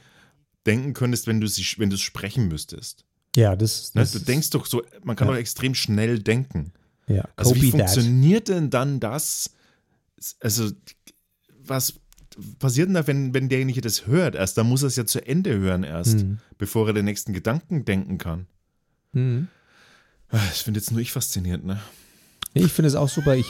denken 0.66 0.94
könntest, 0.94 1.28
wenn 1.28 1.40
du 1.42 1.48
sie, 1.48 1.64
wenn 1.78 1.90
du 1.90 1.96
es 1.96 2.02
sprechen 2.02 2.48
müsstest. 2.48 3.06
Ja, 3.36 3.56
das, 3.56 3.94
Ne? 3.96 4.02
das 4.02 4.12
Du 4.12 4.20
denkst 4.20 4.50
doch 4.52 4.66
so, 4.66 4.84
man 5.04 5.16
kann 5.16 5.28
Ja. 5.28 5.34
doch 5.34 5.40
extrem 5.40 5.76
schnell 5.76 6.20
denken. 6.20 6.74
ja, 7.08 7.24
Also 7.36 7.56
wie 7.56 7.60
copy 7.72 7.72
that. 7.72 7.90
funktioniert 7.92 8.48
denn 8.50 8.70
dann 8.70 9.00
das? 9.00 9.52
Also 10.40 10.72
was 11.64 12.00
passiert 12.60 12.88
denn 12.88 12.94
da, 12.96 13.08
wenn, 13.08 13.34
wenn 13.34 13.50
derjenige 13.50 13.82
das 13.82 14.06
hört 14.08 14.36
erst? 14.36 14.58
Dann 14.58 14.68
muss 14.68 14.84
er 14.84 14.88
es 14.88 14.96
ja 14.96 15.06
zu 15.06 15.26
Ende 15.26 15.58
hören 15.58 15.84
erst, 15.84 16.22
Hm. 16.22 16.40
bevor 16.58 16.88
er 16.88 16.94
den 16.94 17.06
nächsten 17.06 17.34
Gedanken 17.34 17.86
denken 17.86 18.18
kann. 18.18 18.48
Hm. 19.14 19.48
Ah, 20.36 20.42
Das 20.50 20.62
finde 20.62 20.80
jetzt 20.80 20.92
nur 20.92 21.00
ich 21.00 21.12
faszinierend, 21.12 21.66
ne? 21.66 21.80
Ich 22.54 22.72
finde 22.72 22.88
es 22.88 22.96
auch 22.96 23.10
super. 23.10 23.36
Ich, 23.36 23.50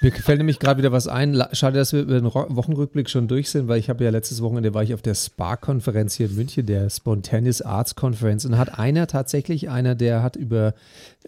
mir 0.00 0.12
fällt 0.12 0.38
nämlich 0.38 0.58
gerade 0.58 0.78
wieder 0.78 0.92
was 0.92 1.08
ein. 1.08 1.42
Schade, 1.52 1.78
dass 1.78 1.92
wir 1.92 2.02
über 2.02 2.14
den 2.14 2.26
Wochenrückblick 2.26 3.08
schon 3.08 3.28
durch 3.28 3.50
sind, 3.50 3.68
weil 3.68 3.78
ich 3.78 3.88
habe 3.88 4.04
ja 4.04 4.10
letztes 4.10 4.42
Wochenende 4.42 4.74
war 4.74 4.82
ich 4.82 4.94
auf 4.94 5.02
der 5.02 5.14
Spa-Konferenz 5.14 6.14
hier 6.14 6.26
in 6.26 6.34
München, 6.34 6.66
der 6.66 6.88
Spontaneous 6.90 7.62
Arts 7.62 7.94
Conference. 7.94 8.44
Und 8.44 8.58
hat 8.58 8.78
einer 8.78 9.06
tatsächlich, 9.06 9.70
einer, 9.70 9.94
der 9.94 10.22
hat 10.22 10.36
über, 10.36 10.74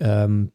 ähm, 0.00 0.52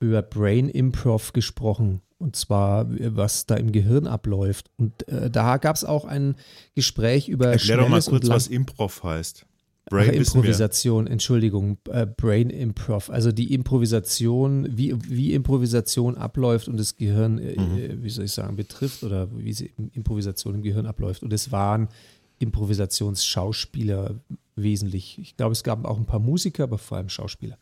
über 0.00 0.22
Brain 0.22 0.68
Improv 0.68 1.32
gesprochen. 1.32 2.00
Und 2.18 2.34
zwar, 2.34 2.86
was 2.88 3.46
da 3.46 3.54
im 3.54 3.70
Gehirn 3.70 4.08
abläuft. 4.08 4.70
Und 4.76 5.06
äh, 5.08 5.30
da 5.30 5.56
gab 5.58 5.76
es 5.76 5.84
auch 5.84 6.04
ein 6.04 6.34
Gespräch 6.74 7.28
über 7.28 7.48
Erklär 7.48 7.76
doch 7.76 7.88
mal 7.88 8.02
kurz, 8.02 8.28
was 8.28 8.48
Improv 8.48 9.04
heißt. 9.04 9.46
Ach, 9.90 9.96
Brain 9.96 10.12
wir. 10.12 10.18
Improvisation, 10.18 11.06
Entschuldigung, 11.06 11.78
äh, 11.90 12.06
Brain 12.06 12.50
Improv, 12.50 13.10
also 13.10 13.32
die 13.32 13.52
Improvisation, 13.54 14.68
wie, 14.76 14.94
wie 15.08 15.32
Improvisation 15.34 16.16
abläuft 16.16 16.68
und 16.68 16.78
das 16.78 16.96
Gehirn, 16.96 17.38
äh, 17.38 17.58
Mhm. 17.58 17.78
äh, 17.78 18.02
wie 18.02 18.10
soll 18.10 18.26
ich 18.26 18.32
sagen, 18.32 18.56
betrifft 18.56 19.02
oder 19.02 19.28
wie 19.36 19.52
sie 19.52 19.72
Improvisation 19.94 20.54
im 20.56 20.62
Gehirn 20.62 20.86
abläuft. 20.86 21.22
Und 21.22 21.32
es 21.32 21.50
waren 21.52 21.88
Improvisationsschauspieler 22.38 24.16
wesentlich. 24.56 25.18
Ich 25.18 25.36
glaube, 25.36 25.52
es 25.52 25.62
gab 25.64 25.84
auch 25.84 25.98
ein 25.98 26.06
paar 26.06 26.20
Musiker, 26.20 26.64
aber 26.64 26.78
vor 26.78 26.98
allem 26.98 27.08
Schauspieler. 27.08 27.58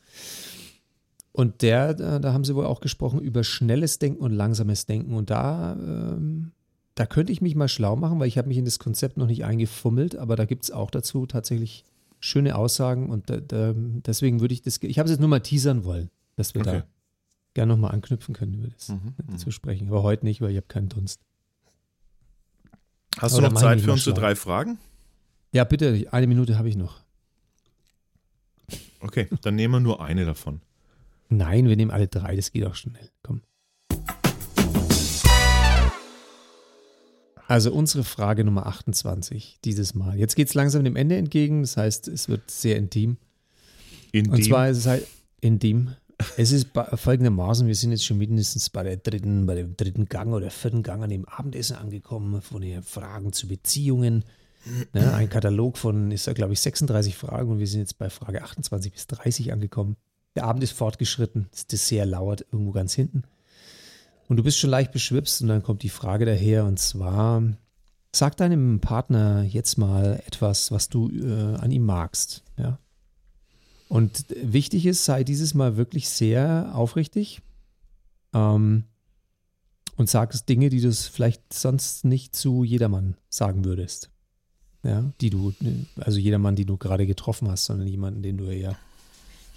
Und 1.33 1.63
der, 1.63 1.95
da, 1.95 2.19
da 2.19 2.33
haben 2.33 2.45
sie 2.45 2.55
wohl 2.55 2.65
auch 2.65 2.81
gesprochen 2.81 3.21
über 3.21 3.45
schnelles 3.45 3.99
Denken 3.99 4.23
und 4.23 4.33
langsames 4.33 4.87
Denken. 4.87 5.13
Und 5.15 5.29
da, 5.31 5.75
ähm, 5.75 6.53
da 6.95 7.05
könnte 7.05 7.31
ich 7.31 7.43
mich 7.43 7.55
mal 7.55 7.69
schlau 7.69 7.95
machen, 7.97 8.19
weil 8.19 8.29
ich 8.29 8.39
habe 8.39 8.49
mich 8.49 8.57
in 8.57 8.65
das 8.65 8.79
Konzept 8.79 9.19
noch 9.19 9.27
nicht 9.27 9.45
eingefummelt, 9.45 10.17
aber 10.17 10.35
da 10.37 10.47
gibt 10.47 10.65
es 10.65 10.71
auch 10.71 10.91
dazu 10.91 11.27
tatsächlich 11.27 11.85
schöne 12.21 12.57
Aussagen 12.57 13.11
und 13.11 13.31
da, 13.31 13.37
da, 13.39 13.73
deswegen 13.77 14.41
würde 14.41 14.55
ich 14.55 14.63
das, 14.63 14.79
ich 14.83 14.99
habe 14.99 15.07
es 15.07 15.11
jetzt 15.13 15.21
nur 15.21 15.29
mal 15.29 15.41
teasern 15.41 15.85
wollen, 15.85 16.11
dass 16.37 16.55
wir 16.55 16.63
Okay. 16.63 16.81
da 16.81 16.87
gerne 17.55 17.73
nochmal 17.73 17.93
anknüpfen 17.93 18.35
können, 18.35 18.55
über 18.55 18.69
das 18.69 18.89
Mhm, 18.89 19.15
mhm. 19.29 19.39
zu 19.39 19.51
sprechen. 19.51 19.89
Aber 19.89 20.03
heute 20.03 20.25
nicht, 20.27 20.41
weil 20.41 20.51
ich 20.51 20.57
habe 20.57 20.67
keinen 20.67 20.89
Dunst. 20.89 21.21
Hast 23.19 23.35
Aber 23.35 23.49
du 23.49 23.55
noch 23.55 23.61
Zeit 23.61 23.81
für 23.81 23.93
unsere 23.93 24.15
drei 24.15 24.35
Fragen? 24.35 24.79
Ja, 25.53 25.65
bitte, 25.65 26.07
eine 26.11 26.27
Minute 26.27 26.59
habe 26.59 26.69
ich 26.69 26.77
noch. 26.77 27.01
Okay, 29.01 29.29
dann 29.43 29.55
nehmen 29.55 29.75
wir 29.75 29.81
nur 29.81 30.03
eine 30.03 30.25
davon. 30.25 30.61
Nein, 31.29 31.69
wir 31.69 31.77
nehmen 31.77 31.91
alle 31.91 32.09
drei, 32.09 32.37
das 32.37 32.53
geht 32.53 32.65
auch 32.67 32.75
schnell. 32.75 33.11
Komm. 33.23 33.43
Also 37.49 37.73
unsere 37.73 38.05
Frage 38.05 38.45
Nummer 38.45 38.67
28 38.67 39.59
dieses 39.65 39.95
Mal. 39.95 40.19
Jetzt 40.19 40.35
geht 40.35 40.49
es 40.49 40.55
langsam 40.55 40.85
dem 40.85 40.97
Ende 40.97 41.17
entgegen, 41.17 41.63
das 41.63 41.77
heißt, 41.77 42.09
es 42.09 42.29
wird 42.29 42.51
sehr 42.51 42.77
intim. 42.77 43.19
In 44.13 44.31
Und 44.31 44.45
zwar 44.45 44.69
ist 44.69 44.79
es 44.79 44.87
halt 44.87 45.07
intim. 45.41 45.95
Es 46.37 46.51
ist 46.51 46.69
folgendermaßen, 46.95 47.67
wir 47.67 47.75
sind 47.75 47.91
jetzt 47.91 48.07
schon 48.07 48.19
mindestens 48.19 48.71
bei 48.71 48.83
der 48.83 48.97
dritten, 48.97 49.47
bei 49.47 49.55
dem 49.55 49.77
dritten 49.77 50.07
Gang 50.07 50.33
oder 50.33 50.51
vierten 50.51 50.83
Gang 50.83 51.03
an 51.03 51.11
dem 51.11 51.27
Abendessen 51.27 51.77
angekommen, 51.77 52.41
von 52.41 52.63
den 52.63 52.83
Fragen 52.83 53.33
zu 53.33 53.47
Beziehungen. 53.49 54.25
Ne, 54.93 55.15
ein 55.15 55.29
Katalog 55.29 55.79
von, 55.79 56.11
ist 56.11 56.27
da 56.27 56.33
glaube 56.33 56.55
ich 56.55 56.61
36 56.61 57.15
Fragen 57.15 57.51
und 57.51 57.59
wir 57.61 57.69
sind 57.69 57.81
jetzt 57.81 57.99
bei 57.99 58.11
Frage 58.11 58.43
28 58.43 58.93
bis 58.93 59.07
30 59.07 59.53
angekommen. 59.53 59.97
Der 60.35 60.45
Abend 60.45 60.65
ist 60.65 60.73
fortgeschritten, 60.73 61.47
das 61.53 61.67
Dessert 61.67 62.09
lauert 62.09 62.45
irgendwo 62.51 62.73
ganz 62.73 62.95
hinten. 62.95 63.23
Und 64.29 64.37
du 64.37 64.43
bist 64.43 64.59
schon 64.59 64.71
leicht 64.71 64.93
beschwipst 64.93 65.43
und 65.43 65.49
dann 65.49 65.63
kommt 65.63 65.83
die 65.83 65.89
Frage 65.89 66.25
daher 66.25 66.65
und 66.65 66.79
zwar, 66.79 67.43
sag 68.15 68.37
deinem 68.37 68.81
Partner 68.81 69.45
jetzt 69.45 69.79
mal 69.79 70.21
etwas, 70.27 70.71
was 70.73 70.89
du 70.89 71.11
äh, 71.11 71.57
an 71.57 71.71
ihm 71.71 71.85
magst. 71.85 72.43
Ja? 72.59 72.79
Und 73.89 74.25
wichtig 74.43 74.87
ist, 74.87 75.05
sei 75.05 75.23
dieses 75.23 75.55
Mal 75.55 75.77
wirklich 75.77 76.09
sehr 76.09 76.73
aufrichtig 76.75 77.41
ähm, 78.35 78.85
und 79.97 80.11
sag 80.11 80.35
Dinge, 80.47 80.71
die 80.71 80.81
du 80.81 80.93
vielleicht 80.93 81.53
sonst 81.53 82.05
nicht 82.05 82.35
zu 82.35 82.65
jedermann 82.65 83.17
sagen 83.29 83.65
würdest. 83.65 84.11
Ja, 84.83 85.13
die 85.21 85.31
du, 85.31 85.53
also 85.97 86.19
jedermann, 86.19 86.55
den 86.55 86.69
du 86.69 86.77
gerade 86.77 87.09
getroffen 87.09 87.49
hast, 87.49 87.65
sondern 87.65 87.89
jemanden, 87.89 88.23
den 88.23 88.37
du 88.37 88.45
ja 88.45 88.77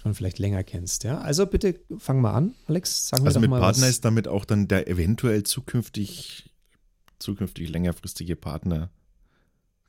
schon 0.00 0.14
vielleicht 0.14 0.38
länger 0.38 0.64
kennst. 0.64 1.04
Ja, 1.04 1.18
also 1.18 1.46
bitte 1.46 1.78
fang 1.98 2.20
mal 2.20 2.32
an, 2.32 2.54
Alex. 2.66 3.08
Sag 3.08 3.20
mir 3.20 3.26
also 3.26 3.38
doch 3.38 3.42
mit 3.42 3.50
mal 3.50 3.60
Partner 3.60 3.82
was. 3.82 3.90
ist 3.90 4.04
damit 4.04 4.28
auch 4.28 4.44
dann 4.44 4.66
der 4.66 4.88
eventuell 4.88 5.42
zukünftig, 5.42 6.50
zukünftig 7.18 7.68
längerfristige 7.68 8.36
Partner. 8.36 8.90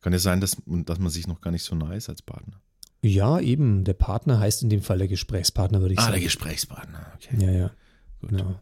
Kann 0.01 0.13
ja 0.13 0.19
sein, 0.19 0.41
dass, 0.41 0.57
dass 0.65 0.99
man 0.99 1.09
sich 1.09 1.27
noch 1.27 1.41
gar 1.41 1.51
nicht 1.51 1.63
so 1.63 1.75
nah 1.75 1.93
ist 1.93 2.09
als 2.09 2.21
Partner. 2.21 2.59
Ja, 3.01 3.39
eben. 3.39 3.83
Der 3.83 3.93
Partner 3.93 4.39
heißt 4.39 4.63
in 4.63 4.69
dem 4.69 4.81
Fall 4.81 4.97
der 4.97 5.07
Gesprächspartner, 5.07 5.81
würde 5.81 5.93
ich 5.93 5.99
sagen. 5.99 6.21
Gesprächspartner. 6.21 7.13
Okay. 7.15 7.37
ja, 7.39 7.51
ja. 7.51 7.71
Gut. 8.19 8.31
Genau. 8.31 8.59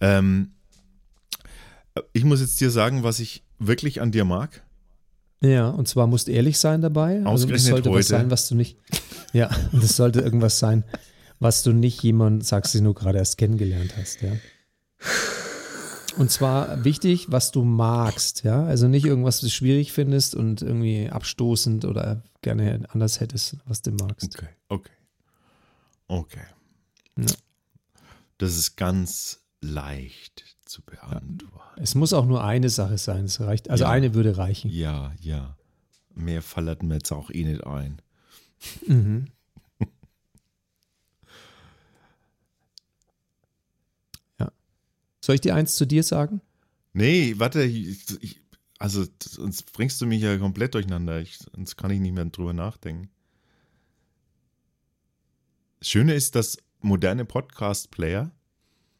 Ähm, 0.00 0.52
ich 2.12 2.24
muss 2.24 2.40
jetzt 2.40 2.60
dir 2.60 2.70
sagen, 2.70 3.02
was 3.02 3.18
ich 3.20 3.42
wirklich 3.58 4.00
an 4.00 4.12
dir 4.12 4.24
mag. 4.24 4.62
Ja, 5.42 5.70
und 5.70 5.88
zwar 5.88 6.06
musst 6.06 6.28
du 6.28 6.32
ehrlich 6.32 6.58
sein 6.58 6.80
dabei. 6.80 7.18
Also 7.18 7.28
Ausgerechnet 7.28 7.70
sollte 7.70 7.90
was 7.90 7.96
heute. 7.96 8.04
sein, 8.06 8.30
was 8.30 8.48
du 8.48 8.54
nicht. 8.54 8.78
Ja, 9.32 9.50
und 9.72 9.82
das 9.82 9.96
sollte 9.96 10.20
irgendwas 10.20 10.58
sein, 10.58 10.84
was 11.40 11.62
du 11.64 11.72
nicht 11.72 12.02
jemand, 12.02 12.46
sagst 12.46 12.74
du 12.74 12.80
nur 12.80 12.94
gerade 12.94 13.18
erst 13.18 13.38
kennengelernt 13.38 13.94
hast, 13.96 14.22
ja. 14.22 14.32
Und 16.16 16.30
zwar 16.30 16.84
wichtig, 16.84 17.32
was 17.32 17.50
du 17.50 17.64
magst, 17.64 18.44
ja. 18.44 18.64
Also 18.64 18.86
nicht 18.86 19.04
irgendwas, 19.04 19.36
was 19.36 19.48
du 19.48 19.50
schwierig 19.50 19.92
findest 19.92 20.34
und 20.34 20.62
irgendwie 20.62 21.08
abstoßend 21.10 21.84
oder 21.86 22.22
gerne 22.42 22.84
anders 22.90 23.18
hättest, 23.18 23.56
was 23.66 23.82
du 23.82 23.90
magst. 23.92 24.36
Okay, 24.36 24.48
okay. 24.68 24.90
Okay. 26.06 26.46
Ja. 27.18 27.26
Das 28.38 28.56
ist 28.56 28.76
ganz 28.76 29.40
leicht 29.60 30.51
zu 30.64 30.82
beantworten. 30.82 31.80
Es 31.80 31.94
muss 31.94 32.12
auch 32.12 32.26
nur 32.26 32.44
eine 32.44 32.68
Sache 32.70 32.98
sein. 32.98 33.24
Es 33.24 33.40
reicht, 33.40 33.70
also 33.70 33.84
Ja. 33.84 33.90
eine 33.90 34.14
würde 34.14 34.36
reichen. 34.36 34.70
Ja, 34.70 35.12
ja. 35.20 35.56
Mehr 36.14 36.42
fallert 36.42 36.82
mir 36.82 36.94
jetzt 36.94 37.12
auch 37.12 37.30
eh 37.30 37.44
nicht 37.44 37.64
ein. 37.66 38.00
Mhm. 38.86 39.26
ja. 44.38 44.52
Soll 45.20 45.34
ich 45.36 45.40
dir 45.40 45.54
eins 45.54 45.74
zu 45.76 45.86
dir 45.86 46.02
sagen? 46.02 46.40
Nee, 46.92 47.34
warte, 47.38 47.62
ich, 47.62 48.04
ich, 48.22 48.40
also 48.78 49.06
sonst 49.22 49.72
bringst 49.72 50.00
du 50.00 50.06
mich 50.06 50.20
ja 50.22 50.36
komplett 50.38 50.74
durcheinander. 50.74 51.20
Ich, 51.20 51.38
sonst 51.54 51.76
kann 51.76 51.90
ich 51.90 52.00
nicht 52.00 52.14
mehr 52.14 52.24
drüber 52.26 52.52
nachdenken. 52.52 53.08
Das 55.78 55.88
Schöne 55.88 56.14
ist, 56.14 56.34
dass 56.34 56.58
moderne 56.80 57.24
Podcast-Player, 57.24 58.30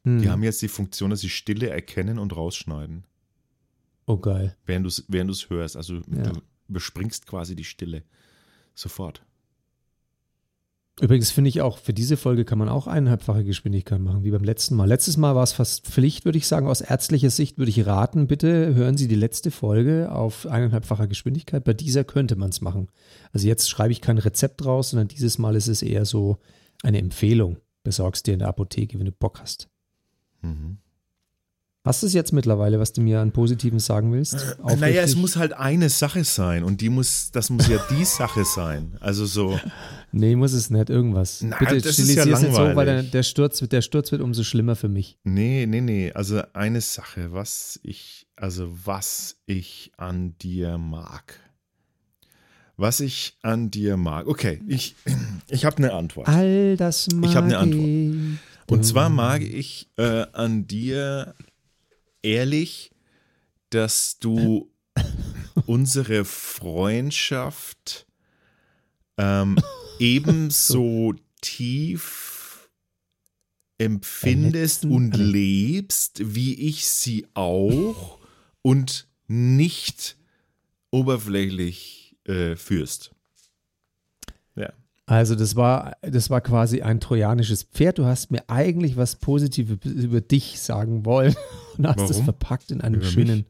Hm. 0.04 0.20
die 0.22 0.28
haben 0.28 0.42
jetzt 0.42 0.60
die 0.62 0.68
Funktion, 0.68 1.10
dass 1.10 1.20
sie 1.20 1.28
Stille 1.30 1.70
erkennen 1.70 2.18
und 2.18 2.34
rausschneiden, 2.36 3.04
Oh, 4.06 4.16
geil. 4.16 4.56
während 4.66 4.84
du 4.84 4.88
es 4.88 5.04
während 5.08 5.30
du's 5.30 5.48
hörst. 5.48 5.76
Also 5.76 5.96
Ja. 5.96 6.30
du 6.32 6.40
überspringst 6.68 7.26
quasi 7.26 7.54
die 7.54 7.64
Stille. 7.64 8.02
Sofort. 8.74 9.22
Übrigens 11.00 11.30
finde 11.30 11.48
ich 11.48 11.62
auch, 11.62 11.78
für 11.78 11.94
diese 11.94 12.16
Folge 12.18 12.44
kann 12.44 12.58
man 12.58 12.68
auch 12.68 12.86
eineinhalbfache 12.86 13.44
Geschwindigkeit 13.44 13.98
machen, 14.00 14.24
wie 14.24 14.30
beim 14.30 14.44
letzten 14.44 14.76
Mal. 14.76 14.86
Letztes 14.86 15.16
Mal 15.16 15.34
war 15.34 15.42
es 15.42 15.52
fast 15.52 15.86
Pflicht, 15.86 16.26
würde 16.26 16.36
ich 16.36 16.46
sagen. 16.46 16.66
Aus 16.68 16.82
ärztlicher 16.82 17.30
Sicht 17.30 17.56
würde 17.56 17.70
ich 17.70 17.86
raten, 17.86 18.26
bitte 18.26 18.74
hören 18.74 18.96
Sie 18.98 19.08
die 19.08 19.14
letzte 19.14 19.50
Folge 19.50 20.12
auf 20.12 20.46
eineinhalbfacher 20.46 21.06
Geschwindigkeit. 21.06 21.64
Bei 21.64 21.72
dieser 21.72 22.04
könnte 22.04 22.36
man 22.36 22.50
es 22.50 22.60
machen. 22.60 22.88
Also 23.32 23.46
jetzt 23.48 23.70
schreibe 23.70 23.92
ich 23.92 24.02
kein 24.02 24.18
Rezept 24.18 24.64
raus, 24.66 24.90
sondern 24.90 25.08
dieses 25.08 25.38
Mal 25.38 25.56
ist 25.56 25.68
es 25.68 25.80
eher 25.82 26.04
so 26.04 26.38
eine 26.82 26.98
Empfehlung. 26.98 27.56
Besorgst 27.84 28.26
dir 28.26 28.34
in 28.34 28.40
der 28.40 28.48
Apotheke, 28.48 28.98
wenn 28.98 29.06
du 29.06 29.12
Bock 29.12 29.40
hast. 29.40 29.68
Mhm. 30.42 30.78
Hast 31.84 32.00
du 32.02 32.06
es 32.06 32.12
jetzt 32.12 32.32
mittlerweile, 32.32 32.78
was 32.78 32.92
du 32.92 33.00
mir 33.00 33.20
an 33.20 33.32
Positiven 33.32 33.80
sagen 33.80 34.12
willst? 34.12 34.34
Naja, 34.34 34.52
es 34.52 34.60
Aufrichtig? 34.62 35.16
muss 35.16 35.34
halt 35.36 35.52
eine 35.54 35.88
Sache 35.88 36.22
sein 36.22 36.62
und 36.62 36.80
die 36.80 36.88
muss, 36.88 37.32
das 37.32 37.50
muss 37.50 37.66
ja 37.66 37.84
die 37.90 38.04
Sache 38.04 38.44
sein. 38.44 38.96
Also 39.00 39.26
so, 39.26 39.58
Nee, 40.12 40.36
muss 40.36 40.52
es 40.52 40.70
nicht. 40.70 40.90
Irgendwas. 40.90 41.42
Na, 41.42 41.56
Bitte 41.58 41.78
das 41.78 41.98
ist 41.98 42.14
ja 42.14 42.22
es 42.22 42.40
nicht 42.40 42.52
so, 42.52 42.58
weil 42.58 42.66
der, 42.66 42.74
langweilig. 42.94 43.10
der, 43.10 43.22
Sturz, 43.24 43.60
wird- 43.62 43.72
der 43.72 43.82
Sturz 43.82 44.12
wird 44.12 44.22
umso 44.22 44.44
schlimmer 44.44 44.76
für 44.76 44.88
mich. 44.88 45.18
nee, 45.24 45.66
nee, 45.66 45.80
nee. 45.80 46.12
Also 46.12 46.42
eine 46.52 46.80
Sache, 46.82 47.32
was 47.32 47.80
ich, 47.82 48.28
also 48.36 48.68
was 48.84 49.38
ich 49.46 49.90
an 49.96 50.36
dir 50.38 50.78
mag. 50.78 51.40
Was 52.76 53.00
ich 53.00 53.36
an 53.42 53.70
dir 53.72 53.96
mag. 53.96 54.28
Okay, 54.28 54.60
ich, 54.68 54.94
ich 55.48 55.64
habe 55.64 55.78
eine 55.78 55.92
Antwort. 55.94 56.28
All 56.28 56.76
das 56.76 57.08
mag 57.12 57.28
Ich 57.30 57.34
hab 57.36 57.42
eine 57.44 57.58
Antwort. 57.58 58.38
Und 58.72 58.84
zwar 58.84 59.10
mag 59.10 59.42
ich 59.42 59.90
äh, 59.98 60.24
an 60.32 60.66
dir 60.66 61.34
ehrlich, 62.22 62.90
dass 63.68 64.18
du 64.18 64.72
unsere 65.66 66.24
Freundschaft 66.24 68.06
ähm, 69.18 69.58
ebenso 69.98 71.12
tief 71.42 72.70
empfindest 73.76 74.86
und 74.86 75.18
lebst, 75.18 76.34
wie 76.34 76.54
ich 76.54 76.86
sie 76.86 77.26
auch 77.34 78.20
und 78.62 79.06
nicht 79.28 80.16
oberflächlich 80.90 82.16
äh, 82.24 82.56
führst. 82.56 83.14
Also 85.12 85.34
das 85.34 85.56
war, 85.56 85.98
das 86.00 86.30
war 86.30 86.40
quasi 86.40 86.80
ein 86.80 86.98
trojanisches 86.98 87.64
Pferd. 87.64 87.98
Du 87.98 88.06
hast 88.06 88.30
mir 88.30 88.48
eigentlich 88.48 88.96
was 88.96 89.16
Positives 89.16 89.76
über 89.84 90.22
dich 90.22 90.58
sagen 90.58 91.04
wollen 91.04 91.36
und 91.76 91.86
hast 91.86 92.08
es 92.08 92.20
verpackt 92.20 92.70
in 92.70 92.80
einem 92.80 92.94
Über 92.94 93.04
mich? 93.04 93.12
schönen. 93.12 93.46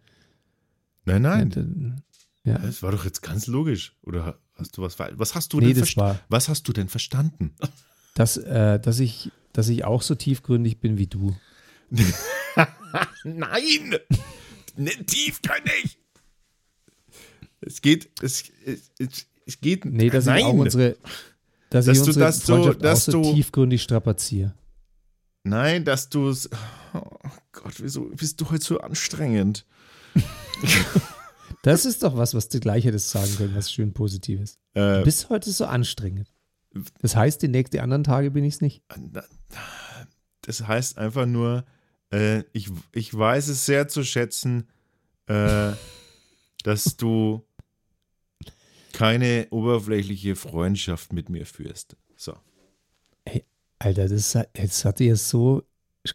Nein, 1.05 1.23
nein. 1.23 2.03
Äh, 2.45 2.51
ja. 2.51 2.59
Das 2.59 2.83
war 2.83 2.91
doch 2.91 3.05
jetzt 3.05 3.23
ganz 3.23 3.47
logisch. 3.47 3.97
Oder 4.03 4.41
hast 4.57 4.77
du 4.77 4.83
was 4.83 4.97
ver- 4.97 5.13
Was 5.15 5.37
hast 5.37 5.53
du 5.53 5.61
Nee, 5.61 5.73
denn 5.73 5.87
war, 5.95 6.19
Was 6.29 6.49
hast 6.49 6.67
du 6.67 6.73
denn 6.73 6.89
verstanden? 6.89 7.55
dass, 8.17 8.39
äh, 8.39 8.81
dass, 8.81 8.99
ich, 8.99 9.31
dass 9.53 9.69
ich 9.69 9.85
auch 9.85 10.03
so 10.03 10.17
tiefgründig 10.17 10.81
bin 10.81 10.99
wie 10.99 11.07
du. 11.07 11.37
Nein! 13.23 13.97
Nicht 14.77 15.07
tiefgründig! 15.07 15.97
Es 17.61 17.81
geht, 17.81 18.21
es, 18.21 18.43
es, 18.67 18.91
es, 18.99 19.27
es 19.47 19.61
geht. 19.61 19.85
Nee, 19.85 20.11
dass 20.11 20.25
nein. 20.27 20.41
ich 20.41 20.45
auch 20.47 20.55
unsere, 20.55 20.97
dass, 21.73 21.87
Dass 21.87 21.99
ich 21.99 22.05
du- 22.05 22.13
dass 22.21 22.41
du- 22.41 22.53
Freundschaft 22.55 22.85
dass 22.85 23.09
auch 23.09 23.13
so 23.13 23.23
du- 23.23 23.33
tiefgründig 23.35 23.83
strapaziere. 23.83 24.55
Nein, 25.45 25.85
dass 25.85 26.09
du 26.09 26.29
es. 26.29 26.49
Oh 26.95 27.01
Gott, 27.53 27.75
wieso 27.79 28.03
bist 28.11 28.41
du 28.41 28.51
heute 28.51 28.65
so 28.65 28.79
anstrengend? 28.81 29.67
Das 31.65 31.85
ist 31.85 32.03
doch 32.03 32.17
was, 32.17 32.35
was 32.35 32.49
du 32.49 32.59
gleich 32.59 32.85
hättest 32.85 33.11
sagen 33.11 33.37
können, 33.37 33.55
was 33.55 33.71
schön 33.71 33.93
Positives. 33.93 34.59
Du 34.75 34.81
Äh, 34.81 35.05
bist 35.05 35.29
heute 35.31 35.53
so 35.53 35.65
anstrengend. 35.67 36.29
Das 37.01 37.15
heißt, 37.15 37.41
die 37.41 37.47
nächsten 37.47 37.79
anderen 37.79 38.03
Tage 38.03 38.33
bin 38.33 38.43
ich 38.43 38.55
es 38.55 38.61
nicht. 38.61 38.83
das 40.41 40.67
heißt 40.67 40.99
einfach 40.99 41.27
nur, 41.27 41.65
äh, 42.13 42.43
ich, 42.53 42.69
ich 42.93 43.17
weiß 43.17 43.47
es 43.47 43.65
sehr 43.65 43.87
zu 43.87 44.03
schätzen, 44.03 44.69
äh, 45.27 45.73
dass 46.65 46.97
du 46.97 47.45
keine 49.03 49.47
oberflächliche 49.51 50.37
Freundschaft 50.37 51.13
mit 51.13 51.29
mir 51.29 51.47
führst. 51.47 51.97
So. 52.17 52.35
Alter, 53.79 54.09
das, 54.09 54.35
hat- 54.35 54.49
das 54.55 54.85
hat 54.85 55.01
dir 55.01 55.17
so 55.17 55.63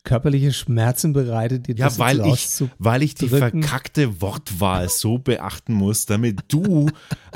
körperliche 0.04 0.52
Schmerzen 0.54 1.14
bereitet, 1.14 1.68
dir 1.68 1.76
Ja, 1.76 1.86
das 1.86 1.94
jetzt 1.98 2.00
weil 2.00 2.26
ich, 2.34 2.64
weil 2.78 3.04
ich 3.04 3.16
die 3.16 3.28
verkackte 3.30 4.22
Wortwahl 4.22 4.90
so 4.90 5.18
beachten 5.18 5.74
muss, 5.74 6.06
damit 6.06 6.42
du, 6.50 6.90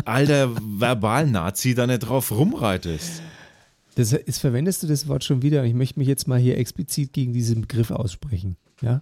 alter 0.06 0.52
Verbalnazi, 0.80 1.76
da 1.76 1.88
nicht 1.88 1.99
drauf 1.99 2.32
rumreitest. 2.32 3.22
Das 3.95 4.14
ist, 4.14 4.39
verwendest 4.39 4.84
du 4.84 4.88
das 4.88 5.08
Wort 5.08 5.24
schon 5.24 5.41
wieder? 5.41 5.64
Ich 5.66 5.74
möchte 5.74 5.99
mich 5.99 6.08
jetzt 6.08 6.28
mal 6.28 6.39
hier 6.39 6.58
explizit 6.58 7.12
gegen 7.14 7.34
diesen 7.34 7.62
Begriff 7.62 7.91
aussprechen. 7.91 8.56
Ja? 8.82 9.02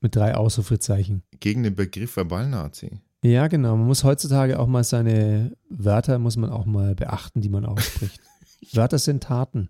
Mit 0.00 0.14
drei 0.16 0.34
Ausrufezeichen. 0.34 1.22
Gegen 1.40 1.62
den 1.62 1.74
Begriff 1.74 2.12
Verbalnazi. 2.16 3.00
Ja, 3.22 3.48
genau. 3.48 3.76
Man 3.76 3.86
muss 3.86 4.02
heutzutage 4.04 4.58
auch 4.58 4.66
mal 4.66 4.82
seine 4.84 5.54
Wörter, 5.68 6.18
muss 6.18 6.36
man 6.36 6.50
auch 6.50 6.64
mal 6.64 6.94
beachten, 6.94 7.40
die 7.42 7.48
man 7.50 7.66
ausspricht. 7.66 8.20
Wörter 8.72 8.98
sind 8.98 9.22
Taten. 9.22 9.68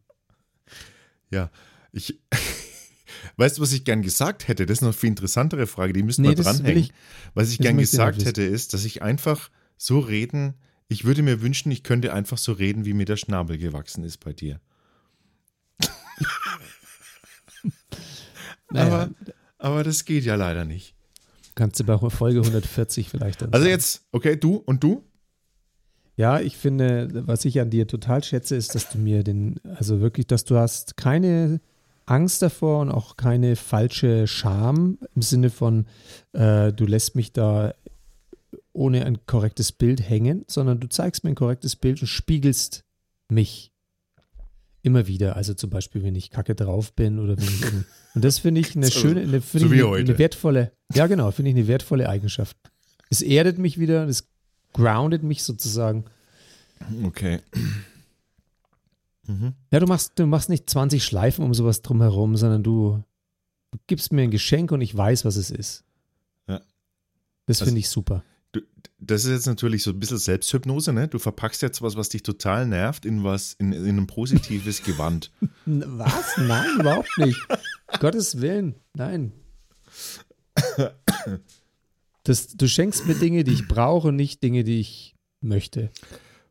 Ja, 1.30 1.51
ich. 1.92 2.20
Weißt 3.36 3.59
du, 3.59 3.62
was 3.62 3.72
ich 3.72 3.84
gern 3.84 4.03
gesagt 4.03 4.48
hätte? 4.48 4.66
Das 4.66 4.78
ist 4.78 4.80
noch 4.82 4.88
eine 4.88 4.92
viel 4.94 5.09
interessantere 5.09 5.66
Frage, 5.66 5.92
die 5.92 6.03
müssen 6.03 6.22
Nee, 6.22 6.28
wir 6.36 6.36
dranhängen. 6.36 6.78
ich- 6.84 6.92
was 7.34 7.51
ich 7.51 7.59
gern 7.59 7.76
gesagt 7.76 8.24
hätte, 8.24 8.42
ist, 8.42 8.72
dass 8.74 8.84
ich 8.84 9.03
einfach 9.03 9.51
so 9.76 9.98
reden, 9.98 10.55
ich 10.88 11.05
würde 11.05 11.22
mir 11.22 11.40
wünschen, 11.42 11.70
ich 11.72 11.82
könnte 11.82 12.12
einfach 12.12 12.38
so 12.38 12.53
reden, 12.53 12.84
wie 12.84 12.92
mir 12.94 13.05
der 13.07 13.16
Schnabel 13.16 13.59
gewachsen 13.59 14.05
ist 14.05 14.18
bei 14.18 14.32
dir. 14.32 14.61
Naja, 18.72 18.86
Aber, 18.86 19.11
aber 19.59 19.84
das 19.84 20.05
geht 20.05 20.24
ja 20.24 20.36
leider 20.36 20.64
nicht. 20.64 20.94
Kannst 21.61 21.78
du 21.78 21.84
bei 21.84 21.98
Folge 21.98 22.40
140 22.40 23.11
vielleicht 23.11 23.42
dann 23.42 23.52
Also 23.52 23.64
sagen. 23.64 23.70
jetzt, 23.70 24.06
okay, 24.12 24.34
du 24.34 24.56
und 24.56 24.82
du? 24.82 25.04
Ja, 26.16 26.40
ich 26.40 26.56
finde, 26.56 27.08
was 27.26 27.44
ich 27.44 27.61
an 27.61 27.68
dir 27.68 27.86
total 27.86 28.24
schätze, 28.24 28.56
ist, 28.56 28.74
dass 28.74 28.88
du 28.88 28.96
mir 28.96 29.22
den, 29.22 29.61
also 29.76 30.00
wirklich, 30.00 30.26
dass 30.26 30.44
du 30.44 30.56
hast 30.56 30.96
keine 30.96 31.61
Angst 32.06 32.40
davor 32.40 32.80
und 32.80 32.90
auch 32.90 33.18
keine 33.18 33.56
falsche 33.56 34.26
Scham 34.26 34.98
im 35.14 35.20
Sinne 35.20 35.50
von, 35.50 35.84
äh, 36.32 36.72
du 36.72 36.86
lässt 36.86 37.14
mich 37.14 37.34
da 37.34 37.74
ohne 38.72 39.04
ein 39.04 39.26
korrektes 39.26 39.70
Bild 39.70 40.00
hängen, 40.00 40.46
sondern 40.48 40.80
du 40.80 40.88
zeigst 40.88 41.24
mir 41.24 41.30
ein 41.30 41.36
korrektes 41.36 41.76
Bild 41.76 42.00
und 42.00 42.06
spiegelst 42.06 42.84
mich 43.28 43.70
immer 44.83 45.07
wieder. 45.07 45.37
Also 45.37 45.55
zum 45.55 45.70
Beispiel, 45.70 46.03
wenn 46.03 46.14
ich 46.14 46.31
kacke 46.31 46.55
drauf 46.55 46.93
bin 46.95 47.18
oder 47.18 47.37
wenn 47.37 47.45
ich 47.45 47.62
und 48.14 48.24
das 48.24 48.39
finde 48.39 48.61
ich 48.61 48.74
eine 48.76 48.87
So- 48.91 48.99
schöne, 49.01 49.20
eine, 49.22 49.41
so 49.41 49.59
ich 49.59 49.64
eine, 49.64 49.87
eine 49.97 50.18
wertvolle, 50.18 50.72
ja 50.95 51.07
genau, 51.07 51.31
finde 51.31 51.51
ich 51.51 51.57
eine 51.57 51.66
wertvolle 51.68 52.09
Eigenschaft. 52.09 52.57
Es 53.11 53.22
erdet 53.22 53.59
mich 53.59 53.78
wieder, 53.78 54.07
es 54.09 54.28
groundet 54.72 55.22
mich 55.22 55.43
sozusagen. 55.43 56.05
Okay. 57.05 57.41
Mhm. 59.26 59.55
Ja, 59.70 59.81
du 59.81 59.87
machst, 59.87 60.12
du 60.18 60.26
machst 60.26 60.49
nicht 60.49 60.68
20 60.68 61.05
Schleifen 61.05 61.45
um 61.45 61.55
sowas 61.55 61.83
drumherum, 61.83 62.37
sondern 62.37 62.62
du, 62.62 63.03
du 63.70 63.78
gibst 63.87 64.12
mir 64.12 64.22
ein 64.22 64.31
Geschenk 64.31 64.72
und 64.72 64.81
ich 64.81 64.97
weiß, 64.97 65.24
was 65.24 65.37
es 65.37 65.51
ist. 65.51 65.85
Ja. 66.49 66.61
Das 67.47 67.61
Also- 67.61 67.66
finde 67.66 67.81
ich 67.81 67.89
super. 67.89 68.22
Du, 68.53 68.61
das 68.98 69.24
ist 69.24 69.30
jetzt 69.30 69.46
natürlich 69.46 69.82
so 69.82 69.90
ein 69.90 69.98
bisschen 70.01 70.18
Selbsthypnose, 70.18 70.92
ne? 70.92 71.09
Du 71.09 71.18
verpackst 71.18 71.62
jetzt 71.62 71.82
was, 71.82 71.96
was 71.96 72.09
dich 72.09 72.22
total 72.22 72.66
nervt, 72.66 73.05
in 73.07 73.24
was, 73.24 73.55
in, 73.55 73.72
in 73.72 73.98
ein 73.98 74.07
positives 74.07 74.82
Gewand. 74.84 75.30
Was? 75.66 76.36
Nein, 76.38 76.80
überhaupt 76.80 77.16
nicht. 77.18 77.38
Gottes 77.98 78.40
Willen, 78.40 78.76
nein. 78.94 79.32
Das, 82.24 82.48
du 82.48 82.68
schenkst 82.68 83.07
mir 83.07 83.14
Dinge, 83.14 83.44
die 83.44 83.53
ich 83.53 83.66
brauche 83.68 84.09
und 84.09 84.16
nicht 84.16 84.42
Dinge, 84.42 84.64
die 84.64 84.80
ich 84.80 85.16
möchte. 85.40 85.90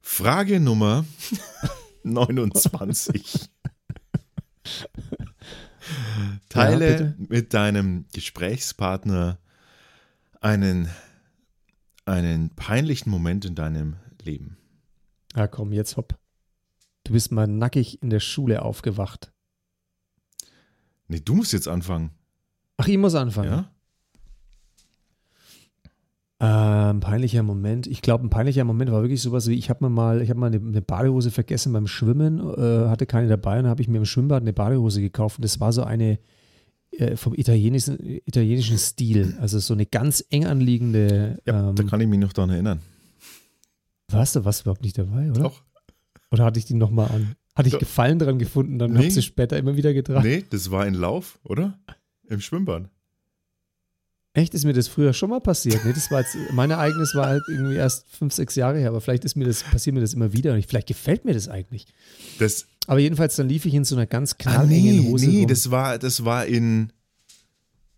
Frage 0.02 0.60
Nummer 0.60 1.06
29. 2.04 3.50
Teile 6.50 6.91
bitte. 6.91 7.16
mit 7.18 7.54
deinem 7.54 8.06
Gesprächspartner 8.14 9.39
einen, 10.41 10.89
einen 12.10 12.49
peinlichen 12.49 13.10
Moment 13.10 13.45
in 13.45 13.55
deinem 13.55 13.95
Leben. 14.24 14.57
Ah, 15.34 15.47
komm, 15.47 15.72
jetzt 15.72 15.95
hopp. 15.97 16.18
Du 17.03 17.14
bist 17.14 17.32
mal 17.32 17.47
nackig 17.47 18.01
in 18.01 18.10
der 18.10 18.20
Schule 18.20 18.62
aufgewacht. 18.62 19.32
Nee, 21.07 21.22
du 21.22 21.36
musst 21.36 21.53
jetzt 21.53 21.68
anfangen. 21.68 22.12
Ach, 22.78 22.88
ich 22.88 22.97
muss 22.97 23.16
anfangen. 23.16 23.49
Ja? 23.49 23.72
Ähm, 26.41 27.01
peinlicher 27.01 27.43
Moment. 27.43 27.86
Ich 27.88 28.01
glaube, 28.01 28.26
ein 28.26 28.30
peinlicher 28.30 28.64
Moment 28.64 28.91
war 28.91 29.01
wirklich 29.01 29.22
sowas 29.22 29.47
wie, 29.47 29.55
ich 29.55 29.70
habe 29.70 29.84
mir 29.84 29.89
mal, 29.89 30.22
ich 30.22 30.30
habe 30.30 30.39
mal 30.39 30.47
eine, 30.47 30.57
eine 30.57 30.82
Badehose 30.82 31.32
vergessen 31.32 31.74
beim 31.74 31.88
Schwimmen, 31.88 32.39
äh, 32.39 32.88
hatte 32.88 33.05
keine 33.05 33.28
dabei 33.28 33.60
und 33.60 33.68
habe 33.68 33.82
ich 33.82 33.88
mir 33.88 33.97
im 33.97 34.05
Schwimmbad 34.05 34.41
eine 34.41 34.53
Badehose 34.53 35.01
gekauft 35.01 35.39
und 35.39 35.43
das 35.43 35.60
war 35.60 35.74
so 35.74 35.84
eine 35.84 36.20
äh, 37.00 37.16
vom 37.16 37.34
italienischen, 37.34 37.97
italienischen 38.26 38.78
Stil, 38.78 39.38
also 39.39 39.60
so 39.60 39.74
eine 39.74 39.86
ganz 39.86 40.24
eng 40.30 40.45
anliegende. 40.45 41.39
Ja, 41.45 41.70
ähm, 41.70 41.76
da 41.76 41.84
kann 41.84 42.02
ich 42.02 42.08
mich 42.08 42.20
noch 42.20 42.34
daran 42.34 42.50
erinnern. 42.52 42.80
warst 44.12 44.36
du 44.36 44.45
was 44.45 44.62
überhaupt 44.62 44.82
nicht 44.84 44.97
dabei, 44.97 45.30
oder? 45.32 45.43
Doch. 45.43 45.64
Oder 46.32 46.45
hatte 46.45 46.60
ich 46.60 46.66
die 46.66 46.74
nochmal 46.76 47.10
an? 47.10 47.36
Hatte 47.56 47.68
ich 47.68 47.74
Doch. 47.74 47.80
Gefallen 47.80 48.20
dran 48.20 48.39
gefunden, 48.39 48.80
dann 48.80 48.93
Nee. 48.93 49.00
habe 49.00 49.12
sie 49.12 49.22
später 49.22 49.58
immer 49.58 49.76
wieder 49.76 49.93
getragen. 49.93 50.28
Nee, 50.28 50.45
das 50.50 50.70
war 50.72 50.84
ein 50.84 50.93
Lauf, 50.93 51.39
oder? 51.43 51.78
Im 52.28 52.39
Schwimmbad. 52.39 52.89
Echt, 54.34 54.54
ist 54.54 54.64
mir 54.64 54.74
das 54.74 54.88
früher 54.88 55.12
schon 55.14 55.32
mal 55.32 55.41
passiert? 55.41 55.84
Nee, 55.84 55.91
das 55.91 56.12
war 56.12 56.22
jetzt, 56.22 56.38
mein 56.54 56.70
Ereignis 56.70 57.16
war 57.16 57.26
halt 57.28 57.41
irgendwie 57.50 57.76
erst 57.76 58.08
fünf, 58.10 58.34
sechs 58.34 58.56
Jahre 58.56 58.78
her, 58.78 58.89
aber 58.89 59.02
vielleicht 59.02 59.26
ist 59.26 59.36
mir 59.36 59.45
das, 59.45 59.64
passiert 59.64 59.95
mir 59.95 60.02
das 60.02 60.14
immer 60.14 60.32
wieder 60.34 60.54
und 60.54 60.60
ich, 60.60 60.68
vielleicht 60.68 60.88
gefällt 60.88 61.26
mir 61.26 61.34
das 61.34 61.47
eigentlich. 61.50 61.88
Das, 62.38 62.68
Aber 62.90 63.00
jedenfalls, 63.00 63.36
dann 63.36 63.48
lief 63.48 63.66
ich 63.66 63.76
in 63.76 63.86
so 63.86 63.96
einer 63.96 64.08
ganz 64.08 64.34
ah, 64.34 64.36
knallengen 64.40 65.04
nee, 65.04 65.12
Hose. 65.12 65.28
nee, 65.28 65.40
rum. 65.42 65.48
das 65.48 65.70
war, 65.70 66.00
das 66.00 66.26
war 66.26 66.48
in, 66.48 66.92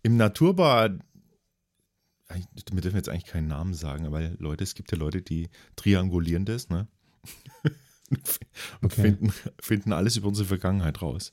im 0.02 0.18
Naturbad. 0.18 0.98
Wir 2.70 2.80
dürfen 2.82 2.96
jetzt 2.96 3.08
eigentlich 3.08 3.24
keinen 3.24 3.48
Namen 3.48 3.72
sagen, 3.72 4.04
aber 4.04 4.20
Leute, 4.36 4.62
es 4.64 4.74
gibt 4.74 4.92
ja 4.92 4.98
Leute, 4.98 5.22
die 5.22 5.48
triangulieren 5.76 6.44
das, 6.44 6.68
ne? 6.68 6.88
Und 8.10 8.20
Okay. 8.82 9.00
finden, 9.00 9.32
finden 9.62 9.94
alles 9.94 10.18
über 10.18 10.28
unsere 10.28 10.46
Vergangenheit 10.46 11.00
raus. 11.00 11.32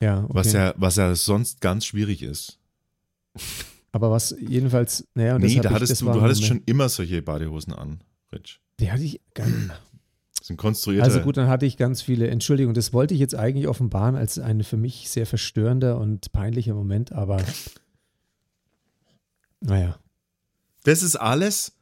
ja, 0.00 0.24
okay. 0.24 0.34
Was 0.34 0.52
ja, 0.52 0.74
was 0.76 0.96
ja 0.96 1.14
sonst 1.14 1.60
ganz 1.60 1.86
schwierig 1.86 2.24
ist. 2.24 2.58
Aber 3.92 4.10
was 4.10 4.34
jedenfalls, 4.40 5.06
naja, 5.14 5.36
und 5.36 5.42
nee, 5.42 5.60
da 5.60 5.68
ich, 5.68 5.74
hattest 5.76 5.92
das 5.92 5.98
du, 6.00 6.06
du 6.06 6.20
hattest 6.20 6.44
schon 6.44 6.62
immer 6.66 6.88
solche 6.88 7.22
Badehosen 7.22 7.72
an, 7.72 8.00
Rich. 8.32 8.60
Die 8.80 8.90
hatte 8.90 9.04
ich, 9.04 9.20
gar 9.32 9.46
nicht. 9.46 9.70
Sind 10.46 10.58
konstruierte. 10.58 11.02
also 11.02 11.20
gut, 11.22 11.36
dann 11.38 11.48
hatte 11.48 11.66
ich 11.66 11.76
ganz 11.76 12.02
viele, 12.02 12.28
Entschuldigung, 12.28 12.72
das 12.72 12.92
wollte 12.92 13.14
ich 13.14 13.18
jetzt 13.18 13.34
eigentlich 13.34 13.66
offenbaren 13.66 14.14
als 14.14 14.38
ein 14.38 14.62
für 14.62 14.76
mich 14.76 15.10
sehr 15.10 15.26
verstörender 15.26 15.98
und 15.98 16.30
peinlicher 16.30 16.72
Moment, 16.72 17.10
aber 17.10 17.38
naja. 19.60 19.98
Das 20.84 21.02
ist 21.02 21.16
alles. 21.16 21.72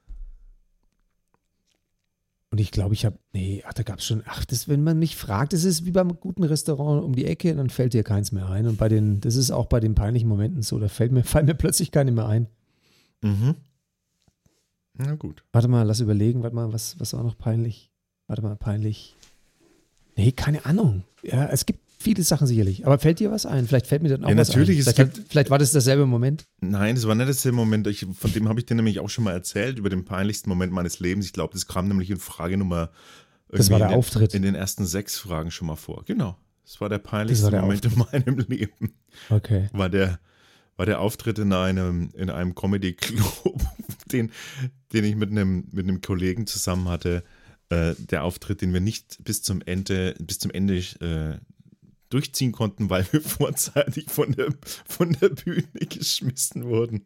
Und 2.50 2.58
ich 2.58 2.70
glaube, 2.70 2.94
ich 2.94 3.04
habe, 3.04 3.18
nee, 3.34 3.62
ach, 3.66 3.74
da 3.74 3.82
gab 3.82 3.98
es 3.98 4.06
schon, 4.06 4.22
ach, 4.24 4.46
das, 4.46 4.66
wenn 4.66 4.82
man 4.82 4.98
mich 4.98 5.14
fragt, 5.14 5.52
das 5.52 5.64
ist 5.64 5.84
wie 5.84 5.90
beim 5.90 6.18
guten 6.18 6.42
Restaurant 6.42 7.04
um 7.04 7.14
die 7.14 7.26
Ecke, 7.26 7.54
dann 7.54 7.68
fällt 7.68 7.92
dir 7.92 8.02
keins 8.02 8.32
mehr 8.32 8.48
ein. 8.48 8.66
Und 8.66 8.78
bei 8.78 8.88
den, 8.88 9.20
das 9.20 9.36
ist 9.36 9.50
auch 9.50 9.66
bei 9.66 9.78
den 9.78 9.94
peinlichen 9.94 10.30
Momenten 10.30 10.62
so, 10.62 10.78
da 10.78 10.88
fällt 10.88 11.12
mir, 11.12 11.22
fallen 11.24 11.44
mir 11.44 11.54
plötzlich 11.54 11.90
keine 11.90 12.12
mehr 12.12 12.28
ein. 12.28 12.46
Mhm. 13.20 13.56
Na 14.94 15.16
gut. 15.16 15.44
Warte 15.52 15.68
mal, 15.68 15.82
lass 15.82 16.00
überlegen, 16.00 16.42
warte 16.42 16.56
mal, 16.56 16.72
was, 16.72 16.98
was 16.98 17.12
war 17.12 17.22
noch 17.22 17.36
peinlich? 17.36 17.90
Warte 18.26 18.42
mal, 18.42 18.56
peinlich. 18.56 19.14
Nee, 20.16 20.32
keine 20.32 20.64
Ahnung. 20.64 21.04
Ja, 21.22 21.46
es 21.46 21.66
gibt 21.66 21.80
viele 21.98 22.22
Sachen 22.22 22.46
sicherlich. 22.46 22.86
Aber 22.86 22.98
fällt 22.98 23.18
dir 23.18 23.30
was 23.30 23.46
ein? 23.46 23.66
Vielleicht 23.66 23.86
fällt 23.86 24.02
mir 24.02 24.10
dann 24.10 24.24
auch 24.24 24.30
Ja, 24.30 24.36
was 24.36 24.48
natürlich, 24.48 24.76
ein. 24.78 24.86
es 24.86 24.94
Vielleicht, 24.94 25.14
gibt- 25.14 25.28
vielleicht 25.30 25.50
war 25.50 25.58
das 25.58 25.72
derselbe 25.72 26.06
Moment. 26.06 26.44
Nein, 26.60 26.94
das 26.94 27.06
war 27.06 27.14
nicht 27.14 27.44
der 27.44 27.52
Moment. 27.52 27.86
Ich, 27.86 28.06
von 28.18 28.32
dem 28.32 28.48
habe 28.48 28.60
ich 28.60 28.66
dir 28.66 28.74
nämlich 28.76 29.00
auch 29.00 29.08
schon 29.10 29.24
mal 29.24 29.32
erzählt, 29.32 29.78
über 29.78 29.88
den 29.90 30.04
peinlichsten 30.04 30.48
Moment 30.48 30.72
meines 30.72 31.00
Lebens. 31.00 31.26
Ich 31.26 31.32
glaube, 31.32 31.52
das 31.54 31.66
kam 31.66 31.88
nämlich 31.88 32.10
in 32.10 32.18
Frage 32.18 32.56
Nummer. 32.56 32.90
Das 33.48 33.70
war 33.70 33.78
der 33.78 33.88
in 33.88 33.92
den, 33.92 33.98
Auftritt. 33.98 34.34
In 34.34 34.42
den 34.42 34.54
ersten 34.54 34.84
sechs 34.86 35.18
Fragen 35.18 35.50
schon 35.50 35.66
mal 35.68 35.76
vor. 35.76 36.04
Genau. 36.06 36.36
Das 36.64 36.80
war 36.80 36.88
der 36.88 36.98
peinlichste 36.98 37.44
war 37.44 37.50
der 37.52 37.62
Moment 37.62 37.84
in 37.84 37.98
meinem 37.98 38.38
Leben. 38.48 38.94
Okay. 39.30 39.68
War 39.72 39.88
der, 39.90 40.18
war 40.76 40.86
der 40.86 41.00
Auftritt 41.00 41.38
in 41.38 41.52
einem, 41.52 42.10
in 42.14 42.30
einem 42.30 42.54
Comedy-Club, 42.54 43.60
den, 44.12 44.30
den 44.92 45.04
ich 45.04 45.14
mit 45.14 45.30
einem, 45.30 45.68
mit 45.72 45.86
einem 45.86 46.00
Kollegen 46.00 46.46
zusammen 46.46 46.88
hatte. 46.88 47.22
Äh, 47.74 47.94
der 47.98 48.24
Auftritt, 48.24 48.60
den 48.60 48.72
wir 48.72 48.80
nicht 48.80 49.18
bis 49.24 49.42
zum 49.42 49.60
Ende, 49.62 50.14
bis 50.18 50.38
zum 50.38 50.50
Ende 50.50 50.76
äh, 50.78 51.38
durchziehen 52.10 52.52
konnten, 52.52 52.90
weil 52.90 53.06
wir 53.12 53.20
vorzeitig 53.38 54.10
von 54.10 54.32
der, 54.32 54.48
von 54.86 55.12
der 55.20 55.30
Bühne 55.30 55.66
geschmissen 55.88 56.64
wurden. 56.64 57.04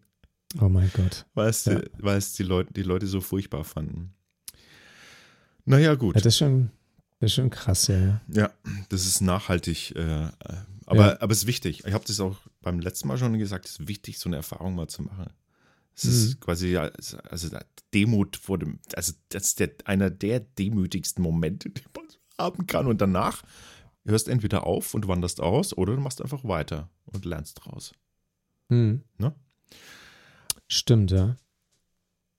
Oh 0.60 0.68
mein 0.68 0.90
Gott. 0.94 1.26
Weil 1.34 1.50
es, 1.50 1.64
Ja. 1.66 1.78
die, 1.78 1.88
weil 1.98 2.18
es 2.18 2.32
die, 2.32 2.42
Leute, 2.42 2.72
die 2.72 2.82
Leute 2.82 3.06
so 3.06 3.20
furchtbar 3.20 3.64
fanden. 3.64 4.14
Naja, 5.64 5.94
gut. 5.94 6.14
Ja, 6.14 6.20
das 6.22 6.34
ist 6.34 6.38
schon, 6.38 6.70
das 7.20 7.30
ist 7.30 7.34
schon 7.34 7.50
krass, 7.50 7.86
ja. 7.88 7.98
ja. 7.98 8.20
Ja, 8.28 8.50
das 8.88 9.06
ist 9.06 9.20
nachhaltig. 9.20 9.94
Äh, 9.96 10.24
äh, 10.24 10.30
aber, 10.86 11.20
aber 11.20 11.32
es 11.32 11.40
ist 11.40 11.46
wichtig. 11.46 11.84
Ich 11.86 11.92
habe 11.92 12.04
das 12.06 12.18
auch 12.20 12.38
beim 12.62 12.80
letzten 12.80 13.08
Mal 13.08 13.18
schon 13.18 13.38
gesagt, 13.38 13.66
es 13.66 13.72
ist 13.72 13.88
wichtig, 13.88 14.18
so 14.18 14.28
eine 14.30 14.36
Erfahrung 14.36 14.74
mal 14.74 14.88
zu 14.88 15.02
machen. 15.02 15.28
Es 15.98 16.04
Mhm. 16.04 16.10
ist 16.10 16.40
quasi, 16.40 16.76
also 16.76 17.48
Demut 17.92 18.36
vor 18.36 18.58
dem, 18.58 18.78
also 18.94 19.12
das 19.30 19.48
ist 19.48 19.60
der, 19.60 19.70
einer 19.84 20.10
der 20.10 20.40
demütigsten 20.40 21.22
Momente, 21.22 21.70
die 21.70 21.82
man 21.96 22.06
haben 22.38 22.66
kann. 22.66 22.86
Und 22.86 23.00
danach 23.00 23.42
hörst 24.06 24.28
entweder 24.28 24.66
auf 24.66 24.94
und 24.94 25.08
wanderst 25.08 25.40
aus 25.40 25.76
oder 25.76 25.94
du 25.94 26.00
machst 26.00 26.22
einfach 26.22 26.44
weiter 26.44 26.88
und 27.06 27.24
lernst 27.24 27.60
draus. 27.62 27.92
Hm. 28.70 29.02
Ne? 29.18 29.34
Stimmt, 30.66 31.10
ja. 31.10 31.36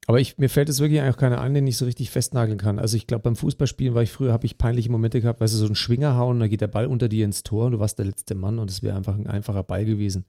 Aber 0.08 0.20
ich, 0.20 0.38
mir 0.40 0.50
fällt 0.50 0.70
es 0.70 0.80
wirklich 0.80 1.02
auch 1.02 1.18
keiner 1.18 1.40
an, 1.42 1.54
den 1.54 1.68
ich 1.68 1.78
so 1.78 1.86
richtig 1.86 2.10
festnageln 2.10 2.58
kann. 2.58 2.80
Also 2.80 2.98
ich 2.98 3.06
glaube, 3.06 3.22
beim 3.24 3.36
Fußballspielen 3.36 3.94
war 3.94 4.02
ich 4.02 4.12
früher, 4.12 4.34
habe 4.34 4.46
ich 4.48 4.58
peinliche 4.58 4.90
Momente 4.92 5.22
gehabt, 5.22 5.40
weißt 5.40 5.54
du, 5.54 5.58
so 5.58 5.68
ein 5.68 5.76
Schwinger 5.76 6.16
hauen, 6.16 6.40
da 6.40 6.48
geht 6.48 6.62
der 6.62 6.68
Ball 6.68 6.88
unter 6.88 7.10
dir 7.10 7.26
ins 7.26 7.44
Tor 7.44 7.66
und 7.68 7.74
du 7.74 7.80
warst 7.80 8.00
der 8.00 8.06
letzte 8.06 8.34
Mann 8.34 8.58
und 8.58 8.72
es 8.72 8.82
wäre 8.82 8.98
einfach 8.98 9.16
ein 9.16 9.28
einfacher 9.28 9.64
Ball 9.64 9.86
gewesen. 9.86 10.26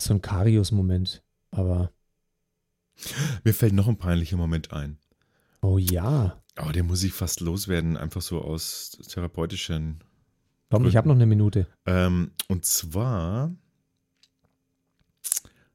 So 0.00 0.14
ein 0.14 0.22
Karius-Moment. 0.22 1.22
Aber, 1.50 1.92
Mir 3.44 3.54
fällt 3.54 3.72
noch 3.72 3.88
ein 3.88 3.98
peinlicher 3.98 4.36
Moment 4.36 4.72
ein. 4.72 4.98
oh 5.62 5.78
ja. 5.78 6.40
Aber 6.56 6.72
den 6.72 6.86
muss 6.86 7.02
ich 7.02 7.12
fast 7.12 7.40
loswerden, 7.40 7.96
einfach 7.96 8.22
so 8.22 8.40
aus 8.40 8.92
therapeutischen 9.08 10.04
Komm, 10.70 10.86
ich 10.86 10.96
habe 10.96 11.08
noch 11.08 11.14
eine 11.14 11.26
Minute. 11.26 11.66
Ähm, 11.86 12.32
und 12.48 12.64
zwar, 12.64 13.54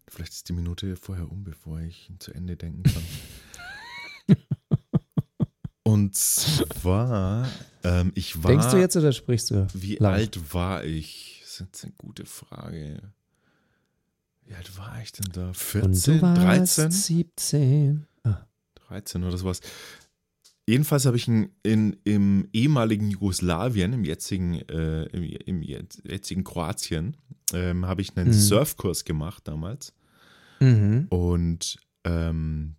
vielleicht 0.08 0.34
ist 0.34 0.50
die 0.50 0.54
Minute 0.54 0.96
vorher 0.96 1.32
um, 1.32 1.44
bevor 1.44 1.80
ich 1.80 2.12
zu 2.20 2.34
Ende 2.34 2.58
denken 2.58 2.84
kann. 2.84 4.38
und 5.84 6.16
zwar, 6.16 7.48
ähm, 7.84 8.12
ich 8.16 8.44
war. 8.44 8.52
Denkst 8.52 8.72
du 8.72 8.78
jetzt 8.78 8.98
oder 8.98 9.14
sprichst 9.14 9.52
du? 9.52 9.68
Wie 9.74 9.96
lang? 9.96 10.14
alt 10.14 10.54
war 10.54 10.84
ich? 10.84 11.40
Das 11.44 11.52
ist 11.52 11.60
jetzt 11.60 11.84
eine 11.86 11.94
gute 11.98 12.26
Frage. 12.26 13.14
Wie 14.50 14.56
alt 14.56 14.76
war 14.80 15.00
ich 15.04 15.12
denn 15.12 15.32
da? 15.32 15.48
Und 15.50 15.56
14, 15.56 16.20
du 16.20 16.22
warst 16.24 16.78
13? 16.80 16.92
17. 16.92 18.08
Ah, 18.24 18.48
13 18.88 19.24
oder 19.24 19.38
sowas. 19.38 19.62
Jedenfalls 20.68 21.06
habe 21.06 21.18
ich 21.18 21.28
in, 21.28 21.50
in, 21.64 21.98
im 22.04 22.48
ehemaligen 22.52 23.10
Jugoslawien, 23.12 23.94
im 23.94 24.04
jetzigen, 24.04 24.56
äh, 24.70 25.04
im, 25.06 25.24
im 25.24 25.62
jet- 25.62 26.02
jetzigen 26.04 26.44
Kroatien, 26.44 27.16
ähm, 27.54 27.86
habe 27.86 28.02
ich 28.02 28.18
einen 28.18 28.30
Mhm. 28.30 28.34
Surfkurs 28.34 29.06
gemacht 29.06 29.48
damals. 29.48 29.94
mhm. 30.60 31.06
Und, 31.10 31.78
ähm, 32.06 32.76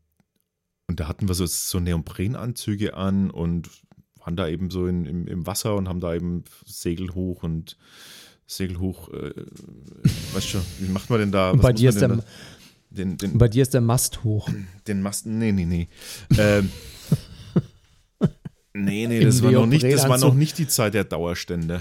und 0.88 0.98
da 1.00 1.06
hatten 1.06 1.28
wir 1.28 1.34
so, 1.34 1.46
so 1.46 1.78
Neoprenanzüge 1.78 2.94
an 2.94 3.30
und 3.30 3.68
waren 4.16 4.34
da 4.36 4.48
eben 4.48 4.70
so 4.70 4.86
in, 4.88 5.06
im, 5.06 5.26
im 5.28 5.46
Wasser 5.46 5.76
und 5.76 5.88
haben 5.88 6.00
da 6.00 6.14
eben 6.14 6.42
Segel 6.66 7.14
hoch 7.14 7.42
und 7.44 7.76
Segel 8.50 8.80
hoch, 8.80 9.08
äh, 9.10 9.32
weißt 10.34 10.48
schon, 10.48 10.62
wie 10.80 10.88
macht 10.88 11.08
man 11.08 11.20
denn 11.20 11.30
da? 11.30 11.52
Bei 11.52 11.72
dir, 11.72 11.90
ist 11.90 12.00
der, 12.00 12.08
da? 12.08 12.18
Den, 12.90 13.16
den, 13.16 13.38
bei 13.38 13.46
dir 13.46 13.62
ist 13.62 13.74
der 13.74 13.80
Mast 13.80 14.24
hoch. 14.24 14.48
den 14.88 15.02
Masten, 15.02 15.38
nee, 15.38 15.52
nee, 15.52 15.64
nee. 15.64 15.88
Ähm, 16.36 16.68
nee, 18.74 19.06
nee, 19.06 19.20
das 19.24 19.40
war, 19.42 19.52
noch 19.52 19.66
nicht, 19.66 19.84
das 19.84 20.08
war 20.08 20.18
noch 20.18 20.34
nicht 20.34 20.58
die 20.58 20.66
Zeit 20.66 20.94
der 20.94 21.04
Dauerstände. 21.04 21.80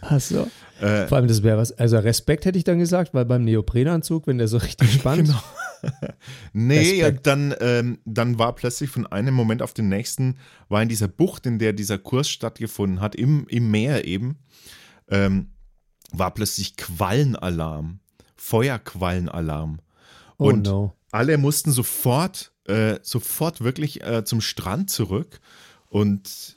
Achso. 0.00 0.46
Äh, 0.78 1.06
Vor 1.06 1.16
allem, 1.16 1.28
das 1.28 1.42
wäre 1.42 1.56
was. 1.56 1.72
Also 1.72 1.98
Respekt 1.98 2.44
hätte 2.44 2.58
ich 2.58 2.64
dann 2.64 2.78
gesagt, 2.78 3.14
weil 3.14 3.24
beim 3.24 3.44
Neoprenanzug, 3.44 4.26
wenn 4.26 4.36
der 4.36 4.48
so 4.48 4.58
richtig 4.58 4.92
spannt. 4.92 5.28
Genau. 5.28 5.42
nee, 6.52 6.96
ja, 6.96 7.10
dann, 7.10 7.54
ähm, 7.60 7.98
dann 8.04 8.38
war 8.38 8.54
plötzlich 8.54 8.90
von 8.90 9.06
einem 9.06 9.34
Moment 9.34 9.62
auf 9.62 9.72
den 9.72 9.88
nächsten, 9.88 10.36
war 10.68 10.82
in 10.82 10.90
dieser 10.90 11.08
Bucht, 11.08 11.46
in 11.46 11.58
der 11.58 11.72
dieser 11.72 11.96
Kurs 11.96 12.28
stattgefunden 12.28 13.00
hat, 13.00 13.14
im, 13.14 13.46
im 13.48 13.70
Meer 13.70 14.04
eben, 14.04 14.36
ähm, 15.08 15.51
war 16.12 16.32
plötzlich 16.34 16.76
Quallenalarm, 16.76 18.00
Feuerquallenalarm. 18.36 19.80
Oh 20.38 20.44
und 20.48 20.66
no. 20.66 20.92
alle 21.10 21.38
mussten 21.38 21.72
sofort, 21.72 22.52
äh, 22.66 22.98
sofort 23.02 23.60
wirklich 23.62 24.02
äh, 24.02 24.24
zum 24.24 24.40
Strand 24.40 24.90
zurück 24.90 25.40
und 25.88 26.56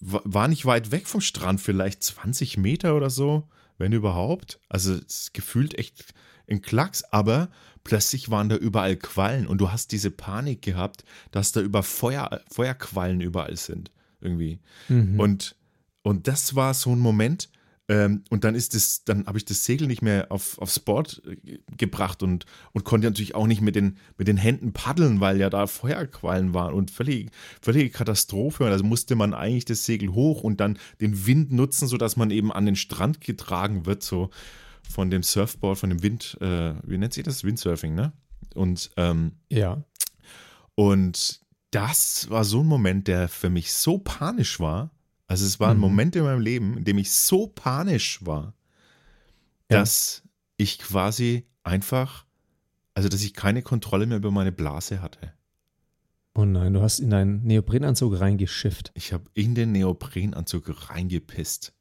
wa- 0.00 0.22
war 0.24 0.48
nicht 0.48 0.64
weit 0.66 0.90
weg 0.90 1.06
vom 1.06 1.20
Strand, 1.20 1.60
vielleicht 1.60 2.02
20 2.02 2.56
Meter 2.56 2.96
oder 2.96 3.10
so, 3.10 3.48
wenn 3.78 3.92
überhaupt. 3.92 4.58
Also 4.68 4.94
es 4.94 5.20
ist 5.20 5.34
gefühlt 5.34 5.78
echt 5.78 6.12
ein 6.50 6.62
Klacks, 6.62 7.04
aber 7.04 7.50
plötzlich 7.84 8.30
waren 8.30 8.48
da 8.48 8.56
überall 8.56 8.96
Quallen 8.96 9.46
und 9.46 9.58
du 9.58 9.70
hast 9.70 9.92
diese 9.92 10.10
Panik 10.10 10.62
gehabt, 10.62 11.04
dass 11.30 11.52
da 11.52 11.60
über 11.60 11.82
Feuer, 11.82 12.40
Feuerquallen 12.50 13.20
überall 13.20 13.56
sind 13.56 13.90
irgendwie. 14.20 14.58
Und, 14.88 15.54
und 16.02 16.26
das 16.26 16.54
war 16.56 16.74
so 16.74 16.90
ein 16.90 16.98
Moment, 16.98 17.48
ähm, 17.88 18.22
und 18.28 18.44
dann 18.44 18.54
ist 18.54 18.74
es, 18.74 19.04
dann 19.04 19.26
habe 19.26 19.38
ich 19.38 19.46
das 19.46 19.64
Segel 19.64 19.86
nicht 19.86 20.02
mehr 20.02 20.30
auf, 20.30 20.58
aufs 20.58 20.78
Board 20.78 21.22
äh, 21.26 21.58
gebracht 21.76 22.22
und, 22.22 22.44
und 22.72 22.84
konnte 22.84 23.06
natürlich 23.06 23.34
auch 23.34 23.46
nicht 23.46 23.62
mit 23.62 23.76
den, 23.76 23.96
mit 24.18 24.28
den 24.28 24.36
Händen 24.36 24.74
paddeln, 24.74 25.20
weil 25.20 25.38
ja 25.38 25.48
da 25.48 25.66
Feuerquallen 25.66 26.52
waren 26.52 26.74
und 26.74 26.90
völlig, 26.90 27.30
völlige 27.62 27.88
Katastrophe. 27.90 28.66
Also 28.66 28.84
musste 28.84 29.14
man 29.14 29.32
eigentlich 29.32 29.64
das 29.64 29.86
Segel 29.86 30.10
hoch 30.12 30.42
und 30.42 30.60
dann 30.60 30.78
den 31.00 31.26
Wind 31.26 31.50
nutzen, 31.50 31.88
sodass 31.88 32.16
man 32.16 32.30
eben 32.30 32.52
an 32.52 32.66
den 32.66 32.76
Strand 32.76 33.22
getragen 33.22 33.86
wird, 33.86 34.02
so 34.02 34.28
von 34.88 35.10
dem 35.10 35.22
Surfboard, 35.22 35.78
von 35.78 35.88
dem 35.90 36.02
Wind, 36.02 36.36
äh, 36.40 36.74
wie 36.86 36.98
nennt 36.98 37.14
sich 37.14 37.24
das? 37.24 37.42
Windsurfing, 37.44 37.94
ne? 37.94 38.12
Und 38.54 38.90
ähm, 38.96 39.32
Ja. 39.50 39.82
und 40.74 41.40
das 41.70 42.30
war 42.30 42.44
so 42.44 42.60
ein 42.60 42.66
Moment, 42.66 43.08
der 43.08 43.28
für 43.28 43.50
mich 43.50 43.72
so 43.72 43.98
panisch 43.98 44.58
war. 44.60 44.90
Also 45.28 45.44
es 45.46 45.60
war 45.60 45.70
ein 45.70 45.76
Mhm. 45.76 45.80
Moment 45.82 46.16
in 46.16 46.24
meinem 46.24 46.40
Leben, 46.40 46.76
in 46.78 46.84
dem 46.84 46.98
ich 46.98 47.12
so 47.12 47.46
panisch 47.46 48.24
war, 48.26 48.54
Ja. 49.70 49.78
dass 49.80 50.22
ich 50.56 50.78
quasi 50.78 51.46
einfach, 51.62 52.24
also 52.94 53.08
dass 53.08 53.22
ich 53.22 53.34
keine 53.34 53.62
Kontrolle 53.62 54.06
mehr 54.06 54.16
über 54.16 54.30
meine 54.30 54.50
Blase 54.52 55.00
hatte. 55.02 55.32
Oh 56.34 56.44
nein, 56.44 56.72
du 56.72 56.80
hast 56.82 57.00
in 57.00 57.10
deinen 57.10 57.44
Neoprenanzug 57.44 58.18
reingeschifft. 58.20 58.90
Ich 58.94 59.12
habe 59.12 59.24
in 59.34 59.54
den 59.54 59.72
Neoprenanzug 59.72 60.88
reingepisst. 60.90 61.72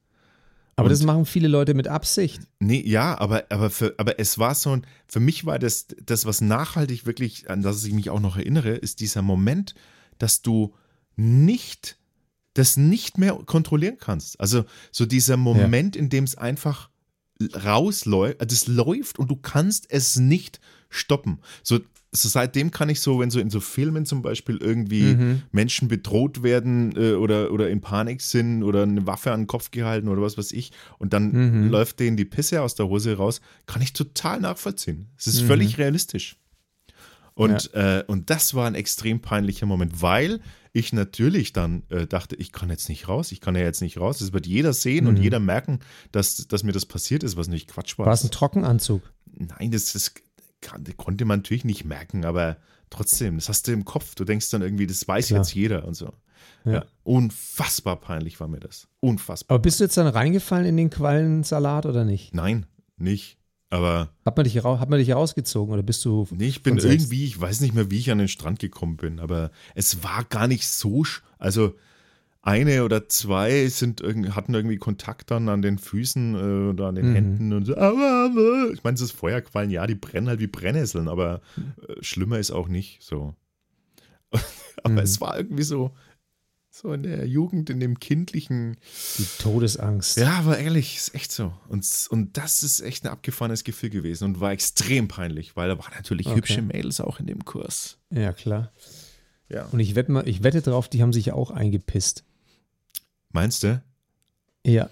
Aber 0.76 0.86
Und- 0.88 0.91
das 0.91 1.04
machen 1.04 1.26
viele 1.26 1.48
Leute 1.48 1.74
mit 1.74 1.88
Absicht. 1.88 2.41
Nee, 2.60 2.84
ja, 2.86 3.18
aber, 3.20 3.45
aber, 3.50 3.70
für, 3.70 3.95
aber 3.98 4.20
es 4.20 4.38
war 4.38 4.54
so 4.56 4.72
ein, 4.76 4.86
für 5.08 5.20
mich 5.20 5.45
war 5.45 5.58
das, 5.58 5.88
das, 6.04 6.26
was 6.26 6.41
nachhaltig 6.41 7.06
wirklich, 7.06 7.50
an 7.50 7.62
das 7.62 7.84
ich 7.84 7.93
mich 7.93 8.10
auch 8.10 8.20
noch 8.20 8.36
erinnere, 8.38 8.72
ist 8.72 9.00
dieser 9.00 9.22
Moment, 9.22 9.74
dass 10.18 10.41
du 10.43 10.76
nicht, 11.16 11.97
das 12.58 12.78
nicht 12.78 13.18
mehr 13.18 13.34
kontrollieren 13.45 13.97
kannst. 13.99 14.39
Also 14.39 14.66
so 14.91 15.05
dieser 15.05 15.38
Moment, 15.38 15.95
in 15.95 16.10
dem 16.10 16.24
es 16.24 16.36
einfach 16.38 16.89
rausläuft, 17.66 18.41
also 18.41 18.53
es 18.53 18.68
läuft 18.68 19.20
und 19.20 19.30
du 19.30 19.36
kannst 19.36 19.88
es 19.89 20.16
nicht 20.18 20.60
stoppen. 20.89 21.39
So, 21.64 21.80
so 22.12 22.30
seitdem 22.30 22.72
kann 22.72 22.89
ich 22.89 23.01
so, 23.01 23.20
wenn 23.20 23.30
so 23.30 23.39
in 23.39 23.49
so 23.49 23.60
Filmen 23.60 24.05
zum 24.05 24.22
Beispiel 24.22 24.58
irgendwie 24.58 25.16
Mhm. 25.16 25.41
Menschen 25.51 25.88
bedroht 25.88 26.41
werden 26.41 26.95
äh, 26.95 27.14
oder, 27.14 27.51
oder 27.51 27.70
in 27.70 27.82
Panik 27.82 28.22
sind 28.22 28.64
oder 28.64 28.84
eine 28.84 29.05
Waffe 29.05 29.32
an 29.32 29.41
den 29.41 29.47
Kopf 29.47 29.72
gehalten 29.72 30.08
oder 30.08 30.22
was 30.22 30.38
weiß 30.38 30.51
ich 30.53 30.72
und 30.97 31.14
dann 31.14 31.32
Mhm. 31.66 31.70
läuft 31.70 31.99
denen 31.99 32.18
die 32.18 32.26
Pisse 32.26 32.62
aus 32.62 32.76
der 32.76 32.88
Hose 32.88 33.18
raus, 33.18 33.41
kann 33.66 33.82
ich 33.82 33.93
total 33.93 34.39
nachvollziehen. 34.39 35.08
Es 35.18 35.28
ist 35.28 35.41
Mhm. 35.43 35.47
völlig 35.47 35.78
realistisch. 35.78 36.38
Und, 37.38 37.74
äh, 37.74 38.04
und 38.08 38.30
das 38.30 38.54
war 38.54 38.68
ein 38.68 38.76
extrem 38.76 39.22
peinlicher 39.22 39.66
Moment, 39.66 40.02
weil 40.02 40.40
ich 40.74 40.92
natürlich 40.94 41.54
dann 41.54 41.84
äh, 41.90 42.08
dachte, 42.08 42.36
ich 42.36 42.52
kann 42.52 42.70
jetzt 42.70 42.90
nicht 42.90 43.08
raus, 43.08 43.32
ich 43.32 43.42
kann 43.42 43.56
ja 43.56 43.62
jetzt 43.62 43.82
nicht 43.82 44.00
raus. 44.00 44.20
Das 44.20 44.34
wird 44.34 44.48
jeder 44.48 44.74
sehen 44.74 45.08
und 45.08 45.18
Mhm. 45.18 45.24
jeder 45.24 45.40
merken, 45.40 45.80
dass, 46.12 46.48
dass 46.48 46.64
mir 46.64 46.72
das 46.72 46.86
passiert 46.86 47.24
ist, 47.24 47.38
was 47.38 47.48
nicht 47.48 47.68
Quatsch 47.68 47.98
war. 47.98 48.06
War 48.08 48.14
es 48.14 48.24
ein 48.24 48.32
Trockenanzug? 48.32 49.02
Nein, 49.32 49.72
das, 49.72 49.94
das 49.94 50.14
kann, 50.62 50.84
konnte 50.98 51.26
man 51.26 51.40
natürlich 51.40 51.64
nicht 51.66 51.86
merken, 51.86 52.26
aber 52.26 52.58
trotzdem, 52.90 53.36
das 53.36 53.50
hast 53.50 53.68
du 53.68 53.72
im 53.72 53.86
Kopf. 53.86 54.16
Du 54.16 54.24
denkst 54.24 54.50
dann 54.50 54.62
irgendwie, 54.62 54.88
das 54.88 55.08
weiß 55.08 55.28
Klar. 55.28 55.40
jetzt 55.40 55.54
jeder 55.54 55.86
und 55.86 55.94
so. 55.94 56.14
Ja. 56.66 56.74
Ja. 56.74 56.86
Unfassbar 57.04 57.96
peinlich 57.98 58.40
war 58.40 58.48
mir 58.48 58.60
das. 58.60 58.88
Unfassbar. 59.00 59.56
Aber 59.56 59.62
bist 59.62 59.80
du 59.80 59.84
jetzt 59.84 59.98
dann 59.98 60.08
reingefallen 60.08 60.66
in 60.66 60.78
den 60.78 60.90
Quallensalat 60.90 61.86
oder 61.86 62.04
nicht? 62.04 62.34
Nein, 62.34 62.66
nicht. 62.98 63.37
Aber 63.70 64.09
Hat 64.26 64.38
man 64.38 64.43
dich, 64.45 64.63
rau- 64.63 64.80
hat 64.80 64.89
man 64.89 64.99
dich 64.99 65.11
rausgezogen 65.11 65.74
oder 65.74 65.84
bist 65.84 66.03
du. 66.05 66.26
nee, 66.32 66.47
ich 66.47 66.63
bin 66.63 66.78
irgendwie, 66.78 67.26
ich 67.26 67.39
weiß 67.39 67.59
nicht 67.61 67.74
mehr, 67.74 67.91
wie 67.91 67.99
ich 67.99 68.11
an 68.11 68.18
den 68.20 68.28
Strand 68.30 68.59
gekommen 68.59 68.95
bin, 68.97 69.20
aber 69.20 69.51
es 69.76 70.03
war 70.03 70.24
gar 70.24 70.47
nicht 70.47 70.65
so, 70.68 71.03
also 71.38 71.74
eine 72.41 72.86
oder 72.86 73.09
zwei 73.09 73.68
sind 73.68 74.01
hatten 74.34 74.53
irgendwie 74.53 74.78
Kontakt 74.78 75.32
dann 75.32 75.49
an 75.49 75.61
den 75.61 75.80
Füßen 75.80 76.36
äh, 76.36 76.70
oder 76.72 76.88
an 76.88 76.95
den 76.95 77.09
Mhm. 77.09 77.13
Händen 77.15 77.53
und 77.53 77.65
so. 77.65 77.76
aua, 77.76 78.28
aua. 78.28 78.70
Ich 78.74 78.84
meine, 78.86 78.93
das 78.93 79.01
ist 79.01 79.11
Feuerquallen, 79.11 79.70
ja, 79.70 79.86
die 79.86 79.95
brennen 79.95 80.30
halt 80.30 80.39
wie 80.39 80.47
Brennnesseln, 80.47 81.09
aber 81.09 81.41
äh, 81.57 82.01
schlimmer 82.01 82.39
ist 82.39 82.51
auch 82.51 82.70
nicht 82.70 83.03
so. 83.03 83.36
aber 84.84 84.93
Mhm. 84.93 84.97
es 84.99 85.20
war 85.20 85.36
irgendwie 85.38 85.63
so, 85.63 85.91
so 86.82 86.94
in 86.94 87.04
der 87.04 87.28
Jugend, 87.28 87.70
in 87.70 87.80
dem 87.80 88.00
kindlichen, 88.00 88.78
Die 89.18 89.26
Todesangst. 89.40 90.18
ja, 90.18 90.34
aber 90.40 90.58
ehrlich, 90.60 90.96
ist 90.98 91.16
echt 91.16 91.32
so. 91.32 91.54
Und, 91.70 91.86
und 92.12 92.38
das 92.38 92.62
ist 92.64 92.82
echt 92.82 93.04
ein 93.06 93.10
abgefahrenes 93.12 93.64
Gefühl 93.64 93.90
gewesen 93.90 94.26
und 94.26 94.40
war 94.40 94.52
extrem 94.52 95.08
peinlich, 95.08 95.56
weil 95.56 95.70
da 95.70 95.78
waren 95.80 95.94
natürlich 95.96 96.28
Okay. 96.28 96.36
hübsche 96.38 96.62
Mädels 96.62 97.02
auch 97.02 97.20
in 97.20 97.26
dem 97.28 97.44
Kurs. 97.46 97.98
Ja, 98.12 98.32
klar. 98.34 98.72
Ja. 99.50 99.66
Und 99.72 99.80
ich 99.80 99.96
wette, 99.96 100.12
mal, 100.12 100.28
ich 100.28 100.44
wette 100.44 100.62
drauf, 100.62 100.88
die 100.90 101.02
haben 101.02 101.14
sich 101.14 101.32
auch 101.32 101.52
eingepisst. 101.52 102.24
Meinst 103.32 103.64
du? 103.64 103.82
Ja. 104.66 104.90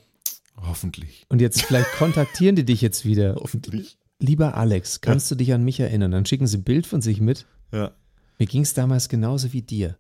Hoffentlich. 0.58 1.26
Und 1.30 1.42
jetzt 1.42 1.62
vielleicht 1.64 1.92
kontaktieren 1.98 2.56
die 2.56 2.66
dich 2.66 2.82
jetzt 2.82 3.06
wieder. 3.06 3.36
Hoffentlich. 3.36 3.98
Lieber 4.20 4.56
Alex, 4.56 5.02
kannst 5.02 5.30
du 5.30 5.36
dich 5.36 5.52
an 5.54 5.64
mich 5.64 5.80
erinnern? 5.80 6.12
Dann 6.12 6.26
schicken 6.26 6.48
sie 6.48 6.58
ein 6.58 6.64
Bild 6.64 6.88
von 6.88 7.02
sich 7.02 7.20
mit. 7.20 7.46
Ja, 7.74 7.92
Mir 8.40 8.48
ging 8.48 8.62
es 8.62 8.74
damals 8.74 9.10
genauso 9.10 9.52
wie 9.54 9.62
dir. 9.62 9.98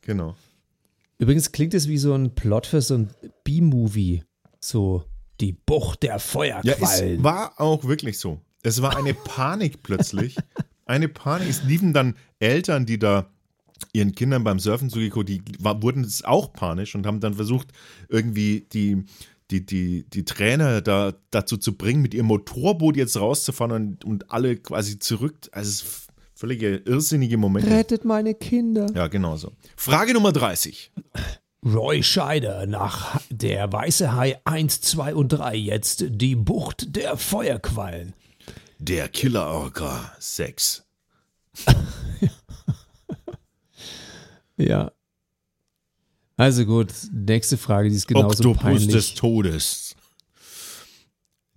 genau. 0.00 0.34
Übrigens 1.18 1.52
klingt 1.52 1.74
es 1.74 1.88
wie 1.88 1.98
so 1.98 2.14
ein 2.14 2.34
Plot 2.34 2.66
für 2.66 2.80
so 2.80 2.94
ein 2.94 3.10
B-Movie. 3.44 4.22
So 4.60 5.04
die 5.40 5.52
Bucht 5.52 6.02
der 6.02 6.12
Ja, 6.12 6.18
Feuerquallen. 6.18 7.18
es 7.18 7.22
war 7.22 7.60
auch 7.60 7.84
wirklich 7.84 8.18
so. 8.18 8.40
Es 8.62 8.82
war 8.82 8.96
eine 8.96 9.14
Panik 9.14 9.82
plötzlich. 9.82 10.36
Eine 10.86 11.08
Panik. 11.08 11.48
Es 11.48 11.62
liefen 11.64 11.92
dann 11.92 12.14
Eltern, 12.38 12.86
die 12.86 12.98
da 12.98 13.30
ihren 13.92 14.12
Kindern 14.12 14.42
beim 14.42 14.58
Surfen 14.58 14.90
zugeguckt, 14.90 15.28
die 15.28 15.42
war, 15.60 15.82
wurden 15.82 16.02
es 16.02 16.24
auch 16.24 16.52
panisch 16.52 16.94
und 16.96 17.06
haben 17.06 17.20
dann 17.20 17.34
versucht, 17.34 17.68
irgendwie 18.08 18.66
die, 18.72 19.04
die, 19.52 19.64
die, 19.64 20.04
die 20.10 20.24
Trainer 20.24 20.80
da, 20.82 21.14
dazu 21.30 21.56
zu 21.56 21.76
bringen, 21.76 22.02
mit 22.02 22.12
ihrem 22.12 22.26
Motorboot 22.26 22.96
jetzt 22.96 23.16
rauszufahren 23.18 23.70
und, 23.72 24.04
und 24.04 24.32
alle 24.32 24.56
quasi 24.56 24.98
zurück. 24.98 25.48
Also 25.52 25.68
es 25.70 26.07
völlige 26.38 26.76
irrsinnige 26.76 27.36
Momente. 27.36 27.68
Rettet 27.68 28.04
meine 28.04 28.32
Kinder. 28.32 28.86
Ja, 28.94 29.08
genau 29.08 29.36
so. 29.36 29.52
Frage 29.76 30.14
Nummer 30.14 30.30
30. 30.30 30.92
Roy 31.64 32.04
Scheider 32.04 32.66
nach 32.66 33.20
der 33.28 33.72
Weiße 33.72 34.14
Hai 34.14 34.40
1, 34.44 34.80
2 34.82 35.16
und 35.16 35.30
3 35.30 35.56
jetzt 35.56 36.04
die 36.08 36.36
Bucht 36.36 36.94
der 36.94 37.16
Feuerquallen. 37.16 38.14
Der 38.78 39.08
Killer 39.08 39.48
Orca 39.48 40.12
6. 40.20 40.84
Ja. 44.56 44.92
Also 46.36 46.66
gut, 46.66 46.92
nächste 47.12 47.56
Frage, 47.56 47.88
die 47.90 47.96
ist 47.96 48.06
genauso 48.06 48.50
Oktopus 48.50 48.62
peinlich. 48.62 48.88
des 48.88 49.14
Todes. 49.14 49.96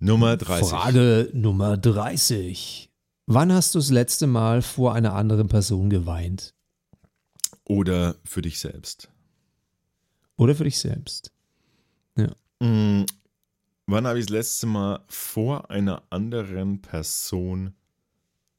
Nummer 0.00 0.36
30. 0.36 0.68
Frage 0.68 1.30
Nummer 1.32 1.76
30. 1.76 2.91
Wann 3.34 3.50
hast 3.50 3.74
du 3.74 3.78
das 3.78 3.88
letzte 3.88 4.26
Mal 4.26 4.60
vor 4.60 4.94
einer 4.94 5.14
anderen 5.14 5.48
Person 5.48 5.88
geweint? 5.88 6.54
Oder 7.64 8.16
für 8.24 8.42
dich 8.42 8.60
selbst. 8.60 9.08
Oder 10.36 10.54
für 10.54 10.64
dich 10.64 10.78
selbst? 10.78 11.32
Mm, 12.60 13.04
wann 13.86 14.06
habe 14.06 14.18
ich 14.18 14.26
das 14.26 14.32
letzte 14.32 14.66
Mal 14.66 15.02
vor 15.08 15.70
einer 15.70 16.02
anderen 16.10 16.82
Person 16.82 17.74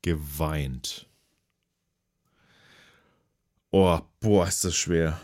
geweint? 0.02 1.08
Oh, 3.70 4.00
boah, 4.22 4.48
ist 4.48 4.66
das 4.66 4.76
schwer. 4.76 5.22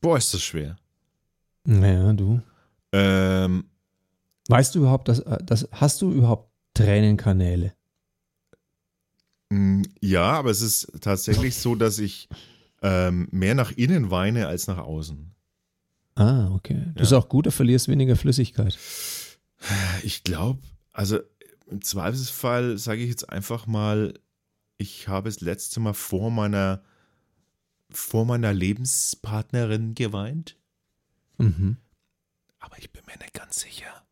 Boah, 0.00 0.18
ist 0.18 0.34
das 0.34 0.42
schwer. 0.42 0.76
Naja, 1.62 2.12
du. 2.14 2.42
Ähm, 2.90 3.70
Weißt 4.48 4.74
du 4.74 4.80
überhaupt, 4.80 5.08
dass, 5.08 5.22
dass 5.44 5.68
hast 5.72 6.02
du 6.02 6.12
überhaupt 6.12 6.50
Tränenkanäle? 6.74 7.74
mm, 9.50 9.82
ja, 10.00 10.32
aber 10.32 10.50
es 10.50 10.60
ist 10.60 10.92
tatsächlich 11.00 11.56
so, 11.56 11.74
dass 11.74 11.98
ich 11.98 12.28
ähm, 12.82 13.28
mehr 13.30 13.54
nach 13.54 13.72
innen 13.72 14.10
weine 14.10 14.46
als 14.46 14.66
nach 14.66 14.78
außen. 14.78 15.34
Ah, 16.16 16.50
okay. 16.52 16.92
Das 16.94 17.08
ist 17.08 17.12
auch 17.12 17.28
gut, 17.28 17.46
du 17.46 17.50
verlierst 17.50 17.88
weniger 17.88 18.16
Flüssigkeit. 18.16 18.78
Ich 20.02 20.22
glaube, 20.22 20.60
also 20.92 21.18
im 21.66 21.82
Zweifelsfall 21.82 22.78
sage 22.78 23.02
ich 23.02 23.08
jetzt 23.08 23.30
einfach 23.30 23.66
mal, 23.66 24.14
ich 24.76 25.08
habe 25.08 25.28
das 25.28 25.40
letzte 25.40 25.80
Mal 25.80 25.94
vor 25.94 26.30
meiner 26.30 26.82
vor 27.90 28.24
meiner 28.24 28.52
Lebenspartnerin 28.52 29.94
geweint. 29.94 30.56
Mhm. 31.38 31.76
Aber 32.58 32.78
ich 32.78 32.90
bin 32.92 33.02
mir 33.06 33.16
nicht 33.18 33.34
ganz 33.34 33.60
sicher. 33.60 34.03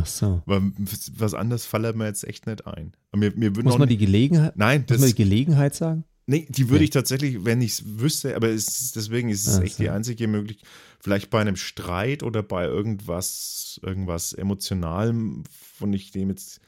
Ach 0.00 0.06
so. 0.06 0.42
Weil 0.46 0.72
was 1.16 1.34
anderes 1.34 1.64
fällt 1.66 1.96
mir 1.96 2.06
jetzt 2.06 2.24
echt 2.24 2.46
nicht 2.46 2.66
ein. 2.66 2.92
Aber 3.12 3.20
Mir, 3.20 3.32
mir 3.36 3.50
Muss 3.62 3.78
man 3.78 3.88
die 3.88 3.96
Gelegenheit, 3.98 4.56
Nein, 4.56 4.84
muss 4.88 4.98
man 4.98 5.08
die 5.08 5.14
Gelegenheit 5.14 5.74
sagen? 5.74 6.04
nee, 6.26 6.46
die 6.50 6.68
würde 6.68 6.78
Nee. 6.80 6.84
ich 6.84 6.90
tatsächlich, 6.90 7.44
wenn 7.44 7.60
ich 7.62 7.72
es 7.72 7.82
wüsste, 8.00 8.36
aber 8.36 8.48
ist- 8.50 8.94
deswegen 8.96 9.28
ist 9.30 9.46
es 9.46 9.58
Ach 9.58 9.62
echt 9.62 9.78
die 9.78 9.88
einzige 9.90 10.28
Möglichkeit. 10.28 10.68
Vielleicht 11.00 11.30
bei 11.30 11.40
einem 11.40 11.56
Streit 11.56 12.22
oder 12.22 12.42
bei 12.42 12.64
irgendwas, 12.66 13.80
irgendwas 13.82 14.32
Emotionalem, 14.34 15.44
von 15.78 15.92
ich 15.92 16.10
dem 16.10 16.28
jetzt 16.30 16.60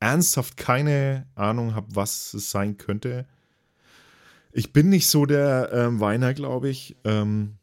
ernsthaft 0.00 0.56
keine 0.56 1.26
Ahnung 1.34 1.74
habe, 1.74 1.88
was 1.96 2.32
es 2.34 2.50
sein 2.50 2.76
könnte. 2.76 3.26
Ich 4.52 4.72
bin 4.72 4.88
nicht 4.88 5.06
so 5.08 5.26
der 5.26 5.70
ähm, 5.72 6.00
Weiner, 6.00 6.32
glaube 6.34 6.68
ich. 6.68 6.96
Ähm, 7.04 7.54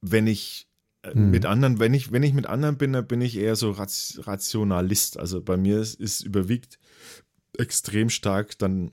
wenn 0.00 0.26
ich 0.26 0.66
äh, 1.02 1.12
Hm. 1.14 1.30
mit 1.30 1.46
anderen, 1.46 1.78
wenn 1.80 1.94
ich, 1.94 2.12
wenn 2.12 2.22
ich 2.22 2.32
mit 2.32 2.46
anderen 2.46 2.76
bin, 2.78 2.92
dann 2.92 3.06
bin 3.06 3.20
ich 3.20 3.36
eher 3.36 3.56
so 3.56 3.70
Rationalist. 3.72 5.18
Also 5.18 5.40
bei 5.42 5.56
mir 5.56 5.78
ist, 5.80 5.94
ist 6.00 6.22
überwiegt 6.22 6.78
extrem 7.58 8.08
stark 8.10 8.58
dann 8.58 8.92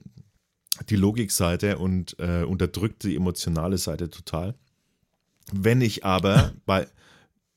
die 0.88 0.96
Logikseite 0.96 1.78
und 1.78 2.16
äh, 2.18 2.42
unterdrückt 2.44 3.02
die 3.04 3.16
emotionale 3.16 3.78
Seite 3.78 4.10
total. 4.10 4.54
Wenn 5.52 5.80
ich 5.80 6.04
aber 6.04 6.52
bei 6.66 6.86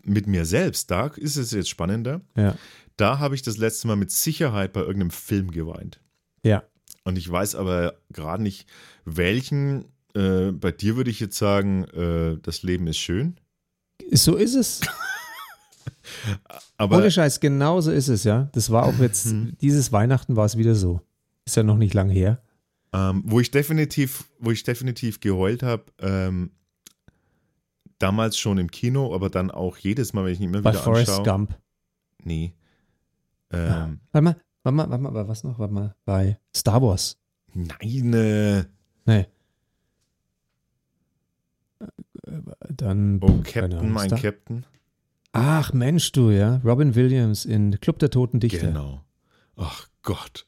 mit 0.05 0.27
mir 0.27 0.43
selbst, 0.45 0.91
da 0.91 1.07
ist 1.07 1.37
es 1.37 1.51
jetzt 1.51 1.69
spannender, 1.69 2.19
Ja. 2.35 2.57
da 2.97 3.19
habe 3.19 3.35
ich 3.35 3.41
das 3.41 3.55
letzte 3.57 3.87
Mal 3.87 3.95
mit 3.95 4.11
Sicherheit 4.11 4.73
bei 4.73 4.81
irgendeinem 4.81 5.11
Film 5.11 5.49
geweint. 5.51 6.01
Ja. 6.43 6.63
Und 7.05 7.17
ich 7.17 7.29
weiß 7.29 7.55
aber 7.55 7.95
gerade 8.11 8.43
nicht, 8.43 8.67
welchen. 9.05 9.85
Äh, 10.13 10.51
bei 10.51 10.71
dir 10.71 10.95
würde 10.97 11.09
ich 11.09 11.19
jetzt 11.21 11.37
sagen, 11.37 11.85
äh, 11.85 12.37
das 12.41 12.63
Leben 12.63 12.85
ist 12.87 12.97
schön. 12.97 13.37
So 14.11 14.35
ist 14.35 14.55
es. 14.55 14.81
Aber 16.77 16.97
Ohne 16.97 17.11
Scheiß, 17.11 17.39
genau 17.39 17.81
so 17.81 17.91
ist 17.91 18.07
es, 18.07 18.23
ja. 18.23 18.49
Das 18.53 18.69
war 18.71 18.83
auch 18.85 18.97
jetzt, 18.99 19.27
Mhm. 19.27 19.55
dieses 19.61 19.91
Weihnachten 19.91 20.35
war 20.35 20.45
es 20.45 20.57
wieder 20.57 20.75
so. 20.75 21.01
Ist 21.45 21.55
ja 21.57 21.63
noch 21.63 21.77
nicht 21.77 21.93
lang 21.93 22.09
her. 22.09 22.41
ähm, 22.95 23.23
wo 23.25 23.39
ich 23.39 23.49
definitiv, 23.49 24.29
wo 24.39 24.51
ich 24.51 24.61
definitiv 24.63 25.19
geheult 25.19 25.63
habe, 25.63 25.85
ähm, 25.99 26.51
damals 27.97 28.37
schon 28.37 28.57
im 28.59 28.69
Kino, 28.69 29.15
aber 29.15 29.29
dann 29.31 29.49
auch 29.49 29.77
jedes 29.77 30.13
Mal, 30.13 30.25
wenn 30.25 30.33
ich 30.33 30.39
ihn 30.39 30.49
immer 30.49 30.61
Bei 30.61 30.71
wieder 30.73 30.81
Forrest 30.83 31.09
anschaue. 31.09 31.25
Gump. 31.25 31.57
Nee. 32.23 32.53
Ja. 33.51 33.85
Ähm, 33.85 33.99
Warte 34.11 34.23
mal, 34.23 34.35
warte 34.63 34.75
mal, 34.75 34.89
warte 34.91 35.03
mal, 35.03 35.27
was 35.27 35.43
noch? 35.43 35.57
Warte 35.57 35.73
mal, 35.73 35.95
bei 36.05 36.37
Star 36.55 36.81
Wars. 36.83 37.17
Nein, 37.53 38.13
äh, 38.13 38.65
Nee. 39.05 39.27
Dann. 42.69 43.19
oh 43.21 43.41
Captain, 43.43 43.91
mein 43.91 44.09
Star- 44.09 44.19
Captain. 44.19 44.65
Ach 45.31 45.73
Mensch, 45.73 46.11
du, 46.11 46.29
ja. 46.29 46.61
Robin 46.63 46.93
Williams 46.95 47.45
in 47.45 47.79
Club 47.79 47.99
der 47.99 48.09
Toten 48.11 48.39
Dichter. 48.39 48.67
Genau. 48.67 49.03
Ach 49.55 49.87
Gott. 50.03 50.45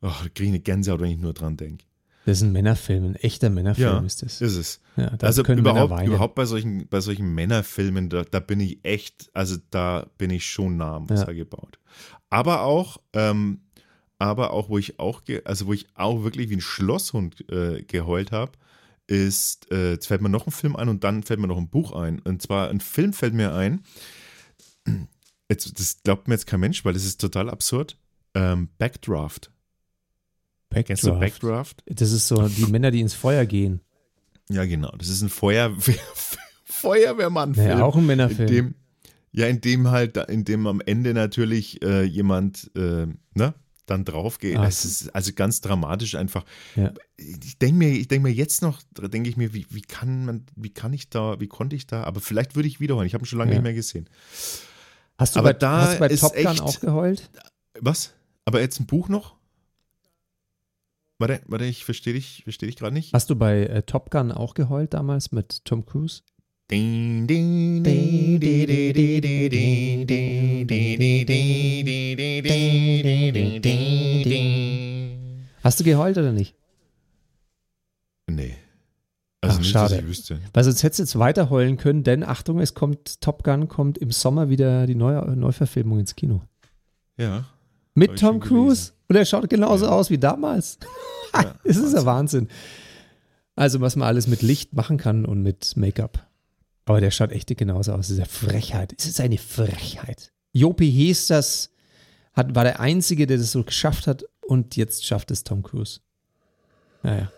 Ach, 0.00 0.22
da 0.22 0.28
kriege 0.28 0.44
ich 0.44 0.48
eine 0.50 0.60
Gänsehaut, 0.60 1.00
wenn 1.00 1.10
ich 1.10 1.18
nur 1.18 1.32
dran 1.32 1.56
denke. 1.56 1.84
Das 2.24 2.38
ist 2.38 2.42
ein 2.42 2.52
Männerfilm, 2.52 3.04
ein 3.04 3.14
echter 3.16 3.50
Männerfilm 3.50 3.86
Ja, 3.88 3.98
ist 4.00 4.22
das. 4.22 4.40
Ist 4.40 4.56
es. 4.56 4.80
Ja, 4.96 5.10
da 5.10 5.26
also 5.28 5.44
überhaupt, 5.44 6.06
überhaupt 6.06 6.34
bei 6.34 6.44
solchen, 6.44 6.88
bei 6.88 7.00
solchen 7.00 7.34
Männerfilmen, 7.34 8.08
da, 8.10 8.24
da 8.24 8.40
bin 8.40 8.58
ich 8.60 8.84
echt, 8.84 9.30
also 9.32 9.56
da 9.70 10.06
bin 10.18 10.30
ich 10.30 10.44
schon 10.44 10.76
nah 10.76 10.96
am 10.96 11.08
Wasser 11.08 11.28
Ja. 11.32 11.38
gebaut. 11.44 11.78
Aber 12.28 12.62
auch, 12.62 12.98
ähm, 13.12 13.60
aber 14.18 14.52
auch, 14.52 14.68
wo 14.68 14.78
ich 14.78 14.98
auch, 14.98 15.22
also 15.44 15.66
wo 15.66 15.72
ich 15.72 15.86
auch 15.94 16.24
wirklich 16.24 16.48
wie 16.50 16.56
ein 16.56 16.60
Schlosshund 16.60 17.48
äh, 17.50 17.82
geheult 17.82 18.32
habe, 18.32 18.52
ist, 19.06 19.70
äh, 19.70 19.92
jetzt 19.92 20.06
fällt 20.06 20.20
mir 20.20 20.28
noch 20.28 20.46
ein 20.46 20.52
Film 20.52 20.76
ein 20.76 20.88
und 20.88 21.04
dann 21.04 21.22
fällt 21.22 21.40
mir 21.40 21.46
noch 21.46 21.58
ein 21.58 21.68
Buch 21.68 21.92
ein. 21.92 22.20
Und 22.20 22.42
zwar 22.42 22.70
ein 22.70 22.80
Film 22.80 23.12
fällt 23.12 23.34
mir 23.34 23.54
ein, 23.54 23.82
jetzt, 25.48 25.78
das 25.78 26.02
glaubt 26.02 26.28
mir 26.28 26.34
jetzt 26.34 26.46
kein 26.46 26.60
Mensch, 26.60 26.84
weil 26.84 26.92
das 26.92 27.04
ist 27.04 27.20
total 27.20 27.50
absurd. 27.50 27.98
Ähm, 28.34 28.68
Backdraft. 28.78 29.50
Backdraft. 30.70 31.20
Backdraft? 31.20 31.82
Das 31.86 32.12
ist 32.12 32.28
so 32.28 32.48
die 32.48 32.66
Männer, 32.66 32.90
die 32.90 33.00
ins 33.00 33.14
Feuer 33.14 33.46
gehen. 33.46 33.80
Ja, 34.50 34.64
genau. 34.64 34.92
Das 34.96 35.08
ist 35.08 35.22
ein 35.22 35.28
Feuerwehr, 35.28 35.98
Feuerwehrmann-Film. 36.64 37.68
Naja, 37.68 37.84
auch 37.84 37.94
ein 37.94 38.02
in 38.02 38.06
Männerfilm. 38.06 38.48
dem, 38.48 38.74
ja, 39.32 39.46
in 39.46 39.60
dem 39.60 39.90
halt, 39.90 40.16
in 40.16 40.44
dem 40.44 40.66
am 40.66 40.80
Ende 40.80 41.14
natürlich 41.14 41.82
äh, 41.82 42.02
jemand, 42.02 42.70
äh, 42.76 43.06
ne, 43.34 43.54
dann 43.86 44.04
drauf 44.04 44.38
geht. 44.38 44.56
Ach 44.56 44.66
Es 44.68 44.84
ist 44.84 45.14
also 45.14 45.32
ganz 45.34 45.60
dramatisch 45.60 46.14
einfach. 46.16 46.44
Ja. 46.74 46.92
Ich 47.16 47.58
denke 47.58 47.76
mir, 47.76 47.88
ich 47.90 48.08
denke 48.08 48.28
mir 48.28 48.34
jetzt 48.34 48.60
noch, 48.62 48.82
denke 48.98 49.28
ich 49.30 49.36
mir, 49.36 49.54
wie, 49.54 49.66
wie 49.70 49.80
kann 49.82 50.24
man, 50.26 50.46
wie 50.56 50.70
kann 50.70 50.92
ich 50.92 51.08
da, 51.08 51.40
wie 51.40 51.46
konnte 51.48 51.76
ich 51.76 51.86
da, 51.86 52.02
aber 52.04 52.20
vielleicht 52.20 52.56
würde 52.56 52.68
ich 52.68 52.80
wiederholen. 52.80 53.06
Ich 53.06 53.14
habe 53.14 53.22
ihn 53.22 53.26
schon 53.26 53.38
lange 53.38 53.52
Ja. 53.52 53.58
nicht 53.58 53.64
mehr 53.64 53.74
gesehen. 53.74 54.08
Hast 55.18 55.34
du 55.36 55.40
Aber 55.40 55.52
bei, 55.54 55.58
da 55.58 55.80
hast 55.82 55.98
bei 55.98 56.08
Top 56.08 56.34
Gun 56.34 56.44
echt- 56.46 56.60
auch 56.60 56.80
geheult? 56.80 57.30
Was? 57.80 58.12
Aber 58.44 58.60
jetzt 58.60 58.78
ein 58.80 58.86
Buch 58.86 59.08
noch? 59.08 59.34
Warte, 61.18 61.40
warte, 61.46 61.64
ich 61.64 61.84
verstehe 61.84 62.12
dich, 62.12 62.42
verstehe 62.44 62.66
dich 62.68 62.76
gerade 62.76 62.92
nicht. 62.92 63.14
Hast 63.14 63.30
du 63.30 63.36
bei 63.36 63.62
äh, 63.64 63.82
Top 63.82 64.10
Gun 64.10 64.30
auch 64.32 64.52
geheult 64.54 64.92
damals 64.92 65.32
mit 65.32 65.64
Tom 65.64 65.86
Cruise? 65.86 66.20
Ding, 66.68 67.28
ding, 67.28 67.82
ding, 67.84 68.40
ding, 68.40 68.66
ding, 68.66 68.92
ding, 68.92 69.50
ding, 69.50 70.06
ding, 70.06 70.66
ding, 70.66 71.86
ding, 73.32 73.62
ding, 73.62 74.22
ding. 74.24 75.46
Hast 75.62 75.78
du 75.78 75.84
geheult 75.84 76.18
oder 76.18 76.32
nicht? 76.32 76.56
Nee. 78.28 78.56
Also 79.40 79.54
Ach, 79.54 79.58
nicht, 79.60 79.70
schade. 79.70 79.98
ich 79.98 80.06
wüsste. 80.08 80.40
Weil 80.52 80.64
sonst 80.64 80.82
hättest 80.82 80.98
du 80.98 81.02
jetzt 81.04 81.18
weiter 81.20 81.50
heulen 81.50 81.76
können, 81.76 82.02
denn 82.02 82.24
Achtung, 82.24 82.58
es 82.58 82.74
kommt, 82.74 83.20
Top 83.20 83.44
Gun 83.44 83.68
kommt 83.68 83.96
im 83.98 84.10
Sommer 84.10 84.48
wieder 84.48 84.86
die 84.88 84.96
neue 84.96 85.36
Neuverfilmung 85.36 86.00
ins 86.00 86.16
Kino. 86.16 86.42
Ja. 87.16 87.44
Mit 87.94 88.18
Tom 88.18 88.40
Cruise. 88.40 88.92
Und 89.08 89.14
er 89.14 89.24
schaut 89.24 89.48
genauso 89.48 89.84
Ja. 89.86 89.92
aus 89.92 90.10
wie 90.10 90.18
damals. 90.18 90.78
ja 91.32 91.54
Es 91.64 91.76
ist 91.76 91.94
ja 91.94 92.04
Wahnsinn. 92.04 92.48
Also, 93.54 93.80
was 93.80 93.94
man 93.94 94.08
alles 94.08 94.26
mit 94.26 94.42
Licht 94.42 94.74
machen 94.74 94.98
kann 94.98 95.24
und 95.24 95.42
mit 95.42 95.76
Make-up. 95.76 96.25
Aber 96.86 97.00
der 97.00 97.10
schaut 97.10 97.32
echt 97.32 97.54
genauso 97.56 97.92
aus. 97.92 98.08
Das 98.08 98.10
ist 98.10 98.18
eine 98.18 98.26
Frechheit. 98.26 98.94
Es 98.96 99.06
ist 99.06 99.20
eine 99.20 99.38
Frechheit. 99.38 100.32
Jopi 100.52 100.90
hieß 100.90 101.26
das, 101.26 101.70
hat, 102.32 102.54
war 102.54 102.64
der 102.64 102.80
Einzige, 102.80 103.26
der 103.26 103.36
das 103.36 103.52
so 103.52 103.62
geschafft 103.64 104.06
hat 104.06 104.24
und 104.46 104.76
jetzt 104.76 105.04
schafft 105.04 105.30
es 105.30 105.44
Tom 105.44 105.62
Cruise. 105.62 106.00
Naja. 107.02 107.30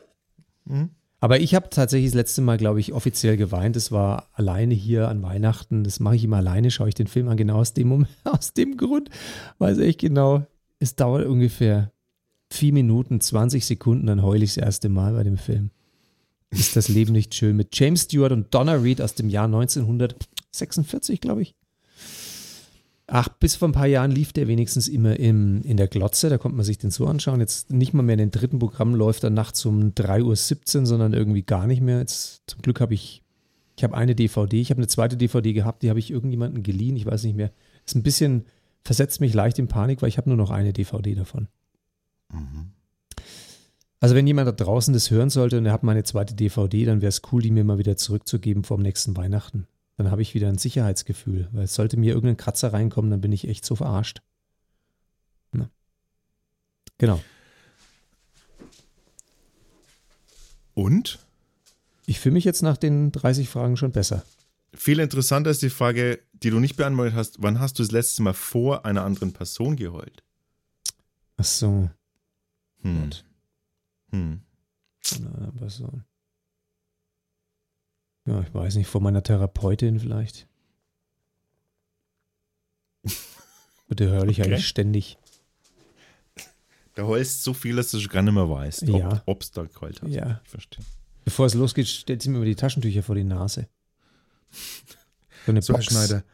Mhm. 0.67 0.91
Aber 1.21 1.41
ich 1.41 1.55
habe 1.55 1.69
tatsächlich 1.71 2.11
das 2.11 2.17
letzte 2.17 2.43
Mal, 2.43 2.59
glaube 2.59 2.79
ich, 2.79 2.93
offiziell 2.93 3.37
geweint. 3.37 3.75
Das 3.75 3.91
war 3.91 4.29
alleine 4.35 4.75
hier 4.75 5.09
an 5.09 5.23
Weihnachten. 5.23 5.83
Das 5.83 5.99
mache 5.99 6.15
ich 6.15 6.25
immer 6.25 6.37
alleine, 6.37 6.71
schaue 6.71 6.89
ich 6.89 6.95
den 6.95 7.09
Film 7.09 7.29
an, 7.29 7.37
genau 7.37 7.57
aus 7.57 7.73
dem, 7.73 7.89
Moment, 7.89 8.11
aus 8.25 8.53
dem 8.53 8.77
Grund. 8.77 9.11
Weiß 9.59 9.79
ich 9.79 9.99
genau, 9.99 10.47
es 10.79 10.95
dauert 10.95 11.27
ungefähr 11.27 11.91
vier 12.51 12.73
Minuten, 12.73 13.21
20 13.21 13.67
Sekunden, 13.67 14.07
dann 14.07 14.23
heule 14.23 14.45
ich 14.45 14.55
das 14.55 14.65
erste 14.65 14.89
Mal 14.89 15.13
bei 15.13 15.23
dem 15.23 15.37
Film. 15.37 15.71
Ist 16.51 16.77
das 16.77 16.89
Leben 16.89 17.13
nicht 17.13 17.35
schön? 17.35 17.57
Mit 17.57 17.79
James 17.79 18.03
Stewart 18.03 18.33
und 18.33 18.55
Donna 18.55 18.75
Reed 18.75 19.03
aus 19.03 19.15
dem 19.15 19.29
Jahr 19.29 19.45
1946, 19.45 21.21
glaube 21.21 21.43
ich. 21.43 21.55
Ach, 23.11 23.29
bis 23.29 23.57
vor 23.57 23.69
ein 23.69 23.73
paar 23.73 23.87
Jahren 23.87 24.11
lief 24.11 24.35
der 24.35 24.49
wenigstens 24.49 24.87
immer 24.87 25.19
im, 25.19 25.63
in 25.63 25.79
der 25.79 25.89
Glotze, 25.89 26.29
da 26.29 26.37
konnte 26.37 26.57
man 26.57 26.65
sich 26.65 26.77
den 26.77 26.91
so 26.91 27.07
anschauen. 27.07 27.41
Jetzt 27.41 27.71
nicht 27.71 27.95
mal 27.95 28.03
mehr 28.03 28.15
in 28.15 28.19
den 28.19 28.31
dritten 28.31 28.59
Programm 28.59 28.95
läuft 28.95 29.25
er 29.25 29.31
nachts 29.31 29.65
um 29.65 29.93
3.17 29.95 30.81
Uhr, 30.81 30.87
sondern 30.87 31.15
irgendwie 31.15 31.43
gar 31.43 31.67
nicht 31.67 31.81
mehr. 31.81 32.01
Jetzt, 32.01 32.43
zum 32.47 32.61
Glück 32.61 32.83
habe 32.83 32.93
ich, 32.93 33.23
ich 33.79 33.85
habe 33.85 33.97
eine 33.97 34.15
DVD, 34.15 34.61
ich 34.61 34.69
habe 34.69 34.79
eine 34.79 34.89
zweite 34.89 35.17
DVD 35.17 35.55
gehabt, 35.55 35.83
die 35.83 35.89
habe 35.89 35.99
ich 35.99 36.11
irgendjemanden 36.11 36.63
geliehen, 36.63 36.97
ich 36.97 37.07
weiß 37.07 37.25
nicht 37.25 37.37
mehr. 37.37 37.51
Ist 37.87 37.97
ein 37.97 38.03
bisschen, 38.03 38.45
versetzt 38.85 39.23
mich 39.23 39.33
leicht 39.33 39.59
in 39.59 39.69
Panik, 39.69 40.03
weil 40.03 40.11
ich 40.11 40.19
habe 40.19 40.29
nur 40.29 40.37
noch 40.37 40.51
eine 40.51 40.75
DVD 40.75 41.15
davon. 41.15 41.49
Mhm. 42.31 42.73
Also 44.01 44.15
wenn 44.15 44.27
jemand 44.27 44.47
da 44.47 44.53
draußen 44.53 44.95
das 44.95 45.11
hören 45.11 45.31
sollte 45.31 45.59
und 45.59 45.67
er 45.67 45.73
hat 45.73 45.83
meine 45.83 46.05
zweite 46.05 46.35
DVD, 46.35 46.85
dann 46.85 47.01
wäre 47.01 47.09
es 47.09 47.23
cool, 47.33 47.43
die 47.43 47.51
mir 47.51 47.65
mal 47.65 47.79
wieder 47.79 47.97
zurückzugeben 47.97 48.63
vor 48.63 48.77
dem 48.77 48.85
nächsten 48.85 49.17
Weihnachten. 49.17 49.67
Dann 49.97 50.11
habe 50.11 50.23
ich 50.23 50.35
wieder 50.35 50.49
ein 50.49 50.59
Sicherheitsgefühl, 50.59 51.49
weil 51.53 51.65
es 51.65 51.75
sollte 51.75 51.97
mir 51.97 52.15
irgendein 52.15 52.37
Kratzer 52.37 52.73
reinkommen, 52.73 53.11
dann 53.11 53.21
bin 53.21 53.33
ich 53.33 53.49
echt 53.49 53.65
so 53.65 53.75
verarscht. 53.75 54.23
Na. 55.51 55.69
Genau. 56.99 57.21
Und? 60.75 61.19
Ich 62.07 62.21
fühle 62.21 62.35
mich 62.35 62.45
jetzt 62.45 62.63
nach 62.63 62.77
den 62.77 63.11
30 63.11 63.49
Fragen 63.49 63.77
schon 63.77 63.91
besser. 63.91 64.25
Viel 64.73 65.01
interessanter 65.01 65.51
ist 65.51 65.63
die 65.63 65.71
Frage, 65.71 66.21
die 66.33 66.51
du 66.51 66.61
nicht 66.61 66.77
beantwortet 66.77 67.15
hast. 67.15 67.43
Wann 67.43 67.59
hast 67.59 67.81
du 67.81 67.83
das 67.83 67.91
letzte 67.91 68.23
Mal 68.23 68.35
vor 68.35 68.85
einer 68.85 69.05
anderen 69.05 69.33
Person 69.33 69.75
geheult? 69.75 70.23
Ach 71.37 71.45
so. 71.45 71.91
Hm. 72.83 73.03
Gott. 73.03 73.25
Hm. 74.11 74.43
Von 75.01 75.27
einer 75.37 75.53
Person. 75.53 76.05
Ja, 78.27 78.41
ich 78.43 78.53
weiß 78.53 78.75
nicht, 78.77 78.87
vor 78.89 79.01
meiner 79.01 79.23
Therapeutin 79.23 79.99
vielleicht. 80.01 80.47
Bitte 83.89 84.09
höre 84.09 84.27
ich 84.29 84.41
Okay. 84.41 84.51
eigentlich 84.51 84.69
ständig. 84.69 85.19
Da 86.95 87.05
heulst 87.05 87.45
so 87.45 87.55
viel, 87.55 87.77
dass 87.77 87.91
du 87.93 88.01
schon 88.01 88.11
gar 88.13 88.23
nicht 88.23 88.35
mehr 88.35 88.51
weißt, 88.51 88.83
Ja. 88.83 89.23
ob 89.27 89.43
es 89.43 89.51
da 89.53 89.63
geheult 89.65 90.03
hast. 90.03 90.11
Ja. 90.11 90.41
Ich 90.45 90.51
verstehe. 90.51 90.85
Bevor 91.25 91.47
es 91.47 91.55
losgeht, 91.55 91.87
stellt 91.87 92.23
sie 92.23 92.29
mir 92.31 92.37
immer 92.37 92.45
die 92.47 92.57
Taschentücher 92.57 93.03
vor 93.03 93.15
die 93.15 93.25
Nase. 93.25 93.69
So 95.47 95.53
eine 95.53 95.63
So, 95.63 95.73
Herr 95.73 95.79
Box. 95.81 95.87
Schneider, 95.93 96.25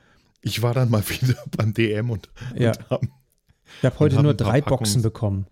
ich 0.41 0.63
war 0.63 0.75
dann 0.75 0.91
mal 0.91 1.03
wieder 1.09 1.37
beim 1.57 1.73
DM 1.75 2.11
und, 2.11 2.31
Ja. 2.57 2.71
und 2.73 2.91
haben, 2.91 3.13
Ich 3.79 3.85
habe 3.85 3.99
heute 4.01 4.21
nur 4.23 4.35
drei 4.35 4.61
Boxen 4.61 5.03
bekommen. 5.03 5.47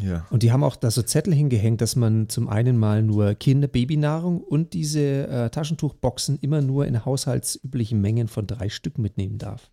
Ja, 0.00 0.26
Und 0.30 0.42
die 0.42 0.50
haben 0.52 0.64
auch 0.64 0.76
da 0.76 0.90
so 0.90 1.02
Zettel 1.02 1.34
hingehängt, 1.34 1.80
dass 1.80 1.96
man 1.96 2.28
zum 2.28 2.48
einen 2.48 2.78
mal 2.78 3.02
nur 3.02 3.34
Kinder, 3.34 3.68
Babynahrung 3.68 4.40
und 4.40 4.72
diese 4.72 5.28
äh, 5.28 5.50
Taschentuchboxen 5.50 6.38
immer 6.40 6.62
nur 6.62 6.86
in 6.86 7.04
haushaltsüblichen 7.04 8.00
Mengen 8.00 8.28
von 8.28 8.46
drei 8.46 8.68
Stück 8.68 8.98
mitnehmen 8.98 9.38
darf. 9.38 9.70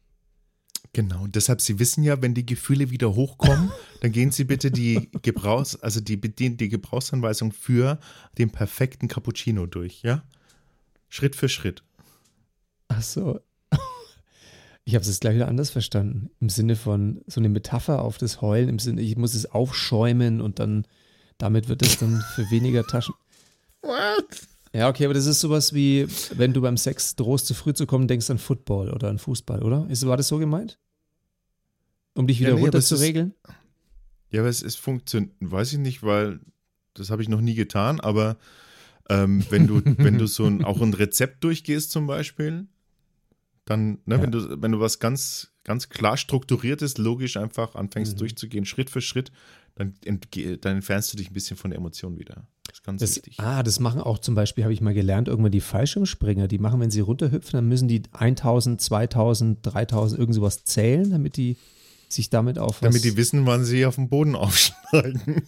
genau. 0.93 1.23
Und 1.23 1.35
deshalb, 1.35 1.61
Sie 1.61 1.79
wissen 1.79 2.03
ja, 2.03 2.21
wenn 2.21 2.33
die 2.33 2.45
Gefühle 2.45 2.89
wieder 2.91 3.15
hochkommen, 3.15 3.71
dann 4.01 4.11
gehen 4.11 4.31
Sie 4.31 4.43
bitte 4.43 4.71
die 4.71 5.09
Gebrauchs, 5.21 5.75
also 5.77 6.01
die, 6.01 6.17
bedien- 6.17 6.57
die 6.57 6.69
Gebrauchsanweisung 6.69 7.51
für 7.51 7.99
den 8.37 8.49
perfekten 8.49 9.07
Cappuccino 9.07 9.65
durch, 9.67 10.01
ja? 10.03 10.23
Schritt 11.07 11.35
für 11.35 11.49
Schritt. 11.49 11.83
Ach 12.89 13.01
so. 13.01 13.39
Ich 14.89 14.95
habe 14.95 15.03
es 15.03 15.07
jetzt 15.07 15.21
gleich 15.21 15.35
wieder 15.35 15.47
anders 15.47 15.69
verstanden. 15.69 16.31
Im 16.39 16.49
Sinne 16.49 16.75
von 16.75 17.21
so 17.27 17.39
eine 17.39 17.47
Metapher 17.49 18.01
auf 18.01 18.17
das 18.17 18.41
Heulen, 18.41 18.69
im 18.69 18.79
Sinne, 18.79 19.01
ich 19.01 19.15
muss 19.17 19.35
es 19.35 19.45
aufschäumen 19.45 20.41
und 20.41 20.57
dann 20.57 20.87
damit 21.37 21.69
wird 21.69 21.83
es 21.83 21.99
dann 21.99 22.23
für 22.33 22.49
weniger 22.49 22.83
Taschen. 22.83 23.13
Ja, 24.71 24.87
okay, 24.87 25.05
aber 25.05 25.15
das 25.15 25.25
ist 25.25 25.39
sowas 25.39 25.73
wie, 25.73 26.05
wenn 26.35 26.53
du 26.53 26.61
beim 26.61 26.77
Sex 26.77 27.15
drohst, 27.15 27.47
zu 27.47 27.55
früh 27.55 27.73
zu 27.73 27.87
kommen, 27.87 28.07
denkst 28.07 28.29
an 28.29 28.37
Football 28.37 28.91
oder 28.91 29.09
an 29.09 29.17
Fußball, 29.17 29.63
oder? 29.63 29.87
Ist, 29.89 30.05
war 30.05 30.15
das 30.15 30.27
so 30.27 30.37
gemeint? 30.37 30.77
Um 32.15 32.27
dich 32.27 32.39
wieder 32.39 32.49
Ja, 32.49 32.55
nee, 32.55 32.61
runter 32.61 32.79
zu 32.81 32.93
ist- 32.95 33.01
regeln? 33.01 33.33
Ja, 34.29 34.41
aber 34.41 34.49
es, 34.49 34.61
es 34.61 34.75
funktioniert, 34.75 35.33
weiß 35.39 35.73
ich 35.73 35.79
nicht, 35.79 36.03
weil 36.03 36.39
das 36.93 37.09
habe 37.09 37.23
ich 37.23 37.29
noch 37.29 37.41
nie 37.41 37.55
getan, 37.55 37.99
aber 37.99 38.37
ähm, 39.09 39.43
wenn 39.49 39.65
du, 39.65 39.81
wenn 39.97 40.19
du 40.19 40.27
so 40.27 40.45
ein, 40.45 40.63
auch 40.63 40.81
ein 40.81 40.93
Rezept 40.93 41.43
durchgehst 41.43 41.89
zum 41.89 42.05
Beispiel, 42.05 42.67
dann, 43.69 43.99
ne, 44.05 44.15
Ja. 44.15 44.21
wenn 44.21 44.31
du, 44.31 44.61
wenn 44.61 44.71
du 44.71 44.79
was 44.79 44.99
ganz, 44.99 45.51
ganz 45.63 45.89
klar 45.89 46.17
strukturiertes, 46.17 46.97
logisch 46.97 47.37
einfach 47.37 47.75
anfängst 47.75 48.13
Mhm. 48.13 48.17
durchzugehen, 48.19 48.65
Schritt 48.65 48.89
für 48.89 49.01
Schritt, 49.01 49.31
dann, 49.75 49.93
dann 50.03 50.75
entfernst 50.77 51.13
du 51.13 51.17
dich 51.17 51.29
ein 51.29 51.33
bisschen 51.33 51.55
von 51.55 51.71
der 51.71 51.77
Emotion 51.79 52.17
wieder. 52.19 52.45
Das 52.67 52.79
ist 52.79 52.83
ganz 52.83 52.99
Das, 53.01 53.15
wichtig. 53.15 53.39
ah, 53.39 53.63
das 53.63 53.79
machen 53.79 54.01
auch 54.01 54.19
zum 54.19 54.35
Beispiel, 54.35 54.63
habe 54.63 54.73
ich 54.73 54.81
mal 54.81 54.93
gelernt, 54.93 55.27
irgendwann 55.27 55.51
die 55.51 55.61
Fallschirmspringer. 55.61 56.47
Die 56.47 56.59
machen, 56.59 56.79
wenn 56.81 56.91
sie 56.91 56.99
runterhüpfen, 56.99 57.53
dann 57.57 57.67
müssen 57.67 57.87
die 57.87 58.03
1000, 58.11 58.81
2000, 58.81 59.59
3000 59.63 60.19
irgend 60.19 60.35
sowas 60.35 60.63
zählen, 60.65 61.09
damit 61.09 61.37
die 61.37 61.57
sich 62.09 62.29
damit 62.29 62.59
auf. 62.59 62.79
Damit 62.81 63.03
die 63.03 63.15
wissen, 63.17 63.45
wann 63.45 63.63
sie 63.65 63.85
auf 63.85 63.95
den 63.95 64.09
Boden 64.09 64.35
aufsteigen. 64.35 65.43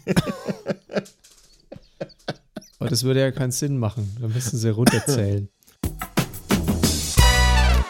Aber 2.80 2.89
das 2.89 3.03
würde 3.03 3.19
ja 3.19 3.32
keinen 3.32 3.51
Sinn 3.51 3.78
machen. 3.78 4.15
Dann 4.19 4.32
müssen 4.34 4.57
sie 4.57 4.69
runterzählen. 4.69 5.49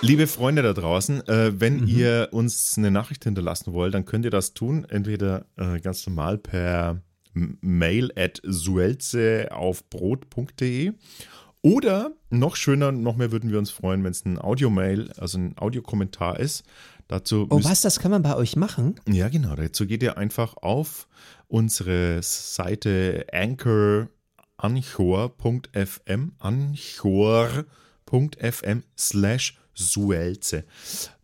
Liebe 0.04 0.26
Freunde 0.28 0.64
da 0.64 0.74
draußen, 0.74 1.28
äh, 1.28 1.60
wenn 1.60 1.82
Mhm. 1.82 1.88
ihr 1.88 2.30
uns 2.32 2.76
eine 2.78 2.90
Nachricht 2.90 3.24
hinterlassen 3.24 3.72
wollt, 3.74 3.94
dann 3.94 4.06
könnt 4.06 4.26
ihr 4.26 4.32
das 4.32 4.54
tun, 4.56 4.86
entweder 4.90 5.46
äh, 5.58 5.80
ganz 5.80 6.06
normal 6.08 6.38
per 6.40 7.02
Mail 7.34 8.12
at 8.18 8.42
suelze 8.44 9.50
auf 9.52 9.88
brot.de 9.90 10.92
oder 11.62 12.12
noch 12.32 12.56
schöner, 12.56 12.92
noch 12.92 13.16
mehr 13.16 13.32
würden 13.32 13.52
wir 13.52 13.60
uns 13.60 13.70
freuen, 13.70 14.04
wenn 14.04 14.12
es 14.12 14.26
ein 14.26 14.40
Audio-Mail, 14.40 15.12
also 15.18 15.38
ein 15.38 15.56
Audiokommentar 15.58 16.40
ist. 16.40 16.64
Dazu 17.08 17.46
Oh, 17.50 17.64
was? 17.64 17.82
Das 17.82 18.00
kann 18.00 18.10
man 18.12 18.24
bei 18.24 18.36
euch 18.36 18.56
machen? 18.56 18.96
Ja, 19.08 19.30
genau. 19.30 19.56
Dazu 19.56 19.86
geht 19.86 20.02
ihr 20.02 20.18
einfach 20.18 20.58
auf 20.58 21.08
unsere 21.48 22.24
Seite 22.24 23.28
anchor, 23.32 24.08
anchor.fm, 24.58 26.32
anchor.fm 26.40 27.64
slash 28.98 29.61
Suelze. 29.74 30.66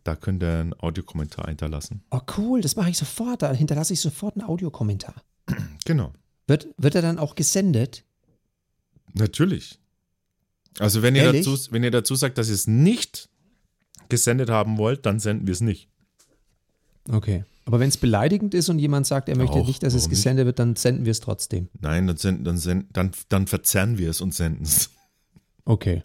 Da 0.04 0.16
könnt 0.16 0.42
ihr 0.42 0.58
einen 0.58 0.74
Audiokommentar 0.80 1.46
hinterlassen. 1.48 2.02
Oh, 2.10 2.20
cool. 2.36 2.60
Das 2.60 2.76
mache 2.76 2.90
ich 2.90 2.98
sofort. 2.98 3.42
Da 3.42 3.52
hinterlasse 3.52 3.92
ich 3.92 4.00
sofort 4.00 4.36
einen 4.36 4.48
Audiokommentar. 4.48 5.14
Genau. 5.84 6.12
Wird, 6.46 6.68
wird 6.76 6.94
er 6.94 7.00
dann 7.00 7.18
auch 7.18 7.34
gesendet? 7.34 8.04
Natürlich. 9.14 9.78
Also 10.78 11.00
wenn 11.00 11.16
ihr, 11.16 11.32
dazu, 11.32 11.56
wenn 11.70 11.82
ihr 11.82 11.90
dazu 11.90 12.14
sagt, 12.14 12.36
dass 12.36 12.48
ihr 12.48 12.54
es 12.54 12.66
nicht 12.66 13.30
gesendet 14.10 14.50
haben 14.50 14.76
wollt, 14.76 15.06
dann 15.06 15.18
senden 15.18 15.46
wir 15.46 15.52
es 15.52 15.62
nicht. 15.62 15.88
Okay. 17.10 17.44
Aber 17.64 17.80
wenn 17.80 17.88
es 17.88 17.96
beleidigend 17.96 18.54
ist 18.54 18.68
und 18.68 18.78
jemand 18.78 19.06
sagt, 19.06 19.28
er 19.28 19.36
möchte 19.36 19.56
Auch, 19.56 19.66
nicht, 19.66 19.82
dass 19.82 19.92
es 19.92 20.02
warum 20.02 20.10
nicht? 20.10 20.18
gesendet 20.18 20.46
wird, 20.46 20.58
dann 20.58 20.76
senden 20.76 21.04
wir 21.04 21.10
es 21.10 21.20
trotzdem. 21.20 21.68
Nein, 21.80 22.06
dann, 22.06 22.16
senden, 22.16 22.44
dann, 22.44 22.56
senden, 22.58 22.88
dann, 22.92 23.12
dann 23.28 23.46
verzerren 23.46 23.98
wir 23.98 24.10
es 24.10 24.20
und 24.20 24.34
senden 24.34 24.64
es. 24.64 24.90
Okay. 25.64 26.02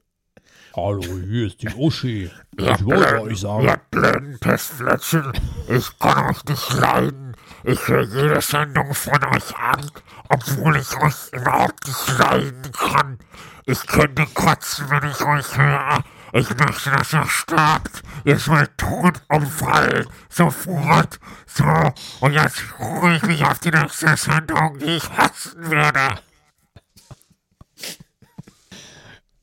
Hallo, 0.75 1.03
hier 1.03 1.45
ist 1.45 1.61
die 1.61 1.69
Uschi. 1.69 2.31
Ich 2.57 2.85
wollte 2.85 3.21
euch 3.21 3.41
sagen, 3.41 3.69
Raclette, 3.69 4.37
Pestfläschchen, 4.39 5.31
ich 5.67 5.99
kann 5.99 6.31
euch 6.31 6.43
nicht 6.45 6.73
leiden. 6.73 7.37
Ich 7.63 7.87
höre 7.87 8.01
jede 8.01 8.41
Sendung 8.41 8.91
von 8.95 9.23
euch 9.23 9.55
an, 9.55 9.91
obwohl 10.29 10.77
ich 10.77 10.97
euch 10.97 11.31
überhaupt 11.31 11.85
nicht 11.85 12.17
leiden 12.17 12.71
kann. 12.71 13.19
Ich 13.65 13.85
könnte 13.85 14.25
kotzen, 14.33 14.89
wenn 14.89 15.11
ich 15.11 15.21
euch 15.23 15.55
höre. 15.55 16.03
Ich 16.31 16.49
möchte, 16.49 16.89
dass 16.89 17.13
ihr 17.13 17.25
sterbt. 17.27 18.01
Ihr 18.23 18.39
seid 18.39 18.75
tot 18.75 19.21
umfallen. 19.29 20.07
Sofort. 20.29 21.19
So, 21.45 21.93
und 22.21 22.33
jetzt 22.33 22.59
freue 22.59 23.17
ich 23.17 23.23
mich 23.23 23.45
auf 23.45 23.59
die 23.59 23.69
nächste 23.69 24.17
Sendung, 24.17 24.79
die 24.79 24.95
ich 24.95 25.07
hassen 25.11 25.69
werde. 25.69 26.17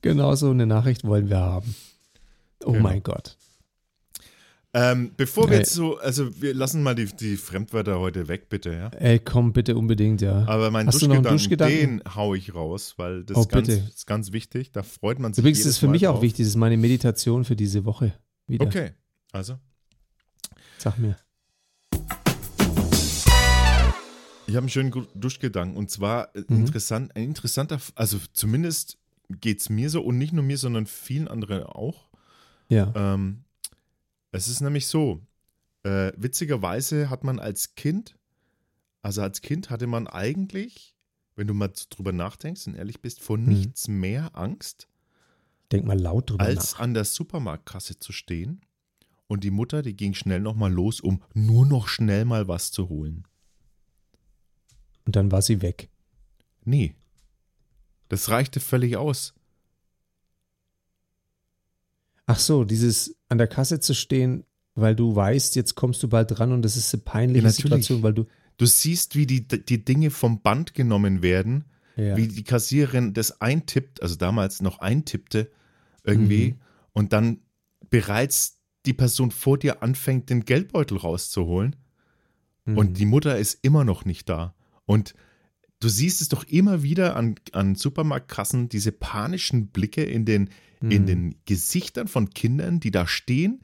Genau 0.03 0.35
so 0.35 0.51
eine 0.51 0.67
Nachricht 0.67 1.05
wollen 1.05 1.29
wir 1.29 1.39
haben. 1.39 1.75
Oh 2.65 2.73
Genau. 2.73 2.83
mein 2.83 3.03
Gott. 3.03 3.37
Ähm, 4.73 5.11
bevor 5.17 5.45
wir 5.47 5.51
Nee. 5.51 5.57
jetzt 5.59 5.75
so, 5.75 5.99
also 5.99 6.41
wir 6.41 6.55
lassen 6.55 6.83
mal 6.85 6.95
die, 6.95 7.07
die 7.07 7.37
Fremdwörter 7.37 7.99
heute 7.99 8.29
weg, 8.29 8.49
bitte, 8.49 8.73
ja. 8.73 8.89
Ey, 8.91 9.19
komm 9.19 9.53
bitte 9.53 9.77
unbedingt, 9.77 10.21
ja. 10.23 10.47
Aber 10.47 10.71
mein 10.71 10.87
Hast 10.87 11.03
du 11.03 11.09
noch 11.09 11.17
einen 11.17 11.25
Duschgedanken, 11.25 11.75
Duschgedanken? 11.75 12.05
den 12.07 12.15
hau 12.15 12.35
ich 12.35 12.55
raus, 12.55 12.95
weil 12.97 13.25
das 13.25 13.37
Oh, 13.37 13.41
ist, 13.41 13.49
ganz, 13.49 13.69
ist 13.69 14.07
ganz 14.07 14.31
wichtig. 14.33 14.71
Da 14.71 14.85
freut 14.85 15.19
man 15.19 15.33
sich. 15.35 15.43
Übrigens 15.43 15.61
ist 15.61 15.67
es 15.67 15.79
für 15.79 15.87
Mal 15.87 15.93
mich 15.93 16.07
auch 16.07 16.15
drauf. 16.15 16.23
wichtig. 16.23 16.45
Das 16.45 16.51
ist 16.51 16.57
meine 16.57 16.77
Meditation 16.77 17.45
für 17.45 17.57
diese 17.57 17.85
Woche. 17.85 18.13
Wieder. 18.47 18.65
Okay, 18.65 18.93
also 19.33 19.59
Sag 20.79 20.99
mir. 20.99 21.17
ich 24.47 24.55
habe 24.57 24.65
einen 24.65 24.69
schönen 24.69 25.07
Duschgedanken 25.17 25.77
und 25.77 25.91
zwar 25.91 26.35
äh, 26.37 26.45
Mhm. 26.49 26.61
interessant, 26.67 27.17
ein 27.17 27.25
interessanter, 27.25 27.81
also 27.97 28.19
zumindest 28.33 28.99
geht 29.31 29.61
es 29.61 29.69
mir 29.71 29.91
so 29.91 30.03
und 30.03 30.19
nicht 30.19 30.33
nur 30.33 30.45
mir, 30.45 30.59
sondern 30.59 30.87
vielen 30.87 31.29
anderen 31.29 31.63
auch. 31.65 32.09
Ja. 32.69 32.93
Ähm, 32.95 33.45
es 34.33 34.49
ist 34.49 34.61
nämlich 34.61 34.87
so, 34.87 35.21
äh, 35.83 36.13
witzigerweise 36.17 37.11
hat 37.11 37.25
man 37.25 37.39
als 37.39 37.75
Kind, 37.75 38.17
also 39.03 39.23
als 39.23 39.41
Kind 39.41 39.71
hatte 39.71 39.87
man 39.87 40.07
eigentlich, 40.07 40.95
wenn 41.37 41.47
du 41.47 41.55
mal 41.55 41.73
drüber 41.91 42.13
nachdenkst 42.13 42.67
und 42.67 42.75
ehrlich 42.75 43.01
bist, 43.01 43.21
vor 43.23 43.39
Mhm. 43.39 43.47
nichts 43.49 43.89
mehr 43.89 44.37
Angst, 44.37 44.89
Denk 45.73 45.87
mal 45.87 45.99
laut 45.99 46.31
drüber 46.31 46.45
als 46.45 46.73
nach. 46.75 46.81
an 46.81 46.95
der 46.95 47.05
Supermarktkasse 47.05 47.99
zu 47.99 48.13
stehen 48.13 48.61
und 49.27 49.45
die 49.45 49.51
Mutter, 49.53 49.83
die 49.83 49.97
ging 49.97 50.15
schnell 50.15 50.41
nochmal 50.41 50.73
los, 50.73 51.01
um 51.01 51.23
nur 51.35 51.65
noch 51.67 51.87
schnell 51.89 52.25
mal 52.25 52.47
was 52.49 52.73
zu 52.73 52.89
holen. 52.89 53.25
Und 55.07 55.17
dann 55.17 55.33
war 55.33 55.43
sie 55.43 55.63
weg. 55.63 55.89
Nee. 56.65 56.95
Das 58.11 58.29
reichte 58.29 58.61
völlig 58.61 58.97
aus. 58.99 59.33
Ach 62.27 62.39
so, 62.39 62.65
dieses 62.65 63.17
an 63.29 63.39
der 63.39 63.47
Kasse 63.49 63.81
zu 63.81 63.95
stehen, 63.95 64.45
weil 64.75 64.95
du 64.95 65.15
weißt, 65.17 65.57
jetzt 65.57 65.75
kommst 65.75 66.03
du 66.03 66.09
bald 66.09 66.37
dran 66.39 66.53
und 66.53 66.63
das 66.63 66.77
ist 66.77 66.93
eine 66.95 67.03
peinliche 67.03 67.45
Ja. 67.47 67.51
Situation, 67.53 68.03
weil 68.03 68.13
du. 68.15 68.27
Du 68.59 68.67
siehst, 68.67 69.17
wie 69.17 69.27
die, 69.27 69.47
die 69.49 69.85
Dinge 69.85 70.11
vom 70.11 70.43
Band 70.43 70.75
genommen 70.75 71.23
werden, 71.23 71.65
Ja. 71.97 72.17
wie 72.17 72.29
die 72.29 72.45
Kassiererin 72.45 73.15
das 73.15 73.41
eintippt, 73.41 74.03
also 74.03 74.17
damals 74.17 74.61
noch 74.61 74.81
eintippte 74.81 75.51
irgendwie 76.05 76.53
Mhm. 76.53 76.61
und 76.93 77.13
dann 77.13 77.41
bereits 77.91 78.61
die 78.87 78.93
Person 78.93 79.31
vor 79.31 79.59
dir 79.59 79.83
anfängt, 79.83 80.31
den 80.31 80.45
Geldbeutel 80.45 80.99
rauszuholen 80.99 81.77
Mhm. 82.65 82.77
und 82.79 82.99
die 82.99 83.07
Mutter 83.07 83.39
ist 83.39 83.59
immer 83.63 83.85
noch 83.85 84.05
nicht 84.05 84.29
da. 84.29 84.55
Und 84.85 85.15
du 85.81 85.89
siehst 85.89 86.21
es 86.21 86.29
doch 86.29 86.45
immer 86.45 86.83
wieder 86.83 87.17
an, 87.17 87.35
an 87.53 87.75
Supermarktkassen, 87.75 88.69
diese 88.69 88.93
panischen 88.93 89.69
Blicke 89.69 90.03
in 90.03 90.25
den, 90.25 90.51
in 90.81 91.03
Mhm. 91.03 91.07
den 91.07 91.35
Gesichtern 91.47 92.09
von 92.09 92.31
Kindern, 92.31 92.81
die 92.81 92.91
da 92.91 93.07
stehen, 93.07 93.63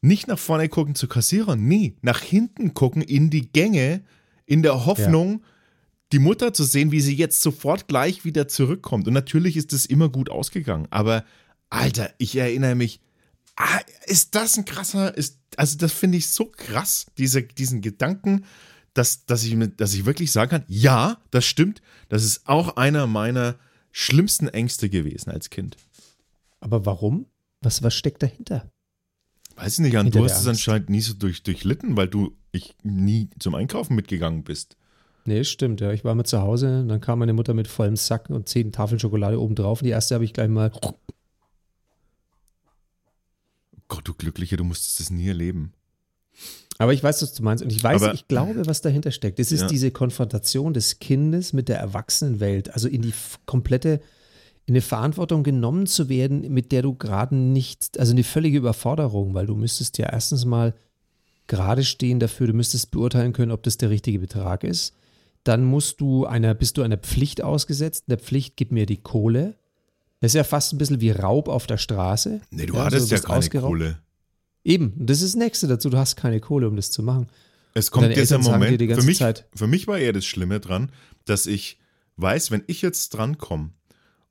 nicht 0.00 0.28
nach 0.28 0.38
vorne 0.38 0.68
gucken 0.68 0.94
zu 0.94 1.08
Kassierern, 1.08 1.66
nee, 1.66 1.96
nach 2.02 2.20
hinten 2.20 2.74
gucken 2.74 3.00
in 3.02 3.30
die 3.30 3.50
Gänge, 3.50 4.02
in 4.44 4.62
der 4.62 4.84
Hoffnung, 4.84 5.42
die 6.12 6.18
Mutter 6.18 6.52
zu 6.52 6.64
sehen, 6.64 6.92
wie 6.92 7.00
sie 7.00 7.14
jetzt 7.14 7.40
sofort 7.40 7.88
gleich 7.88 8.24
wieder 8.24 8.46
zurückkommt. 8.46 9.08
Und 9.08 9.14
natürlich 9.14 9.56
ist 9.56 9.72
es 9.72 9.86
immer 9.86 10.08
gut 10.10 10.28
ausgegangen, 10.28 10.86
aber 10.90 11.24
Alter, 11.70 12.10
ich 12.18 12.36
erinnere 12.36 12.74
mich, 12.74 13.00
ah, 13.56 13.80
ist 14.06 14.34
das 14.34 14.56
ein 14.58 14.64
krasser, 14.64 15.16
ist, 15.16 15.38
also 15.56 15.78
das 15.78 15.92
finde 15.92 16.18
ich 16.18 16.28
so 16.28 16.46
krass, 16.46 17.06
diese, 17.16 17.42
diesen 17.42 17.80
Gedanken, 17.80 18.44
dass, 18.94 19.26
dass, 19.26 19.44
ich, 19.44 19.54
mit- 19.56 19.80
dass 19.80 19.92
ich 19.94 20.06
wirklich 20.06 20.32
sagen 20.32 20.50
kann, 20.50 20.64
ja, 20.68 21.18
das 21.30 21.44
stimmt, 21.44 21.82
das 22.08 22.24
ist 22.24 22.46
auch 22.48 22.76
einer 22.76 23.06
meiner 23.06 23.56
schlimmsten 23.92 24.48
Ängste 24.48 24.88
gewesen 24.88 25.30
als 25.30 25.50
Kind. 25.50 25.76
Aber 26.60 26.86
warum? 26.86 27.26
Was, 27.60 27.82
was 27.82 27.94
steckt 27.94 28.22
dahinter? 28.22 28.70
Weiß 29.56 29.74
ich 29.74 29.78
nicht, 29.80 29.92
Jan, 29.92 30.06
Hinter 30.06 30.18
du 30.20 30.24
hast 30.24 30.40
es 30.40 30.46
anscheinend 30.48 30.90
nie 30.90 31.00
so 31.00 31.14
durch, 31.14 31.42
durchlitten, 31.42 31.96
weil 31.96 32.08
du 32.08 32.36
ich 32.50 32.74
nie 32.82 33.28
zum 33.38 33.54
Einkaufen 33.54 33.94
mitgegangen 33.94 34.42
bist. 34.42 34.76
Nee, 35.26 35.44
stimmt, 35.44 35.80
ja. 35.80 35.92
Ich 35.92 36.04
war 36.04 36.14
mal 36.14 36.24
zu 36.24 36.40
Hause 36.40 36.80
und 36.80 36.88
dann 36.88 37.00
kam 37.00 37.18
meine 37.20 37.32
Mutter 37.32 37.54
mit 37.54 37.66
vollem 37.68 37.96
Sack 37.96 38.30
und 38.30 38.48
zehn 38.48 38.72
Tafeln 38.72 38.98
Schokolade 39.00 39.40
oben 39.40 39.54
drauf. 39.54 39.80
Und 39.80 39.86
die 39.86 39.90
erste 39.92 40.14
habe 40.14 40.24
ich 40.24 40.32
gleich 40.34 40.48
mal. 40.48 40.70
Gott, 43.88 44.06
du 44.08 44.14
Glückliche, 44.14 44.56
du 44.56 44.64
musstest 44.64 45.00
das 45.00 45.10
nie 45.10 45.28
erleben. 45.28 45.72
Aber 46.78 46.92
ich 46.92 47.02
weiß, 47.02 47.22
was 47.22 47.32
du 47.34 47.42
meinst. 47.42 47.62
Und 47.62 47.70
ich 47.72 47.82
weiß, 47.82 48.02
Aber- 48.02 48.14
ich 48.14 48.26
glaube, 48.28 48.66
was 48.66 48.80
dahinter 48.80 49.10
steckt. 49.12 49.38
Es 49.38 49.52
ist 49.52 49.60
Ja. 49.62 49.66
diese 49.68 49.90
Konfrontation 49.90 50.74
des 50.74 50.98
Kindes 50.98 51.52
mit 51.52 51.68
der 51.68 51.78
Erwachsenenwelt. 51.78 52.72
Also 52.74 52.88
in 52.88 53.02
die 53.02 53.12
komplette, 53.46 54.00
in 54.66 54.74
eine 54.74 54.80
Verantwortung 54.80 55.42
genommen 55.44 55.86
zu 55.86 56.08
werden, 56.08 56.52
mit 56.52 56.72
der 56.72 56.82
du 56.82 56.94
gerade 56.94 57.36
nicht, 57.36 57.98
also 57.98 58.12
eine 58.12 58.24
völlige 58.24 58.58
Überforderung, 58.58 59.34
weil 59.34 59.46
du 59.46 59.54
müsstest 59.54 59.98
ja 59.98 60.08
erstens 60.10 60.44
mal 60.44 60.74
gerade 61.46 61.84
stehen 61.84 62.18
dafür, 62.20 62.46
du 62.48 62.54
müsstest 62.54 62.90
beurteilen 62.90 63.32
können, 63.34 63.52
ob 63.52 63.62
das 63.62 63.76
der 63.76 63.90
richtige 63.90 64.18
Betrag 64.18 64.64
ist. 64.64 64.94
Dann 65.44 65.62
musst 65.64 66.00
du 66.00 66.24
einer, 66.24 66.54
bist 66.54 66.78
du 66.78 66.82
einer 66.82 66.96
Pflicht 66.96 67.42
ausgesetzt. 67.42 68.04
Der 68.08 68.18
Pflicht, 68.18 68.56
gib 68.56 68.72
mir 68.72 68.86
die 68.86 68.96
Kohle. 68.96 69.54
Das 70.20 70.30
ist 70.30 70.36
ja 70.36 70.44
fast 70.44 70.72
ein 70.72 70.78
bisschen 70.78 71.02
wie 71.02 71.10
Raub 71.10 71.48
auf 71.48 71.66
der 71.66 71.76
Straße. 71.76 72.40
Nee, 72.50 72.64
du 72.64 72.74
Ja, 72.76 72.84
hattest 72.86 73.12
also 73.12 73.14
ja 73.14 73.20
keine 73.20 73.38
ausgeraubt. 73.40 73.68
Kohle. 73.72 73.98
Eben, 74.64 74.94
und 74.98 75.06
das 75.10 75.20
ist 75.22 75.34
das 75.34 75.38
Nächste 75.38 75.66
dazu. 75.68 75.90
Du 75.90 75.98
hast 75.98 76.16
keine 76.16 76.40
Kohle, 76.40 76.66
um 76.68 76.76
das 76.76 76.90
zu 76.90 77.02
machen. 77.02 77.28
Es 77.74 77.90
kommt 77.90 78.16
dieser 78.16 78.38
Moment, 78.38 78.80
für 78.80 79.02
mich, 79.02 79.18
Zeit- 79.18 79.46
für 79.54 79.66
mich 79.66 79.86
war 79.86 79.98
eher 79.98 80.12
das 80.12 80.24
Schlimme 80.24 80.60
dran, 80.60 80.90
dass 81.24 81.46
ich 81.46 81.78
weiß, 82.16 82.50
wenn 82.50 82.62
ich 82.66 82.82
jetzt 82.82 83.10
drankomme 83.10 83.70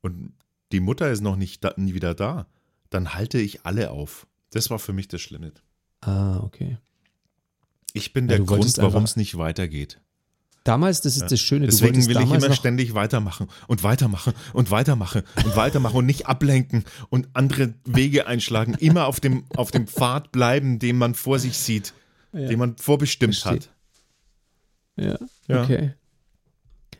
und 0.00 0.32
die 0.72 0.80
Mutter 0.80 1.10
ist 1.10 1.20
noch 1.20 1.36
nicht 1.36 1.62
da, 1.62 1.74
nie 1.76 1.94
wieder 1.94 2.14
da, 2.14 2.46
dann 2.90 3.14
halte 3.14 3.38
ich 3.38 3.64
alle 3.66 3.90
auf. 3.90 4.26
Das 4.50 4.70
war 4.70 4.78
für 4.78 4.92
mich 4.92 5.08
das 5.08 5.20
Schlimme. 5.20 5.52
Ah, 6.00 6.38
okay. 6.42 6.78
Ich 7.92 8.12
bin 8.12 8.24
Ja, 8.28 8.36
der 8.38 8.46
Grund, 8.46 8.76
warum 8.78 9.04
es 9.04 9.16
nicht 9.16 9.36
weitergeht. 9.36 10.00
Damals, 10.64 11.02
das 11.02 11.16
ist 11.18 11.30
das 11.30 11.40
Schöne, 11.40 11.66
Deswegen 11.66 12.06
will 12.06 12.16
ich 12.22 12.30
immer 12.30 12.52
ständig 12.54 12.94
weitermachen 12.94 13.48
und 13.66 13.82
weitermachen 13.82 14.32
und 14.54 14.70
weitermachen 14.70 15.22
und 15.44 15.56
weitermachen 15.56 15.96
und 15.96 16.06
nicht 16.06 16.26
ablenken 16.26 16.84
und 17.10 17.28
andere 17.34 17.74
Wege 17.84 18.26
einschlagen. 18.26 18.74
Immer 18.80 19.06
auf 19.06 19.20
dem, 19.20 19.44
auf 19.54 19.70
dem 19.70 19.86
Pfad 19.86 20.32
bleiben, 20.32 20.78
den 20.78 20.96
man 20.96 21.14
vor 21.14 21.38
sich 21.38 21.58
sieht, 21.58 21.92
den 22.32 22.58
man 22.58 22.78
vorbestimmt 22.78 23.36
Verstehe. 23.36 23.60
hat. 23.60 23.70
Ja, 24.96 25.18
Ja. 25.48 25.62
okay. 25.62 25.92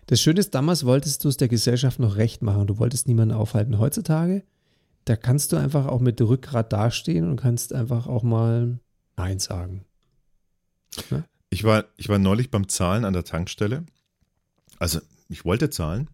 Das 0.06 0.20
Schöne 0.20 0.40
ist, 0.40 0.54
damals 0.54 0.84
wolltest 0.84 1.24
du 1.24 1.28
es 1.28 1.38
der 1.38 1.48
Gesellschaft 1.48 1.98
noch 1.98 2.16
recht 2.16 2.42
machen. 2.42 2.66
Du 2.66 2.78
wolltest 2.78 3.08
niemanden 3.08 3.34
aufhalten. 3.34 3.78
Heutzutage, 3.78 4.44
da 5.06 5.16
kannst 5.16 5.52
du 5.52 5.56
einfach 5.56 5.86
auch 5.86 6.00
mit 6.00 6.20
Rückgrat 6.20 6.70
dastehen 6.72 7.30
und 7.30 7.36
kannst 7.36 7.72
einfach 7.72 8.06
auch 8.06 8.22
mal 8.22 8.78
Nein 9.16 9.38
sagen. 9.38 9.86
Ich 11.54 11.62
war, 11.62 11.84
ich 11.96 12.08
war 12.08 12.18
neulich 12.18 12.50
beim 12.50 12.68
Zahlen 12.68 13.04
an 13.04 13.12
der 13.12 13.22
Tankstelle. 13.22 13.84
Also, 14.80 15.00
ich 15.28 15.44
wollte 15.44 15.70
zahlen. 15.70 16.08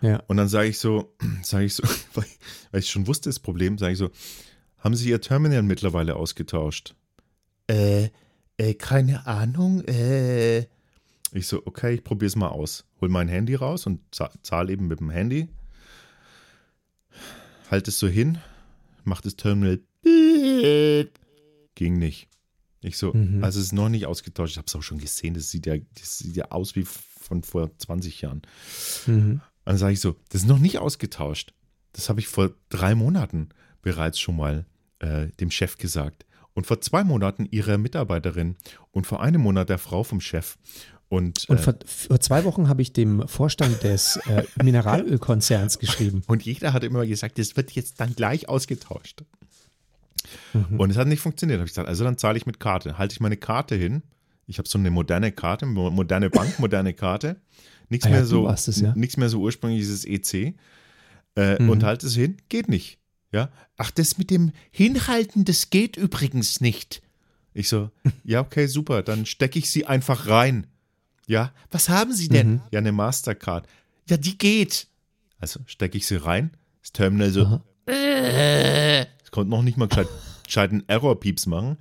Ja. 0.00 0.22
Und 0.26 0.38
dann 0.38 0.48
sage 0.48 0.68
ich 0.70 0.78
so, 0.78 1.14
sage 1.42 1.66
ich 1.66 1.74
so, 1.74 1.82
weil 2.14 2.24
weil 2.70 2.80
ich 2.80 2.88
schon 2.88 3.06
wusste 3.06 3.28
das 3.28 3.40
Problem, 3.40 3.76
sage 3.76 3.92
ich 3.92 3.98
so, 3.98 4.10
haben 4.78 4.94
Sie 4.96 5.10
Ihr 5.10 5.20
Terminal 5.20 5.62
mittlerweile 5.62 6.16
ausgetauscht? 6.16 6.94
Äh, 7.68 8.08
äh, 8.56 8.72
keine 8.72 9.26
Ahnung. 9.26 9.84
Äh. 9.84 10.60
Ich 11.32 11.46
so, 11.46 11.60
okay, 11.66 11.92
ich 11.92 12.02
probiere 12.02 12.28
es 12.28 12.36
mal 12.36 12.48
aus. 12.48 12.86
Hol 13.02 13.10
mein 13.10 13.28
Handy 13.28 13.56
raus 13.56 13.86
und 13.86 14.00
za- 14.14 14.32
zahle 14.42 14.72
eben 14.72 14.88
mit 14.88 15.00
dem 15.00 15.10
Handy. 15.10 15.48
Halt 17.70 17.86
es 17.86 17.98
so 17.98 18.08
hin, 18.08 18.38
mach 19.04 19.20
das 19.20 19.36
Terminal. 19.36 19.80
Ging 21.74 21.98
nicht. 21.98 22.28
Ich 22.82 22.96
so, 22.96 23.12
Mhm. 23.12 23.44
also 23.44 23.58
es 23.60 23.66
ist 23.66 23.72
noch 23.72 23.88
nicht 23.88 24.06
ausgetauscht. 24.06 24.52
Ich 24.52 24.56
habe 24.58 24.66
es 24.66 24.74
auch 24.74 24.82
schon 24.82 24.98
gesehen. 24.98 25.34
Das 25.34 25.50
sieht 25.50 25.66
ja, 25.66 25.76
das 25.98 26.18
sieht 26.18 26.36
ja 26.36 26.46
aus 26.50 26.76
wie 26.76 26.84
von 26.84 27.42
vor 27.42 27.70
20 27.78 28.20
Jahren. 28.22 28.42
Mhm. 29.06 29.40
Dann 29.64 29.76
sage 29.78 29.92
ich 29.92 30.00
so, 30.00 30.16
das 30.30 30.42
ist 30.42 30.48
noch 30.48 30.58
nicht 30.58 30.78
ausgetauscht. 30.78 31.52
Das 31.92 32.08
habe 32.08 32.20
ich 32.20 32.28
vor 32.28 32.52
drei 32.70 32.94
Monaten 32.94 33.50
bereits 33.82 34.18
schon 34.18 34.36
mal 34.36 34.66
äh, 35.00 35.28
dem 35.40 35.50
Chef 35.50 35.76
gesagt. 35.76 36.24
Und 36.54 36.66
vor 36.66 36.80
zwei 36.80 37.04
Monaten 37.04 37.46
ihrer 37.50 37.78
Mitarbeiterin 37.78 38.56
und 38.90 39.06
vor 39.06 39.20
einem 39.22 39.40
Monat 39.42 39.68
der 39.68 39.78
Frau 39.78 40.02
vom 40.02 40.20
Chef. 40.20 40.56
Und, 41.08 41.48
Und 41.48 41.58
äh, 41.58 41.62
vor, 41.62 41.74
vor 41.84 42.20
zwei 42.20 42.44
Wochen 42.44 42.68
habe 42.68 42.82
ich 42.82 42.92
dem 42.92 43.26
Vorstand 43.28 43.82
des 43.82 44.16
äh, 44.26 44.44
Mineralölkonzerns 44.62 45.78
geschrieben. 45.78 46.22
und 46.26 46.42
jeder 46.44 46.72
hat 46.72 46.84
immer 46.84 47.06
gesagt, 47.06 47.38
das 47.38 47.56
wird 47.56 47.72
jetzt 47.72 48.00
dann 48.00 48.14
gleich 48.14 48.48
ausgetauscht. 48.48 49.24
Und 50.76 50.90
es 50.90 50.96
hat 50.96 51.08
nicht 51.08 51.20
funktioniert. 51.20 51.58
Habe 51.60 51.66
ich 51.66 51.72
gesagt, 51.72 51.88
also 51.88 52.04
dann 52.04 52.18
zahle 52.18 52.36
ich 52.36 52.46
mit 52.46 52.60
Karte. 52.60 52.98
Halte 52.98 53.12
ich 53.14 53.20
meine 53.20 53.36
Karte 53.36 53.74
hin. 53.74 54.02
Ich 54.46 54.58
habe 54.58 54.68
so 54.68 54.78
eine 54.78 54.90
moderne 54.90 55.32
Karte, 55.32 55.64
mo- 55.66 55.90
moderne 55.90 56.28
Bank, 56.30 56.58
moderne 56.58 56.92
Karte. 56.92 57.36
Nichts 57.88 58.06
Ah 58.06 58.10
ja, 58.10 58.14
mehr 58.16 58.22
du 58.22 58.28
so, 58.28 58.48
es, 58.48 58.80
ja. 58.80 58.92
nichts 58.96 59.16
mehr 59.16 59.28
so 59.28 59.40
ursprüngliches 59.40 60.04
EC. 60.04 60.54
Äh, 61.36 61.62
Mhm. 61.62 61.70
Und 61.70 61.82
halte 61.84 62.06
es 62.06 62.14
hin, 62.14 62.36
geht 62.48 62.68
nicht. 62.68 62.98
Ja. 63.32 63.50
Ach, 63.76 63.90
das 63.92 64.18
mit 64.18 64.30
dem 64.30 64.50
Hinhalten, 64.72 65.44
das 65.44 65.70
geht 65.70 65.96
übrigens 65.96 66.60
nicht. 66.60 67.00
Ich 67.54 67.68
so, 67.68 67.90
ja, 68.24 68.40
okay, 68.40 68.66
super, 68.66 69.02
dann 69.02 69.26
stecke 69.26 69.58
ich 69.58 69.70
sie 69.70 69.86
einfach 69.86 70.26
rein. 70.28 70.66
Ja, 71.26 71.52
was 71.70 71.88
haben 71.88 72.12
Sie 72.12 72.28
denn? 72.28 72.50
Mhm. 72.54 72.60
Ja, 72.72 72.78
eine 72.80 72.92
Mastercard. 72.92 73.66
Ja, 74.08 74.16
die 74.16 74.36
geht. 74.36 74.88
Also 75.38 75.60
stecke 75.66 75.96
ich 75.96 76.06
sie 76.06 76.16
rein, 76.16 76.50
das 76.82 76.92
Terminal 76.92 77.30
so, 77.30 77.42
Aha. 77.44 77.64
Es 79.30 79.32
konnte 79.32 79.50
noch 79.50 79.62
nicht 79.62 79.76
mal 79.76 79.88
gescheit, 79.88 80.08
gescheiten 80.44 80.82
Error-Pieps 80.88 81.46
machen. 81.46 81.78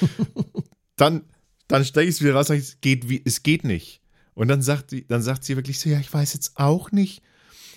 dann 0.96 1.24
dann 1.70 1.84
stecke 1.84 2.08
ich 2.08 2.16
es 2.16 2.22
wieder 2.22 2.34
raus, 2.34 2.48
sag 2.48 2.56
ich, 2.56 2.64
es 2.64 2.80
geht, 2.80 3.08
wie, 3.08 3.22
es 3.24 3.42
geht 3.42 3.64
nicht. 3.64 4.00
Und 4.34 4.48
dann 4.48 4.60
sagt, 4.60 4.90
die, 4.90 5.06
dann 5.06 5.22
sagt 5.22 5.44
sie 5.44 5.56
wirklich 5.56 5.78
so, 5.78 5.88
ja, 5.88 6.00
ich 6.00 6.12
weiß 6.12 6.34
jetzt 6.34 6.56
auch 6.56 6.90
nicht. 6.90 7.22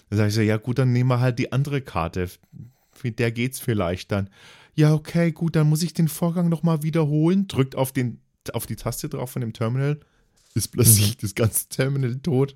Dann 0.09 0.17
sage 0.17 0.29
ich 0.29 0.35
so, 0.35 0.41
ja 0.41 0.57
gut, 0.57 0.79
dann 0.79 0.91
nehmen 0.91 1.09
wir 1.09 1.19
halt 1.19 1.37
die 1.37 1.51
andere 1.51 1.81
Karte. 1.81 2.29
Mit 3.03 3.19
der 3.19 3.31
geht's 3.31 3.59
vielleicht 3.59 4.11
dann. 4.11 4.29
Ja, 4.73 4.93
okay, 4.93 5.31
gut, 5.31 5.55
dann 5.55 5.69
muss 5.69 5.83
ich 5.83 5.93
den 5.93 6.07
Vorgang 6.07 6.49
nochmal 6.49 6.81
wiederholen. 6.81 7.47
Drückt 7.47 7.75
auf, 7.75 7.91
den, 7.91 8.19
auf 8.53 8.65
die 8.65 8.75
Taste 8.75 9.09
drauf 9.09 9.29
von 9.29 9.41
dem 9.41 9.53
Terminal. 9.53 9.99
Ist 10.55 10.69
plötzlich 10.69 11.17
das 11.17 11.35
ganze 11.35 11.69
Terminal 11.69 12.15
tot. 12.15 12.55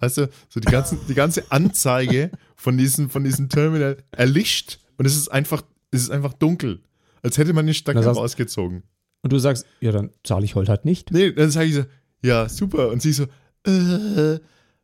Weißt 0.00 0.18
du, 0.18 0.28
so 0.50 0.60
die, 0.60 0.70
ganzen, 0.70 0.98
die 1.08 1.14
ganze 1.14 1.50
Anzeige 1.50 2.30
von 2.56 2.76
diesem, 2.76 3.08
von 3.08 3.24
diesem 3.24 3.48
Terminal 3.48 3.96
erlischt 4.10 4.80
und 4.98 5.06
es 5.06 5.16
ist 5.16 5.28
einfach, 5.28 5.62
es 5.90 6.02
ist 6.02 6.10
einfach 6.10 6.32
dunkel. 6.34 6.80
Als 7.22 7.38
hätte 7.38 7.52
man 7.52 7.66
den 7.66 7.74
Stecker 7.74 8.00
Das 8.00 8.06
heißt- 8.16 8.20
rausgezogen. 8.20 8.82
Und 9.22 9.32
du 9.32 9.38
sagst, 9.38 9.64
ja, 9.80 9.90
dann 9.92 10.10
zahle 10.22 10.44
ich 10.44 10.54
heute 10.54 10.70
halt 10.70 10.84
nicht. 10.84 11.10
Nee, 11.10 11.32
dann 11.32 11.50
sage 11.50 11.66
ich 11.68 11.74
so, 11.74 11.84
ja, 12.22 12.48
super. 12.48 12.88
Und 12.90 13.00
sie 13.00 13.12
so, 13.12 13.24
äh, 13.66 14.38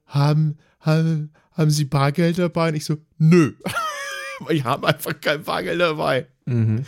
haben, 0.07 0.57
haben, 0.81 1.33
haben 1.53 1.71
Sie 1.71 1.85
Bargeld 1.85 2.39
dabei? 2.39 2.71
Und 2.71 2.75
ich 2.77 2.85
so, 2.85 2.97
nö. 3.19 3.53
Ich 4.49 4.65
habe 4.65 4.89
einfach 4.89 5.21
kein 5.21 5.43
Bargeld 5.43 5.79
dabei. 5.83 6.27
Mhm. 6.47 6.87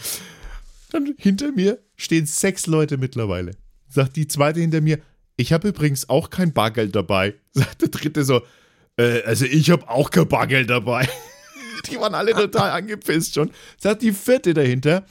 Dann 0.90 1.14
hinter 1.18 1.52
mir 1.52 1.78
stehen 1.96 2.24
sechs 2.24 2.66
Leute 2.66 2.96
mittlerweile. 2.96 3.50
Sagt 3.90 4.16
die 4.16 4.26
zweite 4.26 4.60
hinter 4.60 4.80
mir, 4.80 4.98
ich 5.36 5.52
habe 5.52 5.68
übrigens 5.68 6.08
auch 6.08 6.30
kein 6.30 6.54
Bargeld 6.54 6.96
dabei. 6.96 7.34
Sagt 7.52 7.82
der 7.82 7.88
dritte 7.88 8.24
so, 8.24 8.40
äh, 8.96 9.20
also 9.24 9.44
ich 9.44 9.70
habe 9.70 9.86
auch 9.90 10.08
kein 10.10 10.28
Bargeld 10.28 10.70
dabei. 10.70 11.06
Die 11.90 11.98
waren 11.98 12.14
alle 12.14 12.32
total 12.32 12.70
angepisst 12.70 13.34
schon. 13.34 13.50
Sagt 13.78 14.02
die 14.02 14.12
vierte 14.12 14.54
dahinter, 14.54 15.04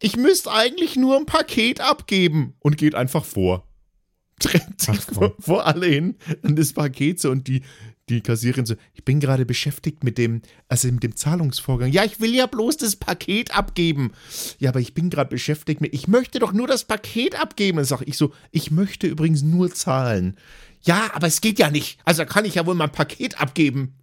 ich 0.00 0.16
müsste 0.16 0.52
eigentlich 0.52 0.96
nur 0.96 1.16
ein 1.16 1.26
Paket 1.26 1.80
abgeben 1.80 2.54
und 2.60 2.76
geht 2.76 2.94
einfach 2.94 3.24
vor. 3.24 3.66
Trennt 4.40 4.80
sich 4.80 5.00
vor, 5.00 5.34
vor 5.38 5.66
alle 5.66 5.86
hin 5.86 6.16
an 6.42 6.56
das 6.56 6.72
Paket 6.72 7.20
so 7.20 7.30
und 7.30 7.46
die, 7.46 7.62
die 8.08 8.20
Kassiererin 8.20 8.66
so, 8.66 8.74
ich 8.92 9.04
bin 9.04 9.20
gerade 9.20 9.46
beschäftigt 9.46 10.02
mit 10.02 10.18
dem, 10.18 10.42
also 10.68 10.88
mit 10.88 11.02
dem 11.02 11.16
Zahlungsvorgang. 11.16 11.90
Ja, 11.92 12.04
ich 12.04 12.20
will 12.20 12.34
ja 12.34 12.46
bloß 12.46 12.76
das 12.78 12.96
Paket 12.96 13.56
abgeben. 13.56 14.12
Ja, 14.58 14.70
aber 14.70 14.80
ich 14.80 14.92
bin 14.92 15.08
gerade 15.08 15.30
beschäftigt 15.30 15.80
mit, 15.80 15.94
ich 15.94 16.08
möchte 16.08 16.40
doch 16.40 16.52
nur 16.52 16.66
das 16.66 16.84
Paket 16.84 17.40
abgeben. 17.40 17.76
Dann 17.76 17.86
sage 17.86 18.04
ich 18.04 18.16
so, 18.16 18.32
ich 18.50 18.70
möchte 18.70 19.06
übrigens 19.06 19.42
nur 19.42 19.72
zahlen. 19.72 20.36
Ja, 20.82 21.12
aber 21.14 21.28
es 21.28 21.40
geht 21.40 21.58
ja 21.58 21.70
nicht. 21.70 21.98
Also 22.04 22.26
kann 22.26 22.44
ich 22.44 22.56
ja 22.56 22.66
wohl 22.66 22.74
mein 22.74 22.92
Paket 22.92 23.40
abgeben. 23.40 23.94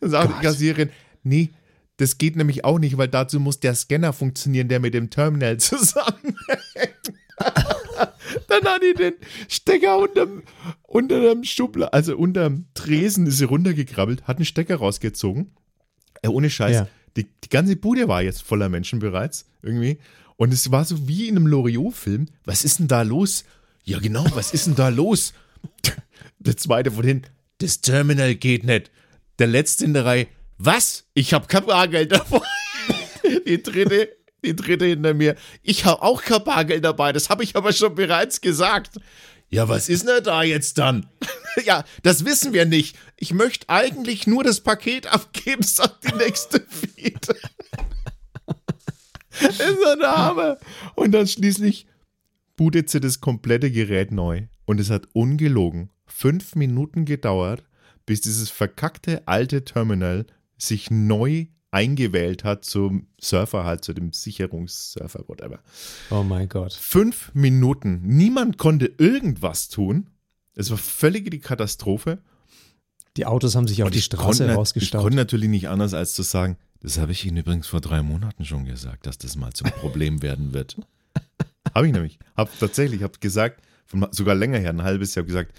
Dann 0.00 0.10
sagt 0.10 0.28
die 0.28 0.32
Gott. 0.32 0.42
Kassiererin, 0.42 0.90
nee, 1.22 1.50
das 1.96 2.18
geht 2.18 2.36
nämlich 2.36 2.64
auch 2.64 2.78
nicht, 2.78 2.98
weil 2.98 3.08
dazu 3.08 3.40
muss 3.40 3.60
der 3.60 3.74
Scanner 3.74 4.12
funktionieren, 4.12 4.68
der 4.68 4.80
mit 4.80 4.94
dem 4.94 5.10
Terminal 5.10 5.56
zusammenhängt. 5.58 6.36
Dann 8.48 8.64
hat 8.64 8.82
die 8.82 8.94
den 8.94 9.14
Stecker 9.48 9.98
unterm, 9.98 10.42
unter 10.82 11.20
dem 11.20 11.44
Schubler, 11.44 11.92
also 11.92 12.16
unterm 12.16 12.66
Tresen 12.74 13.26
ist 13.26 13.38
sie 13.38 13.44
runtergekrabbelt, 13.44 14.26
hat 14.26 14.36
einen 14.36 14.46
Stecker 14.46 14.76
rausgezogen. 14.76 15.52
Äh, 16.22 16.28
ohne 16.28 16.50
Scheiß. 16.50 16.74
Ja. 16.74 16.88
Die, 17.16 17.24
die 17.24 17.48
ganze 17.48 17.76
Bude 17.76 18.08
war 18.08 18.22
jetzt 18.22 18.42
voller 18.42 18.68
Menschen 18.68 18.98
bereits, 18.98 19.46
irgendwie. 19.62 19.98
Und 20.36 20.52
es 20.52 20.70
war 20.70 20.84
so 20.84 21.08
wie 21.08 21.28
in 21.28 21.36
einem 21.36 21.46
Loriot-Film. 21.46 22.26
Was 22.44 22.64
ist 22.64 22.78
denn 22.78 22.88
da 22.88 23.02
los? 23.02 23.44
Ja, 23.84 23.98
genau, 23.98 24.26
was 24.34 24.52
ist 24.52 24.66
denn 24.66 24.74
da 24.74 24.88
los? 24.88 25.32
Der 26.38 26.56
zweite 26.56 26.90
von 26.90 27.04
hinten, 27.04 27.28
das 27.58 27.80
Terminal 27.80 28.34
geht 28.34 28.64
nicht. 28.64 28.90
Der 29.38 29.46
letzte 29.46 29.84
in 29.84 29.94
der 29.94 30.04
Reihe, 30.04 30.26
was? 30.58 31.04
Ich 31.14 31.34
habe 31.34 31.46
kein 31.46 31.66
Bargeld 31.66 32.12
dabei. 32.12 32.40
die 33.46 33.62
dritte, 33.62 34.16
die 34.44 34.56
dritte 34.56 34.86
hinter 34.86 35.14
mir. 35.14 35.36
Ich 35.62 35.84
habe 35.84 36.02
auch 36.02 36.22
kein 36.22 36.44
Bargeld 36.44 36.84
dabei, 36.84 37.12
das 37.12 37.28
habe 37.28 37.44
ich 37.44 37.56
aber 37.56 37.72
schon 37.72 37.94
bereits 37.94 38.40
gesagt. 38.40 38.98
Ja, 39.48 39.68
was 39.68 39.88
ist 39.88 40.08
denn 40.08 40.24
da 40.24 40.42
jetzt 40.42 40.78
dann? 40.78 41.08
ja, 41.64 41.84
das 42.02 42.24
wissen 42.24 42.52
wir 42.52 42.64
nicht. 42.64 42.96
Ich 43.16 43.32
möchte 43.32 43.68
eigentlich 43.68 44.26
nur 44.26 44.42
das 44.42 44.60
Paket 44.60 45.06
abgeben, 45.12 45.62
sagt 45.62 46.04
die 46.04 46.16
nächste 46.16 46.60
Fiete. 46.60 47.36
ist 49.40 49.60
ein 49.60 49.98
Name. 49.98 50.58
Und 50.94 51.12
dann 51.12 51.26
schließlich 51.26 51.86
bootet 52.56 52.90
sie 52.90 53.00
das 53.00 53.20
komplette 53.20 53.70
Gerät 53.70 54.10
neu. 54.10 54.46
Und 54.64 54.80
es 54.80 54.90
hat 54.90 55.08
ungelogen 55.12 55.90
fünf 56.06 56.54
Minuten 56.54 57.04
gedauert, 57.04 57.64
bis 58.06 58.20
dieses 58.20 58.50
verkackte 58.50 59.26
alte 59.26 59.64
Terminal 59.64 60.26
sich 60.56 60.90
neu 60.90 61.46
eingewählt 61.70 62.44
hat 62.44 62.64
zum 62.64 63.08
Surfer, 63.20 63.64
halt 63.64 63.84
zu 63.84 63.92
dem 63.92 64.12
Sicherungssurfer, 64.12 65.24
whatever. 65.28 65.58
Oh 66.10 66.22
mein 66.22 66.48
Gott. 66.48 66.72
Fünf 66.72 67.30
Minuten. 67.34 68.00
Niemand 68.04 68.56
konnte 68.56 68.86
irgendwas 68.98 69.68
tun. 69.68 70.08
Es 70.54 70.70
war 70.70 70.78
völlige 70.78 71.28
die 71.28 71.40
Katastrophe. 71.40 72.18
Die 73.18 73.26
Autos 73.26 73.56
haben 73.56 73.66
sich 73.68 73.82
auf 73.82 73.90
die 73.90 73.98
ich 73.98 74.04
Straße 74.06 74.24
konnte, 74.24 74.52
Ich 74.52 74.56
rausgestaut. 74.58 75.02
konnte 75.02 75.16
natürlich 75.16 75.50
nicht 75.50 75.68
anders, 75.68 75.92
als 75.92 76.14
zu 76.14 76.22
sagen, 76.22 76.56
das 76.80 76.98
habe 76.98 77.12
ich 77.12 77.24
Ihnen 77.26 77.38
übrigens 77.38 77.66
vor 77.66 77.80
drei 77.80 78.02
Monaten 78.02 78.44
schon 78.44 78.64
gesagt, 78.64 79.06
dass 79.06 79.18
das 79.18 79.36
mal 79.36 79.52
zum 79.52 79.70
Problem 79.70 80.22
werden 80.22 80.54
wird. 80.54 80.76
habe 81.74 81.86
ich 81.86 81.92
nämlich. 81.92 82.18
Habe 82.36 82.50
tatsächlich, 82.58 83.02
habe 83.02 83.18
gesagt, 83.18 83.62
von, 83.86 84.06
sogar 84.12 84.34
länger 84.34 84.58
her, 84.58 84.70
ein 84.70 84.82
halbes 84.82 85.14
Jahr, 85.14 85.22
habe 85.24 85.28
gesagt, 85.28 85.52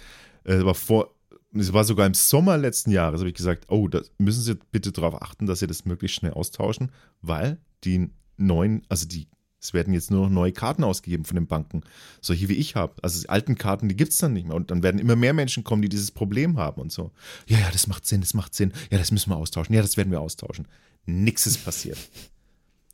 äh, 0.44 0.64
war 0.64 0.74
vor, 0.74 1.14
es 1.54 1.72
war 1.72 1.84
sogar 1.84 2.06
im 2.06 2.14
Sommer 2.14 2.58
letzten 2.58 2.90
Jahres, 2.90 3.20
habe 3.20 3.30
ich 3.30 3.34
gesagt, 3.36 3.66
oh, 3.68 3.88
da 3.88 4.02
müssen 4.18 4.42
Sie 4.42 4.58
bitte 4.70 4.92
darauf 4.92 5.20
achten, 5.22 5.46
dass 5.46 5.60
Sie 5.60 5.66
das 5.66 5.84
möglichst 5.84 6.16
schnell 6.16 6.32
austauschen, 6.32 6.92
weil 7.22 7.58
die 7.84 8.10
neuen, 8.36 8.82
also 8.88 9.06
die, 9.06 9.28
es 9.60 9.72
werden 9.72 9.92
jetzt 9.94 10.10
nur 10.10 10.24
noch 10.24 10.30
neue 10.30 10.52
Karten 10.52 10.84
ausgegeben 10.84 11.24
von 11.24 11.34
den 11.34 11.46
Banken, 11.46 11.82
solche 12.20 12.48
wie 12.48 12.54
ich 12.54 12.76
habe. 12.76 12.94
Also 13.02 13.20
die 13.20 13.28
alten 13.28 13.56
Karten, 13.56 13.88
die 13.88 13.96
gibt 13.96 14.12
es 14.12 14.18
dann 14.18 14.32
nicht 14.32 14.46
mehr. 14.46 14.54
Und 14.54 14.70
dann 14.70 14.82
werden 14.82 15.00
immer 15.00 15.16
mehr 15.16 15.32
Menschen 15.32 15.64
kommen, 15.64 15.82
die 15.82 15.88
dieses 15.88 16.12
Problem 16.12 16.58
haben 16.58 16.80
und 16.80 16.92
so. 16.92 17.10
Ja, 17.46 17.58
ja, 17.58 17.70
das 17.72 17.86
macht 17.88 18.06
Sinn, 18.06 18.20
das 18.20 18.34
macht 18.34 18.54
Sinn. 18.54 18.72
Ja, 18.90 18.98
das 18.98 19.10
müssen 19.10 19.30
wir 19.30 19.36
austauschen. 19.36 19.74
Ja, 19.74 19.82
das 19.82 19.96
werden 19.96 20.12
wir 20.12 20.20
austauschen. 20.20 20.68
Nix 21.06 21.46
ist 21.46 21.64
passiert. 21.64 21.98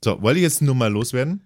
So, 0.03 0.23
wollte 0.23 0.39
ich 0.39 0.43
jetzt 0.45 0.63
nur 0.63 0.75
mal 0.75 0.91
loswerden? 0.91 1.43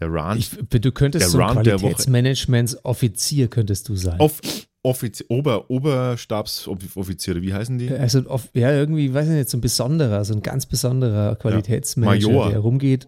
Der 0.00 0.12
Rand. 0.12 0.40
Ich, 0.40 0.50
du 0.50 0.90
könntest 0.90 1.22
Der 1.22 1.28
so 1.30 1.38
der 1.38 1.48
Woche. 1.48 1.62
Qualitätsmanagements-Offizier 1.62 3.48
könntest 3.48 3.88
du 3.88 3.94
sein. 3.94 4.18
Off 4.18 4.40
Ober, 4.84 5.70
Oberstabsoffiziere, 5.70 7.40
wie 7.40 7.54
heißen 7.54 7.78
die? 7.78 7.90
Also 7.90 8.22
ja, 8.52 8.72
irgendwie, 8.72 9.14
weiß 9.14 9.28
ich 9.28 9.34
nicht, 9.34 9.48
so 9.50 9.56
ein 9.58 9.60
besonderer, 9.60 10.24
so 10.24 10.34
ein 10.34 10.42
ganz 10.42 10.66
besonderer 10.66 11.36
Qualitätsmanager, 11.36 12.28
Major. 12.28 12.50
der 12.50 12.58
rumgeht. 12.58 13.06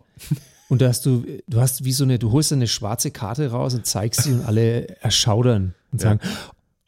Und 0.69 0.81
da 0.83 0.89
hast 0.89 1.05
du, 1.05 1.25
du 1.49 1.61
hast 1.61 1.85
wie 1.85 1.93
so 1.93 2.05
eine, 2.05 2.19
du 2.21 2.31
holst 2.33 2.53
eine 2.53 2.69
schwarze 2.69 3.11
Karte 3.11 3.51
raus 3.51 3.75
und 3.75 3.87
zeigst 3.87 4.23
sie 4.23 4.33
und 4.33 4.45
alle 4.47 4.89
erschaudern 5.03 5.75
und 5.91 6.01
Ja. 6.03 6.11
sagen, 6.11 6.21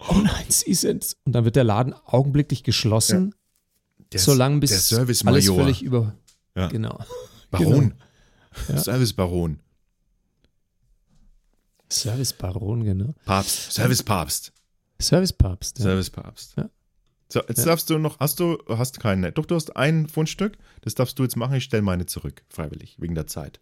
oh 0.08 0.14
nein, 0.22 0.44
sie 0.48 0.72
sind's. 0.74 1.16
Und 1.24 1.32
dann 1.32 1.44
wird 1.44 1.56
der 1.56 1.64
Laden 1.64 1.92
augenblicklich 2.04 2.62
geschlossen, 2.62 3.34
Der, 4.12 4.20
solange 4.20 4.60
bis 4.60 4.70
der 4.70 4.78
Service 4.78 5.26
alles 5.26 5.46
völlig 5.48 5.82
über. 5.82 6.14
Ja. 6.54 6.68
Genau. 6.68 7.00
Baron. 7.50 7.94
Ja. 8.68 8.78
Service 8.78 9.12
Baron. 9.12 9.58
Service 11.90 12.32
Baron, 12.32 12.84
genau. 12.84 13.14
Papst. 13.24 13.72
Service 13.72 14.02
Papst. 14.02 14.52
Service 15.00 15.32
Papst. 15.32 15.78
Ja. 15.78 15.84
Service 15.84 16.10
Papst. 16.10 16.54
Ja. 16.56 16.68
So, 17.28 17.40
jetzt 17.48 17.58
Ja. 17.58 17.64
darfst 17.66 17.90
du 17.90 17.98
noch, 17.98 18.20
hast 18.20 18.38
du, 18.40 18.58
hast 18.68 19.00
keine. 19.00 19.32
Doch, 19.32 19.46
du 19.46 19.54
hast 19.56 19.76
ein 19.76 20.08
Fundstück, 20.08 20.56
das 20.82 20.94
darfst 20.94 21.18
du 21.18 21.22
jetzt 21.24 21.36
machen. 21.36 21.54
Ich 21.56 21.64
stelle 21.64 21.82
meine 21.82 22.06
zurück, 22.06 22.42
freiwillig, 22.48 22.96
wegen 22.98 23.14
der 23.14 23.26
Zeit. 23.26 23.60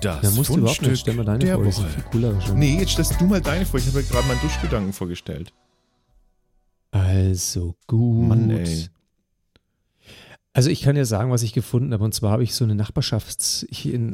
Das 0.00 0.20
Da 0.20 0.30
musst 0.32 0.50
du 0.50 0.54
überhaupt 0.56 0.78
Fundstück 0.78 0.88
nicht, 0.90 1.00
stell 1.00 1.14
mal 1.14 1.24
deine 1.24 1.38
der 1.38 1.54
vor, 1.56 1.66
Woche. 1.66 1.88
viel 1.88 2.02
cooler 2.10 2.40
schon. 2.40 2.58
Nee, 2.58 2.78
jetzt 2.80 2.92
stellst 2.92 3.20
du 3.20 3.24
mal 3.24 3.40
deine 3.40 3.64
vor. 3.64 3.78
Ich 3.78 3.86
habe 3.86 4.00
ja 4.00 4.08
gerade 4.08 4.26
meinen 4.26 4.40
Duschgedanken 4.40 4.92
vorgestellt. 4.92 5.52
Also 6.90 7.76
gut. 7.86 8.28
Mann, 8.28 8.50
ey. 8.50 8.88
Also 10.54 10.68
ich 10.68 10.82
kann 10.82 10.96
ja 10.96 11.06
sagen, 11.06 11.30
was 11.30 11.42
ich 11.42 11.54
gefunden 11.54 11.92
habe. 11.94 12.04
Und 12.04 12.12
zwar 12.12 12.32
habe 12.32 12.42
ich 12.42 12.54
so 12.54 12.64
eine 12.64 12.74
Nachbarschafts, 12.74 13.66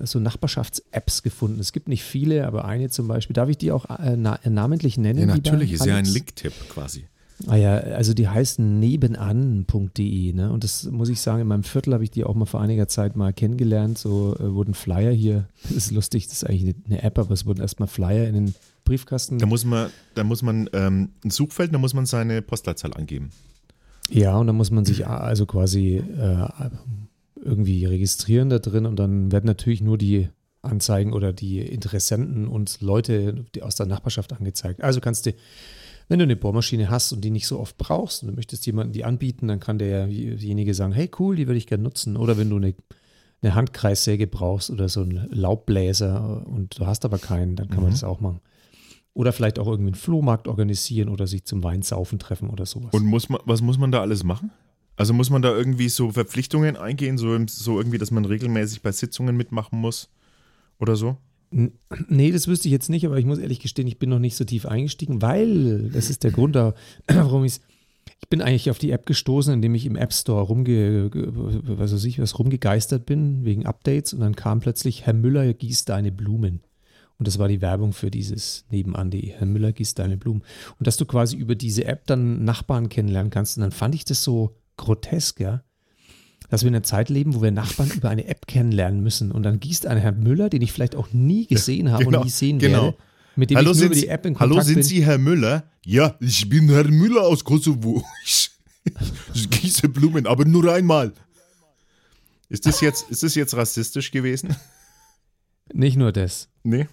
so 0.05 0.20
Nachbarschafts-Apps 0.20 1.22
gefunden. 1.22 1.59
Es 1.59 1.72
gibt 1.72 1.89
nicht 1.89 2.05
viele, 2.05 2.47
aber 2.47 2.64
eine 2.64 2.91
zum 2.91 3.09
Beispiel. 3.09 3.34
Darf 3.34 3.49
ich 3.49 3.59
die 3.59 3.72
auch 3.72 3.86
äh, 3.99 4.16
na, 4.16 4.39
namentlich 4.45 4.99
nennen? 4.99 5.20
Ja, 5.20 5.26
natürlich, 5.26 5.72
ist 5.72 5.84
ja 5.84 5.97
ein? 5.97 6.05
Link-Tipp 6.05 6.53
quasi. 6.68 7.07
Ah 7.47 7.57
ja, 7.57 7.76
also 7.76 8.14
die 8.14 8.28
heißen 8.28 8.80
nebenan.de. 8.80 10.32
Ne? 10.32 10.51
Und 10.51 10.64
das 10.64 10.84
muss 10.84 11.09
ich 11.09 11.20
sagen, 11.20 11.43
in 11.43 11.47
meinem 11.49 11.62
Viertel 11.62 11.95
habe 11.95 12.05
ich 12.05 12.11
die 12.11 12.24
auch 12.24 12.34
mal 12.34 12.47
vor 12.47 12.61
einiger 12.61 12.89
Zeit 12.89 13.16
mal 13.16 13.32
kennengelernt. 13.32 13.99
So 13.99 14.36
äh, 14.39 14.55
wurden 14.55 14.74
Flyer 14.74 15.12
hier, 15.12 15.49
das 15.62 15.72
ist 15.72 15.91
lustig, 15.91 16.26
das 16.26 16.43
ist 16.43 16.45
eigentlich 16.45 16.74
eine 16.86 17.03
App, 17.03 17.18
aber 17.18 17.32
es 17.32 17.47
wurden 17.47 17.61
erstmal 17.61 17.89
Flyer 17.89 18.26
in 18.26 18.34
den 18.34 18.55
Briefkasten. 18.84 19.39
Da 19.39 19.47
muss 19.47 19.64
man, 19.64 19.91
da 20.14 20.24
muss 20.24 20.43
man 20.43 20.68
ähm, 20.72 21.11
ein 21.24 21.30
Suchfeld, 21.30 21.72
da 21.72 21.78
muss 21.78 21.95
man 21.95 22.07
seine 22.07 22.43
Postleitzahl 22.43 22.95
angeben. 22.95 23.30
Ja, 24.11 24.36
und 24.38 24.46
dann 24.46 24.56
muss 24.56 24.70
man 24.70 24.84
sich 24.84 25.06
also 25.06 25.44
quasi 25.46 25.96
äh, 25.96 26.48
irgendwie 27.42 27.84
registrieren 27.84 28.48
da 28.50 28.59
drin 28.59 28.86
und 28.86 28.96
dann 28.96 29.30
werden 29.32 29.46
natürlich 29.46 29.80
nur 29.80 29.98
die 29.98 30.28
Anzeigen 30.62 31.12
oder 31.12 31.32
die 31.32 31.61
Interessenten 31.61 32.48
und 32.48 32.80
Leute 32.80 33.44
die 33.55 33.62
aus 33.62 33.76
der 33.76 33.86
Nachbarschaft 33.86 34.32
angezeigt. 34.32 34.82
Also 34.82 35.01
kannst 35.01 35.26
du, 35.26 35.32
wenn 36.09 36.18
du 36.18 36.24
eine 36.24 36.36
Bohrmaschine 36.36 36.90
hast 36.90 37.12
und 37.12 37.22
die 37.22 37.30
nicht 37.30 37.47
so 37.47 37.60
oft 37.60 37.76
brauchst 37.78 38.22
und 38.22 38.30
du 38.30 38.35
möchtest 38.35 38.66
jemandem 38.66 38.93
die 38.93 39.05
anbieten, 39.05 39.48
dann 39.48 39.60
kann 39.60 39.78
derjenige 39.78 40.74
sagen, 40.74 40.93
hey 40.93 41.10
cool, 41.18 41.36
die 41.36 41.47
würde 41.47 41.59
ich 41.59 41.66
gerne 41.66 41.85
nutzen. 41.85 42.16
Oder 42.16 42.39
wenn 42.39 42.51
du 42.51 42.56
eine, 42.56 42.74
eine 43.43 43.55
Handkreissäge 43.55 44.26
brauchst 44.26 44.70
oder 44.70 44.89
so 44.89 45.02
einen 45.02 45.28
Laubbläser 45.30 46.44
und 46.47 46.78
du 46.80 46.86
hast 46.86 47.05
aber 47.05 47.18
keinen, 47.18 47.56
dann 47.56 47.68
kann 47.68 47.78
man 47.82 47.90
Mhm. 47.90 47.94
das 47.94 48.05
auch 48.05 48.20
machen. 48.20 48.40
Oder 49.19 49.32
vielleicht 49.32 49.59
auch 49.59 49.66
irgendwie 49.66 49.89
einen 49.89 49.95
Flohmarkt 49.97 50.47
organisieren 50.47 51.09
oder 51.09 51.27
sich 51.27 51.43
zum 51.45 51.65
Weinsaufen 51.65 52.20
treffen 52.20 52.51
oder 52.51 52.66
sowas. 52.66 52.95
Und 52.95 53.05
muss 53.05 53.28
man, 53.28 53.40
was 53.47 53.62
muss 53.62 53.77
man 53.77 53.90
da 53.90 54.01
alles 54.01 54.23
machen? 54.23 54.53
Also 54.95 55.12
muss 55.12 55.28
man 55.28 55.43
da 55.43 55.53
irgendwie 55.57 55.89
so 55.89 56.12
Verpflichtungen 56.12 56.77
eingehen, 56.77 57.19
so, 57.19 57.36
so 57.49 57.78
irgendwie, 57.81 57.99
dass 57.99 58.12
man 58.12 58.24
regelmäßig 58.24 58.81
bei 58.81 58.93
Sitzungen 58.93 59.36
mitmachen 59.36 59.81
muss 59.81 60.09
oder 60.78 60.95
so? 60.95 61.16
Nee, 61.51 62.31
das 62.31 62.47
wüsste 62.47 62.69
ich 62.69 62.73
jetzt 62.73 62.90
nicht, 62.90 63.05
aber 63.07 63.19
ich 63.19 63.24
muss 63.24 63.39
ehrlich 63.40 63.59
gestehen, 63.59 63.89
ich 63.89 63.99
bin 63.99 64.09
noch 64.11 64.20
nicht 64.20 64.36
so 64.36 64.45
tief 64.45 64.66
eingestiegen, 64.66 65.20
weil 65.20 65.89
das 65.90 66.11
ist 66.11 66.23
der 66.23 66.31
Grund, 66.31 66.55
da- 66.55 66.74
warum 67.09 67.43
ich 67.45 67.61
ich 68.23 68.28
bin 68.28 68.40
eigentlich 68.40 68.70
auf 68.70 68.78
die 68.78 68.93
App 68.93 69.05
gestoßen, 69.07 69.53
indem 69.53 69.74
ich 69.74 69.85
im 69.85 69.97
App 69.97 70.12
Store 70.12 70.43
rumge, 70.43 71.11
ge- 71.11 71.28
was 71.35 71.93
weiß 71.93 72.05
ich, 72.05 72.20
was 72.20 72.39
rumgegeistert 72.39 73.05
bin, 73.05 73.45
wegen 73.45 73.66
Updates 73.66 74.12
und 74.12 74.20
dann 74.20 74.36
kam 74.36 74.61
plötzlich, 74.61 75.07
Herr 75.07 75.12
Müller 75.15 75.53
gießt 75.55 75.89
deine 75.89 76.12
Blumen. 76.12 76.61
Und 77.19 77.27
das 77.27 77.39
war 77.39 77.49
die 77.49 77.61
Werbung 77.61 77.93
für 77.93 78.11
dieses 78.11 78.65
nebenan.de. 78.70 79.32
Herr 79.32 79.47
Müller 79.47 79.73
gießt 79.73 79.99
deine 79.99 80.16
Blumen. 80.16 80.43
Und 80.78 80.86
dass 80.86 80.97
du 80.97 81.05
quasi 81.05 81.36
über 81.36 81.57
diese 81.57 81.85
App 81.85 82.07
dann 82.07 82.45
Nachbarn 82.45 82.89
kennenlernen 82.89 83.31
kannst. 83.31 83.57
Und 83.57 83.62
dann 83.62 83.73
fand 83.73 83.95
ich 83.97 84.05
das 84.05 84.23
so 84.23 84.57
grotesk, 84.77 85.40
ja. 85.40 85.65
Dass 86.49 86.62
wir 86.62 86.69
in 86.69 86.77
einer 86.77 86.85
Zeit 86.85 87.09
leben, 87.09 87.35
wo 87.35 87.43
wir 87.43 87.51
Nachbarn 87.51 87.90
über 87.90 88.09
eine 88.09 88.27
App 88.27 88.47
kennenlernen 88.47 89.03
müssen. 89.03 89.32
Und 89.32 89.43
dann 89.43 89.59
gießt 89.59 89.86
ein 89.86 89.99
Herr 89.99 90.12
Müller, 90.12 90.49
den 90.49 90.62
ich 90.62 90.73
vielleicht 90.73 90.95
auch 90.95 91.12
nie 91.12 91.47
gesehen 91.47 91.90
habe 91.90 92.05
genau, 92.05 92.19
und 92.19 92.24
nie 92.24 92.31
sehen 92.31 92.61
genau. 92.61 92.85
werde, 92.85 92.97
mit 93.35 93.51
dem 93.51 93.57
Hallo, 93.57 93.73
ich 93.73 93.78
nur 93.78 93.81
sind 93.81 93.86
über 93.86 93.95
die 93.97 94.01
Sie, 94.01 94.09
App 94.09 94.27
in 94.27 94.39
hallo, 94.39 94.49
Kontakt 94.51 94.66
sind 94.66 94.74
bin. 94.77 94.85
Sie 94.85 95.05
Herr 95.05 95.19
Müller? 95.19 95.65
Ja, 95.85 96.16
ich 96.20 96.49
bin 96.49 96.69
Herr 96.69 96.89
Müller 96.89 97.23
aus 97.23 97.43
Kosovo. 97.43 98.05
Ich, 98.24 98.51
ich 99.35 99.51
gieße 99.51 99.89
Blumen, 99.89 100.27
aber 100.27 100.45
nur 100.45 100.73
einmal. 100.73 101.12
Ist 102.49 102.65
das 102.65 102.81
jetzt, 102.81 103.11
ist 103.11 103.24
das 103.24 103.35
jetzt 103.35 103.57
rassistisch 103.57 104.12
gewesen? 104.12 104.55
Nicht 105.74 105.97
nur 105.97 106.12
das. 106.12 106.49
Nee, 106.62 106.86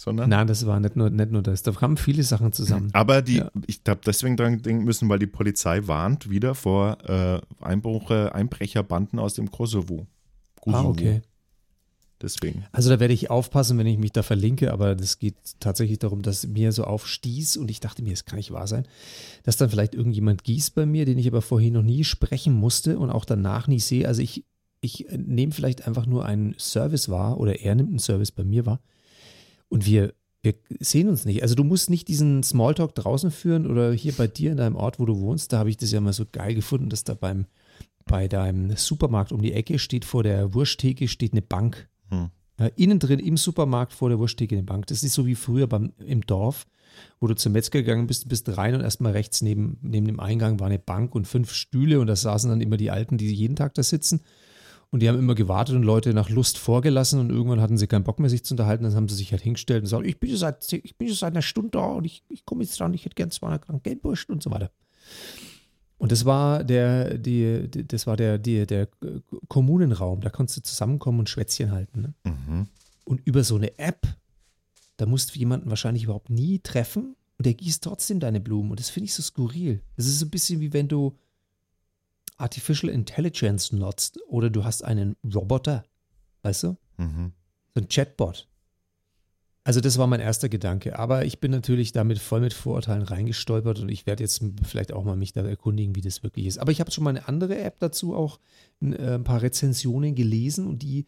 sondern? 0.00 0.30
Nein, 0.30 0.46
das 0.46 0.64
war 0.64 0.80
nicht 0.80 0.96
nur, 0.96 1.10
nicht 1.10 1.30
nur 1.30 1.42
das. 1.42 1.62
Da 1.62 1.72
kamen 1.72 1.98
viele 1.98 2.22
Sachen 2.22 2.52
zusammen. 2.54 2.88
Aber 2.94 3.20
die, 3.20 3.36
Ja. 3.36 3.50
ich 3.66 3.80
habe 3.86 4.00
deswegen 4.06 4.36
dran 4.36 4.62
denken 4.62 4.84
müssen, 4.84 5.08
weil 5.10 5.18
die 5.18 5.26
Polizei 5.26 5.86
warnt 5.86 6.30
wieder 6.30 6.54
vor 6.54 6.96
äh, 7.06 7.40
Einbruche, 7.62 8.34
Einbrecherbanden 8.34 9.18
aus 9.18 9.34
dem 9.34 9.50
Kosovo. 9.50 10.06
Ah, 10.06 10.60
Kosovo. 10.62 10.88
okay. 10.88 11.20
Deswegen. 12.22 12.64
Also 12.72 12.90
da 12.90 13.00
werde 13.00 13.14
ich 13.14 13.30
aufpassen, 13.30 13.78
wenn 13.78 13.86
ich 13.86 13.96
mich 13.98 14.12
da 14.12 14.22
verlinke, 14.22 14.72
aber 14.72 14.94
das 14.94 15.18
geht 15.18 15.36
tatsächlich 15.58 15.98
darum, 15.98 16.20
dass 16.22 16.46
mir 16.46 16.70
so 16.72 16.84
aufstieß 16.84 17.56
und 17.56 17.70
ich 17.70 17.80
dachte 17.80 18.02
mir, 18.02 18.12
es 18.12 18.26
kann 18.26 18.36
nicht 18.36 18.50
wahr 18.52 18.66
sein, 18.66 18.86
dass 19.42 19.56
dann 19.56 19.70
vielleicht 19.70 19.94
irgendjemand 19.94 20.44
gießt 20.44 20.74
bei 20.74 20.84
mir, 20.84 21.06
den 21.06 21.18
ich 21.18 21.26
aber 21.28 21.40
vorhin 21.40 21.72
noch 21.74 21.82
nie 21.82 22.04
sprechen 22.04 22.52
musste 22.54 22.98
und 22.98 23.10
auch 23.10 23.24
danach 23.24 23.68
nie 23.68 23.80
sehe. 23.80 24.06
Also 24.06 24.20
ich, 24.20 24.44
ich 24.82 25.06
nehme 25.16 25.52
vielleicht 25.52 25.86
einfach 25.86 26.04
nur 26.04 26.26
einen 26.26 26.54
Service 26.58 27.08
wahr 27.08 27.38
oder 27.40 27.60
er 27.60 27.74
nimmt 27.74 27.88
einen 27.90 27.98
Service 27.98 28.32
bei 28.32 28.44
mir 28.44 28.66
wahr 28.66 28.80
und 29.70 29.86
wir, 29.86 30.12
wir 30.42 30.54
sehen 30.80 31.08
uns 31.08 31.24
nicht. 31.24 31.42
Also 31.42 31.54
du 31.54 31.64
musst 31.64 31.88
nicht 31.88 32.08
diesen 32.08 32.42
Smalltalk 32.42 32.94
draußen 32.94 33.30
führen 33.30 33.66
oder 33.66 33.92
hier 33.92 34.12
bei 34.12 34.26
dir 34.26 34.50
in 34.50 34.58
deinem 34.58 34.76
Ort, 34.76 34.98
wo 34.98 35.06
du 35.06 35.18
wohnst, 35.18 35.52
da 35.52 35.58
habe 35.58 35.70
ich 35.70 35.78
das 35.78 35.92
ja 35.92 36.00
mal 36.00 36.12
so 36.12 36.26
geil 36.30 36.54
gefunden, 36.54 36.90
dass 36.90 37.04
da 37.04 37.14
beim, 37.14 37.46
bei 38.04 38.28
deinem 38.28 38.76
Supermarkt 38.76 39.32
um 39.32 39.40
die 39.40 39.52
Ecke 39.52 39.78
steht 39.78 40.04
vor 40.04 40.22
der 40.22 40.52
Wursttheke 40.52 41.08
steht 41.08 41.32
eine 41.32 41.42
Bank. 41.42 41.88
Hm. 42.10 42.30
Innen 42.76 42.98
drin 42.98 43.20
im 43.20 43.38
Supermarkt 43.38 43.94
vor 43.94 44.10
der 44.10 44.18
Wursttheke 44.18 44.54
eine 44.54 44.64
Bank. 44.64 44.86
Das 44.88 45.02
ist 45.02 45.14
so 45.14 45.26
wie 45.26 45.34
früher 45.34 45.66
beim, 45.66 45.92
im 46.04 46.20
Dorf, 46.22 46.66
wo 47.18 47.26
du 47.26 47.34
zum 47.34 47.52
Metzger 47.52 47.80
gegangen 47.80 48.06
bist, 48.06 48.28
bist 48.28 48.54
rein 48.56 48.74
und 48.74 48.82
erstmal 48.82 49.12
rechts 49.12 49.40
neben, 49.40 49.78
neben 49.80 50.06
dem 50.06 50.20
Eingang 50.20 50.60
war 50.60 50.66
eine 50.66 50.78
Bank 50.78 51.14
und 51.14 51.26
fünf 51.26 51.52
Stühle 51.52 52.00
und 52.00 52.06
da 52.06 52.16
saßen 52.16 52.50
dann 52.50 52.60
immer 52.60 52.76
die 52.76 52.90
Alten, 52.90 53.16
die 53.16 53.32
jeden 53.32 53.56
Tag 53.56 53.74
da 53.74 53.82
sitzen. 53.82 54.20
Und 54.92 55.00
die 55.00 55.08
haben 55.08 55.18
immer 55.18 55.36
gewartet 55.36 55.76
und 55.76 55.84
Leute 55.84 56.12
nach 56.14 56.30
Lust 56.30 56.58
vorgelassen 56.58 57.20
und 57.20 57.30
irgendwann 57.30 57.60
hatten 57.60 57.78
sie 57.78 57.86
keinen 57.86 58.02
Bock 58.02 58.18
mehr, 58.18 58.28
sich 58.28 58.44
zu 58.44 58.54
unterhalten. 58.54 58.82
Dann 58.82 58.94
haben 58.94 59.08
sie 59.08 59.14
sich 59.14 59.30
halt 59.30 59.40
hingestellt 59.42 59.78
und 59.80 59.84
gesagt, 59.84 60.04
ich 60.06 60.18
bin 60.18 60.30
schon 60.30 60.38
seit, 60.38 60.72
ich 60.72 60.96
bin 60.96 61.06
schon 61.08 61.16
seit 61.16 61.32
einer 61.32 61.42
Stunde 61.42 61.70
da 61.70 61.86
und 61.86 62.04
ich, 62.04 62.24
ich 62.28 62.44
komme 62.44 62.64
jetzt 62.64 62.78
dran, 62.80 62.92
ich 62.92 63.04
hätte 63.04 63.14
gern 63.14 63.30
200 63.30 63.62
Gramm 63.66 63.82
Geldwurst 63.84 64.28
und 64.30 64.42
so 64.42 64.50
weiter. 64.50 64.70
Und 65.98 66.10
das 66.12 66.24
war 66.24 66.64
der, 66.64 67.18
die, 67.18 67.68
die- 67.70 67.86
das 67.86 68.06
war 68.08 68.16
der, 68.16 68.38
die, 68.38 68.66
der 68.66 68.88
Kommunenraum, 69.48 70.20
da 70.22 70.30
konntest 70.30 70.58
du 70.58 70.62
zusammenkommen 70.62 71.20
und 71.20 71.28
Schwätzchen 71.28 71.70
halten. 71.72 72.00
Ne? 72.00 72.14
Mhm. 72.24 72.66
Und 73.04 73.20
über 73.24 73.44
so 73.44 73.56
eine 73.56 73.78
App, 73.78 74.06
da 74.96 75.06
musst 75.06 75.34
du 75.34 75.38
jemanden 75.38 75.70
wahrscheinlich 75.70 76.04
überhaupt 76.04 76.30
nie 76.30 76.58
treffen 76.58 77.14
und 77.38 77.46
der 77.46 77.54
gießt 77.54 77.84
trotzdem 77.84 78.20
deine 78.20 78.40
Blumen. 78.40 78.70
Und 78.70 78.80
das 78.80 78.90
finde 78.90 79.06
ich 79.06 79.14
so 79.14 79.22
skurril. 79.22 79.82
Das 79.96 80.06
ist 80.06 80.18
so 80.18 80.26
ein 80.26 80.30
bisschen 80.30 80.60
wie 80.60 80.72
wenn 80.72 80.88
du 80.88 81.16
Artificial 82.40 82.92
Intelligence 82.92 83.72
nutzt 83.72 84.18
oder 84.28 84.50
du 84.50 84.64
hast 84.64 84.82
einen 84.84 85.16
Roboter, 85.24 85.84
weißt 86.42 86.62
du? 86.64 86.76
Mhm. 86.98 87.32
So 87.74 87.80
ein 87.82 87.88
Chatbot. 87.88 88.46
Also 89.62 89.80
das 89.80 89.98
war 89.98 90.06
mein 90.06 90.20
erster 90.20 90.48
Gedanke. 90.48 90.98
Aber 90.98 91.24
ich 91.26 91.38
bin 91.38 91.50
natürlich 91.50 91.92
damit 91.92 92.18
voll 92.18 92.40
mit 92.40 92.54
Vorurteilen 92.54 93.02
reingestolpert 93.02 93.78
und 93.80 93.90
ich 93.90 94.06
werde 94.06 94.22
jetzt 94.24 94.42
vielleicht 94.64 94.92
auch 94.92 95.04
mal 95.04 95.16
mich 95.16 95.32
da 95.32 95.42
erkundigen, 95.42 95.94
wie 95.94 96.00
das 96.00 96.22
wirklich 96.22 96.46
ist. 96.46 96.58
Aber 96.58 96.72
ich 96.72 96.80
habe 96.80 96.90
schon 96.90 97.04
mal 97.04 97.10
eine 97.10 97.28
andere 97.28 97.58
App 97.58 97.78
dazu 97.78 98.14
auch 98.16 98.40
ein, 98.80 98.94
äh, 98.94 99.14
ein 99.16 99.24
paar 99.24 99.42
Rezensionen 99.42 100.14
gelesen 100.14 100.66
und 100.66 100.80
die 100.82 101.04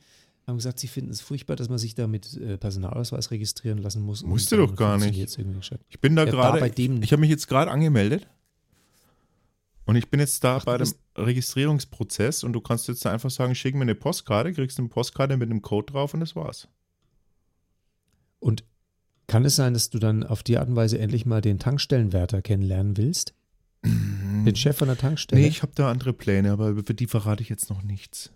haben 0.47 0.57
gesagt, 0.57 0.81
sie 0.81 0.89
finden 0.89 1.11
es 1.13 1.21
furchtbar, 1.21 1.57
dass 1.57 1.69
man 1.71 1.79
sich 1.79 1.95
da 1.95 2.07
mit 2.07 2.37
äh, 2.37 2.59
Personalausweis 2.59 3.31
registrieren 3.31 3.79
lassen 3.79 4.03
muss. 4.03 4.23
Musst 4.23 4.53
Und 4.53 4.59
du 4.59 4.67
dann 4.67 4.71
doch 4.71 4.77
gar 4.77 4.99
nicht. 4.99 5.39
Ich 5.89 6.01
bin 6.01 6.15
da 6.17 6.23
Ja, 6.25 6.27
da 6.27 6.31
gerade, 6.33 6.61
bei 6.61 6.69
dem- 6.69 7.03
ich 7.03 7.13
habe 7.13 7.21
mich 7.21 7.31
jetzt 7.31 7.49
gerade 7.49 7.71
angemeldet 7.71 8.27
und 9.85 9.97
ich 9.97 10.09
bin 10.11 10.21
jetzt 10.21 10.43
da 10.45 10.57
Ach, 10.59 10.65
bei 10.65 10.79
dem 10.79 10.93
Registrierungsprozess 11.17 12.45
und 12.45 12.53
du 12.53 12.61
kannst 12.61 12.89
jetzt 12.89 13.07
einfach 13.07 13.31
sagen, 13.31 13.55
schick 13.55 13.75
mir 13.75 13.83
eine 13.83 13.95
Postkarte, 13.95 14.53
kriegst 14.53 14.79
eine 14.79 14.89
Postkarte 14.89 15.37
mit 15.37 15.51
einem 15.51 15.63
Code 15.63 15.93
drauf 15.93 16.15
und 16.15 16.21
das 16.21 16.37
war's. 16.37 16.69
Und 18.39 18.65
kann 19.27 19.45
es 19.45 19.57
sein, 19.57 19.73
dass 19.75 19.91
du 19.91 19.99
dann 19.99 20.25
auf 20.25 20.43
die 20.43 20.59
Art 20.59 20.69
und 20.69 20.77
Weise 20.77 20.99
endlich 20.99 21.27
mal 21.27 21.41
den 21.41 21.59
Tankstellenwärter 21.59 22.43
kennenlernen 22.43 22.97
willst? 22.97 23.35
Den 23.85 24.55
Chef 24.57 24.77
von 24.77 24.89
der 24.89 24.97
Tankstelle? 24.99 25.41
Nee, 25.41 25.49
ich 25.49 25.63
habe 25.63 25.73
da 25.75 25.91
andere 25.91 26.13
Pläne, 26.13 26.53
aber 26.53 26.75
für 26.85 26.95
die 26.95 27.07
verrate 27.07 27.43
ich 27.43 27.49
jetzt 27.49 27.71
noch 27.71 27.83
nichts. 27.83 28.31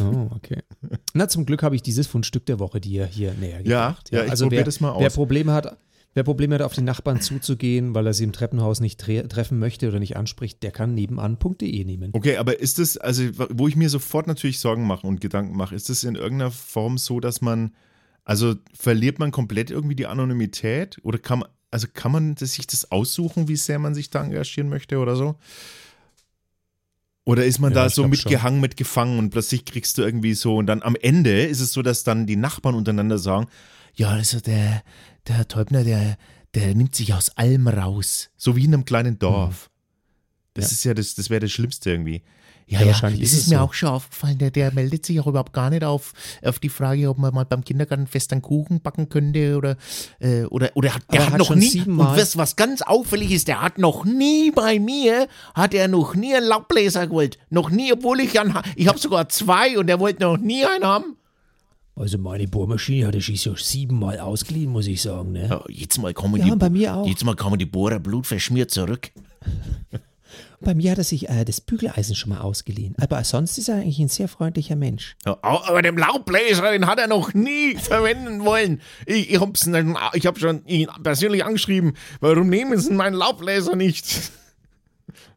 Oh, 0.00 0.28
okay. 0.34 0.62
Na, 1.14 1.28
zum 1.28 1.46
Glück 1.46 1.62
habe 1.62 1.74
ich 1.76 1.82
dieses 1.82 2.06
Fundstück 2.06 2.46
der 2.46 2.58
Woche 2.58 2.80
dir 2.80 3.06
hier 3.06 3.32
näher 3.34 3.60
Ja, 3.66 3.88
gebracht. 3.88 4.10
ja, 4.10 4.24
ich 4.24 4.30
also 4.30 4.44
probier 4.46 4.58
wer, 4.58 4.64
das 4.64 4.80
mal 4.80 4.94
Wer 4.98 5.06
aus. 5.06 5.14
Probleme 5.14 5.52
hat, 5.52 5.76
wer 6.18 6.24
Probleme 6.24 6.56
hat, 6.56 6.62
auf 6.62 6.74
den 6.74 6.84
Nachbarn 6.84 7.20
zuzugehen, 7.20 7.94
weil 7.94 8.04
er 8.06 8.12
sie 8.12 8.24
im 8.24 8.32
Treppenhaus 8.32 8.80
nicht 8.80 8.98
tre 8.98 9.26
treffen 9.28 9.60
möchte 9.60 9.86
oder 9.88 10.00
nicht 10.00 10.16
anspricht, 10.16 10.64
der 10.64 10.72
kann 10.72 10.92
nebenan.de 10.94 11.84
nehmen. 11.84 12.10
Okay, 12.12 12.36
aber 12.36 12.58
ist 12.58 12.80
das, 12.80 12.96
also 12.96 13.22
wo 13.50 13.68
ich 13.68 13.76
mir 13.76 13.88
sofort 13.88 14.26
natürlich 14.26 14.58
Sorgen 14.58 14.84
mache 14.84 15.06
und 15.06 15.20
Gedanken 15.20 15.56
mache, 15.56 15.76
ist 15.76 15.88
das 15.88 16.02
in 16.02 16.16
irgendeiner 16.16 16.50
Form 16.50 16.98
so, 16.98 17.20
dass 17.20 17.40
man, 17.40 17.72
also 18.24 18.56
verliert 18.74 19.20
man 19.20 19.30
komplett 19.30 19.70
irgendwie 19.70 19.94
die 19.94 20.06
Anonymität 20.06 20.98
oder 21.04 21.18
kann 21.18 21.38
man, 21.38 21.48
also 21.70 21.86
kann 21.92 22.10
man 22.10 22.36
sich 22.36 22.66
das 22.66 22.90
aussuchen, 22.90 23.46
wie 23.46 23.56
sehr 23.56 23.78
man 23.78 23.94
sich 23.94 24.10
da 24.10 24.24
engagieren 24.24 24.68
möchte 24.68 24.98
oder 24.98 25.14
so? 25.14 25.36
Oder 27.24 27.44
ist 27.44 27.60
man 27.60 27.72
Ja, 27.72 27.84
da 27.84 27.90
so 27.90 28.08
mitgehangen, 28.08 28.60
mitgefangen 28.60 29.18
und 29.18 29.30
plötzlich 29.30 29.64
kriegst 29.66 29.98
du 29.98 30.02
irgendwie 30.02 30.34
so 30.34 30.56
und 30.56 30.66
dann 30.66 30.82
am 30.82 30.96
Ende 30.96 31.42
ist 31.42 31.60
es 31.60 31.72
so, 31.72 31.82
dass 31.82 32.02
dann 32.02 32.26
die 32.26 32.36
Nachbarn 32.36 32.74
untereinander 32.74 33.18
sagen, 33.18 33.46
ja, 33.98 34.08
also 34.10 34.40
der, 34.40 34.82
der 35.26 35.36
Herr 35.36 35.48
Teubner, 35.48 35.84
der, 35.84 36.16
der 36.54 36.74
nimmt 36.74 36.94
sich 36.94 37.12
aus 37.14 37.30
allem 37.36 37.68
raus. 37.68 38.30
So 38.36 38.56
wie 38.56 38.64
in 38.64 38.72
einem 38.74 38.84
kleinen 38.84 39.18
Dorf. 39.18 39.70
Das 40.54 40.66
Ja. 40.66 40.70
ist 40.72 40.84
ja 40.84 40.94
das, 40.94 41.14
das 41.14 41.30
wäre 41.30 41.40
das 41.40 41.52
Schlimmste 41.52 41.90
irgendwie. 41.90 42.22
Ja, 42.66 42.80
Ja, 42.80 42.86
wahrscheinlich 42.88 43.20
das 43.22 43.30
ist 43.32 43.38
ist, 43.38 43.44
es 43.44 43.48
mir 43.50 43.56
so. 43.58 43.62
auch 43.64 43.72
schon 43.74 43.88
aufgefallen. 43.88 44.36
Der, 44.38 44.50
der 44.50 44.72
meldet 44.74 45.06
sich 45.06 45.18
auch 45.20 45.26
überhaupt 45.26 45.52
gar 45.54 45.70
nicht 45.70 45.84
auf, 45.84 46.12
auf 46.44 46.58
die 46.58 46.68
Frage, 46.68 47.08
ob 47.08 47.16
man 47.18 47.32
mal 47.32 47.44
beim 47.44 47.64
Kindergartenfest 47.64 48.30
einen 48.32 48.42
Kuchen 48.42 48.80
backen 48.82 49.08
könnte 49.08 49.56
oder, 49.56 49.76
äh, 50.20 50.44
oder, 50.44 50.70
oder 50.74 50.94
hat, 50.94 51.02
der 51.10 51.20
er 51.20 51.26
hat, 51.26 51.32
hat 51.32 51.38
noch 51.38 51.54
nie, 51.54 51.80
und 51.80 51.98
was, 51.98 52.36
was 52.36 52.56
ganz 52.56 52.82
auffällig 52.82 53.30
ist, 53.30 53.48
der 53.48 53.62
hat 53.62 53.78
noch 53.78 54.04
nie 54.04 54.50
bei 54.50 54.78
mir, 54.78 55.28
hat 55.54 55.72
er 55.74 55.88
noch 55.88 56.14
nie 56.14 56.34
einen 56.34 56.46
Laubbläser 56.46 57.06
gewollt. 57.06 57.38
Noch 57.50 57.70
nie, 57.70 57.92
obwohl 57.92 58.20
ich 58.20 58.38
einen, 58.38 58.54
ich 58.76 58.86
habe 58.86 58.98
sogar 58.98 59.28
zwei 59.30 59.78
und 59.78 59.88
er 59.88 59.98
wollte 59.98 60.22
noch 60.22 60.36
nie 60.36 60.64
einen 60.66 60.84
haben. 60.84 61.16
Also 61.98 62.16
meine 62.18 62.46
Bohrmaschine 62.46 63.06
hatte 63.08 63.18
ich 63.18 63.40
so 63.40 63.56
siebenmal 63.56 64.20
ausgeliehen, 64.20 64.70
muss 64.70 64.86
ich 64.86 65.02
sagen. 65.02 65.32
Ne? 65.32 65.48
Ja, 65.48 65.64
jetzt 65.68 65.98
mal 65.98 66.14
kommen 66.14 66.36
Ja, 66.40 66.44
die, 66.52 66.56
bei 66.56 66.70
mir 66.70 66.94
auch. 66.96 67.06
jetzt 67.06 67.24
mal 67.24 67.34
kommen 67.34 67.58
die 67.58 67.66
Bohrer 67.66 67.98
blutverschmiert 67.98 68.70
zurück. 68.70 69.10
Bei 70.60 70.74
mir 70.74 70.90
hat 70.90 70.98
er 70.98 71.04
sich 71.04 71.28
äh, 71.28 71.44
das 71.44 71.60
Bügeleisen 71.60 72.16
schon 72.16 72.30
mal 72.30 72.40
ausgeliehen. 72.40 72.94
Aber 73.00 73.22
sonst 73.22 73.58
ist 73.58 73.68
er 73.68 73.76
eigentlich 73.76 74.00
ein 74.00 74.08
sehr 74.08 74.26
freundlicher 74.26 74.74
Mensch. 74.74 75.16
Ja, 75.24 75.38
aber 75.42 75.82
den 75.82 75.96
Laubbläser, 75.96 76.72
den 76.72 76.86
hat 76.88 76.98
er 76.98 77.06
noch 77.06 77.32
nie 77.32 77.76
verwenden 77.78 78.44
wollen. 78.44 78.80
Ich, 79.06 79.30
ich 79.30 79.40
ich 79.40 80.26
hab 80.26 80.38
schon 80.38 80.66
ihn 80.66 80.88
persönlich 81.02 81.44
angeschrieben. 81.44 81.92
Warum 82.20 82.48
nehmen 82.48 82.78
Sie 82.78 82.92
meinen 82.92 83.14
Laubbläser 83.14 83.76
nicht? 83.76 84.32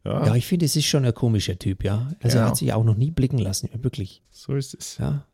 Ja, 0.04 0.34
ich 0.36 0.48
finde, 0.48 0.66
es 0.66 0.76
ist 0.76 0.86
schon 0.88 1.06
ein 1.06 1.14
komischer 1.14 1.60
Typ, 1.60 1.84
ja. 1.84 2.12
Also 2.24 2.38
Ja. 2.40 2.44
er 2.46 2.50
hat 2.50 2.58
sich 2.58 2.74
auch 2.74 2.84
noch 2.84 2.98
nie 2.98 3.12
blicken 3.12 3.38
lassen, 3.38 3.70
wirklich. 3.84 4.24
So 4.32 4.56
ist 4.56 4.74
es. 4.74 4.98
Ja. 4.98 5.26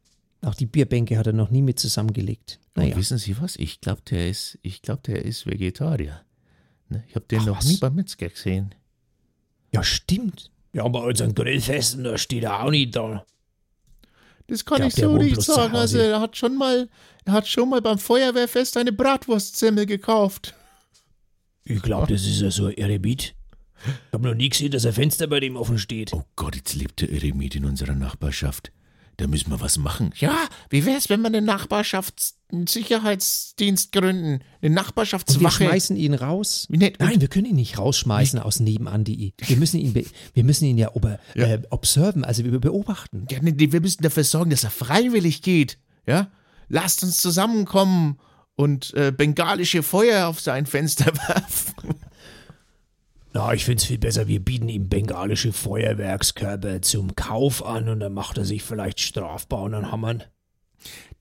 Auch 0.42 0.56
die 0.56 0.66
Bierbänke 0.66 1.18
hat 1.18 1.28
er 1.28 1.34
noch 1.34 1.50
nie 1.50 1.62
mit 1.62 1.80
zusammengelegt. 1.80 2.60
Naja. 2.76 2.94
Und 2.94 3.00
wissen 3.02 3.18
Sie 3.18 3.40
was? 3.42 3.56
Ich 3.56 3.82
glaube, 3.82 4.02
der 4.10 4.30
ist, 4.30 4.60
ich 4.62 4.82
glaube, 4.82 5.02
der 5.06 5.26
ist 5.26 5.46
Vegetarier. 5.48 6.22
Ne? 6.90 7.04
Ich 7.08 7.16
habe 7.16 7.26
den 7.26 7.40
Ach, 7.42 7.46
noch 7.48 7.58
was? 7.58 7.66
nie 7.66 7.78
beim 7.78 7.96
Metzger 7.96 8.30
gesehen. 8.30 8.76
Ja, 9.74 9.84
stimmt. 9.84 10.52
Ja, 10.74 10.88
bei 10.88 11.00
unseren 11.00 11.34
Grillfesten, 11.34 12.04
da 12.04 12.18
steht 12.18 12.44
er 12.44 12.64
auch 12.64 12.70
nicht 12.70 12.96
da. 12.96 13.26
Das 14.48 14.64
kann 14.64 14.78
glaub, 14.78 14.90
ich 14.90 14.96
so 14.96 15.18
nicht 15.18 15.42
sagen. 15.42 15.76
Also 15.76 15.98
er 15.98 16.22
hat 16.22 16.38
schon 16.38 16.56
mal, 16.56 16.88
er 17.26 17.34
hat 17.34 17.48
schon 17.48 17.70
mal 17.70 17.82
beim 17.82 17.98
Feuerwehrfest 17.98 18.78
eine 18.78 18.94
Bratwurstsemmel 18.94 19.86
gekauft. 19.86 20.54
Ich 21.66 21.82
glaube, 21.82 22.14
das 22.14 22.26
ist 22.26 22.40
ja 22.40 22.50
so 22.50 22.68
ein 22.68 22.78
Eremit. 22.78 23.36
Ich 23.86 24.14
habe 24.14 24.28
noch 24.28 24.36
nie 24.36 24.50
gesehen, 24.50 24.72
dass 24.72 24.86
ein 24.86 24.94
Fenster 24.94 25.28
bei 25.28 25.40
dem 25.40 25.58
offen 25.58 25.78
steht. 25.78 26.14
Oh 26.14 26.24
Gott, 26.36 26.56
jetzt 26.56 26.76
lebt 26.76 27.02
der 27.02 27.12
Eremit 27.12 27.56
in 27.56 27.66
unserer 27.66 27.94
Nachbarschaft. 27.94 28.72
Da 29.18 29.26
müssen 29.28 29.50
wir 29.50 29.60
was 29.60 29.78
machen. 29.80 30.12
Ja, 30.20 30.48
wie 30.70 30.86
wär's, 30.86 31.10
wenn 31.10 31.22
wir 31.22 31.28
einen 31.28 31.46
Nachbarschaftssicherheitsdienst 31.46 33.92
gründen? 33.92 34.26
Eine 34.26 34.36
Und 34.38 34.42
wir 34.62 34.70
Nachbarschaftswache. 34.70 35.64
schmeißen 35.66 35.96
ihn 35.96 36.14
raus. 36.14 36.68
Nett. 36.70 37.00
Nein, 37.00 37.20
wir 37.22 37.28
können 37.28 37.46
ihn 37.46 37.56
nicht 37.56 37.80
rausschmeißen 37.80 38.40
aus 38.40 38.60
nebenan.de. 38.60 39.34
Wir 39.38 39.58
müssen 39.58 39.80
ihn, 39.80 39.96
wir 39.96 40.44
müssen 40.44 40.66
ihn 40.66 40.78
ja, 40.78 40.94
ober, 40.94 41.20
Äh, 41.34 41.60
observen, 41.72 42.24
also 42.26 42.44
wir 42.44 42.60
beobachten. 42.60 43.26
Ja, 43.32 43.40
nee, 43.42 43.54
wir 43.58 43.82
müssen 43.82 44.04
dafür 44.04 44.24
sorgen, 44.24 44.52
dass 44.52 44.64
er 44.64 44.70
freiwillig 44.72 45.42
geht. 45.42 45.80
Ja? 46.06 46.30
Lasst 46.70 47.04
uns 47.04 47.18
zusammenkommen 47.18 48.20
und 48.56 48.94
äh, 48.94 49.12
bengalische 49.12 49.84
Feuer 49.84 50.28
auf 50.28 50.40
sein 50.40 50.66
Fenster 50.66 51.06
werfen. 51.28 51.67
Na, 53.38 53.54
ich 53.54 53.66
find's 53.66 53.86
viel 53.86 54.00
besser, 54.00 54.28
wir 54.28 54.40
bieten 54.40 54.68
ihm 54.68 54.90
bengalische 54.90 55.54
Feuerwerkskörper 55.54 56.82
zum 56.82 57.16
Kauf 57.16 57.64
an 57.64 57.88
und 57.88 58.00
dann 58.00 58.16
macht 58.16 58.40
er 58.40 58.46
sich 58.46 58.64
vielleicht 58.64 59.00
strafbar 59.00 59.62
und 59.62 59.74
dann 59.74 59.92
haben 59.92 60.02
wir 60.02 60.12
ihn. 60.14 60.24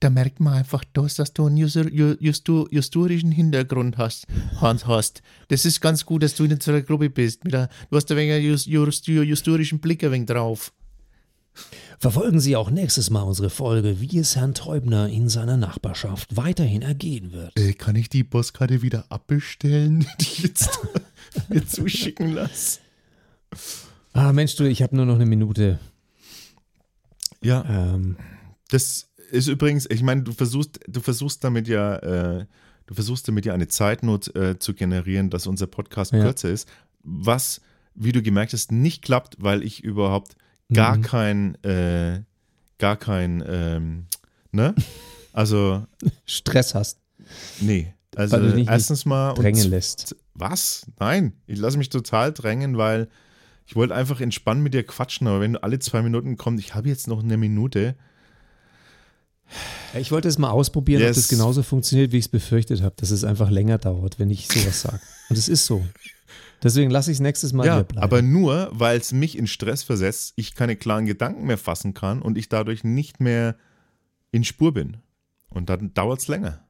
Da 0.01 0.09
merkt 0.09 0.41
man 0.41 0.55
einfach, 0.55 0.83
dass, 0.95 1.17
dass 1.17 1.35
du 1.35 1.45
einen 1.45 1.59
justurischen 1.59 3.33
Hintergrund 3.33 3.99
hast, 3.99 4.27
Hans 4.63 4.87
hast. 4.87 5.21
Das 5.49 5.67
ist 5.67 5.83
ganz 5.83 6.07
gut, 6.07 6.23
dass 6.23 6.35
du 6.35 6.45
in 6.45 6.55
unserer 6.55 6.81
Gruppe 6.81 7.11
bist. 7.11 7.45
Mit 7.45 7.53
der, 7.53 7.69
du 7.91 7.97
hast 7.97 8.11
ein 8.11 8.17
wenig 8.17 8.65
justurischen 8.65 9.81
Blick 9.81 10.03
ein 10.03 10.13
wenig 10.13 10.27
drauf. 10.27 10.73
Verfolgen 11.99 12.41
Sie 12.41 12.57
auch 12.57 12.71
nächstes 12.71 13.11
Mal 13.11 13.23
unsere 13.25 13.51
Folge, 13.51 14.01
wie 14.01 14.19
es 14.19 14.37
Herrn 14.37 14.55
Teubner 14.55 15.11
in 15.11 15.29
seiner 15.29 15.59
Nachbarschaft 15.59 16.35
weiterhin 16.35 16.81
ergehen 16.81 17.33
wird. 17.33 17.59
Äh, 17.59 17.75
kann 17.75 17.97
ich 17.97 18.09
die 18.09 18.25
Postkarte 18.25 18.81
wieder 18.81 19.05
abbestellen, 19.11 20.07
die 20.21 20.43
jetzt 20.45 20.81
mir 21.49 21.67
zuschicken 21.67 22.31
lasse? 22.33 22.81
Ah, 24.13 24.33
Mensch, 24.33 24.57
du, 24.57 24.65
ich 24.65 24.83
habe 24.83 24.97
nur 24.97 25.07
noch 25.07 25.17
eine 25.17 25.27
Minute. 25.27 25.79
Ja. 27.43 27.65
Ähm, 27.95 28.17
Das 28.71 29.09
ist 29.31 29.47
übrigens, 29.49 29.87
ich 29.91 30.03
meine, 30.03 30.23
du 30.23 30.33
versuchst, 30.33 30.81
du 30.89 31.01
versuchst 31.01 31.45
damit 31.45 31.69
ja, 31.69 31.97
äh, 31.97 32.47
du 32.87 32.95
versuchst 32.95 33.29
damit 33.29 33.45
ja 33.47 33.55
eine 33.55 33.69
Zeitnot 33.69 34.35
äh, 34.35 34.59
zu 34.59 34.75
generieren, 34.75 35.31
dass 35.31 35.47
unser 35.47 35.67
Podcast 35.67 36.13
Ja. 36.13 36.21
kürzer 36.23 36.51
ist, 36.51 36.69
was, 37.03 37.61
wie 37.95 38.13
du 38.13 38.23
gemerkt 38.23 38.53
hast, 38.53 38.73
nicht 38.73 39.03
klappt, 39.03 39.37
weil 39.39 39.63
ich 39.63 39.83
überhaupt 39.85 40.37
gar 40.73 40.97
Mhm. 40.97 41.03
kein, 41.03 41.55
äh, 41.65 42.23
gar 42.79 42.97
kein, 42.97 43.45
ähm, 43.47 44.07
ne? 44.51 44.75
Also, 45.33 45.87
Stress 46.27 46.75
hast, 46.75 46.99
nee. 47.61 47.93
Also 48.17 48.37
erstens 48.39 49.05
mal 49.05 49.35
drängen 49.35 49.69
lässt. 49.71 50.17
was? 50.35 50.87
Nein, 50.99 51.35
ich 51.47 51.59
lasse 51.59 51.77
mich 51.79 51.89
total 51.91 52.33
drängen, 52.33 52.77
weil 52.79 53.09
ich 53.67 53.77
wollte 53.77 53.95
einfach 53.95 54.21
entspannt 54.21 54.63
mit 54.63 54.75
dir 54.75 54.85
quatschen, 54.85 55.27
aber 55.29 55.41
wenn 55.41 55.53
du 55.55 55.63
alle 55.63 55.79
zwei 55.79 56.03
Minuten 56.03 56.37
kommst, 56.37 56.65
ich 56.65 56.75
habe 56.75 56.89
jetzt 56.89 57.07
noch 57.09 57.23
eine 57.23 57.37
Minute, 57.37 57.95
Ich 59.95 60.11
wollte 60.11 60.29
es 60.29 60.39
mal 60.39 60.51
ausprobieren, 60.51 61.03
ob 61.03 61.07
Yes. 61.09 61.17
das 61.17 61.29
genauso 61.29 61.63
funktioniert, 61.63 62.11
wie 62.13 62.19
ich 62.19 62.25
es 62.25 62.29
befürchtet 62.29 62.83
habe, 62.83 62.95
dass 62.99 63.11
es 63.11 63.23
einfach 63.23 63.49
länger 63.51 63.79
dauert, 63.79 64.19
wenn 64.19 64.29
ich 64.31 64.49
sowas 64.49 64.81
sage. 64.83 65.01
Und 65.29 65.37
es 65.39 65.49
ist 65.49 65.67
so. 65.67 65.85
Deswegen 66.63 66.91
lasse 66.91 67.11
ich 67.13 67.17
es 67.19 67.21
nächstes 67.21 67.53
Mal 67.53 67.67
Ja, 67.67 67.75
hier 67.77 67.85
bleiben. 67.85 68.03
aber 68.03 68.23
nur, 68.23 68.69
weil 68.73 68.99
es 68.99 69.13
mich 69.13 69.37
in 69.39 69.47
Stress 69.47 69.83
versetzt, 69.83 70.33
ich 70.37 70.55
keine 70.55 70.75
klaren 70.75 71.07
Gedanken 71.07 71.47
mehr 71.47 71.59
fassen 71.59 71.95
kann 71.95 72.23
und 72.23 72.37
ich 72.39 72.49
dadurch 72.49 72.83
nicht 72.83 73.21
mehr 73.21 73.57
in 74.33 74.43
Spur 74.43 74.73
bin. 74.75 74.97
Und 75.49 75.69
dann 75.71 75.95
dauert 75.95 76.21
es 76.21 76.29
länger. 76.29 76.66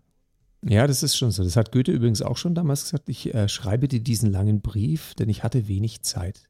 Ja, 0.68 0.86
das 0.86 1.02
ist 1.02 1.16
schon 1.16 1.30
so. 1.30 1.42
Das 1.44 1.56
hat 1.56 1.72
Goethe 1.72 1.92
übrigens 1.92 2.22
auch 2.22 2.36
schon 2.36 2.54
damals 2.54 2.82
gesagt. 2.84 3.08
Ich 3.08 3.34
äh, 3.34 3.48
schreibe 3.48 3.88
dir 3.88 4.00
diesen 4.00 4.30
langen 4.32 4.60
Brief, 4.60 5.14
denn 5.14 5.28
ich 5.28 5.42
hatte 5.42 5.68
wenig 5.68 6.02
Zeit. 6.02 6.48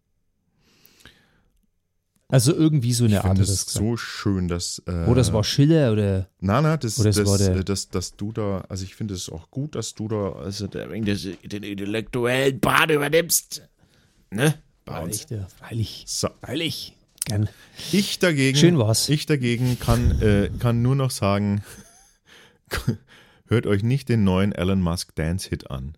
Also 2.29 2.53
irgendwie 2.53 2.93
so 2.93 3.05
Ich 3.07 3.13
eine 3.13 3.25
Art 3.25 3.39
er 3.39 3.43
es 3.45 3.51
das 3.51 3.67
gesagt. 3.67 3.85
so 3.87 3.97
schön, 3.97 4.49
dass. 4.49 4.83
Äh, 4.87 5.05
Oh, 5.07 5.15
das 5.15 5.33
war 5.33 5.45
Schiller 5.45 5.93
oder. 5.93 6.29
Nein, 6.41 6.65
nein, 6.65 6.79
das, 6.81 6.99
Oder 6.99 7.11
das, 7.11 7.19
es 7.19 7.39
der- 7.39 7.57
äh, 7.57 7.65
das, 7.65 7.89
dass 7.89 8.17
du 8.17 8.33
da, 8.33 8.65
also 8.69 8.83
ich 8.83 8.97
finde 8.97 9.15
es 9.15 9.29
auch 9.29 9.49
gut, 9.51 9.77
dass 9.77 9.95
du 9.95 10.09
da, 10.09 10.33
also 10.33 10.67
der, 10.67 10.89
des, 10.89 11.23
den 11.45 11.63
intellektuellen 11.63 12.59
Part 12.61 12.91
übernimmst. 12.91 13.63
Ne? 14.33 14.55
Bei 14.85 15.03
uns. 15.05 15.21
Freilich, 15.23 15.31
ja, 15.41 15.47
freilich. 15.47 16.05
so. 16.09 16.29
Freilich. 16.43 16.97
Gern. 17.27 17.49
Ich 17.93 18.19
dagegen, 18.19 18.59
Schön 18.59 18.79
war's. 18.79 19.09
ich 19.09 19.27
dagegen 19.27 19.79
kann, 19.79 20.21
äh, 20.21 20.51
kann 20.59 20.83
nur 20.83 20.95
noch 20.97 21.11
sagen, 21.13 21.63
hört 23.49 23.67
euch 23.67 23.83
nicht 23.83 24.09
den 24.09 24.25
neuen 24.25 24.53
Elon 24.53 24.81
Musk 24.81 25.15
Dance 25.15 25.49
Hit 25.49 25.71
an. 25.71 25.97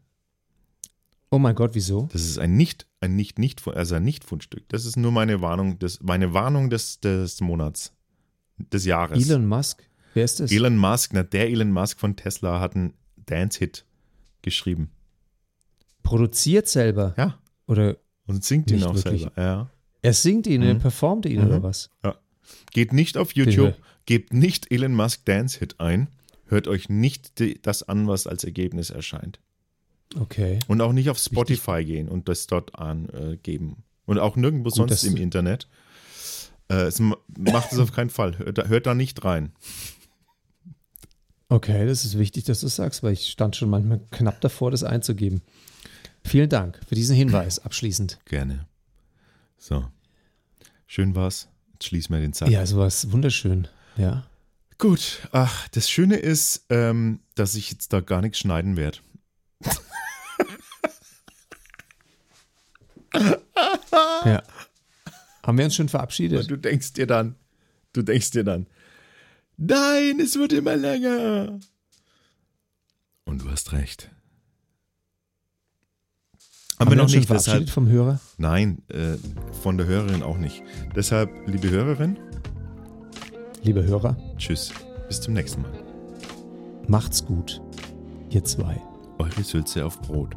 Oh 1.31 1.39
mein 1.39 1.55
Gott, 1.55 1.73
wieso? 1.75 2.09
Das 2.13 2.23
ist 2.25 2.39
ein 2.39 2.57
nicht, 2.57 2.87
ein 3.01 3.15
nicht, 3.15 3.39
nicht, 3.39 3.67
also 3.69 3.97
ein 3.97 4.05
Nicht-Fundstück. 4.05 4.67
Das 4.69 4.87
ist 4.87 4.97
nur 4.97 5.13
meine 5.13 5.43
Warnung, 5.43 5.79
des, 5.79 6.03
meine 6.03 6.33
Warnung 6.33 6.71
des, 6.71 7.01
des 7.01 7.41
Monats, 7.43 7.93
des 8.57 8.87
Jahres. 8.87 9.29
Elon 9.29 9.45
Musk? 9.47 9.83
Wer 10.15 10.25
ist 10.25 10.41
das? 10.41 10.51
Elon 10.51 10.79
Musk, 10.79 11.11
na, 11.13 11.23
der 11.23 11.51
Elon 11.51 11.71
Musk 11.71 12.01
von 12.01 12.17
Tesla 12.17 12.61
hat 12.61 12.75
einen 12.77 12.95
Dance-Hit 13.27 13.85
geschrieben. 14.41 14.91
Produziert 16.03 16.69
selber? 16.69 17.15
Ja. 17.19 17.39
Oder 17.67 17.97
Und 18.27 18.45
singt 18.45 18.71
ihn 18.71 18.83
auch 18.85 18.95
wirklich. 18.95 19.23
selber. 19.23 19.41
Ja. 19.43 19.71
er 20.01 20.13
singt 20.15 20.47
ihn, 20.47 20.63
er 20.63 20.75
Mhm. 20.75 20.79
performt 20.79 21.27
ihn 21.27 21.41
Mhm. 21.41 21.47
oder 21.49 21.63
was? 21.63 21.91
Geht 22.73 22.93
nicht 22.95 23.19
auf 23.19 23.33
YouTube, 23.35 23.75
gebt 24.07 24.33
nicht 24.33 24.73
Elon 24.73 24.95
Musk 24.95 25.27
Dance 25.27 25.59
Hit 25.59 25.79
ein, 25.81 26.09
hört 26.49 26.69
euch 26.69 26.89
nicht 26.89 27.39
die, 27.39 27.61
das 27.63 27.83
an, 27.83 28.09
was 28.09 28.27
als 28.27 28.45
Ergebnis 28.45 28.91
erscheint. 28.91 29.41
Okay. 30.19 30.59
Und 30.69 30.81
auch 30.81 30.93
nicht 30.93 31.11
auf 31.11 31.19
Spotify 31.19 31.85
gehen 31.85 32.09
und 32.09 32.29
das 32.29 32.47
dort 32.47 32.75
angeben. 32.75 33.85
Und 34.07 34.19
auch 34.19 34.37
nirgendwo 34.37 34.71
Gut, 34.71 34.75
sonst 34.77 35.05
im 35.05 35.17
Internet. 35.17 35.69
Äh, 36.71 36.83
es 36.87 36.99
ma- 36.99 37.19
macht 37.39 37.73
es 37.73 37.79
auf 37.79 37.93
keinen 37.93 38.11
Fall. 38.11 38.39
Hört, 38.39 38.59
da- 38.59 38.67
hört 38.67 38.87
da 38.87 38.95
nicht 38.95 39.25
rein. 39.25 39.53
Okay, 41.51 41.87
das 41.87 42.05
ist 42.05 42.19
wichtig, 42.19 42.45
dass 42.45 42.61
du 42.61 42.67
es 42.67 42.77
sagst, 42.77 43.03
weil 43.03 43.13
ich 43.15 43.31
stand 43.31 43.57
schon 43.57 43.71
manchmal 43.71 44.01
knapp 44.11 44.41
davor, 44.43 44.71
das 44.71 44.85
einzugeben. 44.85 45.41
Vielen 46.25 46.49
Dank 46.51 46.79
für 46.87 46.95
diesen 46.95 47.17
Hinweis 47.17 47.59
abschließend. 47.65 48.19
Gerne. 48.27 48.67
So. 49.57 49.87
Schön 50.87 51.15
war's. 51.15 51.49
Jetzt 51.73 51.87
schließen 51.87 52.15
wir 52.15 52.21
den 52.21 52.33
Sack. 52.33 52.51
Ja, 52.51 52.67
sowas 52.67 53.13
wunderschön. 53.13 53.69
Ja. 53.97 54.27
Gut. 54.79 55.29
Ach, 55.33 55.69
das 55.69 55.91
Schöne 55.91 56.17
ist, 56.17 56.67
ähm, 56.71 57.21
dass 57.35 57.57
ich 57.57 57.71
jetzt 57.73 57.93
da 57.93 58.01
gar 58.01 58.23
nichts 58.23 58.39
schneiden 58.39 58.77
werde. 58.77 58.99
ja. 64.25 64.43
Haben 65.43 65.59
wir 65.59 65.65
uns 65.65 65.75
schon 65.75 65.89
verabschiedet? 65.89 66.43
Und 66.43 66.51
du 66.51 66.57
denkst 66.57 66.93
dir 66.93 67.07
dann, 67.09 67.35
du 67.93 68.03
denkst 68.03 68.31
dir 68.31 68.45
dann, 68.45 68.67
nein, 69.57 70.21
es 70.21 70.37
wird 70.37 70.53
immer 70.53 70.77
länger. 70.77 71.59
Und 73.25 73.43
du 73.43 73.51
hast 73.51 73.73
recht. 73.73 74.11
Aber 76.77 76.95
noch 76.95 77.05
uns 77.05 77.13
schon 77.13 77.21
nicht, 77.21 77.27
verabschiedet 77.27 77.63
deshalb, 77.63 77.71
vom 77.71 77.89
Hörer? 77.89 78.21
nein, 78.37 78.83
äh, 78.89 79.17
von 79.63 79.77
der 79.77 79.89
Hörerin 79.89 80.23
auch 80.23 80.39
nicht. 80.39 80.63
Deshalb, 80.95 81.31
liebe 81.49 81.69
Hörerin, 81.69 82.17
Liebe 83.63 83.85
Hörer, 83.85 84.17
tschüss, 84.37 84.73
bis 85.09 85.21
zum 85.21 85.35
nächsten 85.35 85.63
Mal. 85.63 85.73
macht's 86.87 87.25
gut. 87.25 87.61
Ihr 88.31 88.45
zwei. 88.45 88.81
Eure 89.19 89.43
Sülze 89.43 89.85
auf 89.85 90.01
Brot. 90.01 90.37